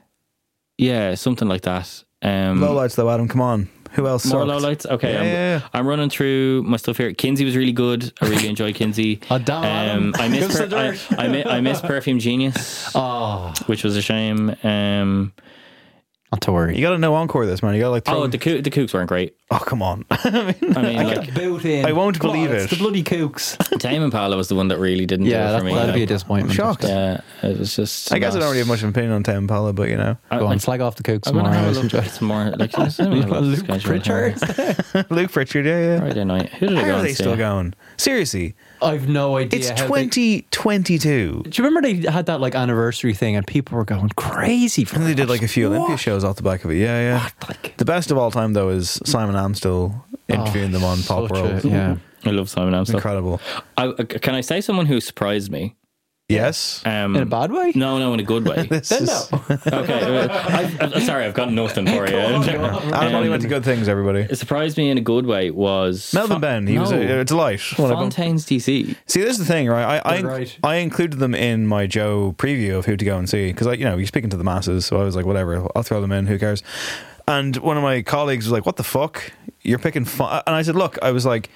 yeah, 0.78 1.16
something 1.16 1.48
like 1.48 1.62
that. 1.62 2.04
Um, 2.22 2.60
Low 2.62 2.74
lights 2.74 2.96
though, 2.96 3.10
Adam. 3.10 3.28
Come 3.28 3.42
on. 3.42 3.70
Who 3.98 4.08
else? 4.08 4.26
more 4.26 4.42
sucked? 4.42 4.48
low 4.48 4.58
lights. 4.60 4.86
Okay, 4.86 5.12
Yeah, 5.14 5.20
I'm, 5.20 5.26
yeah, 5.26 5.58
yeah. 5.60 5.68
I'm 5.74 5.86
running 5.88 6.10
through 6.10 6.64
my 6.64 6.78
stuff 6.78 6.98
here. 6.98 7.12
Kynsy 7.12 7.44
was 7.44 7.58
really 7.58 7.74
good. 7.74 8.14
I 8.22 8.28
really 8.30 8.48
enjoyed 8.48 8.76
Kynsy. 8.76 9.22
Oh, 9.30 9.38
damn, 9.38 9.64
Adam. 9.66 10.14
I 10.18 10.28
miss 10.30 10.56
per- 10.56 10.70
I. 10.78 10.98
I, 11.18 11.28
mi- 11.28 11.44
I 11.46 11.60
miss 11.62 11.82
Perfume 11.82 12.20
Genius, 12.20 12.90
Oh, 12.96 13.54
which 13.66 13.84
was 13.84 13.96
a 13.98 14.02
shame. 14.02 14.56
Um, 14.64 15.34
not 16.32 16.42
to 16.42 16.52
worry. 16.52 16.76
You 16.76 16.82
got 16.82 16.92
to 16.92 16.98
know 16.98 17.16
encore 17.16 17.46
this 17.46 17.64
man. 17.64 17.74
You 17.74 17.80
got 17.80 17.88
to 17.88 17.92
like. 17.92 18.06
Throw 18.06 18.24
oh, 18.24 18.28
the 18.28 18.38
Coo- 18.38 18.62
the 18.62 18.70
Kooks 18.70 18.94
weren't 18.94 19.08
great. 19.08 19.36
oh, 19.50 19.60
come 19.60 19.82
on. 19.82 20.04
I 20.12 20.54
mean, 20.62 20.96
like 21.08 21.34
boot 21.34 21.64
in. 21.64 21.86
I 21.86 21.94
won't 21.94 22.20
Come 22.20 22.32
on, 22.32 22.36
believe 22.36 22.52
it's 22.52 22.66
it. 22.66 22.76
the 22.76 22.82
bloody 22.84 23.02
kooks. 23.02 23.56
Tame 23.80 24.02
Impala 24.02 24.36
was 24.36 24.50
the 24.50 24.56
one 24.56 24.68
that 24.68 24.78
really 24.78 25.06
didn't 25.06 25.28
yeah, 25.28 25.44
do 25.44 25.48
it 25.48 25.52
that, 25.52 25.60
for 25.60 25.66
me. 25.66 25.74
that'd 25.74 25.94
be 25.96 26.02
a 26.02 26.04
like, 26.04 26.10
disappointment. 26.10 26.54
shocked. 26.54 26.84
yeah, 26.84 27.22
it 27.44 27.58
was 27.58 27.74
just. 27.76 28.12
I 28.12 28.20
guess 28.20 28.34
I 28.34 28.40
not- 28.40 28.42
don't 28.42 28.50
really 28.50 28.60
have 28.60 28.68
much 28.68 28.80
of 28.80 28.84
an 28.86 28.90
opinion 28.90 29.14
on 29.14 29.24
Tame 29.24 29.38
Impala, 29.38 29.72
but 29.72 29.88
you 29.90 29.96
know, 29.96 30.18
I- 30.30 30.40
Go 30.40 30.46
on, 30.46 30.52
like, 30.52 30.62
slag 30.62 30.82
off 30.82 30.96
the 30.96 31.04
kooks 31.04 31.28
I'm 31.30 31.36
more. 31.36 31.44
gonna 31.46 31.56
have 31.56 31.78
a 31.78 31.80
look 31.80 31.94
at 31.94 32.12
some 32.12 32.28
more. 32.28 32.52
Like, 32.58 32.78
let's 32.78 32.98
have 32.98 33.08
a 33.08 33.16
look 33.16 33.24
at 33.24 33.30
the 33.30 33.42
Luke 33.42 33.60
schedule 33.60 34.00
here. 34.02 34.34
Pritchard. 34.34 35.06
Luke 35.12 35.32
Pritchard, 35.32 35.66
yeah, 35.66 35.80
yeah. 35.80 36.00
Friday 36.00 36.24
night. 36.26 36.50
Who 36.50 36.68
did 36.68 36.78
I 36.78 36.82
How 36.82 36.88
go 36.88 36.94
are 36.94 36.98
and 36.98 37.06
they 37.06 37.10
see? 37.14 37.24
still 37.24 37.38
going? 37.38 37.74
Seriously, 37.96 38.54
I've 38.82 39.08
no 39.08 39.38
idea. 39.38 39.60
it's 39.60 39.70
2022. 39.82 41.44
Do 41.44 41.50
you 41.50 41.64
remember 41.64 41.82
they 41.88 42.10
had 42.12 42.26
that 42.28 42.40
like 42.42 42.56
anniversary 42.56 43.14
thing 43.14 43.36
and 43.36 43.46
people 43.46 43.78
were 43.78 43.86
going 43.86 44.10
crazy 44.10 44.84
for 44.84 44.96
And 44.98 45.06
they 45.06 45.14
did 45.14 45.30
like 45.30 45.42
a 45.42 45.48
few 45.48 45.70
What? 45.70 45.76
Olympia 45.78 45.98
shows 45.98 46.24
off 46.24 46.36
the 46.36 46.44
back 46.44 46.64
of 46.66 46.72
it. 46.72 46.78
Yeah, 46.78 47.00
yeah. 47.00 47.24
What? 47.24 47.50
Like, 47.50 47.78
The 47.78 47.86
best 47.86 48.12
of 48.12 48.18
all 48.18 48.32
time 48.32 48.54
though 48.54 48.70
is 48.70 49.00
Simon 49.06 49.36
Amstell 49.36 49.94
oh, 49.96 50.16
interviewing 50.28 50.72
them 50.72 50.84
on 50.84 51.02
Pop 51.04 51.30
such 51.30 51.38
a- 51.38 51.42
World. 51.44 51.66
yeah. 51.66 51.98
I 52.26 52.32
love 52.32 52.50
Simon 52.50 52.74
Amstell. 52.74 52.96
Incredible. 52.96 53.40
I, 53.78 53.92
can 54.04 54.36
I 54.36 54.42
say 54.42 54.60
someone 54.62 54.86
who 54.86 55.00
surprised 55.00 55.52
me? 55.52 55.76
Yes. 56.30 56.82
Um, 56.84 57.16
In 57.16 57.24
a 57.24 57.26
bad 57.26 57.54
way? 57.54 57.72
No, 57.74 58.00
no, 58.00 58.14
in 58.14 58.20
a 58.20 58.24
good 58.24 58.46
way. 58.46 58.68
This 58.70 58.90
Then 58.90 59.04
is- 59.04 59.32
no. 59.32 59.38
okay, 59.50 60.18
uh, 60.18 60.28
I, 60.30 60.78
I'm 60.94 61.02
sorry, 61.02 61.24
I've 61.24 61.34
got 61.34 61.54
nothing 61.54 61.86
for 61.88 62.06
you. 62.10 62.18
Adam 62.18 63.16
only 63.16 63.30
went 63.30 63.44
to 63.44 63.48
Um, 63.48 63.50
good 63.54 63.64
things, 63.64 63.88
everybody. 63.88 64.22
It 64.30 64.36
surprised 64.38 64.78
me 64.78 64.90
in 64.90 64.98
a 64.98 65.02
good 65.02 65.26
way 65.26 65.52
was 65.52 66.14
Melvin 66.14 66.36
Fon- 66.36 66.42
Benn, 66.42 66.68
he 66.68 66.78
was 66.78 66.92
a, 66.92 67.20
a 67.20 67.24
delight. 67.24 67.62
When 67.78 67.92
I 67.92 67.94
bu- 67.94 68.02
Fontaines 68.02 68.46
DC. 68.46 68.96
See, 69.06 69.22
this 69.22 69.32
is 69.32 69.38
the 69.40 69.46
thing, 69.46 69.70
right? 69.70 70.02
I 70.04 70.18
I, 70.18 70.22
right. 70.22 70.58
I 70.64 70.76
included 70.78 71.20
them 71.20 71.34
in 71.34 71.66
my 71.66 71.88
Joe 71.88 72.36
preview 72.38 72.78
of 72.78 72.86
who 72.86 72.98
to 72.98 73.06
go 73.06 73.18
and 73.18 73.30
see 73.30 73.54
because, 73.54 73.68
you 73.78 73.86
know, 73.86 73.96
you're 73.96 74.06
speaking 74.06 74.30
to 74.32 74.38
the 74.38 74.44
masses, 74.44 74.86
so 74.86 75.00
I 75.00 75.06
was 75.06 75.16
like, 75.16 75.26
whatever, 75.26 75.66
I'll 75.78 75.84
throw 75.84 76.02
them 76.02 76.12
in. 76.12 76.28
Who 76.28 76.38
cares? 76.38 76.62
And 77.26 77.56
one 77.58 77.78
of 77.78 77.84
my 77.84 78.02
colleagues 78.02 78.46
was 78.46 78.52
like, 78.52 78.66
"What 78.66 78.76
the 78.76 78.84
fuck? 78.84 79.32
You're 79.62 79.80
picking?" 79.80 80.04
Fo-? 80.06 80.42
And 80.46 80.56
I 80.56 80.62
said, 80.62 80.76
"Look, 80.76 80.98
I 81.02 81.12
was 81.12 81.26
like." 81.26 81.50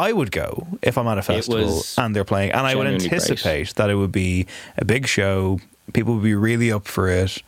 I 0.00 0.12
would 0.12 0.32
go 0.32 0.66
if 0.82 0.96
I'm 0.96 1.06
at 1.06 1.18
a 1.18 1.22
festival 1.22 1.82
and 1.98 2.16
they're 2.16 2.24
playing, 2.24 2.52
and 2.52 2.66
I 2.66 2.74
would 2.74 2.84
genuinely 2.84 3.08
great. 3.08 3.20
anticipate 3.20 3.74
that 3.74 3.90
it 3.90 3.96
would 3.96 4.12
be 4.12 4.46
a 4.78 4.84
big 4.84 5.06
show. 5.06 5.60
People 5.92 6.14
would 6.14 6.24
be 6.24 6.34
really 6.34 6.72
up 6.72 6.86
for 6.86 7.08
it. 7.08 7.42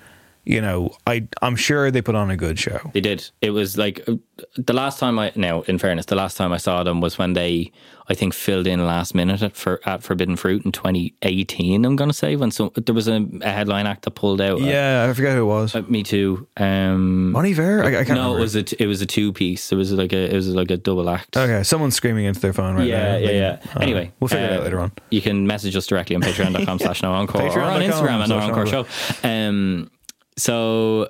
You 0.45 0.61
know, 0.61 0.91
I 1.07 1.29
I'm 1.41 1.55
sure 1.55 1.91
they 1.93 2.03
put 2.03 2.17
on 2.17 2.31
a 2.31 2.37
good 2.37 2.59
show. 2.59 2.91
They 2.93 3.01
did. 3.01 3.31
It 3.41 3.51
was 3.51 3.79
like 3.79 4.01
uh, 4.09 4.15
the 4.57 4.73
last 4.73 4.99
time 4.99 5.19
I. 5.19 5.31
Now, 5.37 5.63
in 5.63 5.79
fairness, 5.79 6.07
the 6.07 6.17
last 6.17 6.37
time 6.37 6.53
I 6.53 6.57
saw 6.57 6.83
them 6.83 7.01
was 7.01 7.17
when 7.17 7.35
they, 7.35 7.71
I 8.09 8.15
think, 8.15 8.35
filled 8.35 8.67
in 8.67 8.85
last 8.85 9.15
minute 9.15 9.41
at, 9.41 9.55
for, 9.57 9.79
at 9.87 10.03
Forbidden 10.03 10.35
Fruit 10.35 10.65
in 10.65 10.73
2018. 10.73 11.85
I'm 11.85 11.95
going 11.95 12.11
to 12.11 12.15
say 12.15 12.35
when 12.35 12.51
some 12.51 12.73
there 12.75 12.93
was 12.95 13.07
a, 13.07 13.25
a 13.43 13.51
headline 13.51 13.87
act 13.87 14.03
that 14.03 14.11
pulled 14.13 14.41
out. 14.41 14.61
uh, 14.61 14.65
Yeah, 14.65 15.07
I 15.09 15.13
forget 15.13 15.37
who 15.37 15.43
it 15.43 15.45
was. 15.45 15.77
uh, 15.77 15.83
me 15.83 16.03
too. 16.03 16.49
Um, 16.57 17.31
Money 17.31 17.55
Fair? 17.55 17.85
I, 17.85 18.01
I 18.01 18.05
can't 18.05 18.09
no, 18.09 18.35
remember. 18.35 18.39
it 18.39 18.41
was 18.41 18.57
a 18.57 18.83
it 18.83 18.87
was 18.87 19.01
a 19.01 19.07
two 19.07 19.33
piece. 19.33 19.71
It 19.71 19.77
was 19.77 19.93
like 19.93 20.13
a 20.13 20.29
it 20.29 20.35
was 20.35 20.49
like 20.49 20.73
a 20.73 20.77
double 20.77 21.09
act. 21.09 21.37
Okay, 21.37 21.63
someone's 21.63 21.95
screaming 21.95 22.25
into 22.25 22.41
their 22.41 22.53
phone 22.53 22.75
right 22.75 22.89
yeah, 22.89 23.13
now. 23.13 23.17
yeah, 23.19 23.31
yeah. 23.31 23.59
Uh, 23.77 23.81
Anyway, 23.81 24.11
we'll 24.19 24.27
figure 24.27 24.47
it 24.47 24.53
uh, 24.53 24.57
out 24.57 24.65
later 24.65 24.81
on. 24.81 24.91
You 25.13 25.23
can 25.23 25.47
message 25.47 25.77
us 25.77 25.87
directly 25.87 26.17
on 26.17 26.23
patreon.com 26.23 26.81
slash 26.81 27.01
no 27.03 27.13
encore 27.13 27.43
or 27.43 27.61
on 27.61 27.81
Instagram 27.81 28.23
at 28.25 28.29
no 28.29 28.39
encore 28.39 28.67
show. 28.67 28.87
Um, 29.23 29.89
so 30.37 31.09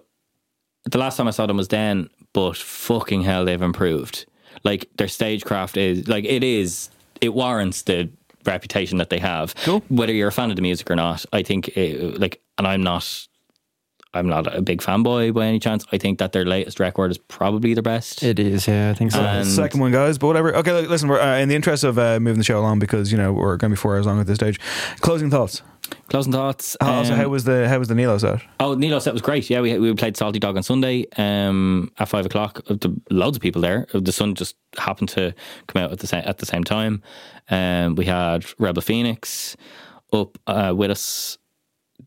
the 0.85 0.99
last 0.99 1.17
time 1.17 1.29
I 1.29 1.31
saw 1.31 1.47
them 1.47 1.57
was 1.57 1.69
then, 1.69 2.09
but 2.33 2.57
fucking 2.57 3.23
hell, 3.23 3.45
they've 3.45 3.61
improved. 3.61 4.27
Like 4.65 4.89
their 4.97 5.09
stagecraft 5.09 5.77
is 5.77 6.09
like 6.09 6.25
it 6.25 6.45
is. 6.45 6.91
It 7.21 7.35
warrants 7.35 7.83
the 7.83 8.11
reputation 8.45 8.99
that 8.99 9.11
they 9.11 9.19
have. 9.19 9.55
Cool. 9.57 9.83
Whether 9.89 10.13
you're 10.13 10.29
a 10.29 10.33
fan 10.33 10.51
of 10.51 10.57
the 10.57 10.63
music 10.63 10.91
or 10.91 10.97
not, 10.97 11.25
I 11.33 11.43
think 11.43 11.69
it, 11.77 12.19
like, 12.19 12.41
and 12.59 12.67
I'm 12.67 12.83
not. 12.83 13.29
I'm 14.15 14.29
not 14.29 14.55
a 14.55 14.61
big 14.61 14.81
fanboy 14.83 15.33
by 15.33 15.47
any 15.47 15.59
chance. 15.59 15.85
I 15.91 15.99
think 15.99 16.19
that 16.19 16.33
their 16.33 16.45
latest 16.45 16.79
record 16.81 17.11
is 17.11 17.19
probably 17.19 17.73
their 17.75 17.83
best. 17.83 18.23
It 18.23 18.39
is, 18.39 18.69
yeah, 18.69 18.91
I 18.91 18.95
think 18.95 19.11
so. 19.13 19.21
And- 19.21 19.47
Second 19.49 19.81
one, 19.81 19.91
guys, 19.93 20.19
but 20.19 20.27
whatever. 20.27 20.55
Okay, 20.57 20.73
look, 20.73 20.91
listen, 20.91 21.09
we're, 21.09 21.21
uh, 21.21 21.39
in 21.39 21.49
the 21.49 21.55
interest 21.55 21.83
of 21.85 21.99
uh, 21.99 22.21
moving 22.21 22.39
the 22.39 22.45
show 22.45 22.59
along 22.61 22.79
because 22.79 23.11
you 23.11 23.17
know 23.19 23.33
we're 23.33 23.57
going 23.57 23.71
to 23.71 23.75
be 23.77 23.81
four 23.81 23.97
hours 23.97 24.07
long 24.07 24.21
at 24.21 24.27
this 24.27 24.37
stage. 24.37 24.61
Closing 25.01 25.31
thoughts. 25.31 25.63
Closing 26.09 26.33
thoughts. 26.33 26.77
Uh, 26.81 26.91
also, 26.91 27.13
um, 27.13 27.19
how 27.19 27.29
was 27.29 27.45
the 27.45 27.69
how 27.69 27.79
was 27.79 27.89
the 27.89 27.95
Nilo 27.95 28.17
set? 28.19 28.41
Oh, 28.61 28.75
Nilo 28.75 28.99
set 28.99 29.13
was 29.13 29.21
great. 29.23 29.49
Yeah, 29.51 29.61
we 29.61 29.79
we 29.79 29.93
played 29.95 30.17
Salty 30.17 30.39
Dog 30.39 30.57
on 30.57 30.63
Sunday 30.63 31.07
um, 31.17 31.91
at 31.99 32.09
five 32.09 32.25
o'clock. 32.27 32.61
Uh, 32.69 32.75
the- 32.75 32.99
Loads 33.11 33.37
of 33.37 33.43
people 33.43 33.61
there. 33.63 33.87
Uh, 33.93 34.01
The 34.01 34.13
sun 34.13 34.35
just 34.35 34.57
happened 34.79 35.09
to 35.11 35.35
come 35.67 35.83
out 35.83 35.93
at 35.93 35.99
the 35.99 36.07
same 36.07 36.23
at 36.25 36.39
the 36.39 36.47
same 36.47 36.65
time. 36.65 37.03
Um, 37.51 37.95
we 37.97 38.05
had 38.07 38.45
Rebel 38.59 38.81
Phoenix 38.83 39.57
up 40.13 40.39
uh, 40.47 40.73
with 40.77 40.91
us 40.91 41.37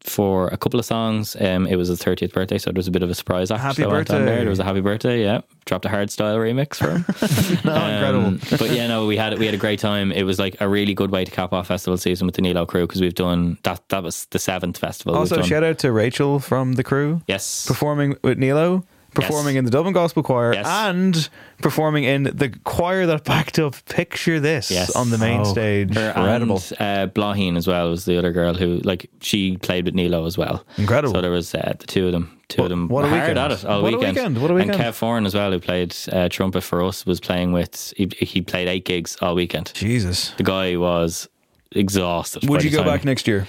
for 0.05 0.47
a 0.49 0.57
couple 0.57 0.79
of 0.79 0.85
songs. 0.85 1.35
Um, 1.39 1.67
it 1.67 1.75
was 1.75 1.87
his 1.89 2.01
thirtieth 2.01 2.33
birthday, 2.33 2.57
so 2.57 2.71
there 2.71 2.77
was 2.79 2.87
a 2.87 2.91
bit 2.91 3.03
of 3.03 3.09
a 3.09 3.15
surprise 3.15 3.51
act. 3.51 3.61
Happy 3.61 3.83
birthday. 3.83 4.23
There. 4.23 4.37
there 4.39 4.49
was 4.49 4.59
a 4.59 4.63
happy 4.63 4.81
birthday. 4.81 5.21
Yeah, 5.23 5.41
dropped 5.65 5.85
a 5.85 5.89
hard 5.89 6.11
style 6.11 6.37
remix 6.37 6.75
for 6.77 6.91
him. 6.91 7.05
No, 7.65 7.73
Um, 7.75 7.91
incredible. 8.35 8.57
but 8.57 8.71
yeah, 8.71 8.87
no, 8.87 9.05
we 9.07 9.17
had 9.17 9.37
we 9.39 9.45
had 9.45 9.55
a 9.55 9.57
great 9.57 9.79
time. 9.79 10.11
It 10.11 10.23
was 10.23 10.39
like 10.39 10.55
a 10.61 10.67
really 10.69 10.93
good 10.93 11.11
way 11.11 11.25
to 11.25 11.31
cap 11.31 11.53
off 11.53 11.67
festival 11.67 11.97
season 11.97 12.25
with 12.27 12.35
the 12.35 12.41
Nilo 12.41 12.65
crew 12.65 12.85
because 12.87 13.01
we've 13.01 13.13
done 13.15 13.57
that. 13.63 13.81
That 13.89 14.03
was 14.03 14.25
the 14.27 14.39
seventh 14.39 14.77
festival. 14.77 15.13
we've 15.13 15.19
Also, 15.31 15.41
shout 15.41 15.63
out 15.63 15.79
to 15.79 15.91
Rachel 15.91 16.39
from 16.39 16.73
the 16.73 16.83
crew 16.83 17.21
yes, 17.27 17.65
performing 17.65 18.15
with 18.23 18.37
Nilo. 18.37 18.85
Performing 19.15 19.55
Yes. 19.55 19.59
in 19.59 19.65
the 19.65 19.71
Dublin 19.71 19.93
Gospel 19.93 20.21
Choir 20.23 20.53
Yes. 20.53 20.65
and 20.67 21.29
performing 21.61 22.03
in 22.03 22.23
the 22.23 22.53
choir 22.63 23.05
that 23.07 23.23
backed 23.23 23.57
up 23.59 23.75
Picture 23.85 24.39
This 24.39 24.69
Yes. 24.69 24.95
on 24.95 25.09
the 25.09 25.17
main 25.17 25.41
Oh. 25.41 25.43
stage. 25.45 25.95
Her 25.95 26.09
Incredible. 26.09 26.61
And, 26.79 27.09
uh, 27.09 27.11
Blaheen 27.13 27.57
as 27.57 27.65
well 27.67 27.89
was 27.89 28.05
the 28.05 28.17
other 28.17 28.31
girl 28.31 28.53
who, 28.53 28.79
like, 28.83 29.09
she 29.21 29.57
played 29.57 29.85
with 29.85 29.95
Nilo 29.95 30.25
as 30.25 30.37
well. 30.37 30.63
Incredible. 30.77 31.15
So 31.15 31.21
there 31.21 31.31
was 31.31 31.53
uh, 31.55 31.73
the 31.79 31.87
two 31.87 32.05
of 32.07 32.11
them. 32.11 32.31
Two 32.47 32.61
What- 32.61 32.65
of 32.65 32.69
them 32.69 32.87
what 32.89 32.99
a 33.05 33.07
were 33.07 33.09
hard 33.17 33.21
weekend. 33.29 33.39
at 33.39 33.51
it 33.51 33.65
all 33.65 33.81
What 33.81 33.93
a 33.93 33.97
weekend. 33.97 34.15
weekend. 34.17 34.37
What 34.41 34.51
a 34.51 34.53
weekend. 34.53 34.75
And 34.75 34.83
Kev 34.83 34.99
Foran 34.99 35.25
as 35.25 35.33
well, 35.33 35.51
who 35.51 35.59
played 35.59 35.95
uh, 36.11 36.29
trumpet 36.29 36.61
for 36.61 36.83
us, 36.83 37.03
was 37.05 37.19
playing 37.19 37.53
with. 37.53 37.91
He, 37.97 38.07
he 38.19 38.41
played 38.41 38.67
eight 38.67 38.85
gigs 38.85 39.17
all 39.21 39.33
weekend. 39.33 39.71
Jesus. 39.73 40.31
The 40.37 40.43
guy 40.43 40.75
was 40.75 41.27
exhausted. 41.71 42.47
Would 42.47 42.63
you 42.63 42.69
go 42.69 42.77
time. 42.83 42.85
back 42.87 43.03
next 43.05 43.27
year? 43.27 43.47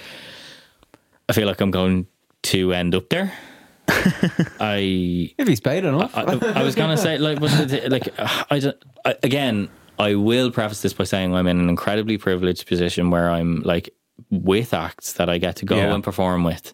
I 1.29 1.33
feel 1.33 1.45
like 1.47 1.61
I'm 1.61 1.71
going 1.71 2.07
to 2.43 2.73
end 2.73 2.95
up 2.95 3.09
there. 3.09 3.33
I 4.59 5.33
if 5.37 5.47
he's 5.47 5.59
paid 5.59 5.85
enough. 5.85 6.15
I, 6.15 6.23
I 6.23 6.63
was 6.63 6.75
gonna 6.75 6.97
say 6.97 7.17
like, 7.17 7.39
but 7.39 7.51
like 7.89 8.13
I, 8.51 8.59
don't, 8.59 8.77
I 9.05 9.15
again, 9.23 9.69
I 9.99 10.15
will 10.15 10.51
preface 10.51 10.81
this 10.81 10.93
by 10.93 11.03
saying 11.05 11.33
I'm 11.33 11.47
in 11.47 11.59
an 11.59 11.69
incredibly 11.69 12.17
privileged 12.17 12.67
position 12.67 13.09
where 13.09 13.29
I'm 13.29 13.61
like 13.61 13.89
with 14.29 14.73
acts 14.73 15.13
that 15.13 15.29
I 15.29 15.37
get 15.37 15.55
to 15.57 15.65
go 15.65 15.77
Yeah. 15.77 15.93
and 15.93 16.03
perform 16.03 16.43
with, 16.43 16.73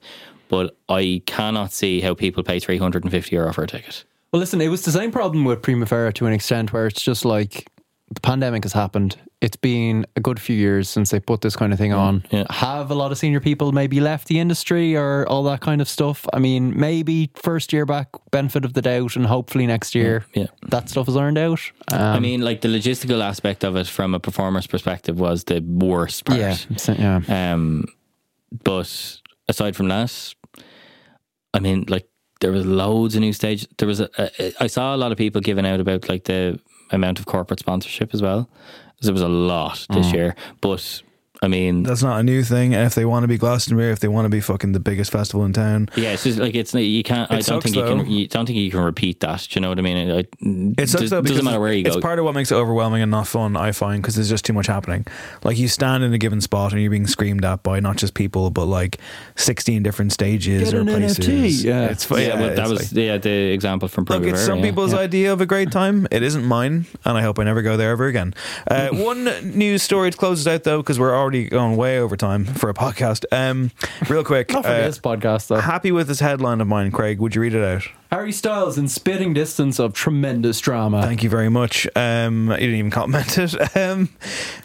but 0.50 0.78
I 0.90 1.22
cannot 1.26 1.72
see 1.72 2.02
how 2.02 2.14
people 2.14 2.44
pay 2.44 2.60
350 2.60 3.36
euro 3.36 3.54
for 3.54 3.64
a 3.64 3.68
ticket. 3.68 4.04
Well, 4.32 4.40
listen, 4.40 4.62
it 4.62 4.70
was 4.70 4.82
the 4.84 4.92
same 4.92 5.12
problem 5.12 5.46
with 5.46 5.62
Primavera 5.62 6.12
to 6.14 6.26
an 6.26 6.34
extent 6.34 6.74
where 6.74 6.88
it's 6.88 7.02
just 7.02 7.24
like 7.26 7.68
the 8.12 8.22
pandemic 8.22 8.64
has 8.64 8.74
happened. 8.74 9.18
It's 9.42 9.58
been 9.58 10.06
a 10.16 10.22
good 10.22 10.40
few 10.40 10.56
years 10.56 10.88
since 10.90 11.10
they 11.10 11.20
put 11.20 11.42
this 11.42 11.56
kind 11.56 11.74
of 11.74 11.80
thing 11.80 11.92
on. 11.94 12.24
yeah. 12.32 12.46
Have 12.50 12.92
a 12.92 12.96
lot 12.96 13.12
of 13.12 13.18
senior 13.18 13.40
people 13.40 13.72
maybe 13.72 14.00
left 14.00 14.28
the 14.28 14.40
industry 14.40 14.96
or 14.96 15.28
all 15.28 15.44
that 15.44 15.60
kind 15.62 15.82
of 15.82 15.90
stuff? 15.90 16.26
I 16.32 16.40
mean, 16.40 16.80
maybe 16.80 17.32
first 17.36 17.74
year 17.74 17.86
back, 17.86 18.08
benefit 18.32 18.64
of 18.66 18.74
the 18.74 18.82
doubt, 18.82 19.16
and 19.16 19.26
hopefully 19.26 19.66
next 19.68 19.96
year 19.96 20.26
Yeah. 20.34 20.48
that 20.70 20.90
stuff 20.90 21.10
is 21.10 21.18
earned 21.18 21.38
out. 21.38 21.60
Um, 21.92 22.00
I 22.02 22.20
mean, 22.20 22.42
like 22.42 22.62
the 22.62 22.70
logistical 22.70 23.22
aspect 23.22 23.64
of 23.64 23.76
it 23.76 23.88
from 23.88 24.14
a 24.14 24.20
performer's 24.20 24.68
perspective 24.68 25.20
was 25.20 25.44
the 25.46 25.60
worst 25.62 26.24
part. 26.26 26.40
yeah, 26.40 26.56
yeah. 27.28 27.54
Um, 27.54 27.86
but 28.64 29.18
aside 29.50 29.76
from 29.76 29.88
that, 29.90 30.34
I 31.54 31.60
mean, 31.60 31.86
like 31.90 32.08
there 32.40 32.52
was 32.52 32.66
loads 32.66 33.16
of 33.16 33.22
new 33.22 33.34
stage. 33.34 33.68
There 33.78 33.88
was 33.88 34.00
a, 34.00 34.10
a, 34.18 34.54
I 34.64 34.68
saw 34.68 34.96
a 34.96 34.98
lot 34.98 35.12
of 35.12 35.18
people 35.18 35.42
giving 35.42 35.66
out 35.66 35.80
about 35.80 36.08
like 36.08 36.26
the 36.26 36.60
amount 36.92 37.20
of 37.20 37.26
corporate 37.26 37.60
sponsorship 37.60 38.14
as 38.14 38.22
well. 38.22 38.50
There 39.02 39.12
was 39.14 39.22
a 39.22 39.28
lot 39.28 39.86
this 39.90 40.08
Mm. 40.08 40.14
year, 40.14 40.36
but 40.62 41.02
I 41.44 41.48
mean, 41.50 41.84
That's 41.84 42.02
not 42.02 42.20
a 42.20 42.24
new 42.24 42.42
thing. 42.44 42.74
And 42.74 42.86
if 42.86 42.96
they 42.96 43.04
want 43.06 43.24
to 43.24 43.28
be 43.28 43.38
Glastonbury, 43.38 43.92
if 43.92 44.00
they 44.00 44.08
want 44.08 44.26
to 44.26 44.30
be 44.30 44.40
fucking 44.40 44.72
the 44.72 44.80
biggest 44.80 45.12
festival 45.12 45.44
in 45.46 45.52
town, 45.54 45.90
yeah, 45.96 46.14
it's 46.14 46.24
just 46.24 46.40
like 46.40 46.56
it's 46.56 46.74
you 46.74 47.04
can't. 47.04 47.30
I 47.30 47.36
It 47.36 47.46
don't 47.46 47.62
sucks, 47.62 47.64
think 47.66 47.76
you 47.76 47.82
though. 47.84 47.98
can. 48.04 48.10
You 48.10 48.28
don't 48.30 48.46
think 48.46 48.58
you 48.58 48.72
can 48.72 48.80
repeat 48.80 49.20
that. 49.20 49.42
Do 49.50 49.58
you 49.58 49.62
know 49.62 49.70
what 49.70 49.78
I 49.78 49.82
mean? 49.82 49.98
It, 50.10 50.30
It 50.42 50.90
sucks 50.90 51.02
does, 51.02 51.10
though 51.12 51.22
because 51.22 51.36
doesn't 51.38 51.46
matter 51.46 51.60
where 51.60 51.74
you 51.74 51.82
it's 51.82 51.90
go. 51.90 51.98
It's 51.98 52.04
part 52.04 52.18
of 52.18 52.26
what 52.26 52.34
makes 52.34 52.52
it 52.52 52.56
overwhelming 52.56 53.02
and 53.02 53.12
not 53.12 53.28
fun. 53.28 53.58
I 53.58 53.72
find 53.74 54.02
because 54.02 54.16
there's 54.16 54.30
just 54.30 54.46
too 54.46 54.54
much 54.54 54.68
happening. 54.68 55.06
Like 55.44 55.58
you 55.58 55.68
stand 55.68 56.04
in 56.04 56.14
a 56.14 56.18
given 56.18 56.40
spot 56.42 56.72
and 56.72 56.82
you're 56.82 56.90
being 56.90 57.08
screamed 57.08 57.44
at 57.46 57.62
by 57.62 57.80
not 57.82 57.98
just 57.98 58.14
people 58.14 58.50
but 58.50 58.66
like 58.66 59.00
16 59.36 59.84
different 59.84 60.14
stages 60.14 60.72
Get 60.72 60.74
or 60.74 60.82
an 60.82 60.88
places. 60.88 61.20
NFT, 61.20 61.64
yeah. 61.66 61.86
it's 61.88 62.06
fu- 62.06 62.18
yeah, 62.18 62.28
yeah, 62.28 62.38
but 62.38 62.56
that 62.56 62.70
was 62.70 62.94
like- 62.94 63.04
yeah 63.06 63.18
the 63.18 63.30
example 63.52 63.88
from 63.88 64.04
Look, 64.04 64.08
Primavera. 64.22 64.34
it's 64.38 64.46
some 64.46 64.60
yeah. 64.60 64.66
people's 64.66 64.94
Yeah. 64.94 65.00
idea 65.00 65.34
of 65.34 65.42
a 65.42 65.46
great 65.46 65.72
time. 65.72 66.08
It 66.12 66.24
isn't 66.24 66.46
mine, 66.46 66.86
and 67.04 67.18
I 67.18 67.22
hope 67.22 67.40
I 67.40 67.44
never 67.44 67.62
go 67.62 67.76
there 67.78 67.92
ever 67.92 68.06
again. 68.08 68.34
Uh, 68.70 68.90
one 68.92 69.26
news 69.58 69.82
story 69.84 70.12
to 70.12 70.18
close 70.18 70.46
us 70.46 70.54
out, 70.54 70.64
though, 70.64 70.78
because 70.82 71.00
we're 71.00 71.16
already 71.16 71.33
going 71.42 71.76
way 71.76 72.00
over 72.00 72.16
time 72.16 72.46
for 72.46 72.70
a 72.70 72.74
podcast. 72.74 73.26
Um, 73.32 73.72
real 74.10 74.24
quick, 74.24 74.52
Not 74.52 74.64
for 74.64 74.70
uh, 74.72 74.82
this 74.82 75.00
podcast, 75.00 75.48
though. 75.48 75.56
happy 75.60 75.92
with 75.92 76.08
this 76.08 76.20
headline 76.20 76.62
of 76.62 76.68
mine, 76.68 76.92
Craig. 76.92 77.20
Would 77.20 77.36
you 77.36 77.42
read 77.42 77.54
it 77.54 77.64
out? 77.64 77.84
Harry 78.14 78.32
Styles 78.32 78.78
in 78.78 78.88
spitting 78.88 79.34
distance 79.34 79.80
of 79.80 79.92
tremendous 79.94 80.60
drama. 80.60 81.02
Thank 81.02 81.24
you 81.24 81.32
very 81.32 81.50
much. 81.50 81.88
Um, 81.96 82.52
you 82.52 82.58
didn't 82.58 82.76
even 82.76 82.92
comment 82.92 83.36
it. 83.40 83.76
Um, 83.76 84.10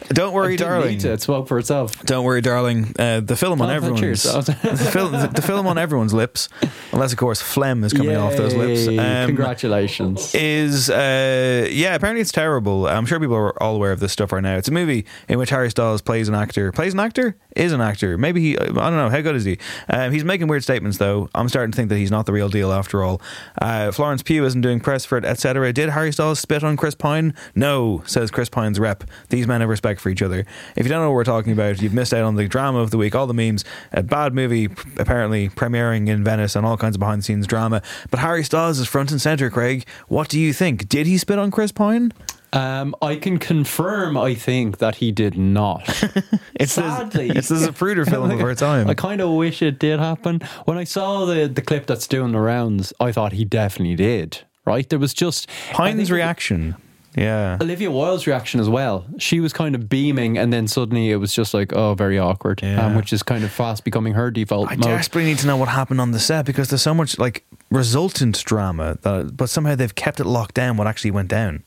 don't 0.08 0.34
worry, 0.34 0.58
darling. 0.58 0.98
to. 0.98 1.12
It 1.12 1.22
spoke 1.22 1.48
for 1.48 1.58
itself. 1.58 1.98
Don't 2.04 2.26
worry, 2.26 2.42
darling. 2.42 2.92
Uh, 2.98 3.20
the 3.20 3.36
film 3.36 3.62
on 3.62 3.70
Oh, 3.70 3.72
everyone's 3.72 4.22
the, 4.22 4.90
film, 4.92 5.12
the 5.12 5.40
film 5.40 5.66
on 5.66 5.78
everyone's 5.78 6.12
lips, 6.12 6.50
unless 6.92 7.12
of 7.12 7.18
course 7.18 7.40
phlegm 7.40 7.84
is 7.84 7.94
coming 7.94 8.16
off 8.16 8.36
those 8.36 8.54
lips. 8.54 8.86
Um, 8.86 9.28
Congratulations. 9.28 10.34
is 10.34 10.90
uh, 10.90 11.66
yeah, 11.70 11.94
apparently 11.94 12.20
it's 12.20 12.32
terrible. 12.32 12.86
I'm 12.86 13.06
sure 13.06 13.18
people 13.18 13.34
are 13.36 13.62
all 13.62 13.76
aware 13.76 13.92
of 13.92 14.00
this 14.00 14.12
stuff 14.12 14.30
right 14.30 14.42
now. 14.42 14.58
It's 14.58 14.68
a 14.68 14.72
movie 14.72 15.06
in 15.26 15.38
which 15.38 15.48
Harry 15.48 15.70
Styles 15.70 16.02
plays 16.02 16.28
an 16.28 16.34
actor, 16.34 16.70
plays 16.70 16.92
an 16.92 17.00
actor, 17.00 17.34
is 17.56 17.72
an 17.72 17.80
actor. 17.80 18.18
Maybe 18.18 18.42
he, 18.42 18.58
I 18.58 18.64
don't 18.66 18.76
know, 18.76 19.08
how 19.08 19.22
good 19.22 19.36
is 19.36 19.44
he? 19.44 19.56
Um, 19.88 20.12
he's 20.12 20.24
making 20.24 20.48
weird 20.48 20.64
statements 20.64 20.98
though. 20.98 21.30
I'm 21.34 21.48
starting 21.48 21.72
to 21.72 21.76
think 21.76 21.88
that 21.88 21.96
he's 21.96 22.10
not 22.10 22.26
the 22.26 22.32
real 22.34 22.50
deal 22.50 22.72
after 22.72 23.02
all. 23.02 23.22
Uh, 23.60 23.90
Florence 23.92 24.22
Pugh 24.22 24.44
isn't 24.44 24.60
doing 24.60 24.80
press 24.80 25.04
for 25.04 25.18
it, 25.18 25.24
etc. 25.24 25.72
Did 25.72 25.90
Harry 25.90 26.12
Styles 26.12 26.40
spit 26.40 26.64
on 26.64 26.76
Chris 26.76 26.94
Pine? 26.94 27.34
No, 27.54 28.02
says 28.06 28.30
Chris 28.30 28.48
Pine's 28.48 28.78
rep. 28.78 29.04
These 29.28 29.46
men 29.46 29.60
have 29.60 29.70
respect 29.70 30.00
for 30.00 30.08
each 30.08 30.22
other. 30.22 30.44
If 30.76 30.84
you 30.84 30.88
don't 30.90 31.02
know 31.02 31.10
what 31.10 31.14
we're 31.16 31.24
talking 31.24 31.52
about, 31.52 31.80
you've 31.80 31.94
missed 31.94 32.14
out 32.14 32.24
on 32.24 32.36
the 32.36 32.48
drama 32.48 32.78
of 32.78 32.90
the 32.90 32.98
week, 32.98 33.14
all 33.14 33.26
the 33.26 33.34
memes. 33.34 33.64
A 33.92 34.02
bad 34.02 34.34
movie, 34.34 34.68
apparently 34.98 35.48
premiering 35.48 36.08
in 36.08 36.24
Venice, 36.24 36.56
and 36.56 36.66
all 36.66 36.76
kinds 36.76 36.96
of 36.96 37.00
behind 37.00 37.20
the 37.20 37.24
scenes 37.24 37.46
drama. 37.46 37.82
But 38.10 38.20
Harry 38.20 38.44
Styles 38.44 38.78
is 38.78 38.88
front 38.88 39.10
and 39.10 39.20
center. 39.20 39.50
Craig, 39.50 39.86
what 40.08 40.28
do 40.28 40.38
you 40.38 40.52
think? 40.52 40.88
Did 40.88 41.06
he 41.06 41.18
spit 41.18 41.38
on 41.38 41.50
Chris 41.50 41.72
Pine? 41.72 42.12
Um, 42.52 42.94
I 43.02 43.16
can 43.16 43.38
confirm, 43.38 44.16
I 44.16 44.34
think, 44.34 44.78
that 44.78 44.96
he 44.96 45.12
did 45.12 45.36
not. 45.36 45.82
It's 46.60 46.72
Sadly. 46.72 47.28
this, 47.28 47.50
it's 47.52 47.62
a 47.62 47.70
Zapruder 47.70 48.04
film 48.08 48.30
of 48.32 48.40
our 48.40 48.54
time. 48.56 48.88
I 48.90 48.94
kind 48.94 49.20
of 49.20 49.30
wish 49.30 49.62
it 49.62 49.78
did 49.78 50.00
happen. 50.00 50.40
When 50.64 50.76
I 50.76 50.82
saw 50.82 51.24
the, 51.24 51.46
the 51.46 51.62
clip 51.62 51.86
that's 51.86 52.08
doing 52.08 52.32
the 52.32 52.40
rounds, 52.40 52.92
I 52.98 53.12
thought 53.12 53.32
he 53.32 53.44
definitely 53.44 53.94
did. 53.94 54.40
Right? 54.64 54.88
There 54.88 54.98
was 54.98 55.14
just 55.14 55.48
Pine's 55.70 56.10
reaction. 56.10 56.74
Yeah. 57.16 57.58
Olivia 57.60 57.92
Wilde's 57.92 58.26
reaction 58.26 58.58
as 58.58 58.68
well. 58.68 59.06
She 59.18 59.38
was 59.38 59.52
kind 59.52 59.76
of 59.76 59.88
beaming, 59.88 60.36
and 60.36 60.52
then 60.52 60.66
suddenly 60.66 61.10
it 61.10 61.16
was 61.16 61.32
just 61.32 61.54
like, 61.54 61.72
oh, 61.74 61.94
very 61.94 62.18
awkward, 62.18 62.60
Yeah. 62.62 62.84
um, 62.86 62.96
which 62.96 63.12
is 63.12 63.22
kind 63.22 63.44
of 63.44 63.52
fast 63.52 63.84
becoming 63.84 64.14
her 64.14 64.30
default 64.32 64.68
I 64.70 64.74
mode. 64.74 64.84
desperately 64.84 65.30
need 65.30 65.38
to 65.38 65.46
know 65.46 65.56
what 65.56 65.68
happened 65.68 66.00
on 66.00 66.10
the 66.10 66.18
set 66.20 66.44
because 66.44 66.70
there's 66.70 66.82
so 66.82 66.94
much 66.94 67.18
like 67.20 67.44
resultant 67.70 68.42
drama 68.44 68.98
that, 69.02 69.36
but 69.36 69.48
somehow 69.48 69.76
they've 69.76 69.94
kept 69.94 70.18
it 70.18 70.24
locked 70.24 70.54
down. 70.54 70.76
What 70.76 70.86
actually 70.88 71.12
went 71.12 71.28
down? 71.28 71.62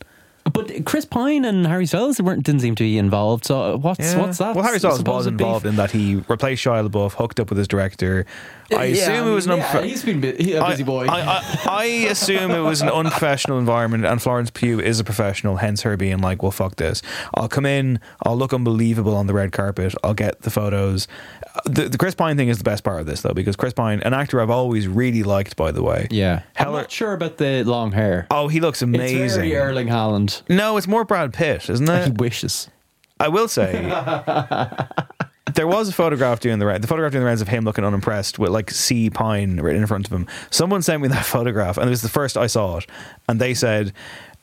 But 0.53 0.85
Chris 0.85 1.05
Pine 1.05 1.45
and 1.45 1.65
Harry 1.65 1.85
Styles 1.85 2.21
weren't 2.21 2.43
didn't 2.43 2.61
seem 2.61 2.75
to 2.75 2.83
be 2.83 2.97
involved. 2.97 3.45
So 3.45 3.77
what's 3.77 4.13
what's 4.15 4.37
that? 4.39 4.55
Well, 4.55 4.63
Harry 4.63 4.79
Styles 4.79 4.93
was 4.93 4.99
supposed 4.99 5.25
beef? 5.25 5.31
involved 5.33 5.65
in 5.65 5.75
that 5.77 5.91
he 5.91 6.15
replaced 6.27 6.63
Shia 6.63 6.87
LaBeouf, 6.87 7.13
hooked 7.13 7.39
up 7.39 7.49
with 7.49 7.57
his 7.57 7.67
director. 7.67 8.25
I 8.77 8.85
Yeah, 8.85 9.01
assume 9.03 9.27
it 9.27 9.31
was 9.31 9.47
an 9.47 9.57
yeah, 9.57 9.81
he's 9.81 10.03
been 10.03 10.21
bu- 10.21 10.35
he- 10.37 10.53
a 10.53 10.65
busy 10.65 10.83
I- 10.83 10.85
boy. 10.85 11.05
I, 11.07 11.19
I, 11.21 11.57
I 11.67 11.85
assume 12.09 12.51
it 12.51 12.59
was 12.61 12.81
an 12.81 12.89
unprofessional 12.89 13.59
environment, 13.59 14.05
and 14.05 14.21
Florence 14.21 14.49
Pugh 14.51 14.79
is 14.79 14.99
a 14.99 15.03
professional, 15.03 15.57
hence 15.57 15.81
her 15.81 15.97
being 15.97 16.19
like, 16.19 16.41
"Well, 16.41 16.51
fuck 16.51 16.75
this. 16.77 17.01
I'll 17.33 17.49
come 17.49 17.65
in. 17.65 17.99
I'll 18.25 18.37
look 18.37 18.53
unbelievable 18.53 19.15
on 19.15 19.27
the 19.27 19.33
red 19.33 19.51
carpet. 19.51 19.93
I'll 20.03 20.13
get 20.13 20.41
the 20.41 20.49
photos." 20.49 21.07
Uh, 21.55 21.59
the, 21.65 21.89
the 21.89 21.97
Chris 21.97 22.15
Pine 22.15 22.37
thing 22.37 22.47
is 22.47 22.57
the 22.59 22.63
best 22.63 22.83
part 22.83 23.01
of 23.01 23.05
this, 23.05 23.21
though, 23.21 23.33
because 23.33 23.55
Chris 23.57 23.73
Pine, 23.73 23.99
an 24.01 24.13
actor 24.13 24.39
I've 24.41 24.49
always 24.49 24.87
really 24.87 25.23
liked, 25.23 25.55
by 25.57 25.71
the 25.71 25.83
way. 25.83 26.07
yeah, 26.09 26.43
I'm 26.57 26.71
not 26.71 26.89
sure 26.91 27.13
about 27.13 27.37
the 27.37 27.63
long 27.63 27.91
hair. 27.91 28.27
Oh, 28.31 28.47
he 28.47 28.59
looks 28.61 28.81
amazing. 28.81 29.05
It's 29.25 29.35
amazing. 29.35 29.51
very 29.51 29.55
Erling 29.57 29.87
Haaland. 29.87 30.41
no, 30.49 30.77
it's 30.77 30.87
more 30.87 31.03
Brad 31.03 31.33
Pitt, 31.33 31.69
isn't 31.69 31.89
it? 31.89 32.05
He 32.05 32.11
wishes. 32.11 32.69
I 33.19 33.27
will 33.27 33.47
say 33.47 33.73
there 35.55 35.67
was 35.67 35.89
a 35.89 35.93
photograph 35.93 36.39
doing 36.39 36.59
the 36.59 36.65
round. 36.65 36.83
The 36.83 36.87
photograph 36.87 37.11
doing 37.11 37.21
the 37.23 37.27
rounds 37.27 37.41
of 37.41 37.47
him 37.47 37.63
looking 37.63 37.83
unimpressed 37.83 38.39
with 38.39 38.51
like 38.51 38.71
C 38.71 39.09
Pine 39.09 39.57
written 39.57 39.81
in 39.81 39.87
front 39.87 40.07
of 40.07 40.13
him. 40.13 40.27
Someone 40.49 40.81
sent 40.81 41.01
me 41.01 41.07
that 41.09 41.25
photograph, 41.25 41.77
and 41.77 41.87
it 41.87 41.89
was 41.89 42.01
the 42.01 42.09
first 42.09 42.37
I 42.37 42.47
saw 42.47 42.77
it, 42.77 42.87
and 43.27 43.39
they 43.39 43.53
said. 43.53 43.93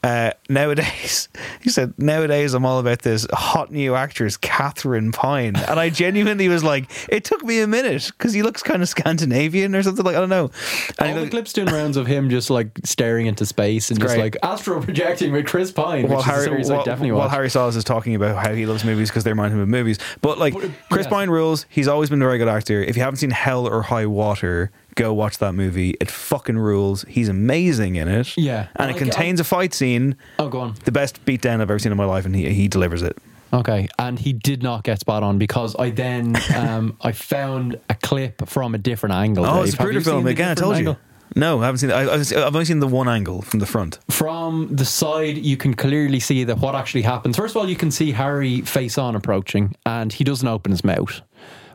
Uh, 0.08 0.30
nowadays, 0.48 1.28
he 1.62 1.68
said, 1.68 1.92
nowadays 1.98 2.54
I'm 2.54 2.64
all 2.64 2.78
about 2.78 3.00
this 3.00 3.26
hot 3.30 3.70
new 3.70 3.94
actress, 3.94 4.38
Catherine 4.38 5.12
Pine. 5.12 5.54
And 5.54 5.78
I 5.78 5.90
genuinely 5.90 6.48
was 6.48 6.64
like, 6.64 6.88
it 7.10 7.24
took 7.24 7.44
me 7.44 7.60
a 7.60 7.66
minute 7.66 8.10
because 8.16 8.32
he 8.32 8.42
looks 8.42 8.62
kind 8.62 8.82
of 8.82 8.88
Scandinavian 8.98 9.74
or 9.74 9.82
something 9.82 10.06
like, 10.06 10.16
I 10.16 10.20
don't 10.20 10.30
know. 10.30 10.50
And 10.98 11.10
All 11.10 11.18
he 11.18 11.24
the 11.24 11.30
clips 11.30 11.52
doing 11.52 11.68
rounds 11.68 11.98
of 11.98 12.06
him 12.06 12.30
just 12.30 12.48
like 12.48 12.70
staring 12.84 13.26
into 13.26 13.44
space 13.44 13.90
and 13.90 14.00
just 14.00 14.14
great. 14.14 14.22
like 14.22 14.36
astro 14.42 14.80
projecting 14.80 15.30
with 15.30 15.46
Chris 15.46 15.70
Pine, 15.72 16.04
which 16.04 16.10
while 16.10 16.20
is 16.20 16.26
a 16.26 16.30
Harry, 16.30 16.44
series 16.44 16.70
while, 16.70 16.80
I 16.80 16.84
definitely 16.84 17.12
while. 17.12 17.28
Harry 17.28 17.50
Styles 17.50 17.76
is 17.76 17.84
talking 17.84 18.14
about 18.14 18.42
how 18.42 18.54
he 18.54 18.64
loves 18.64 18.84
movies 18.84 19.10
because 19.10 19.24
they 19.24 19.30
remind 19.32 19.52
him 19.52 19.60
of 19.60 19.68
movies. 19.68 19.98
But 20.22 20.38
like 20.38 20.54
But, 20.54 20.70
Chris 20.90 21.04
yes. 21.04 21.08
Pine 21.08 21.28
rules, 21.28 21.66
he's 21.68 21.86
always 21.86 22.08
been 22.08 22.22
a 22.22 22.24
very 22.24 22.38
good 22.38 22.48
actor. 22.48 22.82
If 22.82 22.96
you 22.96 23.02
haven't 23.02 23.18
seen 23.18 23.30
Hell 23.30 23.66
or 23.66 23.82
High 23.82 24.06
Water, 24.06 24.70
go 24.98 25.12
watch 25.14 25.38
that 25.38 25.54
movie. 25.54 25.90
It 26.00 26.10
fucking 26.10 26.58
rules. 26.58 27.04
He's 27.08 27.28
amazing 27.28 27.96
in 27.96 28.08
it. 28.08 28.36
Yeah. 28.36 28.68
and 28.76 28.90
it 28.90 28.94
Like, 28.94 29.02
contains 29.02 29.40
a 29.40 29.44
fight 29.44 29.72
scene. 29.74 30.16
oh, 30.38 30.48
go 30.48 30.60
on. 30.60 30.74
The 30.84 30.92
best 30.92 31.24
beatdown 31.24 31.54
I've 31.54 31.70
ever 31.70 31.78
seen 31.78 31.92
in 31.92 31.98
my 31.98 32.04
life, 32.04 32.26
and 32.26 32.34
he 32.36 32.52
he 32.52 32.68
delivers 32.68 33.02
it. 33.02 33.16
Okay, 33.50 33.88
and 33.98 34.18
he 34.18 34.34
did 34.34 34.62
not 34.62 34.84
get 34.84 35.00
spot 35.00 35.22
on 35.22 35.38
because 35.38 35.74
I 35.76 35.88
then 35.90 36.36
um, 36.54 36.96
I 37.00 37.12
found 37.12 37.78
a 37.88 37.94
clip 37.94 38.46
from 38.48 38.74
a 38.74 38.78
different 38.78 39.14
angle. 39.14 39.46
Oh, 39.46 39.60
Dave. 39.64 39.68
it's 39.68 39.74
a 39.74 39.82
Have 39.82 39.92
you 39.92 40.00
seen 40.00 40.04
film 40.12 40.24
the 40.24 40.30
again. 40.30 40.48
I 40.50 40.54
different 40.54 40.58
told 40.64 40.76
angle? 40.76 40.92
you. 40.94 40.98
No, 41.36 41.60
I 41.60 41.66
haven't 41.66 41.78
seen. 41.78 41.90
I, 41.92 42.10
I've 42.12 42.32
I've 42.36 42.54
only 42.54 42.64
seen 42.64 42.80
the 42.80 42.86
one 42.86 43.06
angle 43.08 43.42
from 43.42 43.60
the 43.60 43.66
front. 43.66 43.98
From 44.10 44.68
the 44.74 44.84
side, 44.86 45.36
you 45.38 45.56
can 45.58 45.74
clearly 45.74 46.20
see 46.20 46.44
that 46.44 46.58
what 46.58 46.74
actually 46.74 47.02
happens. 47.02 47.36
First 47.36 47.52
of 47.54 47.58
all, 47.62 47.68
you 47.68 47.76
can 47.76 47.90
see 47.90 48.12
Harry 48.12 48.62
face 48.62 48.96
on 48.98 49.14
approaching, 49.14 49.74
and 49.86 50.10
he 50.12 50.24
doesn't 50.24 50.48
open 50.48 50.72
his 50.72 50.82
mouth. 50.84 51.20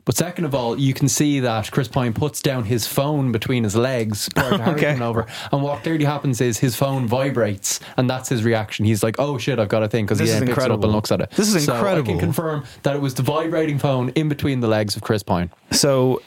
But 0.06 0.18
second 0.18 0.44
of 0.46 0.54
all, 0.54 0.78
you 0.78 0.94
can 0.94 1.08
see 1.08 1.40
that 1.40 1.72
Chris 1.72 1.88
Pine 1.88 2.14
puts 2.14 2.42
down 2.42 2.66
his 2.66 2.86
phone 2.86 3.32
between 3.32 3.64
his 3.64 3.76
legs 3.76 4.28
prior 4.36 4.52
to 4.52 4.58
Harry 4.64 4.76
Okay. 4.76 4.86
coming 4.88 5.02
over. 5.02 5.26
And 5.52 5.64
what 5.64 5.82
clearly 5.84 6.04
happens 6.04 6.42
is 6.42 6.58
his 6.60 6.76
phone 6.76 7.08
vibrates, 7.08 7.80
and 7.96 8.10
that's 8.10 8.28
his 8.28 8.44
reaction. 8.44 8.84
He's 8.86 9.02
like, 9.04 9.16
"Oh 9.18 9.38
shit, 9.38 9.60
I've 9.60 9.70
got 9.70 9.82
a 9.84 9.88
thing," 9.88 10.06
because 10.06 10.20
he 10.20 10.26
then 10.26 10.42
picks 10.42 10.50
it 10.50 10.52
up 10.52 10.58
incredible. 10.64 10.84
and 10.86 10.94
looks 10.94 11.12
at 11.12 11.22
it. 11.22 11.32
This 11.32 11.54
is 11.56 11.64
So 11.66 11.74
I 11.76 12.02
can 12.02 12.20
confirm 12.20 12.66
that 12.84 12.96
it 12.96 13.02
was 13.02 13.14
the 13.14 13.24
vibrating 13.24 13.80
phone 13.80 14.10
in 14.10 14.28
between 14.28 14.60
the 14.60 14.68
legs 14.68 14.96
of 14.98 15.02
Chris 15.04 15.24
Pine. 15.24 15.50
So. 15.72 16.22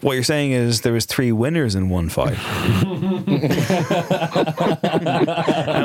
What 0.00 0.12
you're 0.14 0.22
saying 0.22 0.52
is 0.52 0.82
there 0.82 0.92
was 0.92 1.06
three 1.06 1.32
winners 1.32 1.74
in 1.74 1.88
one 1.88 2.10
fight. 2.10 2.36
and 2.84 3.24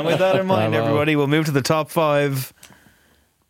with 0.04 0.18
that 0.18 0.36
in 0.38 0.46
mind, 0.46 0.74
everybody, 0.74 1.16
we'll 1.16 1.26
move 1.26 1.46
to 1.46 1.52
the 1.52 1.62
top 1.62 1.88
five. 1.90 2.52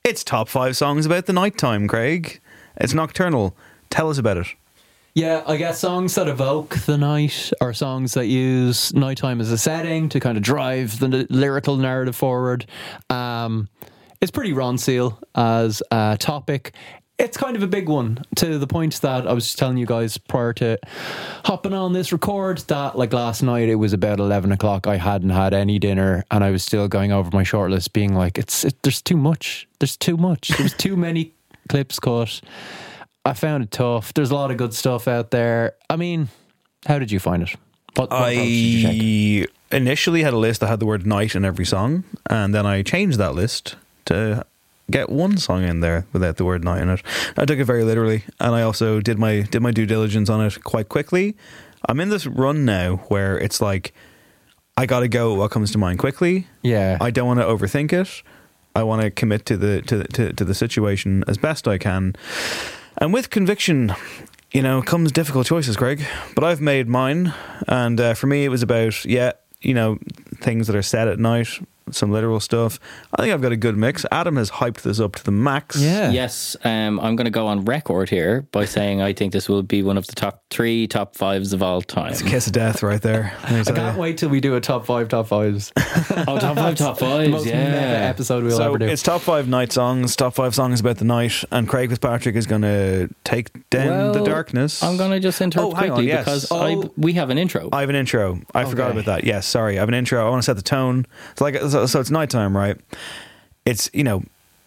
It's 0.05 0.23
top 0.23 0.49
five 0.49 0.77
songs 0.77 1.07
about 1.07 1.27
the 1.27 1.33
nighttime, 1.33 1.89
Craig. 1.89 2.41
It's 2.77 2.95
nocturnal. 2.95 3.57
Tell 3.91 4.09
us 4.09 4.19
about 4.19 4.39
it. 4.39 4.47
Yeah, 5.15 5.43
I 5.45 5.57
guess 5.57 5.81
songs 5.81 6.15
that 6.15 6.29
evoke 6.29 6.77
the 6.87 6.97
night 6.97 7.51
are 7.61 7.73
songs 7.73 8.15
that 8.15 8.27
use 8.27 8.95
nighttime 8.95 9.41
as 9.41 9.51
a 9.51 9.59
setting 9.59 10.09
to 10.11 10.21
kind 10.21 10.37
of 10.37 10.45
drive 10.45 11.01
the 11.01 11.27
lyrical 11.29 11.77
narrative 11.77 12.15
forward. 12.15 12.65
Um, 13.09 13.69
it's 14.21 14.31
pretty 14.31 14.53
Ronseal 14.53 15.19
as 15.35 15.83
a 15.91 16.17
topic. 16.21 16.75
It's 17.19 17.37
kind 17.37 17.57
of 17.57 17.63
a 17.63 17.67
big 17.67 17.89
one 17.89 18.23
to 18.37 18.57
the 18.59 18.69
point 18.69 19.01
that 19.03 19.27
I 19.27 19.33
was 19.33 19.45
just 19.45 19.59
telling 19.59 19.79
you 19.79 19.85
guys 19.85 20.17
prior 20.17 20.53
to 20.55 20.79
hopping 21.45 21.75
on 21.75 21.93
this 21.93 22.13
record 22.13 22.59
that 22.69 22.97
like 22.97 23.13
last 23.13 23.43
night 23.43 23.69
it 23.69 23.75
was 23.75 23.93
about 23.93 24.21
11 24.21 24.53
o'clock. 24.53 24.87
I 24.87 24.97
hadn't 24.97 25.31
had 25.31 25.53
any 25.53 25.79
dinner 25.79 26.25
and 26.31 26.45
I 26.45 26.51
was 26.51 26.63
still 26.63 26.87
going 26.87 27.13
over 27.13 27.31
my 27.33 27.43
shortlist 27.43 27.93
being 27.93 28.15
like, 28.15 28.39
it's 28.39 28.65
it, 28.65 28.81
there's 28.83 29.03
too 29.03 29.17
much. 29.17 29.69
There's 29.81 29.97
too 29.97 30.17
much. 30.17 30.49
There's 30.57 30.73
too 30.73 30.97
many 30.97 31.35
clips 31.69 31.99
cut. 31.99 32.41
I 33.25 33.35
found 33.35 33.65
it 33.65 33.71
tough. 33.71 34.15
There's 34.15 34.31
a 34.31 34.35
lot 34.35 34.51
of 34.51 34.57
good 34.57 34.75
stuff 34.75 35.07
out 35.07 35.31
there. 35.31 35.75
I 35.89 35.97
mean, 35.97 36.29
how 36.87 36.99
did 36.99 37.11
you 37.11 37.19
find 37.19 37.43
it? 37.43 37.51
What, 37.95 38.11
what 38.11 38.17
approach 38.17 38.37
did 38.37 38.95
you 38.95 39.43
take? 39.43 39.51
I 39.73 39.77
initially 39.77 40.23
had 40.23 40.33
a 40.33 40.39
list 40.39 40.61
that 40.61 40.69
had 40.69 40.81
the 40.81 40.87
word 40.87 41.07
night 41.07 41.35
in 41.35 41.45
every 41.45 41.65
song, 41.65 42.05
and 42.29 42.55
then 42.55 42.67
I 42.67 42.83
changed 42.83 43.19
that 43.19 43.35
list 43.35 43.77
to 44.07 44.45
get 44.91 45.09
one 45.11 45.37
song 45.37 45.63
in 45.63 45.81
there 45.81 46.07
without 46.13 46.37
the 46.37 46.45
word 46.45 46.65
night 46.65 46.83
in 46.83 46.89
it. 46.89 47.03
I 47.37 47.45
took 47.45 47.59
it 47.59 47.65
very 47.65 47.85
literally, 47.85 48.25
and 48.41 48.55
I 48.55 48.63
also 48.63 49.01
did 49.01 49.19
my 49.19 49.43
did 49.43 49.61
my 49.61 49.71
due 49.71 49.87
diligence 49.87 50.29
on 50.31 50.45
it 50.45 50.63
quite 50.65 50.89
quickly. 50.89 51.37
I'm 51.89 52.01
in 52.01 52.11
this 52.11 52.27
run 52.27 52.65
now 52.65 52.97
where 53.09 53.39
it's 53.39 53.61
like 53.61 53.93
I 54.77 54.87
got 54.87 55.01
to 55.01 55.09
go 55.09 55.35
what 55.35 55.51
comes 55.51 55.73
to 55.73 55.79
mind 55.79 55.99
quickly. 55.99 56.47
Yeah. 56.63 56.99
I 57.01 57.11
don't 57.11 57.27
want 57.27 57.41
to 57.41 57.47
overthink 57.47 57.93
it. 57.93 58.23
I 58.75 58.83
want 58.83 59.03
to 59.03 59.11
commit 59.11 59.47
to 59.47 59.57
the 59.57 59.83
to, 59.83 60.05
to 60.05 60.33
to 60.33 60.45
the 60.45 60.55
situation 60.55 61.25
as 61.27 61.39
best 61.39 61.67
I 61.69 61.79
can. 61.79 62.15
And 63.01 63.15
with 63.15 63.31
conviction, 63.31 63.95
you 64.53 64.61
know, 64.61 64.83
comes 64.83 65.11
difficult 65.11 65.47
choices, 65.47 65.75
Greg. 65.75 66.05
But 66.35 66.45
I've 66.45 66.61
made 66.61 66.87
mine, 66.87 67.33
and 67.67 67.99
uh, 67.99 68.13
for 68.13 68.27
me, 68.27 68.45
it 68.45 68.51
was 68.51 68.63
about 68.63 69.07
yeah, 69.07 69.33
you 69.63 69.73
know, 69.73 69.99
things 70.37 70.67
that 70.67 70.77
are 70.77 70.83
said 70.83 71.09
at 71.09 71.19
night, 71.19 71.49
some 71.91 72.11
literal 72.13 72.41
stuff. 72.41 72.79
I 73.15 73.23
think 73.23 73.35
I've 73.35 73.43
got 73.43 73.53
a 73.53 73.57
good 73.57 73.77
mix. 73.77 74.05
Adam 74.13 74.37
has 74.37 74.51
hyped 74.51 74.83
this 74.83 75.01
up 75.01 75.17
to 75.17 75.25
the 75.25 75.31
max. 75.31 75.77
Yeah. 75.81 76.11
Yes, 76.11 76.57
um, 76.65 77.01
I'm 77.01 77.17
going 77.17 77.25
to 77.25 77.31
go 77.31 77.47
on 77.47 77.65
record 77.65 78.09
here 78.11 78.47
by 78.53 78.65
saying 78.65 79.01
I 79.03 79.13
think 79.13 79.33
this 79.33 79.49
will 79.49 79.63
be 79.63 79.83
one 79.83 79.97
of 79.99 80.07
the 80.07 80.15
top 80.15 80.45
three, 80.51 80.87
top 80.87 81.17
fives 81.17 81.53
of 81.53 81.63
all 81.63 81.83
time. 81.83 82.13
It's 82.13 82.21
a 82.21 82.25
kiss 82.25 82.47
of 82.47 82.53
death 82.53 82.83
right 82.83 83.01
there. 83.03 83.33
I 83.45 83.63
can't 83.65 83.97
you. 83.97 84.01
wait 84.01 84.19
till 84.19 84.29
we 84.29 84.41
do 84.41 84.55
a 84.57 84.61
top 84.61 84.87
five, 84.87 85.09
top 85.09 85.27
fives. 85.29 85.73
Oh, 86.27 86.39
top 86.39 86.57
five, 86.57 86.77
top 86.77 86.99
the 86.99 87.05
fives, 87.05 87.31
most 87.31 87.47
yeah. 87.47 87.55
episode 88.09 88.43
we'll 88.45 88.57
So 88.57 88.65
ever 88.65 88.79
do. 88.79 88.87
it's 88.87 89.03
top 89.03 89.21
five 89.21 89.49
night 89.49 89.73
songs, 89.73 90.15
top 90.17 90.35
five 90.35 90.55
songs 90.55 90.81
about 90.81 90.99
the 90.99 91.05
night, 91.05 91.45
and 91.51 91.69
Craig 91.69 91.89
Fitzpatrick 91.91 92.37
is 92.37 92.47
going 92.47 92.63
to 92.63 93.09
take 93.25 93.69
down 93.71 94.13
the 94.13 94.23
darkness. 94.25 94.83
I'm 94.83 94.97
going 94.97 95.11
to 95.13 95.21
just 95.21 95.41
interrupt 95.41 95.73
Oh, 95.73 95.77
hang 95.77 95.91
on, 95.93 96.05
yes. 96.05 96.25
because 96.25 96.49
Oh. 96.51 96.83
I, 96.85 96.91
we 96.97 97.15
have 97.15 97.31
an 97.31 97.39
intro. 97.39 97.69
I 97.73 97.81
have 97.81 97.91
an 97.91 97.97
intro. 97.97 98.41
I 98.55 98.65
forgot 98.65 98.91
about 98.91 99.05
that. 99.07 99.25
Yes, 99.25 99.47
sorry. 99.47 99.77
I 99.77 99.81
have 99.81 99.89
an 99.89 99.95
intro. 99.95 100.25
I 100.27 100.31
want 100.31 100.43
to 100.43 100.47
set 100.47 100.57
the 100.57 100.63
tone. 100.63 101.07
It's 101.33 101.41
like 101.41 101.55
so, 101.71 101.87
so 101.87 102.01
it's 102.01 102.11
nighttime, 102.11 102.57
right? 102.57 102.77
It's 103.65 103.91
you 103.93 104.05
know 104.05 104.23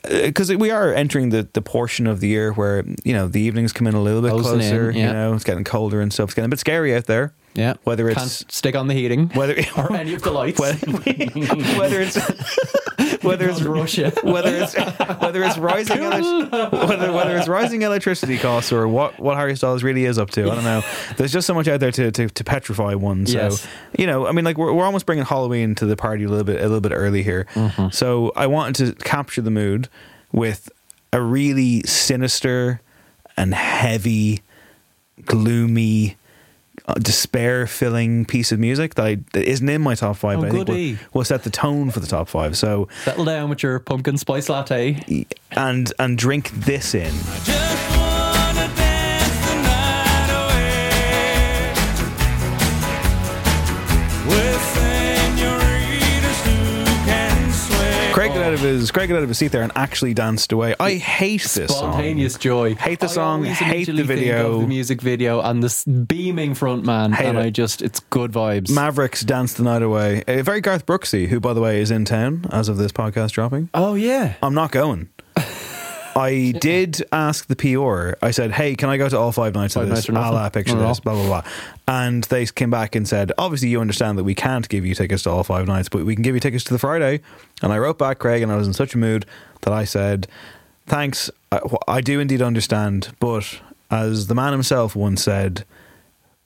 uh, 0.06 0.22
because 0.24 0.54
we 0.56 0.72
are 0.72 0.94
entering 0.94 1.30
the, 1.30 1.48
the 1.54 1.62
portion 1.62 2.08
of 2.08 2.20
the 2.20 2.28
year 2.28 2.54
where 2.54 2.84
you 3.04 3.14
know 3.14 3.28
the 3.28 3.42
evenings 3.42 3.74
come 3.74 3.88
in 3.88 3.94
a 3.94 4.02
little 4.02 4.22
bit 4.22 4.32
Closing 4.32 4.54
in, 4.54 4.60
closer. 4.60 4.92
yeah. 4.92 5.08
You 5.08 5.14
know, 5.14 5.34
it's 5.34 5.44
getting 5.44 5.64
colder 5.64 6.02
and 6.02 6.12
stuff. 6.14 6.30
It's 6.30 6.34
getting 6.36 6.48
a 6.48 6.50
bit 6.50 6.60
scary 6.60 6.96
out 6.96 7.06
there. 7.06 7.34
Yeah. 7.56 7.74
Whether 7.84 8.10
it's 8.10 8.18
Can't 8.20 8.52
stick 8.52 8.76
on 8.76 8.88
the 8.88 8.94
heating 8.94 9.30
whether 9.30 9.54
or 9.78 9.94
any 9.94 10.14
of 10.16 10.22
the 10.24 10.32
lights. 10.32 10.60
whether, 10.60 10.78
whether 11.80 12.02
it's 12.02 12.18
whether 13.24 13.50
it's 13.50 13.62
Russia. 13.62 14.12
whether 14.24 14.56
it's 14.56 14.74
whether 15.22 15.44
it's 15.44 15.58
rising 15.58 15.98
elec- 15.98 16.72
whether 16.88 17.12
whether 17.12 17.38
it's 17.38 17.48
rising 17.48 17.82
electricity 17.84 18.38
costs 18.38 18.72
or 18.72 18.88
what 18.88 19.20
what 19.20 19.38
Harry 19.38 19.56
Styles 19.56 19.84
really 19.84 20.06
is 20.06 20.18
up 20.18 20.30
to. 20.32 20.52
I 20.52 20.56
don't 20.56 20.64
know. 20.64 20.82
There's 21.18 21.32
just 21.32 21.48
so 21.48 21.54
much 21.54 21.68
out 21.68 21.80
there 21.80 21.92
to 21.92 22.12
to, 22.12 22.28
to 22.30 22.44
petrify 22.44 22.96
one. 22.96 23.26
So 23.26 23.38
Yes. 23.38 23.68
you 23.98 24.08
know, 24.08 24.28
I 24.28 24.32
mean, 24.32 24.46
like 24.46 24.58
we're 24.58 24.74
we're 24.74 24.86
almost 24.86 25.06
bringing 25.06 25.26
Halloween 25.26 25.76
to 25.76 25.86
the 25.86 25.96
party 25.96 26.24
a 26.24 26.30
little 26.30 26.44
bit 26.44 26.58
a 26.60 26.64
little 26.64 26.82
bit 26.82 26.92
early 26.92 27.24
here. 27.24 27.46
Mm-hmm. 27.54 27.90
So 27.90 28.32
I 28.36 28.48
wanted 28.48 28.96
to 28.98 29.04
capture 29.04 29.42
the 29.42 29.52
mood 29.52 29.88
with 30.32 30.70
a 31.12 31.22
really 31.22 31.84
sinister 31.84 32.82
and 33.38 33.54
heavy, 33.54 34.42
gloomy 35.26 36.18
Uh, 36.86 36.96
despair 36.96 37.66
filling 37.66 38.26
piece 38.26 38.52
of 38.52 38.60
music 38.60 38.96
that, 38.96 39.06
I, 39.06 39.16
that 39.32 39.50
isn't 39.50 39.70
in 39.70 39.82
my 39.82 39.96
top 39.96 40.18
five. 40.18 40.40
Oh, 40.40 40.42
but 40.42 40.48
I 40.48 40.52
think 40.52 40.68
will, 40.68 41.20
will 41.20 41.24
set 41.24 41.44
the 41.44 41.50
tone 41.50 41.92
for 41.92 42.02
the 42.02 42.08
top 42.08 42.28
five. 42.28 42.58
So 42.58 42.90
Settle 43.06 43.24
down 43.24 43.50
with 43.50 43.64
your 43.64 43.80
pumpkin 43.80 44.18
spice 44.18 44.50
latte. 44.50 45.26
and 45.52 45.94
and 45.98 46.18
drink 46.18 46.52
this 46.52 46.94
in. 46.94 47.14
Out 58.54 58.60
of 58.60 58.66
his 58.66 58.92
Craig 58.92 59.10
got 59.10 59.18
out 59.18 59.24
of 59.24 59.30
his 59.30 59.38
seat 59.38 59.52
there 59.52 59.64
and 59.64 59.72
actually 59.76 60.14
danced 60.14 60.52
away. 60.52 60.76
I 60.80 60.94
hate 60.94 61.42
this 61.42 61.68
song. 61.76 61.92
Spontaneous 61.94 62.38
joy. 62.38 62.76
Hate 62.76 63.00
the 63.00 63.08
I 63.08 63.10
song, 63.10 63.44
hate 63.44 63.86
the 63.86 64.04
video. 64.04 64.62
the 64.62 64.68
music 64.68 65.02
video 65.02 65.42
and 65.42 65.64
this 65.64 65.84
beaming 65.86 66.54
front 66.54 66.86
man, 66.86 67.12
Hate 67.14 67.28
and 67.28 67.38
it. 67.38 67.42
I 67.42 67.50
just 67.50 67.82
it's 67.82 68.00
good 68.00 68.32
vibes. 68.32 68.70
Mavericks 68.70 69.22
danced 69.22 69.58
the 69.58 69.64
night 69.64 69.82
away. 69.82 70.24
Uh, 70.28 70.44
very 70.44 70.62
Garth 70.62 70.86
Brooksy, 70.86 71.28
who 71.28 71.40
by 71.40 71.54
the 71.54 71.62
way 71.62 71.82
is 71.82 71.90
in 71.92 72.06
town 72.06 72.46
as 72.52 72.70
of 72.70 72.78
this 72.78 72.92
podcast 72.92 73.32
dropping. 73.32 73.70
oh 73.74 73.96
yeah, 73.96 74.36
I'm 74.42 74.54
not 74.54 74.72
going. 74.72 75.10
I 76.16 76.54
did 76.60 77.04
ask 77.12 77.48
the 77.48 77.56
PR. 77.56 78.18
I 78.26 78.32
said, 78.32 78.52
"Hey, 78.52 78.76
can 78.76 78.90
I 78.90 78.98
go 78.98 79.10
to 79.10 79.18
all 79.18 79.32
five 79.32 79.54
nights 79.56 79.74
Five 79.74 79.84
of 79.84 79.90
nights 79.90 80.02
this? 80.02 80.10
or 80.10 80.14
nothing? 80.14 80.38
I'll 80.38 80.50
picture 80.50 80.78
at 80.78 80.88
this, 80.88 81.00
oh. 81.00 81.02
blah 81.04 81.14
blah 81.14 81.26
blah." 81.26 81.44
And 81.88 82.24
they 82.26 82.46
came 82.46 82.70
back 82.70 82.96
and 82.96 83.08
said, 83.08 83.32
"Obviously, 83.38 83.70
you 83.70 83.82
understand 83.82 84.18
that 84.18 84.24
we 84.24 84.36
can't 84.36 84.68
give 84.70 84.86
you 84.86 84.96
tickets 84.96 85.24
to 85.24 85.30
all 85.30 85.44
five 85.44 85.68
nights, 85.68 85.90
but 85.90 86.06
we 86.06 86.16
can 86.16 86.24
give 86.24 86.36
you 86.36 86.40
tickets 86.40 86.64
to 86.66 86.74
the 86.74 86.80
Friday." 86.80 87.22
And 87.62 87.74
I 87.74 87.78
wrote 87.78 87.98
back, 87.98 88.20
Craig, 88.20 88.42
and 88.42 88.52
I 88.52 88.56
was 88.56 88.68
in 88.68 88.74
such 88.74 88.94
a 88.96 88.98
mood 88.98 89.26
that 89.62 89.74
I 89.74 89.86
said, 89.86 90.28
"Thanks, 90.88 91.30
I, 91.52 91.60
I 91.88 92.02
do 92.02 92.20
indeed 92.20 92.42
understand, 92.42 93.10
but 93.20 93.60
as 93.90 94.28
the 94.28 94.36
man 94.36 94.52
himself 94.52 94.96
once 94.96 95.24
said." 95.24 95.66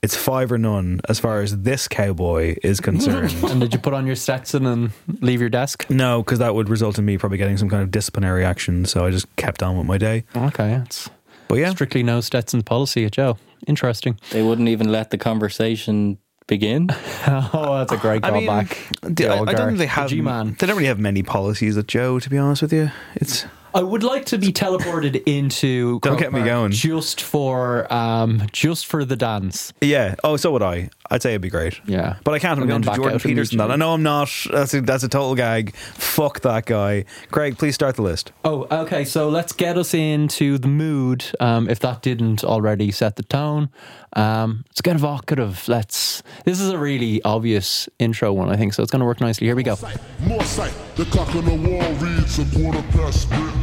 It's 0.04 0.16
five 0.16 0.52
or 0.52 0.58
none 0.60 1.02
as 1.10 1.20
far 1.20 1.42
as 1.42 1.58
this 1.64 1.88
cowboy 1.88 2.56
is 2.64 2.80
concerned. 2.80 3.34
and 3.50 3.60
did 3.60 3.74
you 3.74 3.80
put 3.80 3.94
on 3.94 4.06
your 4.06 4.16
Stetson 4.16 4.66
and 4.66 4.92
leave 5.22 5.40
your 5.42 5.50
desk? 5.50 5.90
No, 5.90 6.22
because 6.24 6.40
that 6.40 6.54
would 6.54 6.70
result 6.70 7.00
in 7.00 7.06
me 7.06 7.18
probably 7.18 7.38
getting 7.40 7.58
some 7.58 7.70
kind 7.70 7.82
of 7.82 7.90
disciplinary 7.92 8.46
action. 8.46 8.86
So 8.86 9.06
I 9.06 9.10
just 9.12 9.34
kept 9.38 9.64
on 9.64 9.76
with 9.78 9.88
my 9.88 9.98
day. 9.98 10.24
Okay, 10.36 10.74
it's 10.86 11.10
But 11.48 11.56
yeah, 11.60 11.72
strictly 11.72 12.04
no 12.04 12.22
Stetson 12.22 12.62
policy 12.62 13.06
at 13.06 13.12
Joe. 13.12 13.38
Interesting. 13.66 14.20
They 14.32 14.44
wouldn't 14.44 14.70
even 14.70 14.92
let 14.92 15.10
the 15.10 15.18
conversation 15.18 16.20
begin. 16.46 16.90
oh, 17.28 17.78
that's 17.80 17.92
a 17.92 17.98
great 17.98 18.24
I 18.24 18.32
mean, 18.32 18.48
callback. 18.48 19.00
the- 19.02 19.10
The 19.14 19.28
I, 19.30 19.42
I 19.42 19.54
don't 19.54 19.68
think 19.68 19.78
they 19.80 19.86
the 19.86 19.88
have. 19.88 20.10
G-man. 20.10 20.56
They 20.60 20.68
don't 20.68 20.76
really 20.78 20.88
have 20.88 21.00
many 21.00 21.24
policies 21.24 21.76
at 21.76 21.88
Joe. 21.88 22.20
To 22.20 22.30
be 22.30 22.38
honest 22.38 22.62
with 22.62 22.72
you, 22.72 22.92
it's 23.16 23.46
I 23.74 23.84
would 23.84 24.04
like 24.04 24.26
to 24.28 24.38
be 24.38 24.52
teleported 24.54 25.22
into. 25.26 26.00
Don't 26.00 26.12
Croke 26.14 26.20
get 26.20 26.34
me 26.34 26.40
Park 26.40 26.46
going. 26.50 26.72
Just 26.72 27.22
for, 27.22 27.92
um, 27.94 28.48
just 28.52 28.86
for 28.88 29.06
the 29.06 29.16
dance. 29.16 29.74
yeah. 29.82 30.16
Oh, 30.24 30.38
so 30.38 30.52
would 30.52 30.64
I. 30.64 30.90
I'd 31.10 31.22
say 31.22 31.30
it'd 31.32 31.42
be 31.42 31.50
great. 31.50 31.80
Yeah. 31.86 32.18
But 32.26 32.34
I 32.34 32.40
can't. 32.40 32.58
I'm 32.58 32.64
And 32.64 32.70
going 32.70 32.82
then 32.82 32.82
to 32.82 32.88
back 32.90 32.96
Jordan 32.98 33.16
out 33.16 33.22
Peterson. 33.22 33.58
That 33.60 33.64
I 33.72 33.76
immediately. 33.76 33.80
know 33.80 33.94
I'm 33.94 34.04
not. 34.04 34.30
That's 34.52 34.74
a, 34.74 34.82
that's 34.82 35.04
a 35.04 35.08
total 35.10 35.36
gag. 35.36 35.74
Fuck 35.76 36.42
that 36.42 36.66
guy. 36.66 37.06
Craig, 37.32 37.58
please 37.58 37.76
start 37.76 37.96
the 37.96 38.02
list. 38.02 38.32
Oh, 38.44 38.68
okay. 38.70 39.06
So 39.06 39.30
let's 39.30 39.54
get 39.54 39.78
us 39.78 39.94
into 39.94 40.58
the 40.58 40.68
mood. 40.68 41.24
Um, 41.40 41.70
if 41.70 41.80
that 41.80 42.02
didn't 42.02 42.44
already 42.44 42.92
set 42.92 43.16
the 43.16 43.24
tone, 43.24 43.70
um, 44.14 44.66
let's 44.70 44.82
get 44.82 44.96
evocative. 44.98 45.66
Let's. 45.70 46.24
This 46.44 46.60
is 46.60 46.70
a 46.72 46.78
really 46.78 47.22
obvious 47.24 47.88
intro 48.00 48.34
one, 48.34 48.50
I 48.50 48.58
think. 48.58 48.74
So 48.74 48.84
it's 48.84 48.92
going 48.92 49.00
to 49.02 49.06
work 49.06 49.22
nicely. 49.22 49.48
Here 49.48 49.56
we 49.56 49.64
go. 49.64 49.78
More 50.22 50.44
sight. 50.44 50.74
The 50.96 51.06
clock 51.06 51.34
on 51.36 51.46
the 51.46 51.70
wall 51.70 51.94
reads 51.94 52.40
a 52.40 52.46
quarter 52.60 52.82
past 52.92 53.30
midnight. 53.30 53.54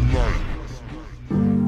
Thank 1.35 1.59
you. 1.59 1.64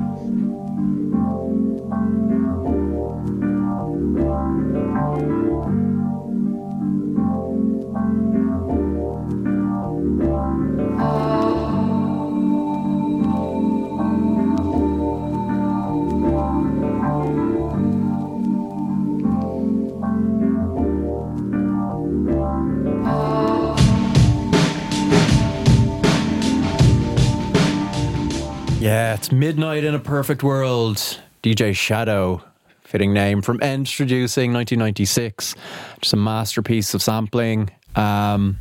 Yeah, 28.86 29.14
it's 29.14 29.32
midnight 29.32 29.82
in 29.82 29.96
a 29.96 29.98
perfect 29.98 30.44
world. 30.44 30.98
DJ 31.42 31.74
Shadow, 31.74 32.40
fitting 32.82 33.12
name 33.12 33.42
from 33.42 33.60
Introducing 33.60 34.52
1996. 34.52 35.56
Just 36.00 36.12
a 36.12 36.16
masterpiece 36.16 36.94
of 36.94 37.02
sampling. 37.02 37.68
Um, 37.96 38.60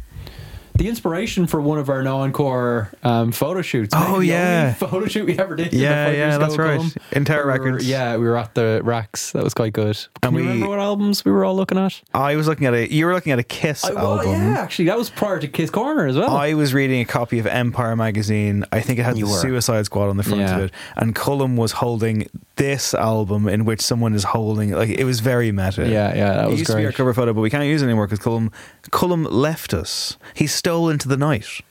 the 0.76 0.88
inspiration 0.90 1.48
for 1.48 1.62
one 1.62 1.78
of 1.80 1.90
our 1.90 2.04
non-core 2.04 2.92
um, 3.04 3.32
photo 3.32 3.62
shoots. 3.62 3.94
Oh, 3.96 4.00
Maybe 4.00 4.08
the 4.10 4.14
only 4.14 4.28
yeah. 4.28 4.74
photo 4.76 5.08
shoot 5.08 5.26
we 5.26 5.40
ever 5.40 5.56
did. 5.56 5.74
Yeah, 5.74 6.12
yeah, 6.12 6.38
that's 6.38 6.58
right. 6.58 6.82
Entire 7.14 7.46
Records. 7.46 7.88
Yeah, 7.88 8.18
we 8.18 8.26
were 8.26 8.38
at 8.38 8.54
the 8.56 8.82
racks. 8.84 9.32
That 9.32 9.44
was 9.44 9.54
quite 9.54 9.74
good. 9.74 9.96
Can 10.22 10.30
And 10.30 10.38
you 10.38 10.42
we- 10.44 10.48
remember 10.48 10.70
what 10.70 10.80
albums 10.80 11.24
we 11.24 11.32
were 11.32 11.46
all 11.46 11.56
looking 11.56 11.78
at? 11.78 12.02
I 12.14 12.36
was 12.36 12.48
looking 12.48 12.68
at 12.68 12.74
a. 12.74 12.92
You 12.94 13.06
were 13.06 13.14
looking 13.14 13.32
at 13.32 13.40
a 13.40 13.44
Kiss 13.44 13.84
I, 13.86 13.94
well, 13.94 14.20
album. 14.20 14.32
yeah, 14.32 14.60
actually, 14.60 14.86
that 14.86 14.98
was 14.98 15.10
prior 15.10 15.40
to 15.40 15.48
Kiss 15.48 15.70
Corner 15.70 16.08
as 16.08 16.18
well. 16.18 16.36
I 16.36 16.54
was 16.56 16.74
reading 16.74 17.00
a 17.02 17.06
copy 17.06 17.40
of 17.40 17.48
Empire 17.48 17.96
magazine. 17.96 18.66
I 18.72 18.82
think 18.82 19.00
it 19.00 19.04
had 19.04 19.16
the. 19.16 19.26
Suicide 19.26 19.86
Squad 19.86 20.10
on 20.10 20.18
the 20.18 20.24
front 20.24 20.40
Yeah. 20.42 20.56
of 20.58 20.64
it, 20.66 20.72
and 20.96 21.16
Colm 21.16 21.56
was 21.56 21.72
holding 21.74 22.30
this 22.56 22.94
album 22.94 23.48
in 23.48 23.66
which 23.66 23.82
someone 23.82 24.14
is 24.14 24.24
holding 24.24 24.72
like 24.72 24.90
it 24.90 25.04
was 25.04 25.20
very 25.20 25.52
meta. 25.52 25.88
Yeah, 25.88 26.16
yeah, 26.16 26.34
that 26.34 26.46
it 26.46 26.50
was 26.52 26.60
used 26.60 26.72
to 26.72 26.78
be 26.78 26.86
our 26.86 26.92
cover 26.92 27.14
photo, 27.14 27.34
but 27.34 27.42
we 27.42 27.50
can't 27.50 27.66
use 27.66 27.82
it 27.82 27.86
anymore 27.86 28.08
because 28.08 28.20
Colm 28.20 28.52
Colm 28.92 29.28
left 29.30 29.74
us. 29.74 30.18
He 30.34 30.48
stole 30.48 30.90
into 30.90 31.08
the 31.08 31.18
night. 31.18 31.62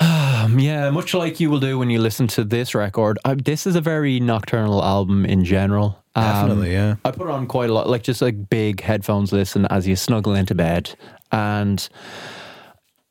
Um, 0.38 0.60
yeah, 0.60 0.88
much 0.90 1.14
like 1.14 1.40
you 1.40 1.50
will 1.50 1.58
do 1.58 1.78
when 1.80 1.90
you 1.90 1.98
listen 1.98 2.28
to 2.28 2.44
this 2.44 2.72
record. 2.72 3.18
I, 3.24 3.34
this 3.34 3.66
is 3.66 3.74
a 3.74 3.80
very 3.80 4.20
nocturnal 4.20 4.84
album 4.84 5.26
in 5.26 5.44
general. 5.44 6.02
Um, 6.14 6.24
Definitely, 6.24 6.72
yeah. 6.72 6.96
I 7.04 7.10
put 7.10 7.28
on 7.28 7.48
quite 7.48 7.70
a 7.70 7.72
lot, 7.72 7.88
like 7.88 8.04
just 8.04 8.22
like 8.22 8.48
big 8.48 8.80
headphones 8.80 9.32
listen 9.32 9.66
as 9.66 9.88
you 9.88 9.96
snuggle 9.96 10.34
into 10.34 10.54
bed. 10.54 10.94
And 11.32 11.86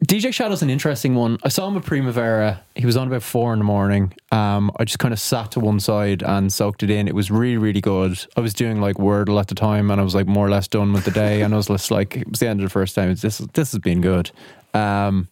DJ 0.06 0.32
Shadow's 0.32 0.62
an 0.62 0.70
interesting 0.70 1.16
one. 1.16 1.40
I 1.42 1.50
saw 1.50 1.68
him 1.68 1.76
at 1.76 1.84
Primavera. 1.84 2.62
He 2.76 2.86
was 2.86 2.96
on 2.96 3.08
about 3.08 3.24
four 3.24 3.52
in 3.54 3.60
the 3.60 3.66
morning. 3.66 4.14
Um, 4.32 4.72
I 4.78 4.84
just 4.84 5.00
kind 5.00 5.12
of 5.12 5.20
sat 5.20 5.52
to 5.54 5.60
one 5.60 5.80
side 5.80 6.22
and 6.22 6.54
soaked 6.54 6.84
it 6.84 6.92
in. 6.92 7.08
It 7.08 7.16
was 7.16 7.32
really, 7.32 7.58
really 7.58 7.82
good. 7.82 8.24
I 8.36 8.42
was 8.42 8.54
doing 8.54 8.80
like 8.80 8.98
Wordle 8.98 9.40
at 9.40 9.48
the 9.48 9.56
time, 9.56 9.90
and 9.90 10.00
I 10.00 10.04
was 10.04 10.14
like 10.14 10.28
more 10.28 10.46
or 10.46 10.52
less 10.52 10.68
done 10.68 10.94
with 10.94 11.04
the 11.04 11.12
day. 11.12 11.42
And 11.42 11.52
I 11.52 11.58
was 11.58 11.66
just 11.66 11.90
like, 11.90 12.16
it 12.16 12.30
was 12.30 12.40
the 12.40 12.48
end 12.48 12.60
of 12.60 12.66
the 12.66 12.70
first 12.70 12.94
time. 12.94 13.10
This 13.16 13.40
this 13.40 13.72
has 13.72 13.80
been 13.80 14.02
good. 14.02 14.30
Um, 14.76 15.30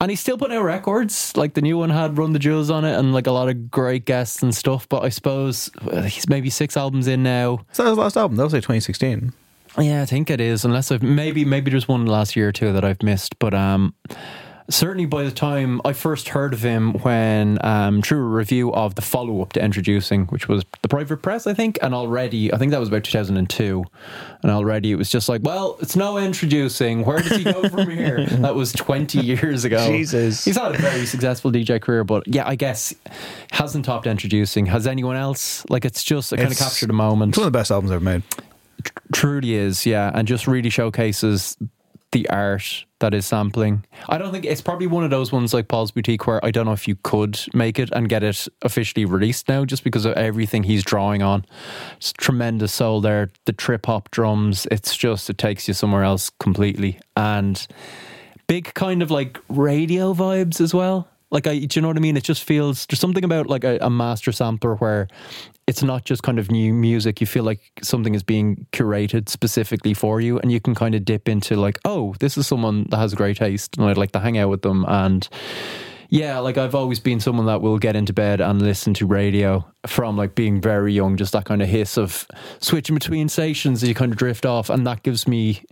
and 0.00 0.10
he's 0.10 0.20
still 0.20 0.38
putting 0.38 0.56
out 0.56 0.62
records. 0.62 1.36
Like 1.36 1.54
the 1.54 1.62
new 1.62 1.76
one 1.76 1.90
had 1.90 2.16
Run 2.16 2.32
the 2.32 2.38
Jewels 2.38 2.70
on 2.70 2.84
it 2.84 2.96
and 2.96 3.12
like 3.12 3.26
a 3.26 3.32
lot 3.32 3.48
of 3.48 3.68
great 3.68 4.04
guests 4.04 4.44
and 4.44 4.54
stuff. 4.54 4.88
But 4.88 5.02
I 5.02 5.08
suppose 5.08 5.70
uh, 5.90 6.02
he's 6.02 6.28
maybe 6.28 6.50
six 6.50 6.76
albums 6.76 7.08
in 7.08 7.24
now. 7.24 7.64
So 7.72 7.82
that 7.82 7.90
the 7.90 8.00
last 8.00 8.16
album. 8.16 8.36
That 8.36 8.44
was 8.44 8.52
like 8.52 8.62
2016. 8.62 9.32
Yeah, 9.78 10.02
I 10.02 10.06
think 10.06 10.30
it 10.30 10.40
is. 10.40 10.64
Unless 10.64 10.92
I've 10.92 11.02
maybe 11.02 11.44
maybe 11.44 11.70
there's 11.70 11.88
one 11.88 12.06
last 12.06 12.36
year 12.36 12.48
or 12.48 12.52
two 12.52 12.72
that 12.72 12.84
I've 12.84 13.02
missed. 13.02 13.38
But 13.38 13.54
um 13.54 13.94
certainly 14.70 15.06
by 15.06 15.22
the 15.24 15.30
time 15.30 15.80
I 15.84 15.92
first 15.92 16.28
heard 16.28 16.54
of 16.54 16.62
him 16.62 16.92
when 17.00 17.58
um 17.64 18.02
through 18.02 18.20
a 18.20 18.28
review 18.28 18.72
of 18.74 18.94
the 18.96 19.02
follow 19.02 19.40
up 19.40 19.54
to 19.54 19.64
introducing, 19.64 20.26
which 20.26 20.46
was 20.46 20.64
the 20.82 20.88
private 20.88 21.18
press, 21.18 21.46
I 21.46 21.54
think, 21.54 21.78
and 21.80 21.94
already 21.94 22.52
I 22.52 22.58
think 22.58 22.70
that 22.72 22.80
was 22.80 22.88
about 22.90 23.04
two 23.04 23.12
thousand 23.12 23.38
and 23.38 23.48
two. 23.48 23.84
And 24.42 24.50
already 24.52 24.92
it 24.92 24.96
was 24.96 25.08
just 25.08 25.28
like, 25.30 25.40
well, 25.42 25.78
it's 25.80 25.96
no 25.96 26.18
introducing. 26.18 27.04
Where 27.06 27.20
does 27.20 27.36
he 27.36 27.44
go 27.44 27.66
from 27.68 27.88
here? 27.88 28.26
That 28.42 28.54
was 28.54 28.72
twenty 28.72 29.20
years 29.20 29.64
ago. 29.64 29.86
Jesus. 29.86 30.44
He's 30.44 30.56
had 30.56 30.74
a 30.74 30.78
very 30.78 31.06
successful 31.06 31.50
DJ 31.50 31.80
career, 31.80 32.04
but 32.04 32.24
yeah, 32.26 32.46
I 32.46 32.56
guess 32.56 32.94
hasn't 33.52 33.86
topped 33.86 34.06
introducing. 34.06 34.66
Has 34.66 34.86
anyone 34.86 35.16
else? 35.16 35.64
Like 35.70 35.84
it's 35.86 36.02
just 36.04 36.32
it 36.32 36.38
kind 36.38 36.52
of 36.52 36.58
captured 36.58 36.90
a 36.90 36.92
moment 36.92 37.30
It's 37.30 37.38
one 37.38 37.46
of 37.46 37.52
the 37.52 37.58
best 37.58 37.70
albums 37.70 37.90
ever 37.90 38.04
made. 38.04 38.22
Truly 39.12 39.54
is, 39.54 39.86
yeah, 39.86 40.10
and 40.14 40.26
just 40.26 40.46
really 40.46 40.70
showcases 40.70 41.56
the 42.12 42.28
art 42.28 42.84
that 43.00 43.14
is 43.14 43.26
sampling. 43.26 43.84
I 44.08 44.18
don't 44.18 44.32
think 44.32 44.44
it's 44.44 44.60
probably 44.60 44.86
one 44.86 45.02
of 45.02 45.10
those 45.10 45.32
ones 45.32 45.52
like 45.52 45.66
Paul's 45.68 45.90
Boutique 45.90 46.26
where 46.26 46.44
I 46.44 46.50
don't 46.50 46.66
know 46.66 46.72
if 46.72 46.86
you 46.86 46.96
could 47.02 47.40
make 47.54 47.78
it 47.78 47.90
and 47.92 48.08
get 48.08 48.22
it 48.22 48.46
officially 48.60 49.04
released 49.06 49.48
now 49.48 49.64
just 49.64 49.82
because 49.82 50.04
of 50.04 50.12
everything 50.14 50.62
he's 50.62 50.84
drawing 50.84 51.22
on. 51.22 51.44
It's 51.96 52.12
tremendous 52.12 52.72
soul 52.72 53.00
there. 53.00 53.32
The 53.46 53.52
trip 53.52 53.86
hop 53.86 54.10
drums, 54.10 54.66
it's 54.70 54.96
just, 54.96 55.30
it 55.30 55.38
takes 55.38 55.66
you 55.66 55.74
somewhere 55.74 56.04
else 56.04 56.30
completely. 56.38 57.00
And 57.16 57.66
big 58.46 58.74
kind 58.74 59.02
of 59.02 59.10
like 59.10 59.40
radio 59.48 60.12
vibes 60.12 60.60
as 60.60 60.74
well. 60.74 61.08
Like, 61.32 61.46
I, 61.48 61.58
do 61.58 61.78
you 61.78 61.82
know 61.82 61.88
what 61.88 61.96
I 61.96 62.00
mean? 62.00 62.16
It 62.16 62.24
just 62.24 62.44
feels 62.44 62.86
there's 62.86 63.00
something 63.00 63.24
about 63.24 63.46
like 63.48 63.64
a, 63.64 63.78
a 63.80 63.90
master 63.90 64.30
sampler 64.30 64.76
where 64.76 65.08
it's 65.66 65.82
not 65.82 66.04
just 66.04 66.22
kind 66.22 66.38
of 66.38 66.50
new 66.50 66.72
music. 66.74 67.20
You 67.20 67.26
feel 67.26 67.42
like 67.42 67.60
something 67.82 68.14
is 68.14 68.22
being 68.22 68.66
curated 68.72 69.28
specifically 69.28 69.94
for 69.94 70.20
you, 70.20 70.38
and 70.38 70.52
you 70.52 70.60
can 70.60 70.74
kind 70.74 70.94
of 70.94 71.04
dip 71.04 71.28
into 71.28 71.56
like, 71.56 71.78
oh, 71.84 72.14
this 72.20 72.36
is 72.36 72.46
someone 72.46 72.86
that 72.90 72.98
has 72.98 73.14
great 73.14 73.38
taste, 73.38 73.78
and 73.78 73.86
I'd 73.86 73.96
like 73.96 74.12
to 74.12 74.20
hang 74.20 74.38
out 74.38 74.50
with 74.50 74.62
them. 74.62 74.84
And 74.86 75.26
Yeah, 76.10 76.40
like 76.40 76.58
I've 76.58 76.74
always 76.74 77.00
been 77.00 77.20
someone 77.20 77.46
that 77.46 77.62
will 77.62 77.78
get 77.78 77.96
into 77.96 78.12
bed 78.12 78.42
and 78.42 78.60
listen 78.60 78.92
to 78.94 79.06
radio 79.06 79.64
from 79.86 80.18
like 80.18 80.34
being 80.34 80.60
very 80.60 80.92
young, 80.92 81.16
just 81.16 81.32
that 81.32 81.46
kind 81.46 81.62
of 81.62 81.68
hiss 81.68 81.96
of 81.96 82.28
switching 82.60 82.94
between 82.94 83.30
stations 83.30 83.82
as 83.82 83.88
you 83.88 83.94
kind 83.94 84.12
of 84.12 84.18
drift 84.18 84.44
off, 84.44 84.68
and 84.68 84.86
that 84.86 85.02
gives 85.02 85.26
me 85.26 85.64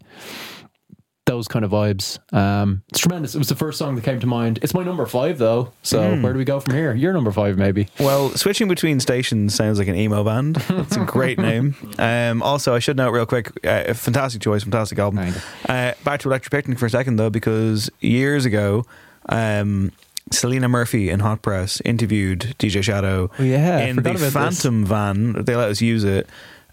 those 1.31 1.47
kind 1.47 1.65
of 1.65 1.71
vibes. 1.71 2.19
Um, 2.35 2.83
it's 2.89 2.99
tremendous. 2.99 3.37
It 3.37 3.39
was 3.39 3.49
the 3.49 3.55
first 3.55 3.79
song 3.79 3.95
that 3.95 4.03
came 4.05 4.19
to 4.19 4.27
mind. 4.27 4.59
It's 4.63 4.75
my 4.75 4.83
number 4.83 5.07
five 5.07 5.39
though. 5.39 5.73
So 5.83 6.17
Hmm. 6.17 6.23
where 6.23 6.33
do 6.33 6.39
we 6.39 6.45
go 6.45 6.59
from 6.59 6.75
here? 6.75 6.93
Your 6.93 7.13
number 7.13 7.31
five, 7.31 7.57
maybe. 7.57 7.87
Well, 8.01 8.31
switching 8.31 8.67
between 8.67 8.99
stations 8.99 9.55
sounds 9.55 9.79
like 9.79 9.87
an 9.89 9.95
emo 9.95 10.25
band. 10.25 10.63
It's 10.69 10.97
a 10.97 11.05
great 11.05 11.39
name. 11.51 11.77
Um, 11.99 12.43
also, 12.43 12.75
I 12.75 12.81
should 12.81 12.97
note 12.97 13.11
real 13.13 13.27
quick, 13.27 13.53
uh, 13.65 13.95
fantastic 13.95 14.43
choice, 14.43 14.63
fantastic 14.65 14.99
album. 14.99 15.33
Uh, 15.69 15.93
back 16.05 16.21
to 16.21 16.29
Electric 16.29 16.51
Picnic 16.51 16.79
for 16.79 16.87
a 16.87 16.91
second 16.91 17.17
though, 17.17 17.31
because 17.31 17.91
years 18.01 18.45
ago, 18.45 18.85
um, 19.29 19.93
Selena 20.33 20.69
Murphy 20.69 21.11
in 21.11 21.21
Hot 21.21 21.43
Press 21.43 21.81
interviewed 21.85 22.55
DJ 22.59 22.83
Shadow 22.83 23.31
Oh, 23.39 23.43
yeah, 23.43 23.79
in 23.81 23.97
the 23.97 24.01
about 24.01 24.19
this. 24.19 24.33
Phantom 24.33 24.85
van. 24.85 25.45
They 25.45 25.55
let 25.57 25.71
us 25.71 25.81
use 25.81 26.05
it. 26.05 26.29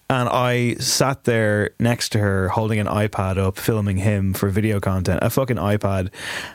And 0.10 0.30
I 0.30 0.76
sat 0.76 1.26
there 1.26 1.72
next 1.80 2.10
to 2.14 2.20
her 2.20 2.48
holding 2.50 2.80
an 2.80 2.88
iPad 2.88 3.38
up, 3.38 3.58
filming 3.58 3.98
him 3.98 4.34
for 4.34 4.48
video 4.48 4.80
content, 4.80 5.20
a 5.22 5.30
fucking 5.30 5.58
iPad, 5.58 6.12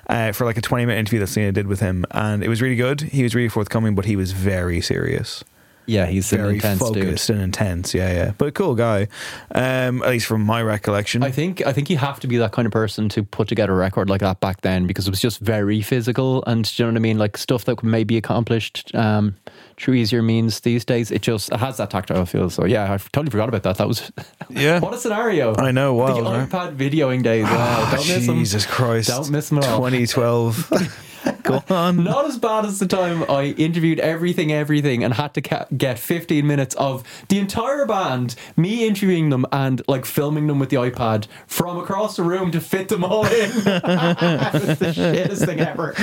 uh, 0.09 0.33
for 0.33 0.47
like 0.47 0.57
a 0.57 0.63
20 0.63 0.87
minute 0.87 0.99
interview 0.99 1.21
that 1.21 1.27
Selena 1.27 1.53
did 1.53 1.67
with 1.67 1.81
him. 1.81 2.07
And 2.13 2.43
it 2.43 2.49
was 2.49 2.63
really 2.63 2.77
good. 2.77 3.03
He 3.03 3.23
was 3.23 3.35
really 3.35 3.51
forthcoming, 3.51 3.95
but 3.95 4.07
he 4.07 4.17
was 4.17 4.33
very 4.33 4.81
serious. 4.81 5.45
Yeah, 5.85 6.07
he's 6.07 6.31
Very 6.31 6.55
intense 6.55 6.79
dude. 6.79 7.05
focused 7.05 7.29
and 7.29 7.41
intense. 7.43 7.93
Yeah, 7.93 8.13
yeah. 8.13 8.33
But 8.39 8.49
a 8.49 8.53
cool 8.53 8.77
guy, 8.77 9.09
um, 9.53 10.01
at 10.05 10.11
least 10.11 10.27
from 10.27 10.43
my 10.43 10.63
recollection. 10.63 11.25
I 11.25 11.33
think 11.33 11.67
I 11.67 11.73
think 11.73 11.91
you 11.91 11.97
have 11.97 12.21
to 12.21 12.29
be 12.29 12.37
that 12.37 12.53
kind 12.53 12.67
of 12.67 12.73
person 12.73 13.09
to 13.11 13.25
put 13.25 13.49
together 13.49 13.73
a 13.73 13.77
record 13.77 14.09
like 14.09 14.21
that 14.21 14.39
back 14.39 14.61
then 14.61 14.87
because 14.87 15.09
it 15.09 15.11
was 15.11 15.21
just 15.21 15.41
very 15.41 15.83
physical 15.83 16.45
and 16.47 16.65
do 16.65 16.83
you 16.83 16.87
know 16.87 16.93
what 16.93 16.99
I 16.99 17.01
mean 17.01 17.19
like 17.19 17.37
stuff 17.37 17.65
that 17.65 17.83
may 17.83 18.05
be 18.05 18.17
accomplished 18.17 18.95
um, 18.95 19.35
through 19.83 19.95
easier 19.95 20.23
means 20.23 20.61
these 20.61 20.85
days 20.85 21.11
it 21.11 21.21
just 21.23 21.51
it 21.51 21.59
has 21.59 21.77
that 21.77 21.91
tactile 21.91 22.25
feel 22.25 22.49
so 22.49 22.65
yeah 22.65 22.85
I 22.93 22.97
totally 22.99 23.31
forgot 23.31 23.49
about 23.49 23.65
that 23.65 23.77
that 23.79 23.89
was 23.89 24.11
Yeah. 24.49 24.79
what 24.81 24.95
a 24.95 24.97
scenario 24.97 25.55
I 25.57 25.73
know, 25.73 25.89
the 25.97 26.03
wild, 26.23 26.25
right? 26.25 26.49
iPad 26.49 26.77
videoing 26.77 27.23
days 27.23 27.45
wow 27.45 27.91
don't 27.91 28.07
miss 28.07 28.27
them 28.27 28.39
Jesus 28.39 28.65
Christ. 28.65 29.09
don't 29.09 29.31
miss 29.31 29.49
them 29.49 29.59
all 29.59 29.65
2012. 29.65 30.71
Go 31.43 31.63
on. 31.71 32.05
not 32.05 32.27
as 32.27 32.39
bad 32.39 32.65
as 32.65 32.79
the 32.79 32.87
time 32.87 33.25
I 33.31 33.55
interviewed 33.59 33.99
everything, 34.01 34.53
everything, 34.53 35.03
and 35.05 35.15
had 35.15 35.35
to 35.35 35.41
ca- 35.43 35.67
get 35.77 35.99
15 35.99 36.47
minutes 36.47 36.75
of 36.77 37.03
the 37.29 37.39
entire 37.39 37.85
band, 37.87 38.35
me 38.57 38.87
interviewing 38.87 39.31
them 39.31 39.45
and 39.53 39.83
like 39.89 40.05
filming 40.05 40.47
them 40.47 40.59
with 40.59 40.71
the 40.71 40.77
iPad 40.77 41.27
from 41.47 41.79
across 41.79 42.17
the 42.17 42.23
room 42.23 42.51
to 42.53 42.61
fit 42.61 42.89
them 42.89 43.05
all 43.05 43.25
in. 43.27 43.33
it 43.33 43.65
was 43.65 44.79
the 44.79 44.93
shittest 44.95 45.45
thing 45.47 45.61
ever. 45.61 45.95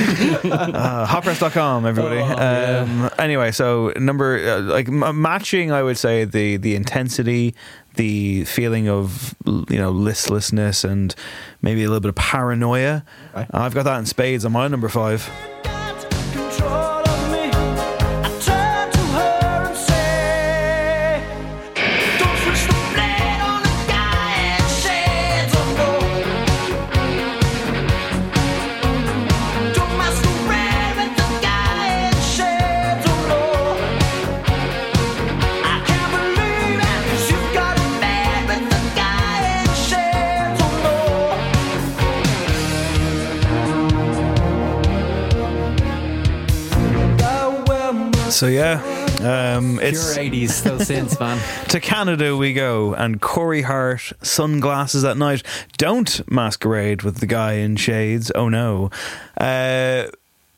Uh, 0.79 1.05
hotpress.com, 1.05 1.85
everybody. 1.85 2.17
Oh, 2.17 2.27
yeah. 2.27 2.79
um, 2.81 3.09
anyway, 3.17 3.51
so 3.51 3.91
number, 3.97 4.37
uh, 4.37 4.61
like 4.61 4.87
m- 4.87 5.21
matching, 5.21 5.71
I 5.71 5.83
would 5.83 5.97
say 5.97 6.25
the, 6.25 6.57
the 6.57 6.75
intensity, 6.75 7.55
the 7.99 8.45
feeling 8.45 8.87
of, 8.87 9.35
you 9.45 9.77
know, 9.77 9.91
listlessness 9.91 10.85
and 10.85 11.13
maybe 11.61 11.83
a 11.83 11.87
little 11.87 11.99
bit 11.99 12.07
of 12.07 12.15
paranoia. 12.15 13.03
Okay. 13.35 13.45
I've 13.51 13.73
got 13.73 13.83
that 13.83 13.99
in 13.99 14.05
spades 14.05 14.45
on 14.45 14.53
my 14.53 14.69
number 14.69 14.87
five. 14.87 15.29
So 48.39 48.47
yeah, 48.47 48.81
um, 49.19 49.81
it's 49.81 50.13
Pure 50.13 50.31
80s, 50.31 50.49
still 50.51 50.79
since, 50.79 51.19
man. 51.19 51.37
to 51.67 51.81
Canada 51.81 52.37
we 52.37 52.53
go, 52.53 52.93
and 52.93 53.19
Corey 53.19 53.63
Hart, 53.63 54.13
sunglasses 54.21 55.03
at 55.03 55.17
night. 55.17 55.43
Don't 55.77 56.21
masquerade 56.31 57.01
with 57.01 57.17
the 57.17 57.25
guy 57.25 57.55
in 57.55 57.75
shades. 57.75 58.31
Oh 58.33 58.47
no! 58.47 58.91
Uh, 59.35 60.05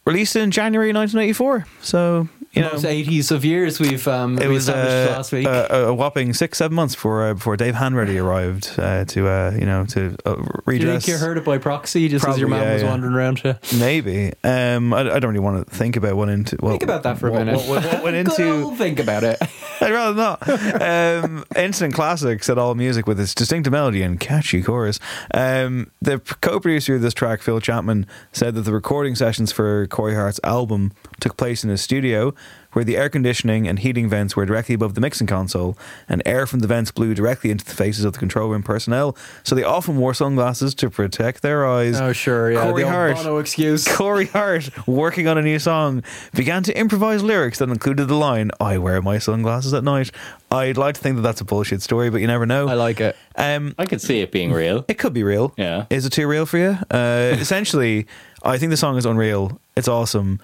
released 0.06 0.36
in 0.36 0.52
January 0.52 0.94
1984. 0.94 1.66
So 1.82 2.30
you 2.54 2.62
know, 2.62 2.72
80s 2.72 3.32
of 3.32 3.46
years 3.46 3.80
we've 3.80 4.06
um, 4.08 4.38
it 4.38 4.48
we 4.48 4.54
was 4.56 4.68
established 4.68 5.10
uh, 5.12 5.16
last 5.16 5.32
week. 5.32 5.48
uh, 5.48 5.68
a 5.88 5.94
whopping 5.94 6.34
six, 6.34 6.58
seven 6.58 6.76
months 6.76 6.96
before 6.96 7.28
uh, 7.30 7.34
before 7.34 7.56
Dave 7.58 7.76
Hanratty 7.76 8.22
arrived 8.22 8.72
uh, 8.78 9.06
to 9.06 9.28
uh, 9.28 9.52
you 9.58 9.66
know 9.66 9.86
to 9.86 10.16
uh, 10.26 10.36
Do 10.36 10.42
you 10.42 10.48
redress. 10.66 11.06
think 11.06 11.18
you 11.20 11.26
heard 11.26 11.38
it 11.38 11.46
by 11.46 11.58
proxy 11.58 12.08
just 12.10 12.28
as 12.28 12.38
your 12.40 12.50
man 12.50 12.64
yeah, 12.64 12.74
was 12.74 12.82
yeah. 12.84 12.90
wandering 12.90 13.14
around 13.14 13.44
you? 13.44 13.56
Maybe. 13.80 14.34
Um, 14.44 14.94
I, 14.94 15.00
I 15.16 15.20
don't 15.20 15.32
really 15.32 15.40
want 15.40 15.66
to 15.68 15.74
think 15.76 15.96
about 15.96 16.16
what 16.16 16.30
into. 16.30 16.58
What, 16.58 16.72
Think 16.72 16.84
about 16.84 17.04
that 17.04 17.18
for 17.20 17.28
a 17.28 17.32
what- 17.32 17.46
minute. 17.46 17.68
What, 17.68 17.84
what 17.86 18.04
went 18.04 18.16
into? 18.30 18.76
think 18.76 19.00
about 19.00 19.24
it. 19.24 19.38
I'd 19.82 19.92
rather 19.92 20.16
not. 20.16 20.48
Um, 20.82 21.44
Instant 21.56 21.94
Classics 21.94 22.50
at 22.50 22.58
All 22.58 22.76
Music 22.76 23.08
with 23.08 23.20
its 23.20 23.34
distinctive 23.34 23.72
melody 23.72 24.02
and 24.04 24.20
catchy 24.20 24.62
chorus. 24.62 25.00
Um, 25.34 25.92
the 26.02 26.20
co-producer 26.20 26.96
of 26.96 27.02
this 27.02 27.14
track, 27.14 27.42
Phil 27.42 27.60
Chapman, 27.60 28.06
said 28.32 28.54
that 28.56 28.62
the 28.62 28.74
recording 28.74 29.16
sessions 29.16 29.52
for 29.52 29.88
Corey 29.88 30.14
Hart's 30.16 30.40
album 30.44 30.92
took 31.22 31.38
place 31.38 31.64
in 31.64 31.70
his 31.70 31.80
studio, 31.82 32.34
where 32.74 32.84
the 32.86 32.98
air 32.98 33.10
conditioning 33.10 33.68
and 33.68 33.80
heating 33.80 34.08
vents 34.10 34.36
were 34.36 34.46
directly 34.46 34.74
above 34.76 34.96
the 34.96 35.02
mixing 35.02 35.28
console, 35.28 35.78
and 36.10 36.22
air 36.26 36.46
from 36.48 36.60
the 36.60 36.68
vents 36.68 36.90
blew 36.92 37.14
directly 37.14 37.52
into 37.52 37.64
the 37.66 37.74
faces 37.74 38.04
of 38.06 38.14
the 38.14 38.20
control 38.20 38.50
room 38.50 38.64
personnel. 38.64 39.16
So 39.44 39.56
they 39.56 39.64
often 39.64 39.98
wore 39.98 40.14
sunglasses 40.14 40.74
to 40.76 40.90
protect 40.90 41.42
their 41.42 41.66
eyes. 41.68 42.00
Oh, 42.00 42.12
sure, 42.14 42.52
yeah. 42.52 42.64
Corey 42.64 42.82
the 42.82 42.88
old 42.88 42.94
Hart. 42.94 43.16
Bono 43.18 43.38
excuse. 43.38 43.88
Corey 43.98 44.26
Hart, 44.26 44.70
working 44.88 45.28
on 45.28 45.38
a 45.38 45.42
new 45.42 45.60
song, 45.60 46.04
began 46.34 46.64
to 46.64 46.78
improvise 46.78 47.22
lyrics 47.24 47.60
that 47.60 47.70
included 47.70 48.08
the 48.08 48.16
line, 48.16 48.52
I 48.60 48.78
wear 48.78 49.02
my 49.02 49.18
sunglasses 49.20 49.74
at 49.74 49.84
night. 49.84 50.12
I'd 50.50 50.78
like 50.78 50.96
to 50.96 51.02
think 51.02 51.16
that 51.18 51.22
that's 51.22 51.40
a 51.42 51.46
bullshit 51.46 51.82
story, 51.82 52.10
but 52.10 52.20
you 52.20 52.28
never 52.28 52.46
know. 52.46 52.68
I 52.68 52.74
like 52.74 53.00
it. 53.00 53.16
um, 53.36 53.74
I 53.78 53.86
could 53.86 54.02
see 54.02 54.20
it 54.22 54.32
being 54.32 54.52
real. 54.52 54.84
it 54.88 54.96
could 54.98 55.14
be 55.14 55.24
real. 55.24 55.54
Yeah. 55.58 55.86
Is 55.90 56.06
it 56.06 56.10
too 56.12 56.28
real 56.28 56.46
for 56.46 56.58
you? 56.58 56.78
Uh, 56.90 57.36
essentially, 57.40 58.08
I 58.44 58.58
think 58.58 58.70
the 58.72 58.78
song 58.78 58.98
is 58.98 59.06
unreal. 59.06 59.60
It's 59.78 59.88
awesome. 59.88 60.40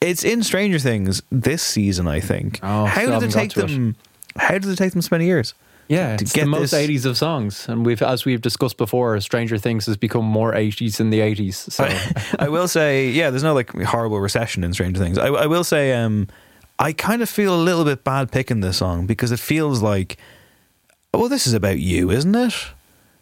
It's 0.00 0.24
in 0.24 0.42
Stranger 0.42 0.78
Things 0.78 1.22
this 1.30 1.62
season, 1.62 2.06
I 2.06 2.20
think. 2.20 2.60
Oh, 2.62 2.84
how 2.84 3.18
did 3.18 3.30
it 3.30 3.32
take 3.32 3.50
to 3.52 3.60
it. 3.64 3.68
them? 3.68 3.96
How 4.36 4.58
did 4.58 4.66
it 4.66 4.76
take 4.76 4.92
them 4.92 5.02
so 5.02 5.08
many 5.12 5.26
years? 5.26 5.54
Yeah, 5.88 6.16
to 6.16 6.22
it's 6.24 6.32
get 6.32 6.42
the 6.42 6.46
most 6.50 6.72
this- 6.72 6.88
80s 6.88 7.06
of 7.06 7.16
songs. 7.16 7.68
And 7.68 7.86
we've, 7.86 8.02
as 8.02 8.24
we've 8.24 8.40
discussed 8.40 8.76
before, 8.76 9.18
Stranger 9.20 9.56
Things 9.56 9.86
has 9.86 9.96
become 9.96 10.24
more 10.24 10.52
80s 10.52 10.96
than 10.96 11.10
the 11.10 11.20
80s. 11.20 11.54
So 11.70 11.88
I 12.38 12.48
will 12.48 12.68
say, 12.68 13.08
yeah, 13.10 13.30
there's 13.30 13.44
no 13.44 13.54
like 13.54 13.70
horrible 13.82 14.18
recession 14.20 14.64
in 14.64 14.72
Stranger 14.72 15.00
Things. 15.00 15.16
I, 15.16 15.28
I 15.28 15.46
will 15.46 15.64
say, 15.64 15.92
um, 15.92 16.26
I 16.78 16.92
kind 16.92 17.22
of 17.22 17.30
feel 17.30 17.54
a 17.54 17.62
little 17.62 17.84
bit 17.84 18.04
bad 18.04 18.30
picking 18.32 18.60
this 18.60 18.78
song 18.78 19.06
because 19.06 19.30
it 19.32 19.38
feels 19.40 19.80
like, 19.80 20.18
well, 21.14 21.28
this 21.28 21.46
is 21.46 21.54
about 21.54 21.78
you, 21.78 22.10
isn't 22.10 22.34
it? 22.34 22.54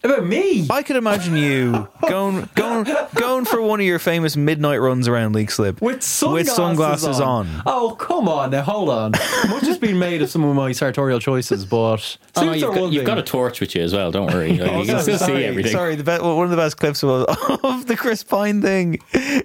About 0.04 0.26
me. 0.26 0.66
I 0.70 0.82
could 0.82 0.96
imagine 0.96 1.36
you 1.36 1.88
going 2.08 2.48
going 2.54 2.86
going 3.14 3.44
for 3.46 3.62
one 3.62 3.80
of 3.80 3.86
your 3.86 3.98
famous 3.98 4.36
midnight 4.36 4.76
runs 4.76 5.08
around 5.08 5.34
Leixlip 5.34 5.80
With 5.80 6.02
sunglasses, 6.02 6.48
with 6.48 6.54
sunglasses 6.54 7.20
on. 7.20 7.48
Oh, 7.64 7.96
come 7.98 8.28
on 8.28 8.50
now, 8.50 8.62
hold 8.62 8.90
on. 8.90 9.12
Much 9.12 9.62
has 9.64 9.78
been 9.78 9.98
made 9.98 10.20
of 10.20 10.28
some 10.28 10.44
of 10.44 10.54
my 10.54 10.72
sartorial 10.72 11.20
choices, 11.20 11.64
but 11.64 12.18
Oh, 12.36 12.44
no, 12.44 12.52
you've, 12.52 12.74
got, 12.74 12.92
you've 12.92 13.06
got 13.06 13.18
a 13.18 13.22
torch 13.22 13.60
with 13.60 13.74
you 13.74 13.82
as 13.82 13.94
well. 13.94 14.10
Don't 14.10 14.32
worry. 14.32 14.58
Like, 14.64 14.80
you 14.80 14.86
can 14.86 14.96
oh, 14.96 15.00
still 15.00 15.18
sorry, 15.18 15.36
see 15.38 15.44
everything. 15.44 15.72
Sorry, 15.72 15.94
the 15.96 16.04
be- 16.04 16.22
one 16.22 16.44
of 16.44 16.50
the 16.50 16.56
best 16.56 16.76
clips 16.76 17.02
was 17.02 17.24
of 17.62 17.86
the 17.86 17.96
Chris 17.96 18.22
Pine 18.22 18.60
thing. 18.62 18.98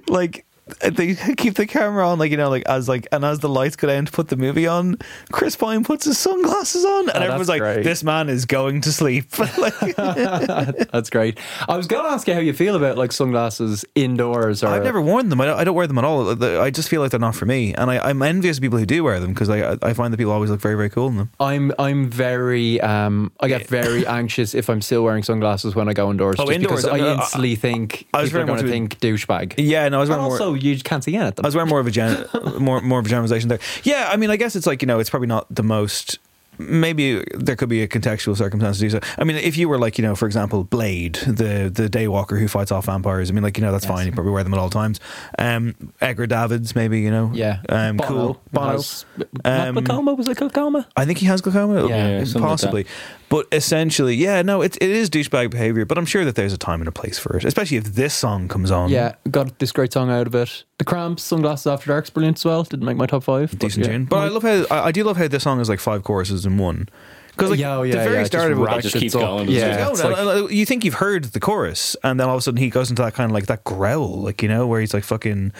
Like 0.07 0.45
they 0.81 1.15
keep 1.35 1.55
the 1.55 1.65
camera 1.65 2.07
on, 2.07 2.19
like 2.19 2.31
you 2.31 2.37
know, 2.37 2.49
like 2.49 2.63
as 2.67 2.87
like 2.87 3.07
and 3.11 3.23
as 3.23 3.39
the 3.39 3.49
lights 3.49 3.75
go 3.75 3.87
down 3.87 4.05
to 4.05 4.11
put 4.11 4.27
the 4.29 4.37
movie 4.37 4.67
on, 4.67 4.97
Chris 5.31 5.55
Pine 5.55 5.83
puts 5.83 6.05
his 6.05 6.17
sunglasses 6.17 6.85
on, 6.85 7.09
and 7.09 7.17
Oh, 7.19 7.21
everyone's 7.21 7.49
like, 7.49 7.61
great. 7.61 7.83
"This 7.83 8.03
man 8.03 8.29
is 8.29 8.45
going 8.45 8.81
to 8.81 8.91
sleep." 8.91 9.37
like, 9.57 9.95
That's 9.95 11.09
great. 11.09 11.39
I 11.67 11.77
was 11.77 11.87
going 11.87 12.03
to 12.05 12.09
ask 12.11 12.27
you 12.27 12.33
how 12.33 12.39
you 12.39 12.53
feel 12.53 12.75
about 12.75 12.97
like 12.97 13.11
sunglasses 13.11 13.85
indoors. 13.95 14.63
Or 14.63 14.67
I've 14.67 14.83
never 14.83 15.01
worn 15.01 15.29
them. 15.29 15.41
I 15.41 15.45
don't, 15.45 15.59
I 15.59 15.63
don't 15.63 15.75
wear 15.75 15.87
them 15.87 15.97
at 15.97 16.03
all. 16.03 16.43
I 16.61 16.69
just 16.69 16.89
feel 16.89 17.01
like 17.01 17.11
they're 17.11 17.19
not 17.19 17.35
for 17.35 17.45
me, 17.45 17.73
and 17.73 17.89
I, 17.91 17.99
I'm 18.09 18.21
envious 18.21 18.57
of 18.57 18.61
people 18.61 18.79
who 18.79 18.85
do 18.85 19.03
wear 19.03 19.19
them 19.19 19.33
because 19.33 19.49
I 19.49 19.77
I 19.81 19.93
find 19.93 20.13
that 20.13 20.17
people 20.17 20.33
always 20.33 20.49
look 20.49 20.61
very 20.61 20.75
very 20.75 20.89
cool 20.89 21.07
in 21.07 21.17
them. 21.17 21.31
I'm 21.39 21.71
I'm 21.79 22.09
very 22.09 22.79
um 22.81 23.31
I 23.39 23.47
get 23.47 23.67
very 23.67 24.05
anxious 24.19 24.53
if 24.53 24.69
I'm 24.69 24.81
still 24.81 25.03
wearing 25.03 25.23
sunglasses 25.23 25.75
when 25.75 25.89
I 25.89 25.93
go 25.93 26.09
indoors. 26.11 26.37
Oh, 26.39 26.45
just 26.45 26.55
indoors, 26.55 26.83
because 26.83 26.99
I 26.99 27.03
uh, 27.03 27.05
uh, 27.15 27.15
instantly 27.21 27.55
think 27.55 28.07
I 28.13 28.21
was 28.21 28.29
people 28.29 28.41
are 28.41 28.45
going 28.45 28.61
to 28.63 28.69
think 28.69 28.99
douchebag. 28.99 29.55
Yeah, 29.57 29.89
no, 29.89 29.97
I 29.97 29.99
was 30.01 30.09
wearing 30.09 30.23
more. 30.25 30.37
You 30.63 30.77
can't 30.79 31.03
see 31.03 31.15
in 31.15 31.21
at 31.21 31.35
them. 31.35 31.45
I 31.45 31.47
was 31.47 31.55
wearing 31.55 31.69
more 31.69 31.79
of 31.79 31.87
a 31.87 31.91
gen- 31.91 32.25
more 32.59 32.81
more 32.81 32.99
of 32.99 33.05
a 33.05 33.09
generalization 33.09 33.49
there. 33.49 33.59
Yeah, 33.83 34.09
I 34.11 34.15
mean, 34.17 34.29
I 34.29 34.35
guess 34.37 34.55
it's 34.55 34.67
like 34.67 34.81
you 34.81 34.87
know, 34.87 34.99
it's 34.99 35.09
probably 35.09 35.27
not 35.27 35.45
the 35.53 35.63
most 35.63 36.19
maybe 36.61 37.23
there 37.35 37.55
could 37.55 37.69
be 37.69 37.81
a 37.83 37.87
contextual 37.87 38.35
circumstance 38.35 38.77
to 38.79 38.81
do 38.81 38.89
so. 38.89 38.99
I 39.17 39.23
mean, 39.23 39.37
if 39.37 39.55
you 39.57 39.69
were 39.69 39.77
like, 39.77 39.97
you 39.97 40.01
know, 40.01 40.13
for 40.13 40.25
example, 40.25 40.65
Blade, 40.65 41.13
the 41.25 41.71
the 41.73 41.87
Daywalker 41.89 42.37
who 42.37 42.49
fights 42.49 42.69
off 42.69 42.85
vampires. 42.87 43.29
I 43.29 43.33
mean, 43.33 43.43
like, 43.43 43.57
you 43.57 43.63
know, 43.63 43.71
that's 43.71 43.85
fine. 43.85 44.05
You 44.07 44.11
probably 44.11 44.33
wear 44.33 44.43
them 44.43 44.53
at 44.53 44.59
all 44.59 44.69
times. 44.69 44.99
Um, 45.37 45.73
Edgar 46.01 46.27
Davids, 46.27 46.75
maybe, 46.75 46.99
you 46.99 47.11
know, 47.11 47.31
Yeah. 47.33 47.59
um, 47.69 47.95
Bono 47.95 48.09
cool. 48.09 48.41
Bono. 48.51 48.71
has- 48.73 49.05
Um, 49.45 49.75
glaucoma? 49.75 50.13
Was 50.15 50.27
it 50.27 50.35
glaucoma? 50.35 50.85
I 50.97 51.05
think 51.05 51.19
he 51.19 51.27
has 51.27 51.39
glaucoma. 51.39 51.87
Yeah, 51.87 52.09
yeah, 52.09 52.23
something 52.25 52.41
like 52.41 52.49
possibly. 52.49 52.85
But 53.29 53.47
essentially, 53.51 54.15
yeah, 54.15 54.41
no, 54.41 54.61
it, 54.61 54.75
it 54.77 54.89
is 54.89 55.09
douchebag 55.09 55.51
behavior. 55.51 55.85
But 55.85 55.97
I'm 55.97 56.05
sure 56.05 56.25
that 56.25 56.35
there's 56.35 56.53
a 56.53 56.57
time 56.57 56.81
and 56.81 56.87
a 56.87 56.91
place 56.91 57.17
for 57.19 57.37
it, 57.37 57.45
especially 57.45 57.77
if 57.77 57.85
this 57.85 58.13
song 58.13 58.47
comes 58.47 58.71
on. 58.71 58.89
Yeah, 58.89 59.15
got 59.29 59.59
this 59.59 59.71
great 59.71 59.93
song 59.93 60.09
out 60.09 60.27
of 60.27 60.35
it. 60.35 60.63
The 60.79 60.85
Cramps, 60.85 61.23
Sunglasses 61.23 61.67
After 61.67 61.87
Dark's 61.87 62.09
brilliant 62.09 62.37
as 62.37 62.45
well. 62.45 62.63
Didn't 62.63 62.85
make 62.85 62.97
my 62.97 63.05
top 63.05 63.23
five. 63.23 63.51
but 63.51 63.59
decent 63.59 63.85
yeah. 63.85 63.91
tune. 63.93 64.05
But 64.05 64.17
I 64.17 64.27
love 64.29 64.43
how 64.43 64.65
I, 64.75 64.87
I 64.87 64.91
do 64.91 65.03
love 65.03 65.17
how 65.17 65.27
this 65.27 65.43
song 65.43 65.59
is 65.59 65.69
like 65.69 65.79
five 65.79 66.03
choruses 66.03 66.45
in 66.45 66.57
one. 66.57 66.89
Because 67.29 67.51
like 67.51 67.59
Yeah, 67.59 67.77
oh, 67.77 67.81
the 67.83 67.89
yeah, 67.89 68.03
very 68.03 68.17
yeah, 68.17 68.23
start 68.25 68.51
of 68.51 68.57
it, 68.59 68.61
ratchets 68.61 68.83
just 68.91 68.95
keeps 68.97 69.15
up. 69.15 69.21
going. 69.21 69.47
Yeah, 69.47 69.77
oh, 69.79 69.83
No, 69.85 69.91
it's 69.91 70.03
no, 70.03 70.09
like- 70.09 70.17
no, 70.17 70.25
no, 70.41 70.49
you 70.49 70.65
think 70.65 70.83
you've 70.83 70.95
heard 70.95 71.23
the 71.25 71.39
chorus, 71.39 71.95
and 72.03 72.19
then 72.19 72.27
all 72.27 72.35
of 72.35 72.39
a 72.39 72.41
sudden 72.41 72.57
he 72.57 72.69
goes 72.69 72.89
into 72.89 73.01
that 73.01 73.13
kind 73.13 73.31
of 73.31 73.33
like 73.33 73.45
that 73.45 73.63
growl, 73.63 74.21
like 74.21 74.41
you 74.41 74.49
know, 74.49 74.67
where 74.67 74.81
he's 74.81 74.93
like 74.93 75.05
fucking. 75.05 75.53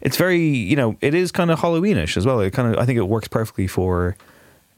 It's 0.00 0.16
very, 0.16 0.40
you 0.46 0.76
know, 0.76 0.96
it 1.00 1.12
is 1.12 1.32
kind 1.32 1.50
of 1.50 1.58
Halloweenish 1.58 2.16
as 2.16 2.24
well. 2.24 2.38
It 2.40 2.52
kind 2.52 2.72
of, 2.72 2.78
I 2.80 2.86
think 2.86 2.98
it 2.98 3.08
works 3.08 3.26
perfectly 3.26 3.66
for 3.66 4.16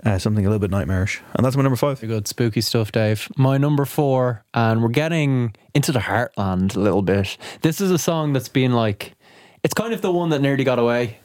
uh, 0.06 0.18
something 0.18 0.46
a 0.46 0.48
little 0.48 0.60
bit 0.60 0.70
nightmarish, 0.70 1.20
and 1.34 1.44
that's 1.44 1.56
my 1.56 1.62
number 1.62 1.76
five. 1.76 1.98
Very 1.98 2.12
good, 2.12 2.28
spooky 2.28 2.60
stuff, 2.60 2.92
Dave. 2.92 3.28
My 3.36 3.58
number 3.58 3.84
four, 3.84 4.44
and 4.54 4.80
we're 4.80 4.88
getting 4.88 5.54
into 5.74 5.90
the 5.90 5.98
heartland 5.98 6.76
a 6.76 6.80
little 6.80 7.02
bit. 7.02 7.36
This 7.62 7.80
is 7.80 7.90
a 7.90 7.98
song 7.98 8.32
that's 8.32 8.48
been 8.48 8.72
like, 8.72 9.14
it's 9.64 9.74
kind 9.74 9.92
of 9.92 10.02
the 10.02 10.12
one 10.12 10.30
that 10.30 10.40
nearly 10.40 10.62
got 10.62 10.78
away. 10.78 11.18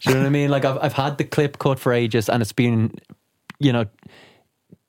Do 0.00 0.10
you 0.10 0.14
know 0.14 0.20
what 0.22 0.26
I 0.26 0.30
mean? 0.30 0.48
Like 0.48 0.64
I've 0.64 0.78
I've 0.78 0.92
had 0.92 1.18
the 1.18 1.24
clip 1.24 1.58
cut 1.58 1.80
for 1.80 1.92
ages, 1.92 2.28
and 2.28 2.40
it's 2.40 2.52
been, 2.52 2.94
you 3.58 3.72
know, 3.72 3.86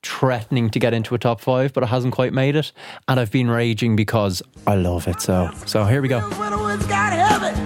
threatening 0.03 0.69
to 0.69 0.79
get 0.79 0.93
into 0.93 1.15
a 1.15 1.17
top 1.17 1.41
five, 1.41 1.73
but 1.73 1.83
it 1.83 1.87
hasn't 1.87 2.13
quite 2.13 2.33
made 2.33 2.55
it. 2.55 2.71
And 3.07 3.19
I've 3.19 3.31
been 3.31 3.49
raging 3.49 3.95
because 3.95 4.43
I 4.67 4.75
love 4.75 5.07
it. 5.07 5.19
So 5.19 5.49
so 5.65 5.83
here 5.85 6.01
we 6.01 6.07
go. 6.07 6.21
When 6.21 6.51
the 6.51 6.59
woods 6.59 6.85
got 6.85 7.11
heavy, 7.11 7.59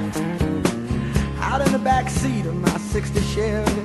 out 1.40 1.62
in 1.66 1.72
the 1.74 1.80
back 1.80 2.10
seat 2.10 2.46
of 2.46 2.56
my 2.56 2.78
60 2.78 3.20
Chevy, 3.22 3.85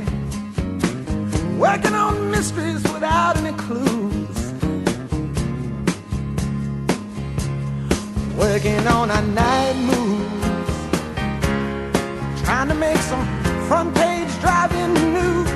working 1.60 1.92
on 1.94 2.30
mysteries 2.30 2.82
without 2.84 3.36
any 3.36 3.54
clues, 3.58 4.38
working 8.34 8.86
on 8.86 9.10
our 9.10 9.22
night 9.22 9.76
moves, 9.76 10.80
trying 12.42 12.68
to 12.68 12.74
make 12.74 12.96
some 12.96 13.26
front 13.68 13.94
page 13.94 14.30
driving 14.40 14.94
news, 15.12 15.50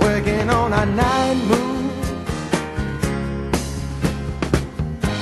working 0.00 0.50
on 0.50 0.74
our 0.74 0.84
night 0.84 1.36
moves. 1.48 1.85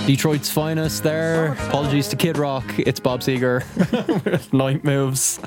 Detroit's 0.07 0.51
finest 0.51 1.03
there. 1.03 1.55
Apologies 1.55 2.09
to 2.09 2.17
Kid 2.17 2.37
Rock. 2.37 2.65
It's 2.79 3.01
Bob 3.01 3.21
Seger 3.21 3.65
with 4.27 4.53
Night 4.53 4.85
Moves. 4.85 5.41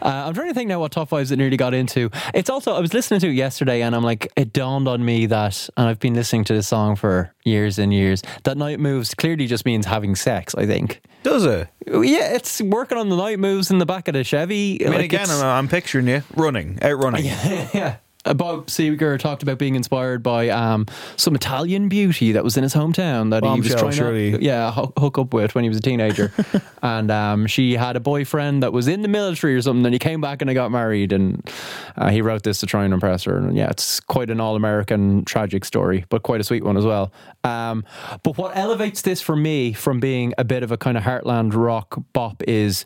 Uh, 0.00 0.24
I'm 0.26 0.32
trying 0.32 0.48
to 0.48 0.54
think 0.54 0.68
now 0.68 0.80
what 0.80 0.92
top 0.92 1.10
fives 1.10 1.30
it 1.30 1.36
nearly 1.36 1.58
got 1.58 1.74
into. 1.74 2.08
It's 2.32 2.48
also, 2.48 2.72
I 2.72 2.80
was 2.80 2.94
listening 2.94 3.20
to 3.20 3.28
it 3.28 3.34
yesterday 3.34 3.82
and 3.82 3.94
I'm 3.94 4.02
like, 4.02 4.32
it 4.34 4.54
dawned 4.54 4.88
on 4.88 5.04
me 5.04 5.26
that, 5.26 5.68
and 5.76 5.88
I've 5.88 6.00
been 6.00 6.14
listening 6.14 6.44
to 6.44 6.54
this 6.54 6.66
song 6.68 6.96
for 6.96 7.34
years 7.44 7.78
and 7.78 7.92
years, 7.92 8.22
that 8.44 8.56
Night 8.56 8.80
Moves 8.80 9.12
clearly 9.14 9.46
just 9.46 9.66
means 9.66 9.84
having 9.84 10.14
sex, 10.16 10.54
I 10.54 10.64
think. 10.64 11.02
Does 11.22 11.44
it? 11.44 11.68
Yeah, 11.86 12.32
it's 12.34 12.62
working 12.62 12.96
on 12.96 13.10
the 13.10 13.16
night 13.16 13.38
moves 13.38 13.70
in 13.70 13.76
the 13.78 13.86
back 13.86 14.08
of 14.08 14.14
the 14.14 14.24
Chevy. 14.24 14.80
I 14.86 14.88
mean, 14.88 14.94
Like, 15.00 15.04
again, 15.04 15.28
I'm, 15.28 15.44
I'm 15.44 15.68
picturing 15.68 16.08
you 16.08 16.22
running, 16.34 16.78
out 16.80 16.96
running. 17.02 17.24
yeah. 17.26 17.96
Uh, 18.24 18.34
Bob 18.34 18.66
Seger 18.66 19.16
talked 19.18 19.44
about 19.44 19.58
being 19.58 19.76
inspired 19.76 20.22
by 20.24 20.48
um, 20.48 20.86
some 21.16 21.36
Italian 21.36 21.88
beauty 21.88 22.32
that 22.32 22.42
was 22.42 22.56
in 22.56 22.64
his 22.64 22.74
hometown 22.74 23.30
that 23.30 23.44
he 23.44 23.48
was 23.48 23.68
Bombshell, 23.68 23.78
trying 23.78 23.92
surely. 23.92 24.32
to 24.32 24.42
yeah 24.42 24.72
ho- 24.72 24.92
hook 24.98 25.18
up 25.18 25.32
with 25.32 25.54
when 25.54 25.62
he 25.62 25.68
was 25.68 25.78
a 25.78 25.82
teenager, 25.82 26.32
and 26.82 27.10
um, 27.12 27.46
she 27.46 27.74
had 27.74 27.94
a 27.94 28.00
boyfriend 28.00 28.62
that 28.64 28.72
was 28.72 28.88
in 28.88 29.02
the 29.02 29.08
military 29.08 29.54
or 29.54 29.62
something. 29.62 29.86
And 29.86 29.94
he 29.94 30.00
came 30.00 30.20
back 30.20 30.42
and 30.42 30.48
they 30.48 30.54
got 30.54 30.72
married, 30.72 31.12
and 31.12 31.48
uh, 31.96 32.10
he 32.10 32.20
wrote 32.20 32.42
this 32.42 32.58
to 32.60 32.66
try 32.66 32.84
and 32.84 32.92
impress 32.92 33.22
her. 33.22 33.36
And 33.36 33.56
yeah, 33.56 33.70
it's 33.70 34.00
quite 34.00 34.30
an 34.30 34.40
all-American 34.40 35.24
tragic 35.24 35.64
story, 35.64 36.04
but 36.08 36.24
quite 36.24 36.40
a 36.40 36.44
sweet 36.44 36.64
one 36.64 36.76
as 36.76 36.84
well. 36.84 37.12
Um, 37.44 37.84
but 38.24 38.36
what 38.36 38.56
elevates 38.56 39.02
this 39.02 39.20
for 39.20 39.36
me 39.36 39.72
from 39.72 40.00
being 40.00 40.34
a 40.38 40.44
bit 40.44 40.64
of 40.64 40.72
a 40.72 40.76
kind 40.76 40.96
of 40.98 41.04
heartland 41.04 41.54
rock 41.54 41.96
bop 42.12 42.42
is, 42.48 42.84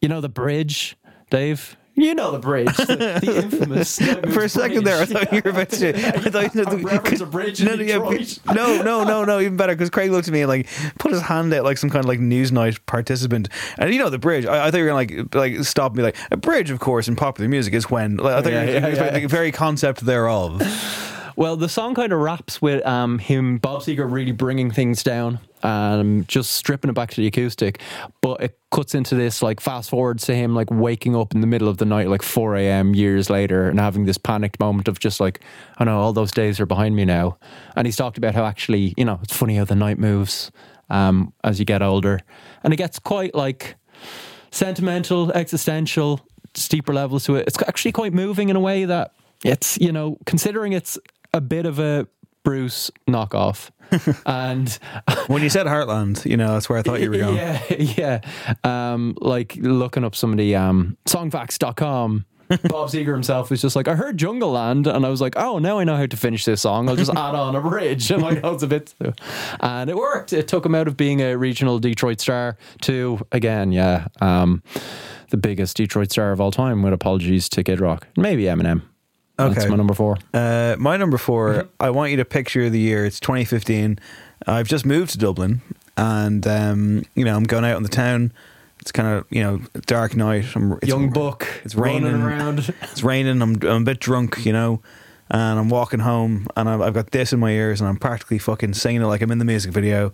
you 0.00 0.08
know, 0.08 0.20
the 0.20 0.28
bridge, 0.28 0.96
Dave. 1.30 1.76
You 1.98 2.14
know 2.14 2.30
the 2.30 2.38
bridge, 2.38 2.76
the, 2.76 3.18
the 3.20 3.36
infamous. 3.42 3.98
For 3.98 4.44
a 4.44 4.48
second 4.48 4.84
there, 4.84 5.02
I 5.02 5.04
thought 5.04 5.32
you 5.32 5.42
were 5.44 5.50
about 5.50 5.70
to 5.70 5.76
say. 5.76 5.90
I 5.90 6.12
thought 6.12 6.54
you 6.54 6.62
reference 6.86 7.20
a 7.20 7.26
bridge 7.26 7.60
no, 7.60 7.74
no, 7.74 8.82
no, 8.82 9.02
no, 9.04 9.24
no, 9.24 9.40
even 9.40 9.56
better 9.56 9.74
because 9.74 9.90
Craig 9.90 10.12
looked 10.12 10.28
at 10.28 10.32
me 10.32 10.42
and 10.42 10.48
like 10.48 10.68
put 11.00 11.10
his 11.10 11.22
hand 11.22 11.52
out 11.52 11.64
like 11.64 11.76
some 11.76 11.90
kind 11.90 12.04
of 12.04 12.08
like 12.08 12.20
Newsnight 12.20 12.78
participant, 12.86 13.48
and 13.78 13.92
you 13.92 13.98
know 13.98 14.10
the 14.10 14.18
bridge. 14.18 14.46
I, 14.46 14.66
I 14.66 14.70
thought 14.70 14.78
you 14.78 14.84
were 14.84 14.90
gonna 14.90 15.24
like 15.26 15.34
like 15.34 15.64
stop 15.64 15.96
me 15.96 16.04
like 16.04 16.16
a 16.30 16.36
bridge, 16.36 16.70
of 16.70 16.78
course, 16.78 17.08
in 17.08 17.16
popular 17.16 17.48
music 17.48 17.74
is 17.74 17.90
when 17.90 18.16
like, 18.18 18.34
I 18.34 18.42
thought 18.42 18.52
Yeah, 18.52 18.64
yeah, 18.64 18.88
yeah. 18.88 19.18
the 19.18 19.26
very 19.26 19.50
concept 19.50 20.02
thereof. 20.02 20.62
Well, 21.38 21.56
the 21.56 21.68
song 21.68 21.94
kind 21.94 22.12
of 22.12 22.18
wraps 22.18 22.60
with 22.60 22.84
um, 22.84 23.20
him, 23.20 23.58
Bob 23.58 23.82
Seger, 23.82 24.10
really 24.10 24.32
bringing 24.32 24.72
things 24.72 25.04
down, 25.04 25.38
um, 25.62 26.24
just 26.26 26.50
stripping 26.50 26.90
it 26.90 26.94
back 26.94 27.10
to 27.10 27.20
the 27.20 27.28
acoustic. 27.28 27.80
But 28.20 28.42
it 28.42 28.58
cuts 28.72 28.92
into 28.92 29.14
this 29.14 29.40
like 29.40 29.60
fast 29.60 29.88
forwards 29.88 30.24
to 30.24 30.34
him 30.34 30.56
like 30.56 30.68
waking 30.68 31.14
up 31.14 31.36
in 31.36 31.40
the 31.40 31.46
middle 31.46 31.68
of 31.68 31.76
the 31.76 31.84
night, 31.84 32.08
like 32.08 32.24
4 32.24 32.56
a.m. 32.56 32.92
years 32.92 33.30
later, 33.30 33.68
and 33.68 33.78
having 33.78 34.04
this 34.04 34.18
panicked 34.18 34.58
moment 34.58 34.88
of 34.88 34.98
just 34.98 35.20
like, 35.20 35.40
I 35.78 35.84
know 35.84 36.00
all 36.00 36.12
those 36.12 36.32
days 36.32 36.58
are 36.58 36.66
behind 36.66 36.96
me 36.96 37.04
now. 37.04 37.38
And 37.76 37.86
he's 37.86 37.94
talked 37.94 38.18
about 38.18 38.34
how 38.34 38.44
actually, 38.44 38.92
you 38.96 39.04
know, 39.04 39.20
it's 39.22 39.36
funny 39.36 39.58
how 39.58 39.64
the 39.64 39.76
night 39.76 40.00
moves 40.00 40.50
um, 40.90 41.32
as 41.44 41.60
you 41.60 41.64
get 41.64 41.82
older, 41.82 42.18
and 42.64 42.74
it 42.74 42.78
gets 42.78 42.98
quite 42.98 43.36
like 43.36 43.76
sentimental, 44.50 45.30
existential, 45.30 46.20
steeper 46.54 46.92
levels 46.92 47.26
to 47.26 47.36
it. 47.36 47.46
It's 47.46 47.62
actually 47.62 47.92
quite 47.92 48.12
moving 48.12 48.48
in 48.48 48.56
a 48.56 48.60
way 48.60 48.86
that 48.86 49.12
it's, 49.44 49.78
you 49.78 49.92
know, 49.92 50.18
considering 50.26 50.72
it's 50.72 50.98
a 51.38 51.40
bit 51.40 51.66
of 51.66 51.78
a 51.78 52.08
Bruce 52.42 52.90
knockoff. 53.08 53.70
and 54.26 54.78
when 55.28 55.42
you 55.42 55.48
said 55.48 55.66
Heartland, 55.66 56.28
you 56.28 56.36
know 56.36 56.52
that's 56.52 56.68
where 56.68 56.78
I 56.78 56.82
thought 56.82 57.00
you 57.00 57.10
were 57.10 57.16
going. 57.16 57.36
yeah, 57.36 57.62
yeah. 57.78 58.20
Um, 58.64 59.16
like 59.20 59.56
looking 59.56 60.04
up 60.04 60.14
some 60.14 60.32
of 60.32 60.38
the 60.38 60.56
um, 60.56 60.98
songfacts.com. 61.06 62.26
Bob 62.48 62.88
Seger 62.88 63.12
himself 63.12 63.50
was 63.50 63.60
just 63.60 63.76
like, 63.76 63.86
I 63.86 63.94
heard 63.94 64.16
Jungleland, 64.16 64.86
and 64.86 65.04
I 65.04 65.10
was 65.10 65.20
like, 65.20 65.34
oh, 65.36 65.58
now 65.58 65.78
I 65.78 65.84
know 65.84 65.96
how 65.96 66.06
to 66.06 66.16
finish 66.16 66.46
this 66.46 66.62
song. 66.62 66.88
I'll 66.88 66.96
just 66.96 67.10
add 67.10 67.34
on 67.34 67.54
a 67.54 67.60
bridge 67.60 68.10
and 68.10 68.22
like 68.22 68.42
loads 68.42 68.62
of 68.62 68.70
bits. 68.70 68.94
And 69.60 69.90
it 69.90 69.96
worked. 69.96 70.32
It 70.32 70.48
took 70.48 70.64
him 70.64 70.74
out 70.74 70.88
of 70.88 70.96
being 70.96 71.20
a 71.20 71.36
regional 71.36 71.78
Detroit 71.78 72.20
star 72.20 72.56
to, 72.82 73.20
again, 73.32 73.70
yeah, 73.70 74.06
um, 74.22 74.62
the 75.28 75.36
biggest 75.36 75.76
Detroit 75.76 76.10
star 76.10 76.32
of 76.32 76.40
all 76.40 76.50
time, 76.50 76.80
with 76.82 76.94
apologies 76.94 77.50
to 77.50 77.62
Kid 77.62 77.80
Rock. 77.80 78.08
Maybe 78.16 78.44
Eminem. 78.44 78.80
That's 79.38 79.58
Okay. 79.58 79.68
my 79.68 79.76
number 79.76 79.94
four. 79.94 80.18
Uh, 80.34 80.74
my 80.78 80.96
number 80.96 81.16
4 81.16 81.68
I 81.80 81.90
want 81.90 82.10
you 82.10 82.16
to 82.18 82.24
picture 82.24 82.68
the 82.68 82.80
year. 82.80 83.06
It's 83.06 83.20
2015. 83.20 83.98
I've 84.46 84.66
just 84.68 84.84
moved 84.84 85.12
to 85.12 85.18
Dublin, 85.18 85.60
and 85.96 86.46
um, 86.46 87.04
you 87.14 87.24
know 87.24 87.36
I'm 87.36 87.44
going 87.44 87.64
out 87.64 87.76
in 87.76 87.82
the 87.84 87.88
town. 87.88 88.32
It's 88.80 88.92
kind 88.92 89.08
of 89.08 89.24
you 89.30 89.42
know 89.42 89.60
dark 89.86 90.16
night. 90.16 90.44
I'm, 90.56 90.72
it's, 90.74 90.88
Young 90.88 91.10
Buck. 91.10 91.46
It's 91.64 91.74
raining 91.74 92.14
around. 92.22 92.72
It's 92.82 93.02
raining. 93.02 93.40
I'm 93.42 93.56
I'm 93.62 93.82
a 93.82 93.84
bit 93.84 94.00
drunk, 94.00 94.44
you 94.44 94.52
know, 94.52 94.80
and 95.30 95.58
I'm 95.58 95.68
walking 95.68 96.00
home, 96.00 96.46
and 96.56 96.68
I've, 96.68 96.80
I've 96.80 96.94
got 96.94 97.10
this 97.10 97.32
in 97.32 97.38
my 97.40 97.50
ears, 97.50 97.80
and 97.80 97.88
I'm 97.88 97.96
practically 97.96 98.38
fucking 98.38 98.74
singing 98.74 99.02
it 99.02 99.06
like 99.06 99.20
I'm 99.22 99.30
in 99.30 99.38
the 99.38 99.44
music 99.44 99.72
video. 99.72 100.12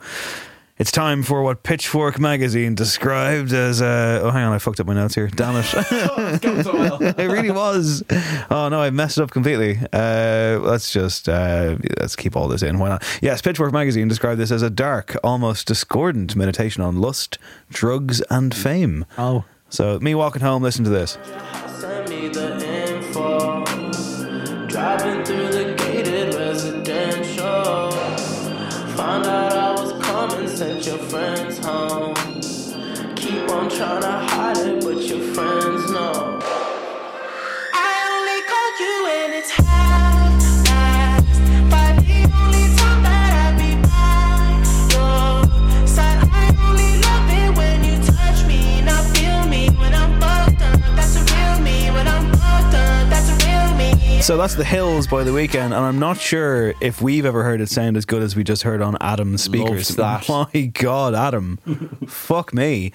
It's 0.77 0.91
time 0.91 1.23
for 1.23 1.45
what 1.45 1.63
Pitchfork 1.63 2.19
magazine 2.19 2.75
described 2.75 3.53
as. 3.53 3.81
Uh, 3.81 4.23
oh, 4.25 4.31
hang 4.33 4.45
on, 4.45 4.53
I 4.53 4.59
fucked 4.59 4.81
up 4.81 4.89
my 4.89 4.95
notes 4.95 5.15
here. 5.15 5.29
Damn 5.29 5.55
it. 5.55 5.67
it's 5.73 6.39
going 6.41 6.65
so 6.65 6.75
well. 6.75 7.01
it 7.01 7.31
really 7.31 7.53
was. 7.53 8.03
Oh 8.51 8.69
no, 8.69 8.81
I 8.81 8.91
messed 8.91 9.19
it 9.19 9.23
up 9.23 9.31
completely. 9.31 9.79
Uh, 9.93 10.59
let's 10.61 10.93
just 10.93 11.29
uh, 11.29 11.77
let's 12.01 12.17
keep 12.17 12.35
all 12.35 12.49
this 12.49 12.65
in. 12.65 12.81
Why 12.81 12.89
not? 12.89 13.21
Yes, 13.23 13.41
Pitchfork 13.41 13.73
magazine 13.73 14.09
described 14.09 14.41
this 14.41 14.51
as 14.51 14.63
a 14.63 14.71
dark, 14.71 15.17
almost 15.23 15.69
discordant 15.69 16.35
meditation 16.35 16.83
on 16.83 17.01
lust, 17.01 17.39
drugs, 17.71 18.21
and 18.23 18.53
fame. 18.53 19.07
Oh. 19.17 19.45
So 19.69 20.01
me 20.01 20.17
walking 20.17 20.43
home, 20.43 20.65
listen 20.65 20.83
to 20.83 20.91
this. 20.91 21.17
So 54.25 54.39
that's 54.39 54.55
The 54.55 54.65
Hills 54.65 55.07
by 55.07 55.23
the 55.23 55.33
Weeknd, 55.33 55.57
and 55.57 55.75
I'm 55.75 55.99
not 55.99 56.17
sure 56.19 56.73
if 56.81 57.03
we've 57.03 57.27
ever 57.27 57.45
heard 57.45 57.61
it 57.61 57.69
sound 57.69 57.99
as 57.99 58.07
good 58.07 58.23
as 58.23 58.35
we 58.35 58.43
just 58.43 58.63
heard 58.63 58.81
on 58.81 58.97
Adam's 58.99 59.43
speakers. 59.43 59.99
My 59.99 60.73
God, 60.73 61.15
Adam. 61.15 61.59
Fuck 62.09 62.55
me. 62.55 62.93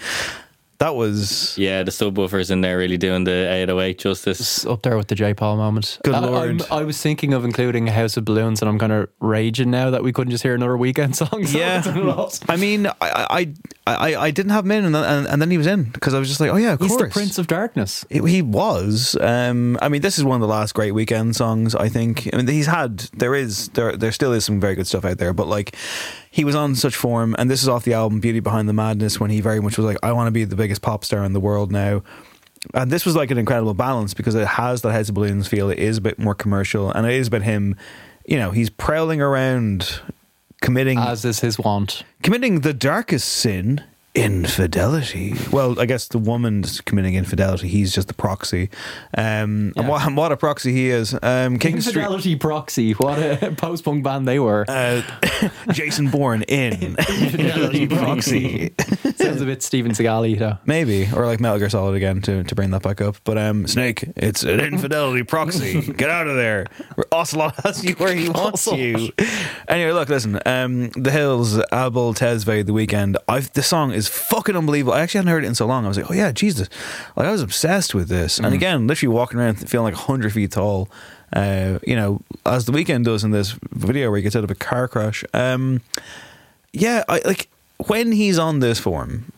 That 0.79 0.95
was. 0.95 1.57
Yeah, 1.57 1.83
the 1.83 1.91
subwoofers 1.91 2.49
in 2.51 2.61
there 2.61 2.77
really 2.77 2.97
doing 2.97 3.25
the 3.25 3.51
808 3.51 3.99
justice. 3.99 4.65
Up 4.65 4.81
there 4.81 4.95
with 4.95 5.07
the 5.09 5.15
J. 5.15 5.33
Paul 5.33 5.57
moment. 5.57 5.99
Good 6.05 6.15
I, 6.15 6.19
lord. 6.19 6.61
I'm- 6.61 6.71
I 6.71 6.83
was 6.83 7.01
thinking 7.01 7.33
of 7.33 7.43
including 7.43 7.89
a 7.89 7.91
House 7.91 8.15
of 8.15 8.23
Balloons, 8.23 8.61
and 8.61 8.69
I'm 8.69 8.79
kind 8.79 8.93
of 8.93 9.09
raging 9.19 9.71
now 9.71 9.89
that 9.89 10.03
we 10.03 10.13
couldn't 10.13 10.31
just 10.31 10.41
hear 10.41 10.55
another 10.55 10.73
Weeknd 10.77 11.15
song. 11.15 11.45
So 11.45 11.57
Yeah. 11.57 11.79
it's 11.79 11.87
a 11.87 11.91
lot. 11.95 12.39
I 12.47 12.55
mean, 12.55 12.87
I 12.87 12.93
I, 13.01 13.53
I, 13.87 14.15
I 14.15 14.31
didn't 14.31 14.51
have 14.51 14.63
him 14.65 14.71
in, 14.71 14.85
and 14.85 14.95
then, 14.95 15.03
and, 15.03 15.27
and 15.27 15.41
then 15.41 15.51
he 15.51 15.57
was 15.57 15.67
in 15.67 15.83
because 15.85 16.13
I 16.13 16.19
was 16.19 16.27
just 16.29 16.39
like, 16.39 16.51
oh 16.51 16.55
yeah, 16.55 16.73
of 16.73 16.79
He's 16.79 16.89
course. 16.91 17.01
the 17.01 17.09
Prince 17.09 17.37
of 17.37 17.47
Darkness. 17.47 18.05
He- 18.09 18.19
He 18.29 18.41
was. 18.41 19.17
Um, 19.19 19.77
I 19.81 19.89
mean, 19.89 20.01
this 20.01 20.17
is 20.17 20.23
one 20.23 20.35
of 20.35 20.41
the 20.41 20.53
last 20.53 20.73
great 20.75 20.93
Weeknd 20.93 21.35
songs. 21.35 21.75
I 21.75 21.89
think. 21.89 22.29
I 22.33 22.37
mean, 22.37 22.47
he's 22.47 22.67
had. 22.67 22.99
There 23.17 23.35
is. 23.35 23.67
There. 23.69 23.97
There 23.97 24.13
still 24.13 24.31
is 24.31 24.45
some 24.45 24.61
very 24.61 24.75
good 24.75 24.87
stuff 24.87 25.03
out 25.03 25.17
there. 25.17 25.33
But 25.33 25.47
like, 25.47 25.75
he 26.31 26.43
was 26.43 26.55
on 26.55 26.75
such 26.75 26.95
form, 26.95 27.35
and 27.37 27.49
this 27.49 27.61
is 27.61 27.69
off 27.69 27.83
the 27.83 27.93
album 27.93 28.19
"Beauty 28.19 28.39
Behind 28.39 28.69
the 28.69 28.73
Madness" 28.73 29.19
when 29.19 29.29
he 29.29 29.41
very 29.41 29.59
much 29.59 29.77
was 29.77 29.85
like, 29.85 29.97
"I 30.03 30.11
want 30.11 30.27
to 30.27 30.31
be 30.31 30.43
the 30.43 30.55
biggest 30.55 30.81
pop 30.81 31.03
star 31.03 31.23
in 31.23 31.33
the 31.33 31.39
world 31.39 31.71
now." 31.71 32.03
And 32.73 32.91
this 32.91 33.05
was 33.05 33.15
like 33.15 33.31
an 33.31 33.37
incredible 33.37 33.73
balance 33.73 34.13
because 34.13 34.35
it 34.35 34.45
has 34.45 34.81
that 34.81 34.91
House 34.91 35.09
of 35.09 35.15
Balloons 35.15 35.47
feel. 35.47 35.69
It 35.69 35.79
is 35.79 35.97
a 35.97 36.01
bit 36.01 36.19
more 36.19 36.35
commercial, 36.35 36.91
and 36.91 37.07
it 37.07 37.13
is 37.13 37.27
about 37.27 37.43
him. 37.43 37.75
You 38.25 38.37
know, 38.37 38.51
he's 38.51 38.69
prowling 38.69 39.21
around, 39.21 40.01
committing 40.61 40.99
As 40.99 41.25
is 41.25 41.39
his 41.39 41.57
want. 41.57 42.03
committing 42.21 42.61
the 42.61 42.73
darkest 42.73 43.27
sin 43.29 43.83
infidelity. 44.19 45.33
Well 45.51 45.79
i 45.79 45.85
guess 45.85 46.07
the 46.07 46.17
woman's 46.17 46.81
committing 46.81 47.15
infidelity 47.15 47.67
he's 47.67 47.93
just 47.93 48.07
the 48.07 48.13
proxy. 48.13 48.69
Um 49.17 49.73
and, 49.75 49.87
what, 49.87 50.05
and 50.05 50.15
what 50.17 50.31
a 50.31 50.37
proxy 50.37 50.71
he 50.73 50.89
is. 50.89 51.13
Um 51.21 51.57
king 51.59 51.79
street 51.81 51.97
Infidelity 51.97 52.35
Proxy. 52.35 52.91
What 52.93 53.19
a 53.19 53.51
post 53.57 53.83
punk 53.85 54.03
band 54.03 54.27
they 54.27 54.39
were. 54.39 54.65
uh, 54.67 55.01
jason 55.71 56.09
bourne 56.09 56.43
in. 56.43 56.73
Infidelity 56.97 57.87
proxy. 57.97 58.73
Sounds 59.15 59.41
a 59.41 59.45
bit 59.45 59.63
Steven 59.63 59.91
Seagal 59.93 60.37
though. 60.39 60.57
maybe. 60.65 61.07
Or 61.15 61.25
like 61.25 61.39
metal 61.39 61.57
gear 61.59 61.69
solid 61.69 61.95
again 61.95 62.21
to, 62.23 62.43
to 62.43 62.55
bring 62.55 62.71
that 62.71 62.81
back 62.83 63.01
up. 63.01 63.17
But 63.23 63.37
um 63.37 63.67
snake 63.67 64.03
it's 64.15 64.43
an 64.43 64.59
infidelity 64.59 65.23
proxy. 65.23 65.81
Get 65.93 66.09
out 66.09 66.27
of 66.27 66.35
there. 66.35 66.65
Ocelot 67.11 67.55
has 67.63 67.83
you 67.83 67.93
where 67.95 68.13
he 68.15 68.29
wants 68.29 68.67
you. 68.67 69.11
Anyway 69.67 69.91
look 69.91 70.09
listen 70.09 70.39
um 70.45 70.89
the 70.89 71.11
hills 71.11 71.57
Abel 71.71 72.13
Tesfaye 72.13 72.65
the 72.65 72.73
Weeknd 72.73 73.15
i've 73.27 73.51
the 73.53 73.63
song 73.63 73.91
is 73.91 74.07
fucking 74.09 74.55
unbelievable. 74.55 74.93
I 74.93 75.01
actually 75.01 75.19
hadn't 75.19 75.31
heard 75.31 75.43
it 75.43 75.47
in 75.47 75.55
so 75.55 75.65
long. 75.65 75.85
I 75.85 75.87
was 75.87 75.97
like 75.97 76.09
oh 76.09 76.13
yeah 76.13 76.31
jesus. 76.31 76.69
Like 77.15 77.27
i 77.27 77.31
was 77.31 77.41
obsessed 77.41 77.93
with 77.93 78.09
this. 78.09 78.39
And 78.39 78.53
again 78.53 78.87
literally 78.87 79.13
walking 79.13 79.39
around 79.39 79.55
feeling 79.69 79.93
like 79.93 80.07
100 80.07 80.33
feet 80.33 80.51
tall 80.51 80.89
uh, 81.33 81.79
you 81.85 81.95
know, 81.95 82.21
as 82.45 82.65
the 82.65 82.71
Weeknd 82.71 83.03
does 83.03 83.23
in 83.23 83.31
this 83.31 83.55
video 83.71 84.09
where 84.09 84.17
he 84.17 84.23
gets 84.23 84.35
out 84.35 84.43
of 84.43 84.51
a 84.51 84.55
car 84.55 84.87
crash. 84.87 85.23
Um, 85.33 85.81
yeah, 86.73 87.03
I 87.07 87.21
like 87.25 87.49
when 87.87 88.11
he's 88.11 88.39
on 88.39 88.59
this 88.59 88.79
form, 88.79 89.31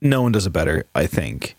no 0.00 0.22
one 0.22 0.32
does 0.32 0.46
it 0.46 0.50
better, 0.50 0.84
I 0.94 1.06
think. 1.06 1.56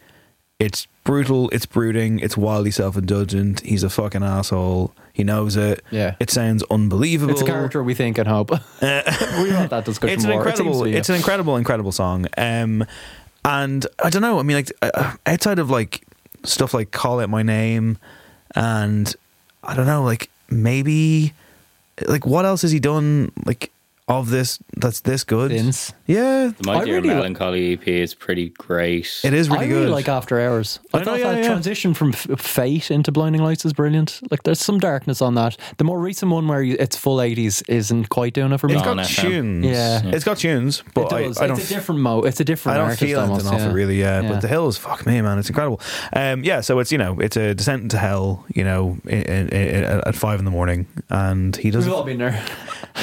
It's 0.61 0.88
brutal, 1.03 1.49
it's 1.49 1.65
brooding, 1.65 2.19
it's 2.19 2.38
wildly 2.38 2.71
self 2.71 2.97
indulgent. 2.97 3.61
He's 3.61 3.83
a 3.83 3.89
fucking 3.89 4.23
asshole. 4.23 4.93
He 5.13 5.23
knows 5.23 5.55
it. 5.55 5.83
Yeah. 5.91 6.15
It 6.19 6.29
sounds 6.29 6.63
unbelievable. 6.71 7.33
It's 7.33 7.41
a 7.41 7.45
character 7.45 7.83
we 7.83 7.93
think 7.93 8.17
and 8.17 8.27
hope. 8.27 8.51
we 8.81 9.53
want 9.53 9.69
that 9.69 9.83
discussion 9.85 10.13
It's 10.13 10.23
an 10.23 10.29
more. 10.31 10.41
It 10.41 10.47
incredible 10.47 10.88
yeah. 10.88 10.97
it's 10.97 11.09
an 11.09 11.15
incredible, 11.15 11.57
incredible 11.57 11.91
song. 11.91 12.27
Um 12.38 12.85
and 13.43 13.85
I 14.03 14.09
don't 14.09 14.21
know, 14.21 14.39
I 14.39 14.43
mean 14.43 14.57
like 14.57 14.71
uh, 14.81 15.15
outside 15.25 15.59
of 15.59 15.69
like 15.69 16.05
stuff 16.43 16.73
like 16.73 16.91
Call 16.91 17.19
It 17.19 17.27
My 17.27 17.43
Name 17.43 17.97
and 18.55 19.13
I 19.63 19.75
don't 19.75 19.85
know, 19.88 20.03
like 20.03 20.29
maybe 20.49 21.33
like 22.07 22.25
what 22.25 22.45
else 22.45 22.61
has 22.61 22.71
he 22.71 22.79
done 22.79 23.31
like 23.45 23.71
of 24.19 24.29
this 24.29 24.59
that's 24.77 25.01
this 25.01 25.23
good? 25.23 25.51
Vince. 25.51 25.93
Yeah. 26.05 26.51
The 26.57 26.63
My 26.65 26.79
I 26.79 26.85
Dear 26.85 26.95
really 26.95 27.09
li- 27.09 27.15
Melancholy 27.15 27.73
EP 27.73 27.88
is 27.88 28.13
pretty 28.13 28.49
great. 28.49 29.21
It 29.23 29.33
is 29.33 29.49
really 29.49 29.65
I 29.65 29.67
good. 29.67 29.75
really 29.75 29.91
like 29.91 30.09
After 30.09 30.39
Hours. 30.39 30.79
I, 30.93 30.97
I 30.97 30.99
know, 30.99 31.05
thought 31.05 31.19
yeah, 31.19 31.31
that 31.31 31.38
yeah. 31.43 31.47
transition 31.47 31.93
from 31.93 32.09
f- 32.09 32.39
Faith 32.39 32.91
into 32.91 33.11
Blinding 33.11 33.41
Lights 33.41 33.63
is 33.65 33.73
brilliant. 33.73 34.19
Like, 34.29 34.43
there's 34.43 34.59
some 34.59 34.79
darkness 34.79 35.21
on 35.21 35.35
that. 35.35 35.57
The 35.77 35.83
more 35.83 35.99
recent 35.99 36.31
one 36.31 36.47
where 36.47 36.61
you, 36.61 36.75
it's 36.79 36.97
full 36.97 37.17
80s 37.17 37.63
isn't 37.69 38.09
quite 38.09 38.33
doing 38.33 38.51
it 38.51 38.57
for 38.59 38.67
me. 38.67 38.75
It's 38.75 38.83
on 38.83 38.97
got 38.97 39.05
FM. 39.05 39.21
tunes. 39.21 39.65
Yeah. 39.65 40.01
It's 40.05 40.25
got 40.25 40.38
tunes, 40.38 40.83
but 40.93 41.03
it 41.03 41.09
does. 41.09 41.38
I, 41.38 41.45
I 41.45 41.47
don't 41.47 41.59
it's 41.59 41.71
a 41.71 41.73
different 41.73 42.01
mo. 42.01 42.21
It's 42.21 42.39
a 42.39 42.43
different. 42.45 42.75
I 42.75 42.77
don't 42.79 42.89
artist 42.89 43.03
feel 43.03 43.19
anything 43.19 43.31
almost, 43.47 43.53
off 43.53 43.59
yeah. 43.61 43.69
it 43.69 43.73
really, 43.73 43.99
yeah. 43.99 44.21
Yeah. 44.21 44.29
But 44.29 44.41
the 44.41 44.47
hills, 44.47 44.77
fuck 44.77 45.05
me, 45.05 45.21
man, 45.21 45.38
it's 45.39 45.49
incredible. 45.49 45.79
Um, 46.13 46.43
yeah, 46.43 46.61
so 46.61 46.79
it's 46.79 46.91
you 46.91 46.97
know 46.97 47.19
it's 47.19 47.38
a 47.38 47.53
descent 47.53 47.83
into 47.83 47.97
hell, 47.97 48.45
you 48.53 48.63
know, 48.63 48.97
in, 49.05 49.21
in, 49.21 49.49
in, 49.49 49.83
at 49.83 50.15
five 50.15 50.39
in 50.39 50.45
the 50.45 50.51
morning, 50.51 50.88
and 51.09 51.55
he 51.55 51.67
We've 51.67 51.73
doesn't 51.75 51.91
all 51.93 52.03
been 52.03 52.17
there. 52.17 52.43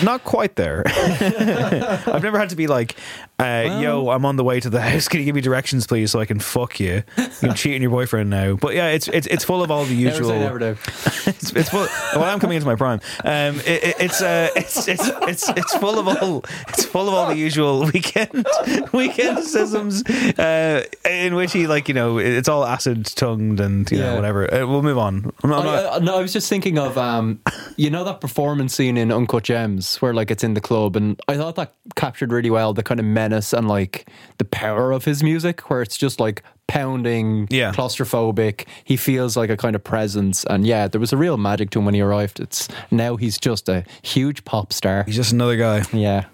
not 0.03 0.25
quite 0.25 0.57
there. 0.57 0.85
I've 2.07 2.23
never 2.23 2.39
had 2.39 2.51
to 2.51 2.57
be 2.57 2.67
like, 2.67 2.97
uh, 3.41 3.79
"Yo, 3.81 4.09
I'm 4.11 4.25
on 4.25 4.37
the 4.37 4.45
way 4.45 4.61
to 4.61 4.69
the 4.71 4.81
house. 4.91 5.09
Can 5.09 5.21
you 5.21 5.27
give 5.27 5.35
me 5.35 5.41
directions, 5.41 5.87
please, 5.87 6.11
so 6.11 6.21
I 6.21 6.25
can 6.27 6.41
fuck 6.41 6.81
you? 6.81 7.03
You're 7.41 7.53
cheating 7.55 7.83
your 7.83 7.91
boyfriend 7.91 8.31
now." 8.31 8.57
But 8.57 8.75
yeah, 8.75 8.89
it's 8.89 9.09
it's 9.09 9.27
it's 9.29 9.45
full 9.45 9.63
of 9.63 9.71
all 9.71 9.85
the 9.85 9.95
Never 10.05 10.17
usual. 10.17 10.31
say 10.31 10.39
never 10.41 10.59
do. 10.59 10.77
it's, 11.27 11.53
it's 11.53 11.69
full. 11.71 11.87
Well, 12.15 12.25
I'm 12.25 12.41
coming 12.41 12.57
into 12.57 12.67
my 12.67 12.75
prime. 12.77 13.01
Um, 13.25 13.61
it, 13.61 13.83
it, 13.85 13.97
it's 14.01 14.21
uh, 14.23 14.49
it's 14.57 14.89
it's 14.89 15.09
it's 15.23 15.49
it's 15.51 15.75
full 15.77 15.99
of 15.99 16.09
all 16.09 16.45
it's 16.69 16.85
full 16.85 17.09
of 17.09 17.15
all 17.15 17.29
the 17.29 17.37
usual 17.37 17.85
Weeknd 17.85 18.45
Weeknd 18.93 20.39
uh, 20.39 21.09
in 21.09 21.35
which 21.35 21.53
he 21.53 21.67
like 21.67 21.89
you 21.89 21.95
know 21.95 22.19
it's 22.19 22.49
all 22.49 22.65
acid 22.65 23.07
tongued 23.07 23.61
and 23.61 23.91
you 23.91 23.99
know 23.99 24.15
whatever. 24.17 24.53
Uh, 24.53 24.67
we'll 24.67 24.83
move 24.83 24.99
on. 24.99 25.33
I'm 25.43 25.51
not, 25.51 25.61
I'm 25.61 25.65
not- 25.67 25.85
I, 25.85 25.97
I, 25.97 25.99
no, 26.01 26.19
I 26.19 26.23
was 26.23 26.33
just 26.33 26.49
thinking 26.49 26.79
of 26.79 26.97
um, 26.99 27.41
you 27.77 27.91
know 27.91 28.05
that 28.05 28.21
performance 28.21 28.75
scene 28.75 28.97
in 28.97 29.13
Uncut 29.13 29.45
Gems 29.45 29.97
where 30.03 30.15
like 30.15 30.31
it's 30.31 30.45
in 30.45 30.55
the 30.55 30.61
club, 30.61 30.97
and 30.97 31.21
I 31.29 31.37
thought 31.37 31.57
that 31.57 31.73
captured 31.97 32.33
really 32.33 32.51
well 32.51 32.73
the 32.75 32.83
kind 32.83 33.01
of 33.01 33.07
menace 33.29 33.53
and 33.53 33.69
like 33.69 34.09
the 34.39 34.45
power 34.45 34.93
of 34.93 35.05
his 35.05 35.23
music, 35.23 35.69
where 35.71 35.83
it's 35.83 35.97
just 35.97 36.19
like 36.21 36.43
pounding, 36.67 37.47
Yeah. 37.51 37.73
claustrophobic. 37.73 38.67
He 38.85 38.97
feels 38.97 39.37
like 39.37 39.51
a 39.51 39.57
kind 39.57 39.75
of 39.77 39.83
presence, 39.85 40.45
and 40.51 40.67
yeah, 40.67 40.89
there 40.89 41.01
was 41.01 41.13
a 41.13 41.17
real 41.17 41.37
magic 41.37 41.71
to 41.71 41.79
him 41.79 41.85
when 41.85 41.95
he 41.95 42.01
arrived. 42.01 42.41
It's 42.41 42.69
now 42.91 43.17
he's 43.17 43.39
just 43.39 43.69
a 43.69 43.85
huge 44.03 44.45
pop 44.45 44.73
star. 44.73 45.05
he's 45.07 45.17
just 45.17 45.33
another 45.33 45.57
guy. 45.57 45.83
Yeah, 45.93 46.25